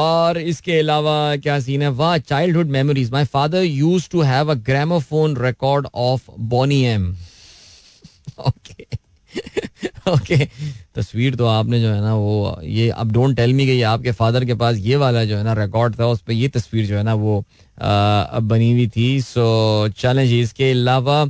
और 0.00 0.38
इसके 0.38 0.78
अलावा 0.78 1.36
क्या 1.42 1.58
सीन 1.60 1.82
है? 1.82 1.88
वाह 1.88 2.16
childhood 2.18 2.66
memories 2.70 3.10
my 3.12 3.24
father 3.24 3.62
use 3.62 4.08
to 4.12 4.20
have 4.22 4.50
a 4.50 4.54
gramophone 4.66 5.36
record 5.44 5.86
of 5.94 6.30
Boney 6.54 6.82
M 6.86 7.14
okay 8.46 8.86
okay 10.12 10.44
तस्वीर 10.98 11.34
तो 11.36 11.46
आपने 11.46 11.80
जो 11.80 11.92
है 11.92 12.00
ना 12.00 12.14
वो 12.14 12.58
ये 12.64 12.88
अब 12.90 13.12
डोंट 13.12 13.36
टेल 13.36 13.52
मी 13.54 13.66
कि 13.66 13.80
आपके 13.90 14.12
फादर 14.12 14.44
के 14.44 14.54
पास 14.62 14.76
ये 14.80 14.96
वाला 14.96 15.24
जो 15.24 15.36
है 15.36 15.44
ना 15.44 15.52
रिकॉर्ड 15.54 15.98
था 16.00 16.06
उस 16.06 16.20
पर 16.20 16.32
ये 16.32 16.48
तस्वीर 16.48 16.86
जो 16.86 16.96
है 16.96 17.02
ना 17.02 17.14
वो 17.14 17.38
आ, 17.78 18.38
बनी 18.40 18.70
हुई 18.72 18.86
थी। 18.96 19.20
सो 19.22 19.88
चलें 19.98 20.26
जी 20.28 20.40
इसके 20.40 20.70
अलावा। 20.70 21.24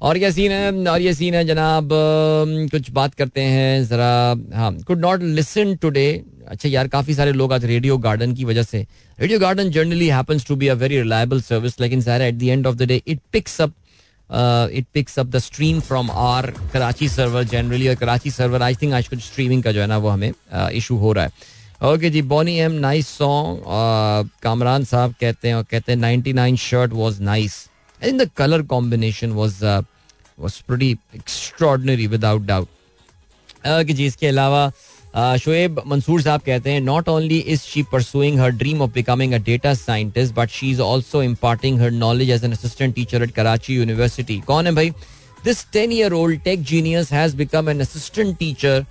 और 0.00 0.18
क्या 0.18 0.30
सीन 0.30 0.52
है? 0.52 0.72
और 0.86 1.00
ये 1.00 1.14
सीन 1.14 1.34
है 1.34 1.44
जनाब 1.46 1.88
कुछ 2.72 2.90
बात 2.90 3.14
करते 3.14 3.40
हैं 3.40 3.84
ज़रा 3.84 4.10
हाँ 4.56 4.72
कुड 4.86 5.00
नॉट 5.00 5.22
लिसन 5.22 5.74
टुडे 5.82 6.06
अच्छा 6.48 6.68
यार 6.68 6.88
काफ़ी 6.88 7.14
सारे 7.14 7.32
लोग 7.32 7.52
आज 7.52 7.64
रेडियो 7.64 7.96
गार्डन 7.98 8.32
की 8.34 8.44
वजह 8.44 8.62
से। 8.62 8.86
Radio 9.18 9.38
garden 9.40 9.70
generally 9.70 10.08
happens 10.08 10.46
to 10.46 10.56
be 10.56 10.68
a 10.68 10.74
very 10.74 10.96
reliable 10.98 11.40
service 11.42 11.80
लेकिन 11.80 12.00
सारा 12.02 12.24
at 12.26 12.34
the 12.34 12.42
end 12.44 12.66
of 12.66 12.76
the 12.76 12.82
day 12.82 13.00
it 13.06 13.20
picks 13.32 13.60
up 13.60 13.72
it 14.32 14.86
picks 14.94 15.18
up 15.18 15.26
the 15.26 15.38
stream 15.38 15.80
from 15.80 16.10
our 16.10 16.50
Karachi 16.72 17.08
server 17.08 17.44
generally 17.44 17.88
और 17.88 17.94
Karachi 17.94 18.30
server 18.30 18.62
I 18.62 18.74
think 18.82 18.92
आज 18.94 19.08
कुछ 19.08 19.24
streaming 19.24 19.62
का 19.62 19.72
जो 19.72 19.80
है 19.80 19.86
ना 19.86 19.98
वो 19.98 20.08
हमें 20.08 20.32
इशू 20.52 20.94
uh, 20.94 21.00
हो 21.00 21.12
रहा 21.12 21.24
है। 21.24 21.58
ओके 21.92 22.10
जी 22.10 22.22
Boney 22.22 22.58
M 22.60 22.72
nice 22.72 23.08
song 23.08 23.62
Kamran 24.42 24.84
साहब 24.84 25.14
कहते 25.20 25.48
हैं 25.48 25.54
और 25.54 25.62
कहते 25.70 25.92
हैं 25.92 25.98
ninety 25.98 26.32
nine 26.32 26.56
shirt 26.56 26.92
was 26.92 27.22
nice 27.22 27.54
in 28.04 28.18
the 28.18 28.30
colour 28.36 28.62
combination 28.72 29.30
was 29.32 29.64
was 29.64 30.62
pretty 30.66 30.90
extraordinary 31.14 32.06
without 32.06 32.42
doubt 32.42 32.68
okay 33.66 33.92
जी 33.92 34.06
इसके 34.06 34.26
अलावा 34.26 34.70
शोएब 35.16 35.82
मंसूर 35.86 36.22
साहब 36.22 36.40
कहते 36.46 36.70
हैं 36.70 36.80
not 36.80 37.08
only 37.08 37.38
is 37.38 37.60
she 37.60 37.82
pursuing 37.92 38.38
her 38.40 38.50
dream 38.50 38.82
of 38.82 38.90
becoming 38.94 39.32
a 39.32 39.38
data 39.46 39.72
scientist 39.74 40.34
but 40.34 40.50
she 40.50 40.70
is 40.70 40.80
also 40.80 41.22
imparting 41.22 41.80
her 41.80 41.90
knowledge 41.90 42.30
as 42.30 42.44
an 42.44 42.52
assistant 42.52 42.94
teacher 42.94 43.22
at 43.22 43.30
Karachi 43.30 43.76
university 43.76 44.38
कौन 44.46 44.66
है 44.66 44.72
भाई? 44.74 44.90
This 45.44 45.66
ten 45.72 45.92
year 45.92 46.12
old 46.12 46.40
tech 46.44 46.62
genius 46.62 47.12
has 47.12 47.36
become 47.36 47.70
an 47.70 47.80
assistant 47.80 48.36
teacher 48.38 48.84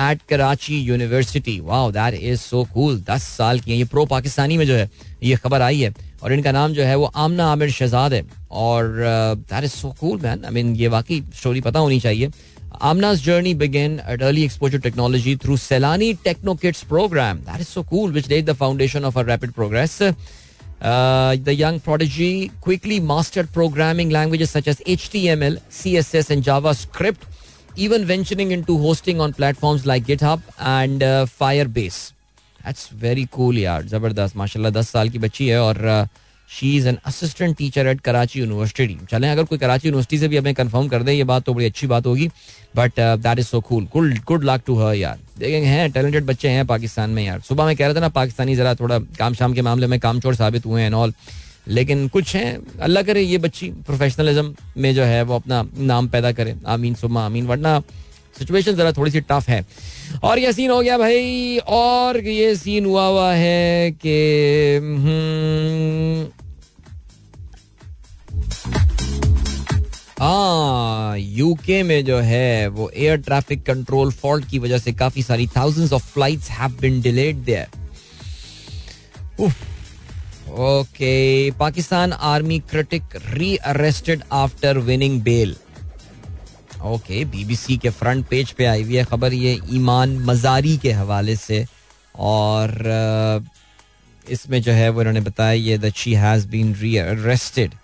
at 0.00 0.20
Karachi 0.28 0.80
university 0.80 1.58
wow 1.60 1.90
that 1.92 2.14
is 2.14 2.40
so 2.40 2.64
cool 2.74 3.00
दस 3.10 3.28
साल 3.36 3.60
की 3.60 3.70
है। 3.70 3.76
ये 3.76 3.84
pro 3.84 4.04
Pakistani 4.06 4.56
में 4.56 4.66
जो 4.66 4.74
है, 4.74 4.90
ये 5.22 5.36
खबर 5.36 5.62
आई 5.62 5.80
है। 5.80 5.94
और 6.22 6.32
इनका 6.32 6.52
नाम 6.52 6.72
जो 6.72 6.82
है, 6.82 6.96
वो 6.96 7.04
आमना 7.04 7.46
आमिर 7.52 7.70
शहजाद 7.70 8.12
है। 8.12 8.24
और 8.50 8.92
that 9.52 9.64
is 9.64 9.72
so 9.72 9.94
cool 10.00 10.18
man 10.20 10.44
I 10.44 10.50
mean 10.54 10.74
ये 10.76 10.88
वाकई 10.88 11.22
स्टोरी 11.36 11.60
पता 11.60 11.78
होनी 11.78 12.00
चाहिए। 12.00 12.30
Amna's 12.80 13.20
journey 13.20 13.54
began 13.54 14.00
at 14.00 14.22
early 14.22 14.42
exposure 14.42 14.78
technology 14.78 15.34
through 15.34 15.56
Selani 15.56 16.16
TechnoKids 16.16 16.86
program. 16.86 17.42
That 17.44 17.60
is 17.60 17.68
so 17.68 17.82
cool, 17.82 18.10
which 18.10 18.28
laid 18.28 18.46
the 18.46 18.54
foundation 18.54 19.04
of 19.04 19.14
her 19.14 19.24
rapid 19.24 19.54
progress. 19.54 20.00
Uh, 20.80 21.36
the 21.42 21.54
young 21.54 21.80
prodigy 21.80 22.50
quickly 22.60 23.00
mastered 23.00 23.50
programming 23.52 24.10
languages 24.10 24.50
such 24.50 24.68
as 24.68 24.80
HTML, 24.80 25.58
CSS, 25.70 26.30
and 26.30 26.42
JavaScript, 26.42 27.22
even 27.76 28.04
venturing 28.04 28.50
into 28.50 28.76
hosting 28.76 29.20
on 29.20 29.32
platforms 29.32 29.86
like 29.86 30.04
GitHub 30.04 30.42
and 30.58 31.02
uh, 31.02 31.24
Firebase. 31.24 32.12
That's 32.64 32.88
very 32.88 33.28
cool, 33.30 33.52
yaar. 33.54 33.84
Zabardast, 33.84 34.34
mashallah, 34.34 34.72
10 34.72 34.82
saal 34.82 35.08
ki 35.08 35.18
bachi 35.18 35.50
hai 35.50 35.58
aur 35.58 35.86
uh, 35.86 36.06
she 36.48 36.76
is 36.76 36.88
an 36.88 36.98
assistant 37.06 37.56
teacher 37.56 37.86
at 37.86 38.00
Karachi 38.00 38.40
university 38.40 38.96
चलें, 39.10 39.28
अगर 39.30 39.44
कोई 39.44 39.58
Karachi 39.58 39.88
university 39.88 40.18
से 40.18 40.28
भी 40.28 40.36
हमें 40.36 40.54
confirm 40.54 40.88
कर 40.88 41.02
दे, 41.02 41.12
ये 41.12 41.24
बात 41.24 41.44
तो 41.44 41.54
बड़ी 41.54 41.66
अच्छी 41.66 41.86
बात 41.86 42.06
होगी 42.06 42.28
but 42.76 43.00
that 43.00 43.38
is 43.38 43.46
so 43.46 43.60
cool 43.60 43.88
good 43.92 44.18
good 44.26 44.44
luck 44.44 44.62
to 44.66 44.78
her 44.78 44.94
यार। 44.94 45.18
देखेंगे 45.38 45.66
हैं 45.68 45.90
टैलेंटेड 45.92 46.24
बच्चे 46.26 46.48
हैं 46.48 46.66
पाकिस्तान 46.66 47.10
में, 47.10 47.24
यार। 47.24 47.40
सुबह 47.40 47.66
में 47.66 47.76
कह 47.76 47.86
रहे 47.86 47.94
थे 47.94 48.00
ना, 48.00 48.08
पाकिस्तानी 48.10 48.56
जरा 48.56 48.74
थोड़ा 48.74 48.98
काम 49.18 49.34
शाम 49.34 49.54
के 49.54 49.62
मामले 49.62 49.86
में 49.86 49.98
काम 50.00 50.20
चोर 50.20 50.34
साबित 50.34 50.66
हुए 50.66 50.82
हैं 50.82 50.92
ऑल 50.92 51.12
लेकिन 51.68 52.06
कुछ 52.08 52.34
हैं, 52.36 52.78
अल्लाह 52.80 53.02
करे 53.02 53.22
ये 53.22 53.38
बच्ची 53.38 53.70
प्रोफेशनलिज्म 53.86 54.54
में 54.76 54.94
जो 54.94 55.04
है 55.04 55.22
वो 55.22 55.34
अपना 55.34 55.64
नाम 55.78 56.08
पैदा 56.08 56.32
करे। 56.32 56.54
आमीन 56.66 56.94
सुबह 56.94 57.20
आमीन। 57.20 57.46
वरना 57.46 57.80
सिचुएशन 58.38 58.76
जरा 58.76 58.92
थोड़ी 58.92 59.10
सी 59.10 59.20
टफ 59.20 59.48
है। 59.48 59.60
और 60.24 60.38
ये 60.38 60.52
सीन 60.52 60.70
हो 60.70 60.80
गया 60.80 60.98
भाई 60.98 61.58
और 61.68 62.20
ये 62.26 62.54
सीन 62.56 62.84
हुआ 62.86 63.06
हुआ 63.06 63.32
है 63.34 63.90
कि 64.04 64.16
हम्म, 64.82 66.32
हाँ 70.20 71.18
यूके 71.18 71.82
में 71.82 72.04
जो 72.04 72.18
है 72.18 72.66
वो 72.68 72.90
एयर 72.96 73.16
ट्रैफ़िक 73.22 73.64
कंट्रोल 73.66 74.10
फॉल्ट 74.12 74.48
की 74.50 74.58
वजह 74.58 74.78
से 74.78 74.92
काफ़ी 74.92 75.22
सारी 75.22 75.46
thousands 75.56 75.92
of 75.92 76.12
flights 76.12 76.50
have 76.50 76.76
been 76.80 77.00
delayed 77.02 77.44
there 77.44 77.84
okay 80.60 81.50
Pakistan 81.58 82.12
army 82.12 82.58
critic 82.70 83.16
rearrested 83.72 84.22
after 84.32 84.78
winning 84.88 85.20
bail 85.22 85.54
okay 86.86 87.24
BBC 87.24 87.76
के 87.78 87.90
फ्रंट 87.90 88.26
पेज 88.28 88.50
पे 88.52 88.64
आई 88.66 88.82
हुई 88.82 88.96
है 88.96 89.04
खबर, 89.04 89.32
ये 89.32 89.58
ईमान 89.74 90.16
मजारी 90.26 90.76
के 90.78 90.92
हवाले 90.92 91.36
से 91.36 91.64
और 92.16 93.44
इसमें 94.30 94.60
जो 94.62 94.72
है 94.72 94.88
वो 94.90 95.00
इन्होंने 95.00 95.20
बताया 95.20 95.52
ये 95.52 95.78
that 95.78 95.96
she 95.96 96.14
has 96.14 96.46
been 96.48 96.74
rearrested 96.98 97.74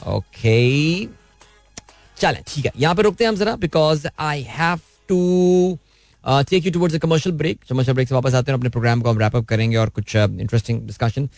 okay 0.00 1.06
चलें, 2.18 2.42
ठीक 2.46 2.64
है, 2.66 2.72
यहाँ 2.76 2.94
पे 2.94 3.02
रुकते 3.02 3.24
हैं 3.24 3.28
हम 3.28 3.36
जरा 3.36 3.54
because 3.56 4.06
I 4.18 4.42
have 4.48 4.80
to 5.08 5.78
take 6.24 6.66
you 6.66 6.72
towards 6.72 6.98
commercial 6.98 7.36
break 7.36 7.58
commercial 7.70 7.94
break 7.94 8.08
से 8.08 8.14
वापस 8.14 8.34
आते 8.34 8.52
हैं 8.52 8.58
अपने 8.58 8.70
प्रोग्राम 8.70 9.00
को 9.02 9.10
हम 9.10 9.18
रैप 9.18 9.36
अप 9.36 9.44
करेंगे 9.46 9.76
और 9.76 9.88
कुछ 9.90 10.14
इंटरेस्टिंग 10.16 10.80
डिस्कशन 10.86 11.28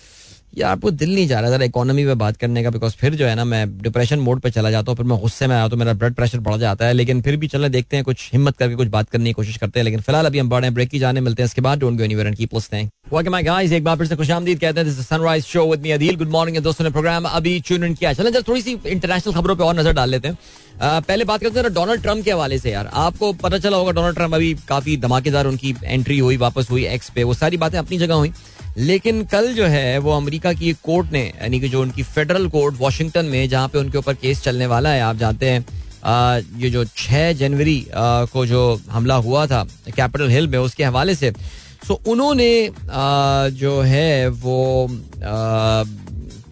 यार, 0.52 0.70
आपको 0.70 0.90
दिल 0.90 1.14
नहीं 1.14 1.26
जा 1.28 1.40
रहा 1.40 1.50
जरा 1.50 1.64
इकोनॉमी 1.64 2.04
पे 2.04 2.14
बात 2.14 2.36
करने 2.36 2.62
का 2.62 2.70
बिकॉज़ 2.70 2.92
फिर 2.96 3.14
जो 3.14 3.26
है 3.26 3.34
ना, 3.34 3.44
मैं 3.44 3.78
डिप्रेशन 3.78 4.18
मोड 4.18 4.40
पे 4.40 4.50
चला 4.50 4.70
जाता 4.70 4.90
हूँ, 4.90 4.96
फिर 4.96 5.06
मैं 5.06 5.18
गुस्से 5.20 5.46
में 5.46 5.54
आया 5.56 5.68
तो 5.68 5.76
मेरा 5.76 5.92
ब्लड 5.94 6.14
प्रेशर 6.14 6.38
बढ़ 6.40 6.56
जाता 6.58 6.86
है, 6.86 6.92
लेकिन 6.92 7.20
फिर 7.22 7.36
भी 7.36 7.48
चलने 7.48 7.68
देखते 7.68 7.96
हैं, 7.96 8.04
कुछ 8.04 8.28
हिम्मत 8.32 8.56
करके 8.56 8.74
कुछ 8.74 8.88
बात 8.88 9.10
करने 9.10 9.30
की 9.30 9.32
कोशिश 9.32 9.56
करते 9.56 9.80
हैं, 9.80 9.84
लेकिन 9.84 10.00
फ़िलहाल 10.00 10.26
अभी 10.26 10.38
हम 10.38 10.48
बड़े 10.48 10.70
ब्रेक 10.70 10.88
की 10.90 10.98
जाने, 10.98 11.20
मिलते 11.20 11.42
हैं 11.42 11.46
इसके 11.46 11.60
बाद 11.60 11.78
don't 11.78 11.98
go 11.98 12.04
anywhere 12.04 12.26
and 12.26 12.36
keep 12.36 12.54
listening 12.54 12.88
welcome 13.12 13.32
my 13.32 13.42
guys 13.42 13.72
एक 13.72 13.84
बार 13.84 13.96
फिर 13.96 14.06
से 14.06 14.16
खुशामदीद 14.16 14.60
कहते 14.60 14.80
हैं 14.80 14.86
this 14.86 14.98
is 14.98 15.06
sunrise 15.06 15.44
show 15.46 15.66
with 15.70 15.80
me 15.80 15.90
Adeel 15.90 16.16
good 16.16 16.30
morning 16.30 16.62
दोस्तों 16.62 16.84
ने 16.84 16.90
प्रोग्राम 16.90 17.24
अभी 17.26 17.58
ट्यून 17.66 17.84
इन 17.84 17.94
किया 17.94 18.12
चलें, 18.12 18.30
जरा 18.32 18.42
थोड़ी 18.48 18.62
सी 18.62 18.78
इंटरनेशनल 18.86 19.34
खबरों 19.34 19.56
पर 19.56 19.64
और 19.64 19.78
नज़र 19.78 19.92
डाल 19.92 20.10
लेते 20.10 20.28
हैं। 20.28 20.38
पहले 20.80 21.24
बात 21.24 21.42
करते 21.42 21.60
हैं 21.60 21.72
डोनाल्ड 21.74 22.02
ट्रंप 22.02 22.24
के 22.24 22.30
हवाले 22.30 22.58
से 22.58 22.70
यार। 22.70 22.90
आपको 22.94 23.32
पता 23.34 23.58
चला 23.58 23.76
होगा 23.76 23.92
डोनाल्ड 23.92 24.16
ट्रंप 24.16 24.34
अभी 24.34 24.52
काफ़ी 24.68 24.96
धमाकेदार 24.96 25.46
उनकी 25.46 25.74
एंट्री 25.84 26.18
हुई, 26.18 26.36
वापस 26.38 26.70
हुई 26.70 26.84
एक्स 26.86 27.10
पे, 27.10 27.22
वो 27.22 27.34
सारी 27.34 27.56
बातें 27.56 27.78
अपनी 27.78 27.98
जगह 27.98 28.14
हुई। 28.14 28.32
लेकिन 28.78 29.24
कल 29.24 29.52
जो 29.54 29.66
है, 29.66 29.98
वो 29.98 30.12
अमेरिका 30.12 30.52
की 30.52 30.70
एक 30.70 30.76
कोर्ट 30.84 31.12
ने, 31.12 31.22
यानी 31.22 31.60
कि 31.60 31.68
जो 31.68 31.82
उनकी 31.82 32.02
फेडरल 32.04 32.48
कोर्ट, 32.48 32.74
वाशिंगटन 32.80 33.24
में, 33.26 33.48
जहाँ 33.48 33.68
पे 33.68 33.78
उनके 33.78 33.98
ऊपर 33.98 34.14
केस 34.14 34.42
चलने 34.42 34.66
वाला 34.66 34.90
है, 34.90 35.00
आप 35.02 35.16
जानते 35.16 35.50
हैं 35.50 35.64
ये 36.58 36.70
जो 36.70 36.84
6 36.86 37.32
जनवरी 37.32 37.86
को 37.94 38.44
जो 38.46 38.80
हमला 38.90 39.14
हुआ 39.16 39.46
था, 39.46 39.62
कैपिटल 39.96 40.28
हिल 40.30 40.46
में, 40.48 40.58
उसके 40.58 40.84
हवाले 40.84 41.14
से, 41.14 41.32
सो 41.88 42.00
उन्होंने 42.08 42.70
जो 43.52 43.80
है, 43.80 44.28
वो 44.28 44.86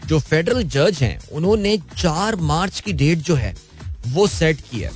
जो 0.08 0.18
फेडरल 0.20 0.62
जज 0.64 0.98
हैं, 1.02 1.18
उन्होंने 1.32 1.76
चार 1.98 2.36
मार्च 2.42 2.80
की 2.80 2.92
डेट 2.92 3.18
जो 3.18 3.34
है, 3.34 3.54
वो 4.08 4.26
सेट 4.26 4.60
की 4.70 4.80
है। 4.80 4.90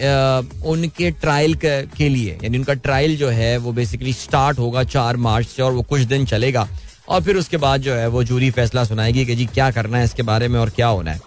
उनके 0.00 1.10
ट्रायल 1.10 1.54
के 1.56 2.08
लिए, 2.08 2.38
यानी 2.44 2.58
उनका 2.58 2.74
ट्रायल 2.74 3.16
जो 3.16 3.28
है, 3.28 3.56
वो 3.56 3.72
बेसिकली 3.72 4.12
स्टार्ट 4.12 4.58
होगा 4.58 4.84
चार 4.84 5.16
मार्च 5.16 5.46
से 5.46 5.62
और 5.62 5.72
वो 5.72 5.82
कुछ 5.82 6.00
दिन 6.02 6.26
चलेगा। 6.26 6.68
और 7.08 7.22
फिर 7.22 7.36
उसके 7.36 7.56
बाद 7.56 7.80
जो 7.80 7.94
है, 7.94 8.06
वो 8.08 8.22
जूरी 8.24 8.50
फैसला 8.50 8.84
सुनाएगी 8.84 9.24
कि 9.26 9.34
जी 9.34 9.46
क्या 9.46 9.70
करना 9.70 9.98
है 9.98 10.04
इसके 10.04 10.22
बारे 10.22 10.48
में 10.48 10.58
और 10.60 10.70
क्या 10.70 10.86
होना 10.86 11.10
है। 11.10 11.20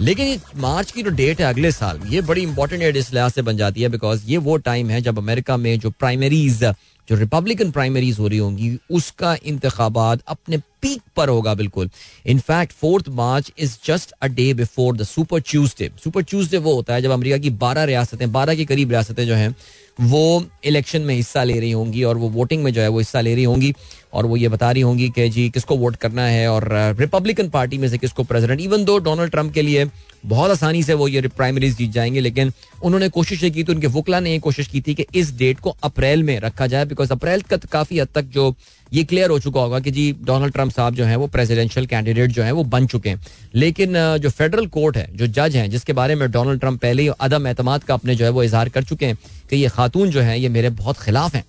लेकिन 0.00 0.40
मार्च 0.56 0.90
की 0.90 1.02
जो 1.02 1.10
डेट 1.10 1.40
है 1.40 1.46
अगले 1.46 1.70
साल, 1.72 2.00
ये 2.08 2.20
बड़ी 2.20 2.42
इंपॉर्टेंट 2.42 2.82
डेट 2.82 2.96
इस 2.96 3.12
लिहाज 3.12 3.32
से 3.32 3.42
बन 3.42 3.56
जाती 3.56 3.82
है 3.82 3.88
बिकॉज़ 3.88 4.22
ये 4.26 4.36
वो 4.38 4.56
टाइम 4.58 4.90
है 4.90 5.00
जब 5.00 5.18
अमेरिका 5.18 5.56
में 5.56 5.78
जो 5.80 5.90
प्राइमरीज 5.90 6.64
जो 7.08 7.16
रिपब्लिकन 7.16 7.70
प्राइमरीज 7.70 8.18
हो 8.18 8.28
रही 8.28 8.38
होंगी, 8.38 8.76
उसका 8.90 9.36
इंतबात 9.44 10.22
अपने 10.28 10.58
पीक 10.82 11.00
पर 11.16 11.28
होगा 11.28 11.54
बिल्कुल। 11.54 11.88
In fact 12.26 12.72
fourth 12.72 13.08
March 13.08 13.52
is 13.58 13.76
just 13.86 14.12
a 14.12 14.26
day 14.28 14.52
before 14.54 14.96
the 14.96 15.02
super 15.04 15.40
Tuesday 15.40 15.90
super 16.04 16.22
Tuesday 16.22 16.58
वो 16.58 16.74
होता 16.74 16.94
है 16.94 17.02
जब 17.02 17.10
अमेरिका 17.10 17.38
की 17.38 17.50
बारह 17.50 17.84
रियासतें, 17.84 18.30
बारह 18.32 18.54
के 18.54 18.64
करीब 18.64 18.90
रियासतें 18.90 19.26
जो 19.26 19.34
हैं, 19.34 19.54
वो 20.00 20.44
इलेक्शन 20.64 21.02
में 21.02 21.14
हिस्सा 21.14 21.42
ले 21.44 21.58
रही 21.60 21.70
होंगी 21.72 22.02
और 22.04 22.16
वो 22.16 22.28
वोटिंग 22.30 22.64
में 22.64 22.72
जो 22.72 22.80
है 22.80 22.88
वो 22.88 22.98
हिस्सा 22.98 23.20
ले 23.20 23.34
रही 23.34 23.44
होंगी 23.44 23.72
और 24.12 24.26
वो 24.26 24.36
ये 24.36 24.48
बता 24.48 24.70
रही 24.70 24.82
होंगी 24.82 25.08
कि 25.10 25.28
जी 25.28 25.48
किसको 25.50 25.76
वोट 25.76 25.96
करना 25.96 26.22
है 26.22 26.48
और 26.50 26.68
रिपब्लिकन 26.98 27.48
पार्टी 27.48 27.78
में 27.78 27.88
से 27.88 27.98
किसको 27.98 28.24
president 28.24 28.60
even 28.60 28.84
though 28.84 28.98
Donald 28.98 29.30
Trump 29.32 29.52
के 29.52 29.62
लिए 29.62 29.84
बहुत 30.26 30.50
आसानी 30.50 30.82
से 30.82 30.94
वो 30.94 31.08
ये 31.08 31.20
प्राइमरीज 31.20 31.76
जीत 31.76 31.90
जाएँगे 31.90 32.20
लेकिन 32.20 32.52
उन्होंने 32.82 33.08
कोशिश 33.08 33.40
की 33.40 33.64
थी 33.64 33.72
उनके 33.72 33.86
वकला 33.86 34.20
ने 34.20 34.38
कोशिश 34.38 34.66
की 34.66 34.80
थी 34.80 34.94
कि 34.94 35.06
इस 35.14 35.32
डेट 35.36 35.60
को 35.60 35.76
अप्रैल 35.82 36.22
में 36.22 36.40
रखा 36.40 36.66
जाए 36.66 36.84
बिकॉज़ 36.84 37.12
अप्रैल 37.12 37.40
का 37.40 37.56
काफ़ी 37.56 37.98
हद 37.98 38.08
तक 38.14 38.22
जो 38.22 38.54
ये 38.92 39.04
क्लियर 39.04 39.30
हो 39.30 39.38
चुका 39.38 39.60
होगा 39.60 39.80
कि 39.80 39.90
जी 39.90 40.12
डोनाल्ड 40.22 40.52
ट्रंप 40.52 40.72
साहब 40.72 40.94
जो 40.94 41.04
है 41.04 41.16
वो 41.16 41.26
प्रेसिडेंशियल 41.26 41.86
कैंडिडेट 41.86 42.30
जो 42.30 42.42
है 42.42 42.52
वो 42.52 42.64
बन 42.64 42.86
चुके 42.86 43.08
हैं। 43.08 43.24
लेकिन 43.54 43.94
जो 44.18 44.30
फेडरल 44.30 44.66
कोर्ट 44.66 44.96
है 44.96 45.08
जो 45.16 45.26
जज 45.26 45.56
हैं 45.56 45.70
जिसके 45.70 45.92
बारे 45.92 46.14
में 46.14 46.30
डोनाल्ड 46.30 46.60
ट्रंप 46.60 46.80
पहले 46.82 47.02
ही 47.02 47.08
अदम 47.08 47.46
एतमाद 47.46 47.84
का 47.84 47.94
अपने 47.94 48.14
जो 48.16 48.24
है 48.24 48.30
वो 48.30 48.42
इजहार 48.42 48.68
कर 48.68 48.84
चुके 48.84 49.06
हैं 49.06 49.18
कि 49.50 49.56
ये 49.56 49.68
खातून 49.68 50.10
जो 50.10 50.20
है 50.20 50.40
ये 50.40 50.48
मेरे 50.48 50.70
बहुत 50.70 50.98
खिलाफ 50.98 51.34
हैं। 51.34 51.44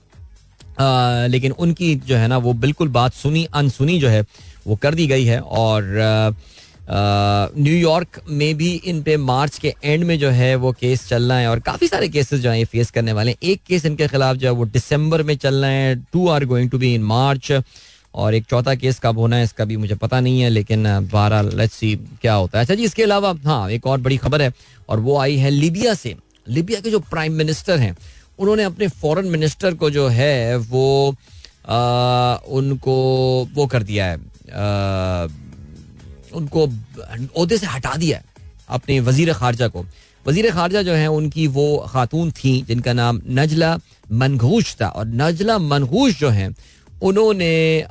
लेकिन 1.27 1.51
उनकी 1.51 1.95
जो 1.95 2.15
है 2.15 2.27
ना 2.27 2.37
वो 2.37 2.53
बिल्कुल 2.53 2.87
बात 2.87 3.13
सुनी 3.13 3.43
अनसुनी 3.53 3.99
जो 3.99 4.09
है 4.09 4.25
वो 4.67 4.75
कर 4.75 4.95
दी 4.95 5.07
गई 5.07 5.25
है 5.25 5.39
और 5.39 5.99
आ, 5.99 6.31
न्यूयॉर्क 6.89 8.21
में 8.29 8.55
भी 8.57 8.71
इन 8.85 9.01
पे 9.03 9.15
मार्च 9.17 9.57
के 9.59 9.73
एंड 9.83 10.03
में 10.03 10.17
जो 10.19 10.29
है 10.29 10.53
वो 10.55 10.71
केस 10.71 11.07
चल 11.07 11.23
रहा 11.29 11.37
है 11.39 11.47
और 11.47 11.59
काफ़ी 11.59 11.87
सारे 11.87 12.07
केसेस 12.09 12.39
जो 12.39 12.49
है 12.49 12.57
ये 12.59 12.65
फेस 12.65 12.91
करने 12.91 13.13
वाले 13.13 13.31
हैं। 13.31 13.37
एक 13.43 13.61
केस 13.67 13.85
इनके 13.85 14.07
खिलाफ 14.07 14.35
जो 14.35 14.47
है 14.47 14.53
वो 14.53 14.65
दिसंबर 14.67 15.23
में 15.23 15.35
चल 15.37 15.55
रहे 15.55 15.73
हैं। 15.73 15.99
Two 16.13 16.27
are 16.27 16.45
going 16.45 16.69
to 16.71 16.77
be 16.77 16.93
in 16.95 17.03
March 17.03 17.51
और 18.15 18.33
एक 18.35 18.45
चौथा 18.49 18.75
केस 18.75 18.99
कब 18.99 19.17
होना 19.19 19.35
है 19.35 19.43
इसका 19.43 19.65
भी 19.65 19.77
मुझे 19.77 19.95
पता 19.95 20.19
नहीं 20.19 20.41
है 20.41 20.49
लेकिन 20.49 20.83
बारह 21.11 21.41
लेट्स 21.41 21.75
सी 21.75 21.95
क्या 22.21 22.33
होता 22.33 22.57
है। 22.57 22.63
अच्छा 22.63 22.75
जी 22.75 22.83
इसके 22.83 23.03
अलावा 23.03 23.33
हाँ 23.45 23.69
एक 23.71 23.87
और 23.87 24.01
बड़ी 24.01 24.17
खबर 24.17 24.41
है 24.41 24.51
और 24.89 24.99
वो 24.99 25.17
आई 25.17 25.35
है 25.37 25.49
लीबिया 25.49 25.93
से। 25.93 26.15
लीबिया 26.47 26.79
के 26.79 26.91
जो 26.91 26.99
प्राइम 26.99 27.33
मिनिस्टर 27.33 27.79
हैं 27.79 27.95
उन्होंने 28.39 28.63
अपने 28.63 28.87
फॉरेन 28.87 29.25
मिनिस्टर 29.25 29.73
को 29.73 29.89
जो 29.89 30.07
है 30.07 30.57
वो 30.57 31.15
आ, 31.67 32.35
उनको 32.47 32.95
वो 33.53 33.65
कर 33.67 33.83
दिया 33.83 34.05
है। 34.05 34.15
आ, 34.15 35.27
उनको 36.33 36.65
अहदे 36.65 37.57
से 37.57 37.67
हटा 37.67 37.95
दिया 37.95 38.21
अपने 38.69 38.99
वज़ीर 38.99 39.33
खारजा 39.33 39.67
को। 39.67 39.85
वज़ीर 40.25 40.51
खारजा 40.51 40.81
जो 40.81 40.93
है, 40.93 41.07
उनकी 41.09 41.47
वो 41.47 41.85
खातून 41.89 42.31
थी, 42.33 42.61
जिनका 42.67 42.93
नाम 42.93 43.21
नजला 43.31 43.77
मनगूश 44.11 44.75
था। 44.75 44.87
और 44.89 45.05
नजला 45.07 45.57
मनगूश 45.59 46.19
जो 46.19 46.29
है, 46.29 46.49
उन्होंने 47.01 47.85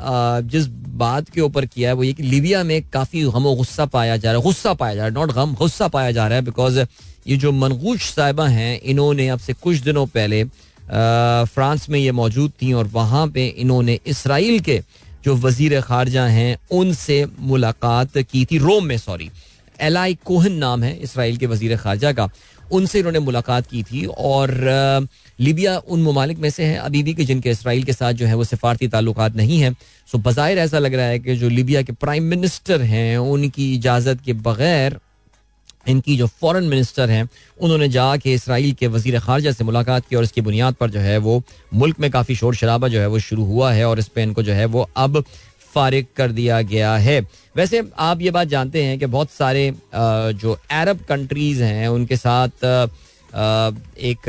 जिस 0.50 0.66
बात 0.96 1.28
के 1.30 1.40
ऊपर 1.40 1.66
किया 1.66 1.88
है, 1.88 1.94
वो 1.94 2.04
ये 2.04 2.12
कि 2.12 2.22
लीबिया 2.22 2.62
में 2.64 2.82
काफ़ी 2.92 3.22
गमो 3.24 3.54
गुस्सा 3.54 3.86
पाया 3.86 4.16
जा 4.16 4.30
रहा 4.30 4.38
है, 4.38 4.44
गुस्सा 4.44 4.72
पाया 4.74 4.94
जा 4.94 5.00
रहा 5.00 5.08
है 5.08 5.14
नॉट 5.14 5.32
गम, 5.32 5.54
गुस्सा 5.54 5.88
पाया 5.88 6.10
जा 6.10 6.26
रहा 6.26 6.38
है 6.38 6.44
बिकॉज़ 6.44 6.78
ये 7.26 7.36
जो 7.36 7.52
मनगूश 7.52 8.10
साहिबा 8.10 8.46
हैं, 8.48 8.80
इन्होंने 8.82 9.28
अब 9.28 9.38
से 9.38 9.52
कुछ 9.54 9.76
दिनों 9.80 10.06
पहले 10.08 10.44
फ्रांस 10.86 11.88
में 11.90 11.98
ये 11.98 12.12
मौजूद 12.12 12.52
थी 12.62 12.72
और 12.72 12.86
वहाँ 12.88 13.26
पे 13.28 13.46
इन्होंने 13.58 13.98
इसराइल 14.06 14.60
के 14.60 14.80
जो 15.26 15.34
वज़ीर 15.36 15.80
खारजा 15.80 16.24
हैं, 16.26 16.56
उनसे 16.70 17.24
मुलाकात 17.40 18.18
की 18.18 18.44
थी 18.44 18.58
रोम 18.58 18.84
में, 18.84 18.96
सॉरी। 18.98 19.30
एलाई 19.80 20.14
कोहन 20.24 20.52
नाम 20.54 20.82
है 20.82 20.92
इसराइल 20.96 21.36
के 21.36 21.46
वज़ीर 21.46 21.76
खारजा 21.76 22.12
का। 22.12 22.28
उनसे 22.72 22.98
इन्होंने 22.98 23.18
मुलाकात 23.18 23.66
की 23.66 23.82
थी 23.82 24.04
और 24.04 24.50
लीबिया 25.40 25.76
उन 25.78 26.02
ममालिक 26.02 26.38
में 26.38 26.48
से 26.50 26.64
है 26.64 26.76
अभी 26.76 27.02
भी 27.02 27.14
कि 27.14 27.24
जिनके 27.24 27.50
इसराइल 27.50 27.82
के 27.84 27.92
साथ 27.92 28.12
जो 28.12 28.26
है 28.26 28.34
वो 28.34 28.44
सिफारती 28.44 28.88
ताल्लुक 28.88 29.20
नहीं 29.36 29.58
हैं। 29.60 29.74
सो 30.08 30.18
बाहिर 30.20 30.58
ऐसा 30.58 30.78
लग 30.78 30.94
रहा 30.94 31.06
है 31.06 31.18
कि 31.18 31.36
जो 31.36 31.48
लीबिया 31.48 31.82
के 31.82 31.92
प्राइम 31.94 32.24
मिनिस्टर 32.24 32.82
हैं, 32.82 33.18
उनकी 33.18 33.72
इजाज़त 33.74 34.20
के 34.24 34.32
बगैर 34.32 34.98
इनकी 35.88 36.16
जो 36.16 36.26
फॉरेन 36.40 36.64
मिनिस्टर 36.64 37.10
हैं, 37.10 37.28
उन्होंने 37.58 37.88
जाके 37.88 38.32
इसराइल 38.34 38.72
के 38.72 38.86
वज़ीर 38.88 39.18
खारजा 39.20 39.52
से 39.52 39.64
मुलाकात 39.64 40.06
की 40.08 40.16
और 40.16 40.22
इसकी 40.24 40.40
बुनियाद 40.40 40.74
पर 40.74 40.90
जो 40.90 41.00
है 41.00 41.16
वो 41.18 41.42
मुल्क 41.74 42.00
में 42.00 42.10
काफ़ी 42.10 42.34
शोर 42.34 42.54
शराबा 42.54 42.88
जो 42.88 43.00
है 43.00 43.06
वो 43.06 43.18
शुरू 43.20 43.44
हुआ 43.44 43.72
है 43.72 43.84
और 43.84 43.98
इस 43.98 44.08
पर 44.08 44.20
इनको 44.20 44.42
जो 44.42 44.52
है 44.52 44.64
वो 44.66 44.88
अब 44.96 45.22
फारिग 45.74 46.06
कर 46.16 46.32
दिया 46.32 46.60
गया 46.62 46.94
है। 46.96 47.20
वैसे 47.56 47.82
आप 47.98 48.20
ये 48.20 48.30
बात 48.30 48.48
जानते 48.48 48.82
हैं 48.82 48.98
कि 48.98 49.06
बहुत 49.06 49.30
सारे 49.30 49.72
जो 49.94 50.58
अरब 50.72 51.00
कंट्रीज़ 51.08 51.62
हैं, 51.62 51.88
उनके 51.88 52.16
साथ 52.16 52.64
एक 53.28 54.28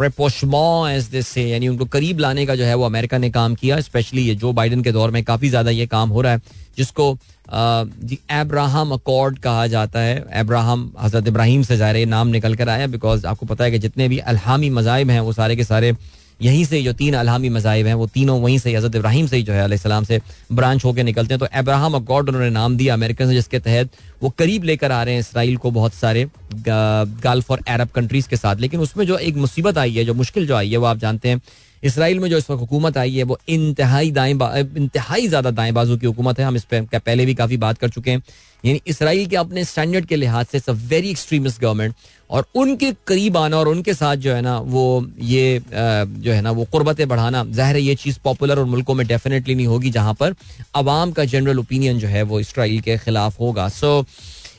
रेपोशमो 0.00 0.86
एज 0.88 1.04
दिस 1.10 1.36
यानी 1.38 1.68
उनको 1.68 1.84
करीब 1.86 2.18
लाने 2.18 2.46
का 2.46 2.54
जो 2.56 2.64
है 2.64 2.74
वो 2.74 2.84
अमेरिका 2.84 3.18
ने 3.18 3.30
काम 3.30 3.54
किया 3.54 3.80
स्पेशली 3.80 4.22
ये 4.22 4.34
जो 4.36 4.52
बाइडन 4.52 4.82
के 4.82 4.92
दौर 4.92 5.10
में 5.10 5.22
काफ़ी 5.24 5.48
ज़्यादा 5.48 5.70
ये 5.70 5.86
काम 5.86 6.08
हो 6.08 6.20
रहा 6.20 6.32
है, 6.32 6.40
जिसको 6.76 7.16
जी 7.50 8.18
एब्राहम 8.32 8.92
अकॉर्ड 8.92 9.38
कहा 9.38 9.66
जाता 9.66 10.00
है। 10.00 10.24
एब्राहम 10.34 10.90
हज़रत 11.00 11.28
इब्राहिम 11.28 11.62
से 11.62 11.76
ज़ाहिर 11.76 12.06
नाम 12.08 12.28
निकल 12.28 12.54
कर 12.54 12.68
आया 12.68 12.86
बिकॉज़ 12.88 13.26
आपको 13.26 13.46
पता 13.46 13.64
है 13.64 13.70
कि 13.70 13.78
जितने 13.78 14.08
भी 14.08 14.18
अलहामी 14.18 14.70
मजाहब 14.70 15.10
हैं, 15.10 15.20
वो 15.20 15.32
सारे 15.32 15.56
के 15.56 15.64
सारे 15.64 15.92
यहीं 16.40 16.64
से 16.64 16.82
जो 16.82 16.92
तीन 16.92 17.14
अलहामी 17.14 17.48
मजाहब 17.48 17.86
हैं, 17.86 17.94
वो 17.94 18.06
तीनों 18.06 18.40
वहीं 18.40 18.58
से 18.58 18.74
हज़रत 18.76 18.94
इब्राहिम 18.96 19.26
से 19.26 19.36
ही 19.36 19.42
जो 19.42 19.52
है 19.52 19.62
अलैहिस्सलाम 19.64 20.04
से 20.04 20.20
ब्रांच 20.52 20.84
होकर 20.84 21.04
निकलते 21.04 21.34
हैं। 21.34 21.38
तो 21.40 21.46
अब्राहम 21.58 21.94
अकॉर्ड 21.94 22.28
उन्होंने 22.28 22.50
नाम 22.50 22.76
दिया 22.76 22.94
अमेरिकन 22.94 23.26
से, 23.26 23.34
जिसके 23.34 23.58
तहत 23.60 23.90
वो 24.22 24.30
करीब 24.38 24.64
लेकर 24.64 24.92
आ 24.92 25.02
रहे 25.02 25.14
हैं 25.14 25.20
इसराइल 25.20 25.56
को 25.56 25.70
बहुत 25.70 25.94
सारे 25.94 26.26
गल्फ 26.68 27.50
और 27.50 27.60
अरब 27.68 27.88
कंट्रीज़ 27.94 28.28
के 28.28 28.36
साथ। 28.36 28.56
लेकिन 28.56 28.80
उसमें 28.80 29.06
जो 29.06 29.18
एक 29.18 29.36
मुसीबत 29.36 29.78
आई 29.78 29.92
है, 29.92 30.04
जो 30.04 30.14
मुश्किल 30.14 30.46
जो 30.46 30.56
आई 30.56 30.70
है, 30.70 30.76
वो 30.76 30.86
आप 30.86 30.98
जानते 30.98 31.28
हैं, 31.28 31.40
इसराइल 31.82 32.18
में 32.20 32.28
जो 32.30 32.36
इस 32.38 32.50
वक्त 32.50 32.60
हुकूमत 32.60 32.96
आई 32.98 33.14
है, 33.14 33.22
वो 33.22 33.38
इंतहाई 33.48 34.10
दाएँ 34.10 34.32
इंतहाई 34.32 35.26
ज़्यादा 35.28 35.50
दाएँ 35.50 35.72
बाजू 35.72 35.96
की 35.96 36.06
हुकूमत 36.06 36.38
है। 36.38 36.44
हम 36.44 36.56
इस 36.56 36.64
पर 36.64 36.86
पहले 36.94 37.26
भी 37.26 37.34
काफ़ी 37.34 37.56
बात 37.56 37.78
कर 37.78 37.88
चुके 37.88 38.10
हैं। 38.10 38.22
यानी 38.64 38.80
इसराइल 38.86 39.26
के 39.26 39.36
अपने 39.36 39.64
स्टैंडर्ड 39.64 40.06
के 40.06 40.16
लिहाज 40.16 40.46
से 40.48 40.72
वेरी 40.72 41.10
एक्सट्रीमिस्ट 41.10 41.60
गवर्नमेंट 41.60 41.94
और 42.30 42.46
उनके 42.56 42.92
करीब 43.06 43.36
आना 43.36 43.58
और 43.58 43.68
उनके 43.68 43.94
साथ 43.94 44.16
जो 44.16 44.32
है 44.32 44.40
ना, 44.42 44.58
वो 44.58 45.06
ये 45.20 45.60
जो 45.68 46.32
है 46.32 46.40
ना, 46.42 46.50
वो 46.50 46.64
कुर्बतें 46.72 47.06
बढ़ाना, 47.08 47.44
ज़ाहिर 47.46 47.76
है 47.76 47.82
ये 47.82 47.94
चीज़ 47.94 48.18
पॉपुलर 48.24 48.58
और 48.58 48.64
मुल्कों 48.66 48.94
में 48.94 49.06
डेफिनेटली 49.06 49.54
नहीं 49.54 49.66
होगी, 49.66 49.90
जहाँ 49.90 50.14
पर 50.14 50.34
आवाम 50.76 51.12
का 51.12 51.24
जनरल 51.26 51.58
ओपिनियन 51.58 51.98
जो 51.98 52.08
है 52.08 52.22
वो 52.24 52.40
इसराइल 52.40 52.80
के 52.80 52.96
खिलाफ 52.98 53.40
होगा। 53.40 53.68
सो 53.70 54.04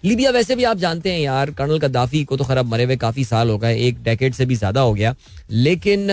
लीबिया 0.06 0.32
वैसे 0.32 0.56
भी 0.56 0.64
आप 0.64 0.78
जानते 0.78 1.12
हैं 1.12 1.20
यार, 1.20 1.52
कर्नल 1.52 1.80
कद्दाफी 1.80 2.24
को 2.24 2.38
तो 2.38 2.44
खराब 2.44 2.66
मरे 2.66 2.84
हुए 2.84 2.96
काफ़ी 2.98 3.24
साल 3.26 3.50
हो 3.50 3.58
गए, 3.58 3.78
एक 3.78 4.04
डेकेड 4.04 4.34
से 4.34 4.46
भी 4.46 4.56
ज़्यादा 4.56 4.82
हो 4.82 4.94
गया, 4.94 5.16
लेकिन 5.52 6.08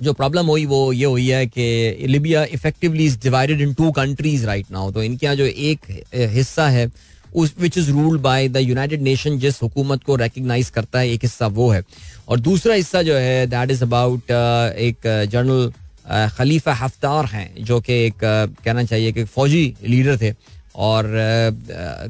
जो 0.00 0.12
प्रॉब्लम 0.12 0.46
हुई, 0.46 0.64
वो 0.66 0.92
ये 0.92 1.04
हुई 1.04 1.28
है 1.28 1.46
कि 1.46 2.06
Libya 2.08 2.44
effectively 2.52 3.04
is 3.06 3.18
divided 3.22 3.60
in 3.60 3.72
two 3.74 3.90
countries 3.92 4.46
right 4.46 4.66
now 4.72 4.90
तो 4.92 5.02
इनके 5.02 5.26
यहाँ 5.26 5.36
जो 5.36 5.44
एक 5.44 5.86
हिस्सा 6.34 6.68
है, 6.68 6.90
उस 7.34 7.54
which 7.60 7.78
is 7.78 7.90
ruled 7.90 8.20
by 8.22 8.48
the 8.48 8.56
United 8.56 9.02
Nation 9.02 9.38
जिस 9.38 9.62
हुकूमत 9.62 10.04
को 10.04 10.16
रिकग्नाइज 10.16 10.70
करता 10.70 10.98
है, 10.98 11.10
एक 11.10 11.22
हिस्सा 11.22 11.46
वो 11.48 11.68
है। 11.70 11.82
और 12.28 12.40
दूसरा 12.40 12.74
हिस्सा 12.74 13.02
जो 13.02 13.14
है 13.16 13.46
दैट 13.46 13.70
इज़ 13.70 13.82
अबाउट 13.84 14.30
एक 14.30 15.28
जनरल 15.32 15.72
खलीफा 16.08 16.72
हफ्तार 16.74 17.24
हैं, 17.26 17.64
जो 17.64 17.80
कि 17.80 18.04
एक 18.04 18.14
कहना 18.22 18.84
चाहिए 18.84 19.12
कि 19.12 19.24
फौजी 19.26 19.74
लीडर 19.84 20.16
थे 20.18 20.32
और 20.76 21.04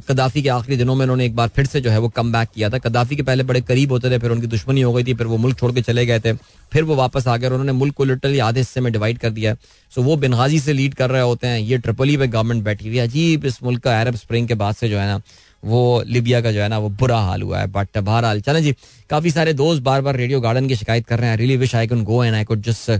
कदाफी 0.09 0.42
के 0.42 0.49
आखिरी 0.49 0.76
दिनों 0.76 0.94
में 0.94 1.03
उन्होंने 1.03 1.24
एक 1.26 1.34
बार 1.36 1.49
फिर 1.57 1.66
से 1.66 1.80
जो 1.80 1.90
है 1.90 1.99
वो 1.99 2.09
कम 2.11 2.32
बैक 2.32 2.49
किया 2.55 2.68
था। 2.70 2.78
कदाफी 2.78 3.16
के 3.16 3.22
पहले 3.22 3.42
बड़े 3.44 3.61
करीब 3.61 3.92
होते 3.92 4.11
थे, 4.11 4.18
फिर 4.18 4.30
उनकी 4.30 4.46
दुश्मनी 4.46 4.80
हो 4.80 4.92
गई 4.92 5.05
थी, 5.05 5.14
फिर 5.14 5.26
वो 5.26 5.36
मुल्क 5.36 5.59
छोड़ 5.59 5.72
के 5.72 5.82
चले 5.82 6.05
गए 6.07 6.20
थे, 6.20 6.32
फिर 6.72 6.84
वो 6.84 6.94
वापस 6.96 7.28
आ 7.28 7.36
गए 7.36 7.46
और 7.46 7.53
उन्होंने 7.53 7.72
मुल्क 7.72 7.94
को 7.94 8.05
लिटरली 8.05 8.38
आधे 8.40 8.61
हिस्से 8.61 8.80
में 8.80 8.92
डिवाइड 8.92 9.18
कर 9.18 9.30
दिया 9.30 9.55
सो 9.92 10.03
वो 10.03 10.16
बिनगाजी 10.18 10.61
से 10.61 10.72
लीड 10.72 10.94
कर 10.94 11.11
रहे 11.11 11.22
होते 11.22 11.46
हैं, 11.46 11.59
ये 11.61 11.78
ट्रिपली 11.78 12.16
पे 12.16 12.26
गवर्नमेंट 12.28 12.64
बैठी 12.64 12.88
हुई 12.88 12.96
है। 12.96 13.07
अजीब 13.09 13.44
इस 13.46 13.62
मुल्क 13.62 13.82
का 13.82 14.01
अरब 14.01 14.16
स्प्रिंग 14.16 14.49
के 14.49 14.55
बाद 14.57 14.74
से 14.74 14.88
जो 14.88 14.99
है 14.99 15.07
ना, 15.07 15.20
वो 15.62 16.03
लिबिया 16.07 16.40
का 16.40 16.53
जो 16.53 16.61
है 16.61 16.68
ना, 16.68 16.78
वो 16.78 16.88
बुरा 16.90 17.18
हाल 17.20 17.42
हुआ 17.42 17.61
है। 17.61 17.66
बट 17.68 17.99
बहरहाल, 17.99 18.40
चलें 18.40 18.62
जी, 18.62 18.74
काफ़ी 19.11 19.30
सारे 19.30 19.53
दोस्त 19.55 19.82
बार 19.82 20.01
बार 20.03 20.16
रेडियो 20.16 20.40
गार्डन 20.40 20.68
की 20.68 20.76
शिकायत 20.76 21.07
कर 21.07 21.18
रहे 21.18 21.30
हैं। 21.30 21.36
Really 21.36 21.57
wish 21.57 21.74
I 21.74 21.86
can 21.86 22.05
go 22.05 22.24
and 22.24 22.34
I 22.34 22.44
could 22.44 22.62
just 22.62 22.90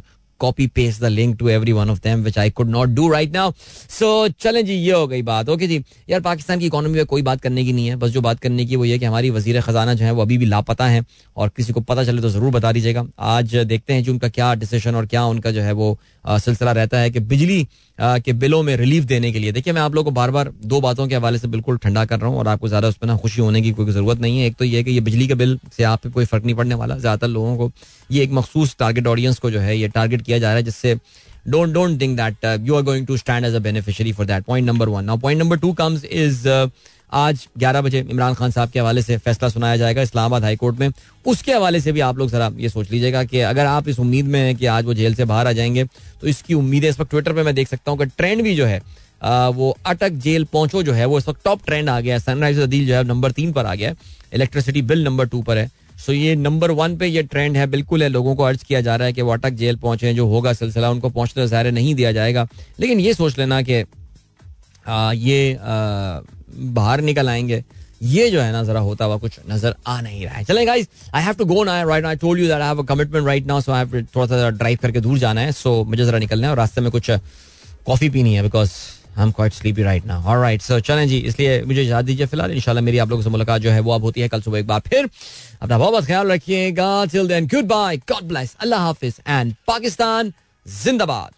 copy 0.41 0.66
paste 0.68 1.01
the 1.01 1.05
link 1.07 1.36
to 1.39 1.49
every 1.49 1.72
one 1.72 1.91
of 1.91 2.01
them 2.03 2.26
I 2.39 2.51
could 2.51 2.68
not 2.70 2.89
do 2.91 3.09
right 3.09 3.32
now 3.32 3.53
so 3.91 4.28
चलें 4.30 4.64
जी, 4.66 4.72
ये 4.72 4.93
हो 4.93 5.07
गई 5.07 5.22
बात। 5.22 5.49
ओके 5.49 5.66
जी, 5.66 5.82
यार 6.11 6.20
पाकिस्तान 6.20 6.59
की 6.59 6.66
इकोनॉमी 6.66 6.95
में 6.95 7.07
कोई 7.07 7.22
बात 7.22 7.41
करने 7.41 7.64
की 7.64 7.72
नहीं 7.72 7.86
है। 7.89 7.97
बस 7.97 8.11
जो 8.11 8.20
बात 8.20 8.41
करने 8.41 8.64
की 8.66 8.76
वो 8.76 8.84
ये 8.84 8.99
कि 8.99 9.05
हमारी 9.05 9.30
वज़ीर 9.30 9.61
खजाना 9.61 9.95
जो 9.95 10.05
है 10.05 10.12
वो 10.12 10.22
अभी 10.22 10.39
भी 10.39 10.47
लापता 10.47 10.86
है 10.86 11.05
और 11.36 11.49
किसी 11.57 11.72
को 11.72 11.80
पता 11.82 12.05
चले 12.05 12.22
तो 12.22 12.28
ज़रूर 12.30 12.51
बता 12.53 12.72
दीजिएगा। 12.72 13.07
आज 13.18 13.57
देखते 13.57 13.93
हैं 13.93 14.03
जी 14.05 14.11
उनका 14.11 14.28
क्या 14.30 14.55
डिसीज़न 14.57 14.95
और 14.95 15.07
क्या 15.07 15.24
उनका 15.26 15.51
जो 15.51 15.62
है 15.62 15.72
वो 15.72 15.99
सिलसिला 16.26 16.72
रहता 16.72 16.99
है 16.99 17.11
कि 17.11 17.20
बिजली 17.22 17.66
के 17.99 18.32
बिलों 18.34 18.62
में 18.62 18.76
रिलीफ 18.76 19.05
देने 19.05 19.30
के 19.32 19.38
लिए। 19.38 19.53
देखिए, 19.53 19.72
मैं 19.72 19.80
आप 19.82 19.94
लोगों 19.94 20.11
को 20.11 20.14
बार 20.14 20.30
बार 20.30 20.51
दो 20.64 20.80
बातों 20.80 21.07
के 21.09 21.14
हवाले 21.14 21.38
से 21.38 21.49
बिल्कुल 21.49 21.78
ठंडा 21.78 22.05
कर 22.05 22.20
रहा 22.20 22.30
हूँ 22.30 22.38
और 22.38 22.49
आपको 22.49 22.68
ज़्यादा 22.68 22.88
उस 22.88 22.96
पर 22.96 23.07
ना 23.07 23.16
खुशी 23.16 23.40
होने 23.40 23.62
की 23.62 23.70
कोई 23.72 23.92
ज़रूरत 23.92 24.20
नहीं 24.20 24.38
है। 24.38 24.46
एक 24.46 24.57
तो 24.57 24.64
ये 24.64 24.82
कि 24.84 24.90
ये 24.90 25.01
बिजली 25.01 25.26
के 25.28 25.34
बिल 25.36 25.59
से 25.76 25.84
आप 25.84 26.03
पे 26.03 26.11
कोई 26.11 26.24
फ़र्क 26.24 26.44
नहीं 26.44 26.55
पड़ने 26.57 26.74
वाला। 26.74 26.96
ज़्यादातर 26.96 27.28
लोगों 27.28 27.57
को 27.59 27.70
ये 28.11 28.22
एक 28.22 28.32
मखसूस 28.32 28.76
टारगेट 28.78 29.07
ऑडियंस 29.07 29.38
को 29.38 29.51
जो 29.51 29.61
है, 29.61 29.76
ये 29.78 29.88
टारगेट 29.88 30.22
किया 30.22 30.38
जा 30.38 30.49
रहा 30.49 30.57
है, 30.57 30.62
जिससे 30.62 30.99
don't 31.49 31.72
don't 31.72 32.01
think 32.01 32.16
that 32.16 32.44
you 32.66 32.74
are 32.74 32.82
going 32.82 33.07
to 33.07 33.16
stand 33.16 33.46
as 33.46 33.55
a 33.55 33.59
beneficiary 33.61 34.12
for 34.12 34.26
that 34.26 34.44
point 34.44 34.66
number 34.66 34.88
one 34.88 35.05
now 35.05 35.18
point 35.18 35.40
number 35.40 35.59
two 35.59 35.72
comes 35.74 36.05
is 36.05 36.49
आज 37.12 37.46
11 37.59 37.82
बजे 37.82 38.00
इमरान 38.00 38.34
खान 38.34 38.50
साहब 38.50 38.70
के 38.70 38.78
हवाले 38.80 39.02
से 39.02 39.16
फैसला 39.18 39.48
सुनाया 39.48 39.76
जाएगा 39.76 40.02
इस्लामाबाद 40.02 40.44
हाई 40.44 40.56
कोर्ट 40.56 40.78
में। 40.78 40.88
उसके 41.24 41.52
हवाले 41.52 41.80
से 41.80 41.92
भी 41.92 42.00
आप 42.00 42.18
लोग 42.18 42.30
जरा 42.30 42.50
ये 42.59 42.68
सोच 42.68 42.90
लीजिएगा 42.90 43.24
कि 43.24 43.40
अगर 43.42 43.66
आप 43.66 43.88
इस 43.88 43.98
उम्मीद 44.00 44.26
में 44.26 44.40
हैं 44.40 44.54
कि 44.56 44.66
आज 44.68 44.84
वो 44.84 44.94
जेल 44.94 45.14
से 45.14 45.24
बाहर 45.24 45.46
आ 45.46 45.52
जाएँगे 45.52 45.84
तो 46.20 46.26
इसकी 46.26 46.54
उम्मीद 46.54 46.84
है 46.84 46.90
इस 46.90 47.00
वक्त 47.00 47.11
ट्विटर 47.11 47.32
पर 47.32 47.42
मैं 47.42 47.54
देख 47.54 47.68
सकता 47.68 47.90
हूँ 47.90 47.98
कि 47.98 48.06
ट्रेंड 48.09 48.42
भी 48.42 48.54
जो 48.56 48.66
है 48.66 48.80
आ, 49.22 49.48
वो 49.48 49.76
अटक 49.86 50.12
जेल 50.20 50.44
पहुंचो 50.52 50.82
जो 50.82 50.92
है 50.92 51.04
वो 51.06 51.18
इस 51.18 51.28
वक्त 51.28 51.44
टॉप 51.44 51.64
ट्रेंड 51.66 51.88
आ 51.88 52.00
गया 52.00 52.14
है। 52.14 52.20
सनराइज 52.20 52.59
अदील 52.61 52.86
जो 52.86 52.94
है 52.94 53.02
नंबर 53.04 53.30
तीन 53.32 53.52
पर 53.52 53.66
आ 53.66 53.74
गया 53.74 53.88
है। 53.88 53.96
इलेक्ट्रिसिटी 54.32 54.82
बिल 54.82 55.04
नंबर 55.04 55.26
टू 55.26 55.42
पर 55.42 55.59
है। 55.59 55.70
सो 55.96 56.12
ये 56.12 56.34
नंबर 56.36 56.70
वन 56.70 56.96
पे 56.96 57.06
ये 57.06 57.22
ट्रेंड 57.24 57.56
है 57.56 57.66
बिल्कुल 57.66 58.02
है। 58.02 58.09
लोगों 58.09 58.34
को 58.36 58.42
अर्ज़ 58.44 58.64
किया 58.64 58.80
जा 58.80 58.96
रहा 58.96 59.06
है 59.06 59.12
कि 59.12 59.22
वो 59.22 59.32
अटक 59.32 59.52
जेल 59.52 59.76
पहुँचे 59.76 60.12
जो 60.14 60.26
होगा 60.28 60.52
सिलसिला 60.52 60.90
उनको 60.90 61.09
पहुँचने 61.09 61.46
ज़ाहिर 61.46 61.72
नहीं 61.72 61.94
दिया 61.94 62.12
जाएगा। 62.12 62.46
लेकिन 62.80 63.00
ये 63.00 63.14
सोच 63.14 63.38
लेना 63.38 63.61
कि 63.62 63.84
ये 65.22 65.56
बाहर 66.59 67.00
निकल 67.00 67.28
आएँगे। 67.28 67.62
ये 68.02 68.28
जो 68.30 68.40
है 68.40 68.52
ना, 68.52 68.62
जरा 68.64 68.80
होता 68.80 69.04
हुआ 69.04 69.16
कुछ 69.18 69.38
नज़र 69.50 69.74
आ 69.86 70.00
नहीं 70.00 70.24
रहा 70.24 70.34
है। 70.34 70.44
चलें 70.44 70.66
guys 70.66 70.88
I 71.14 71.22
have 71.22 71.34
to 71.34 71.44
go 71.44 71.64
now 71.64 71.88
right 71.88 72.04
I 72.04 72.16
told 72.16 72.40
you 72.40 72.46
that 72.48 72.61
I 72.61 72.68
have 72.68 72.82
a 72.82 72.86
commitment 72.86 73.26
right 73.26 73.46
now 73.46 73.61
so 73.61 73.72
I 73.72 73.84
have 73.84 74.06
थोड़ा 74.14 74.26
सा 74.26 74.50
ड्राइव 74.50 74.78
करके 74.82 75.00
दूर 75.00 75.18
जाना 75.18 75.40
है। 75.40 75.52
सो 75.52 75.82
मुझे 75.84 76.04
जरा 76.04 76.18
निकलना 76.18 76.46
है 76.46 76.50
और 76.50 76.59
रास्ते 76.59 76.80
में 76.80 76.90
कुछ 76.90 77.11
कॉफ़ी 77.86 78.09
पीनी 78.11 78.34
है 78.34 78.42
because 78.42 78.70
I 79.18 79.24
am 79.24 79.30
quite 79.32 79.52
sleepy 79.52 79.82
right 79.82 80.04
now 80.06 80.22
alright 80.24 80.62
so 80.62 80.78
चलें 80.80 81.06
जी, 81.09 81.18
इसलिए 81.18 81.62
मुझे 81.62 81.82
याद 81.82 82.04
दीजिए 82.04 82.26
फ़िलहाल। 82.26 82.52
इंशाल्लाह 82.52 82.84
मेरी 82.84 82.98
आप 82.98 83.11
लोगों 83.11 83.22
से 83.22 83.30
मुलाकात 83.30 83.61
जो 83.62 83.70
है 83.70 83.80
वो 83.80 83.92
अब 83.92 84.02
होती 84.02 84.20
है 84.20 84.28
कल 84.28 84.40
सुबह 84.42 84.59
एक 84.59 84.66
बार 84.66 84.80
फिर। 84.86 85.09
अपना 85.62 85.78
बहुत 85.78 85.92
बहुत 85.92 86.04
ख्याल 86.06 86.30
रखिएगा। 86.32 87.04
Till 87.06 87.28
then 87.28 87.46
goodbye 87.68 87.96
God 88.12 88.28
bless 88.28 88.54
अल्लाह 88.61 88.80
हाफिज 88.80 89.20
एंड 89.26 89.54
पाकिस्तान 89.66 90.32
जिंदाबाद। 90.66 91.30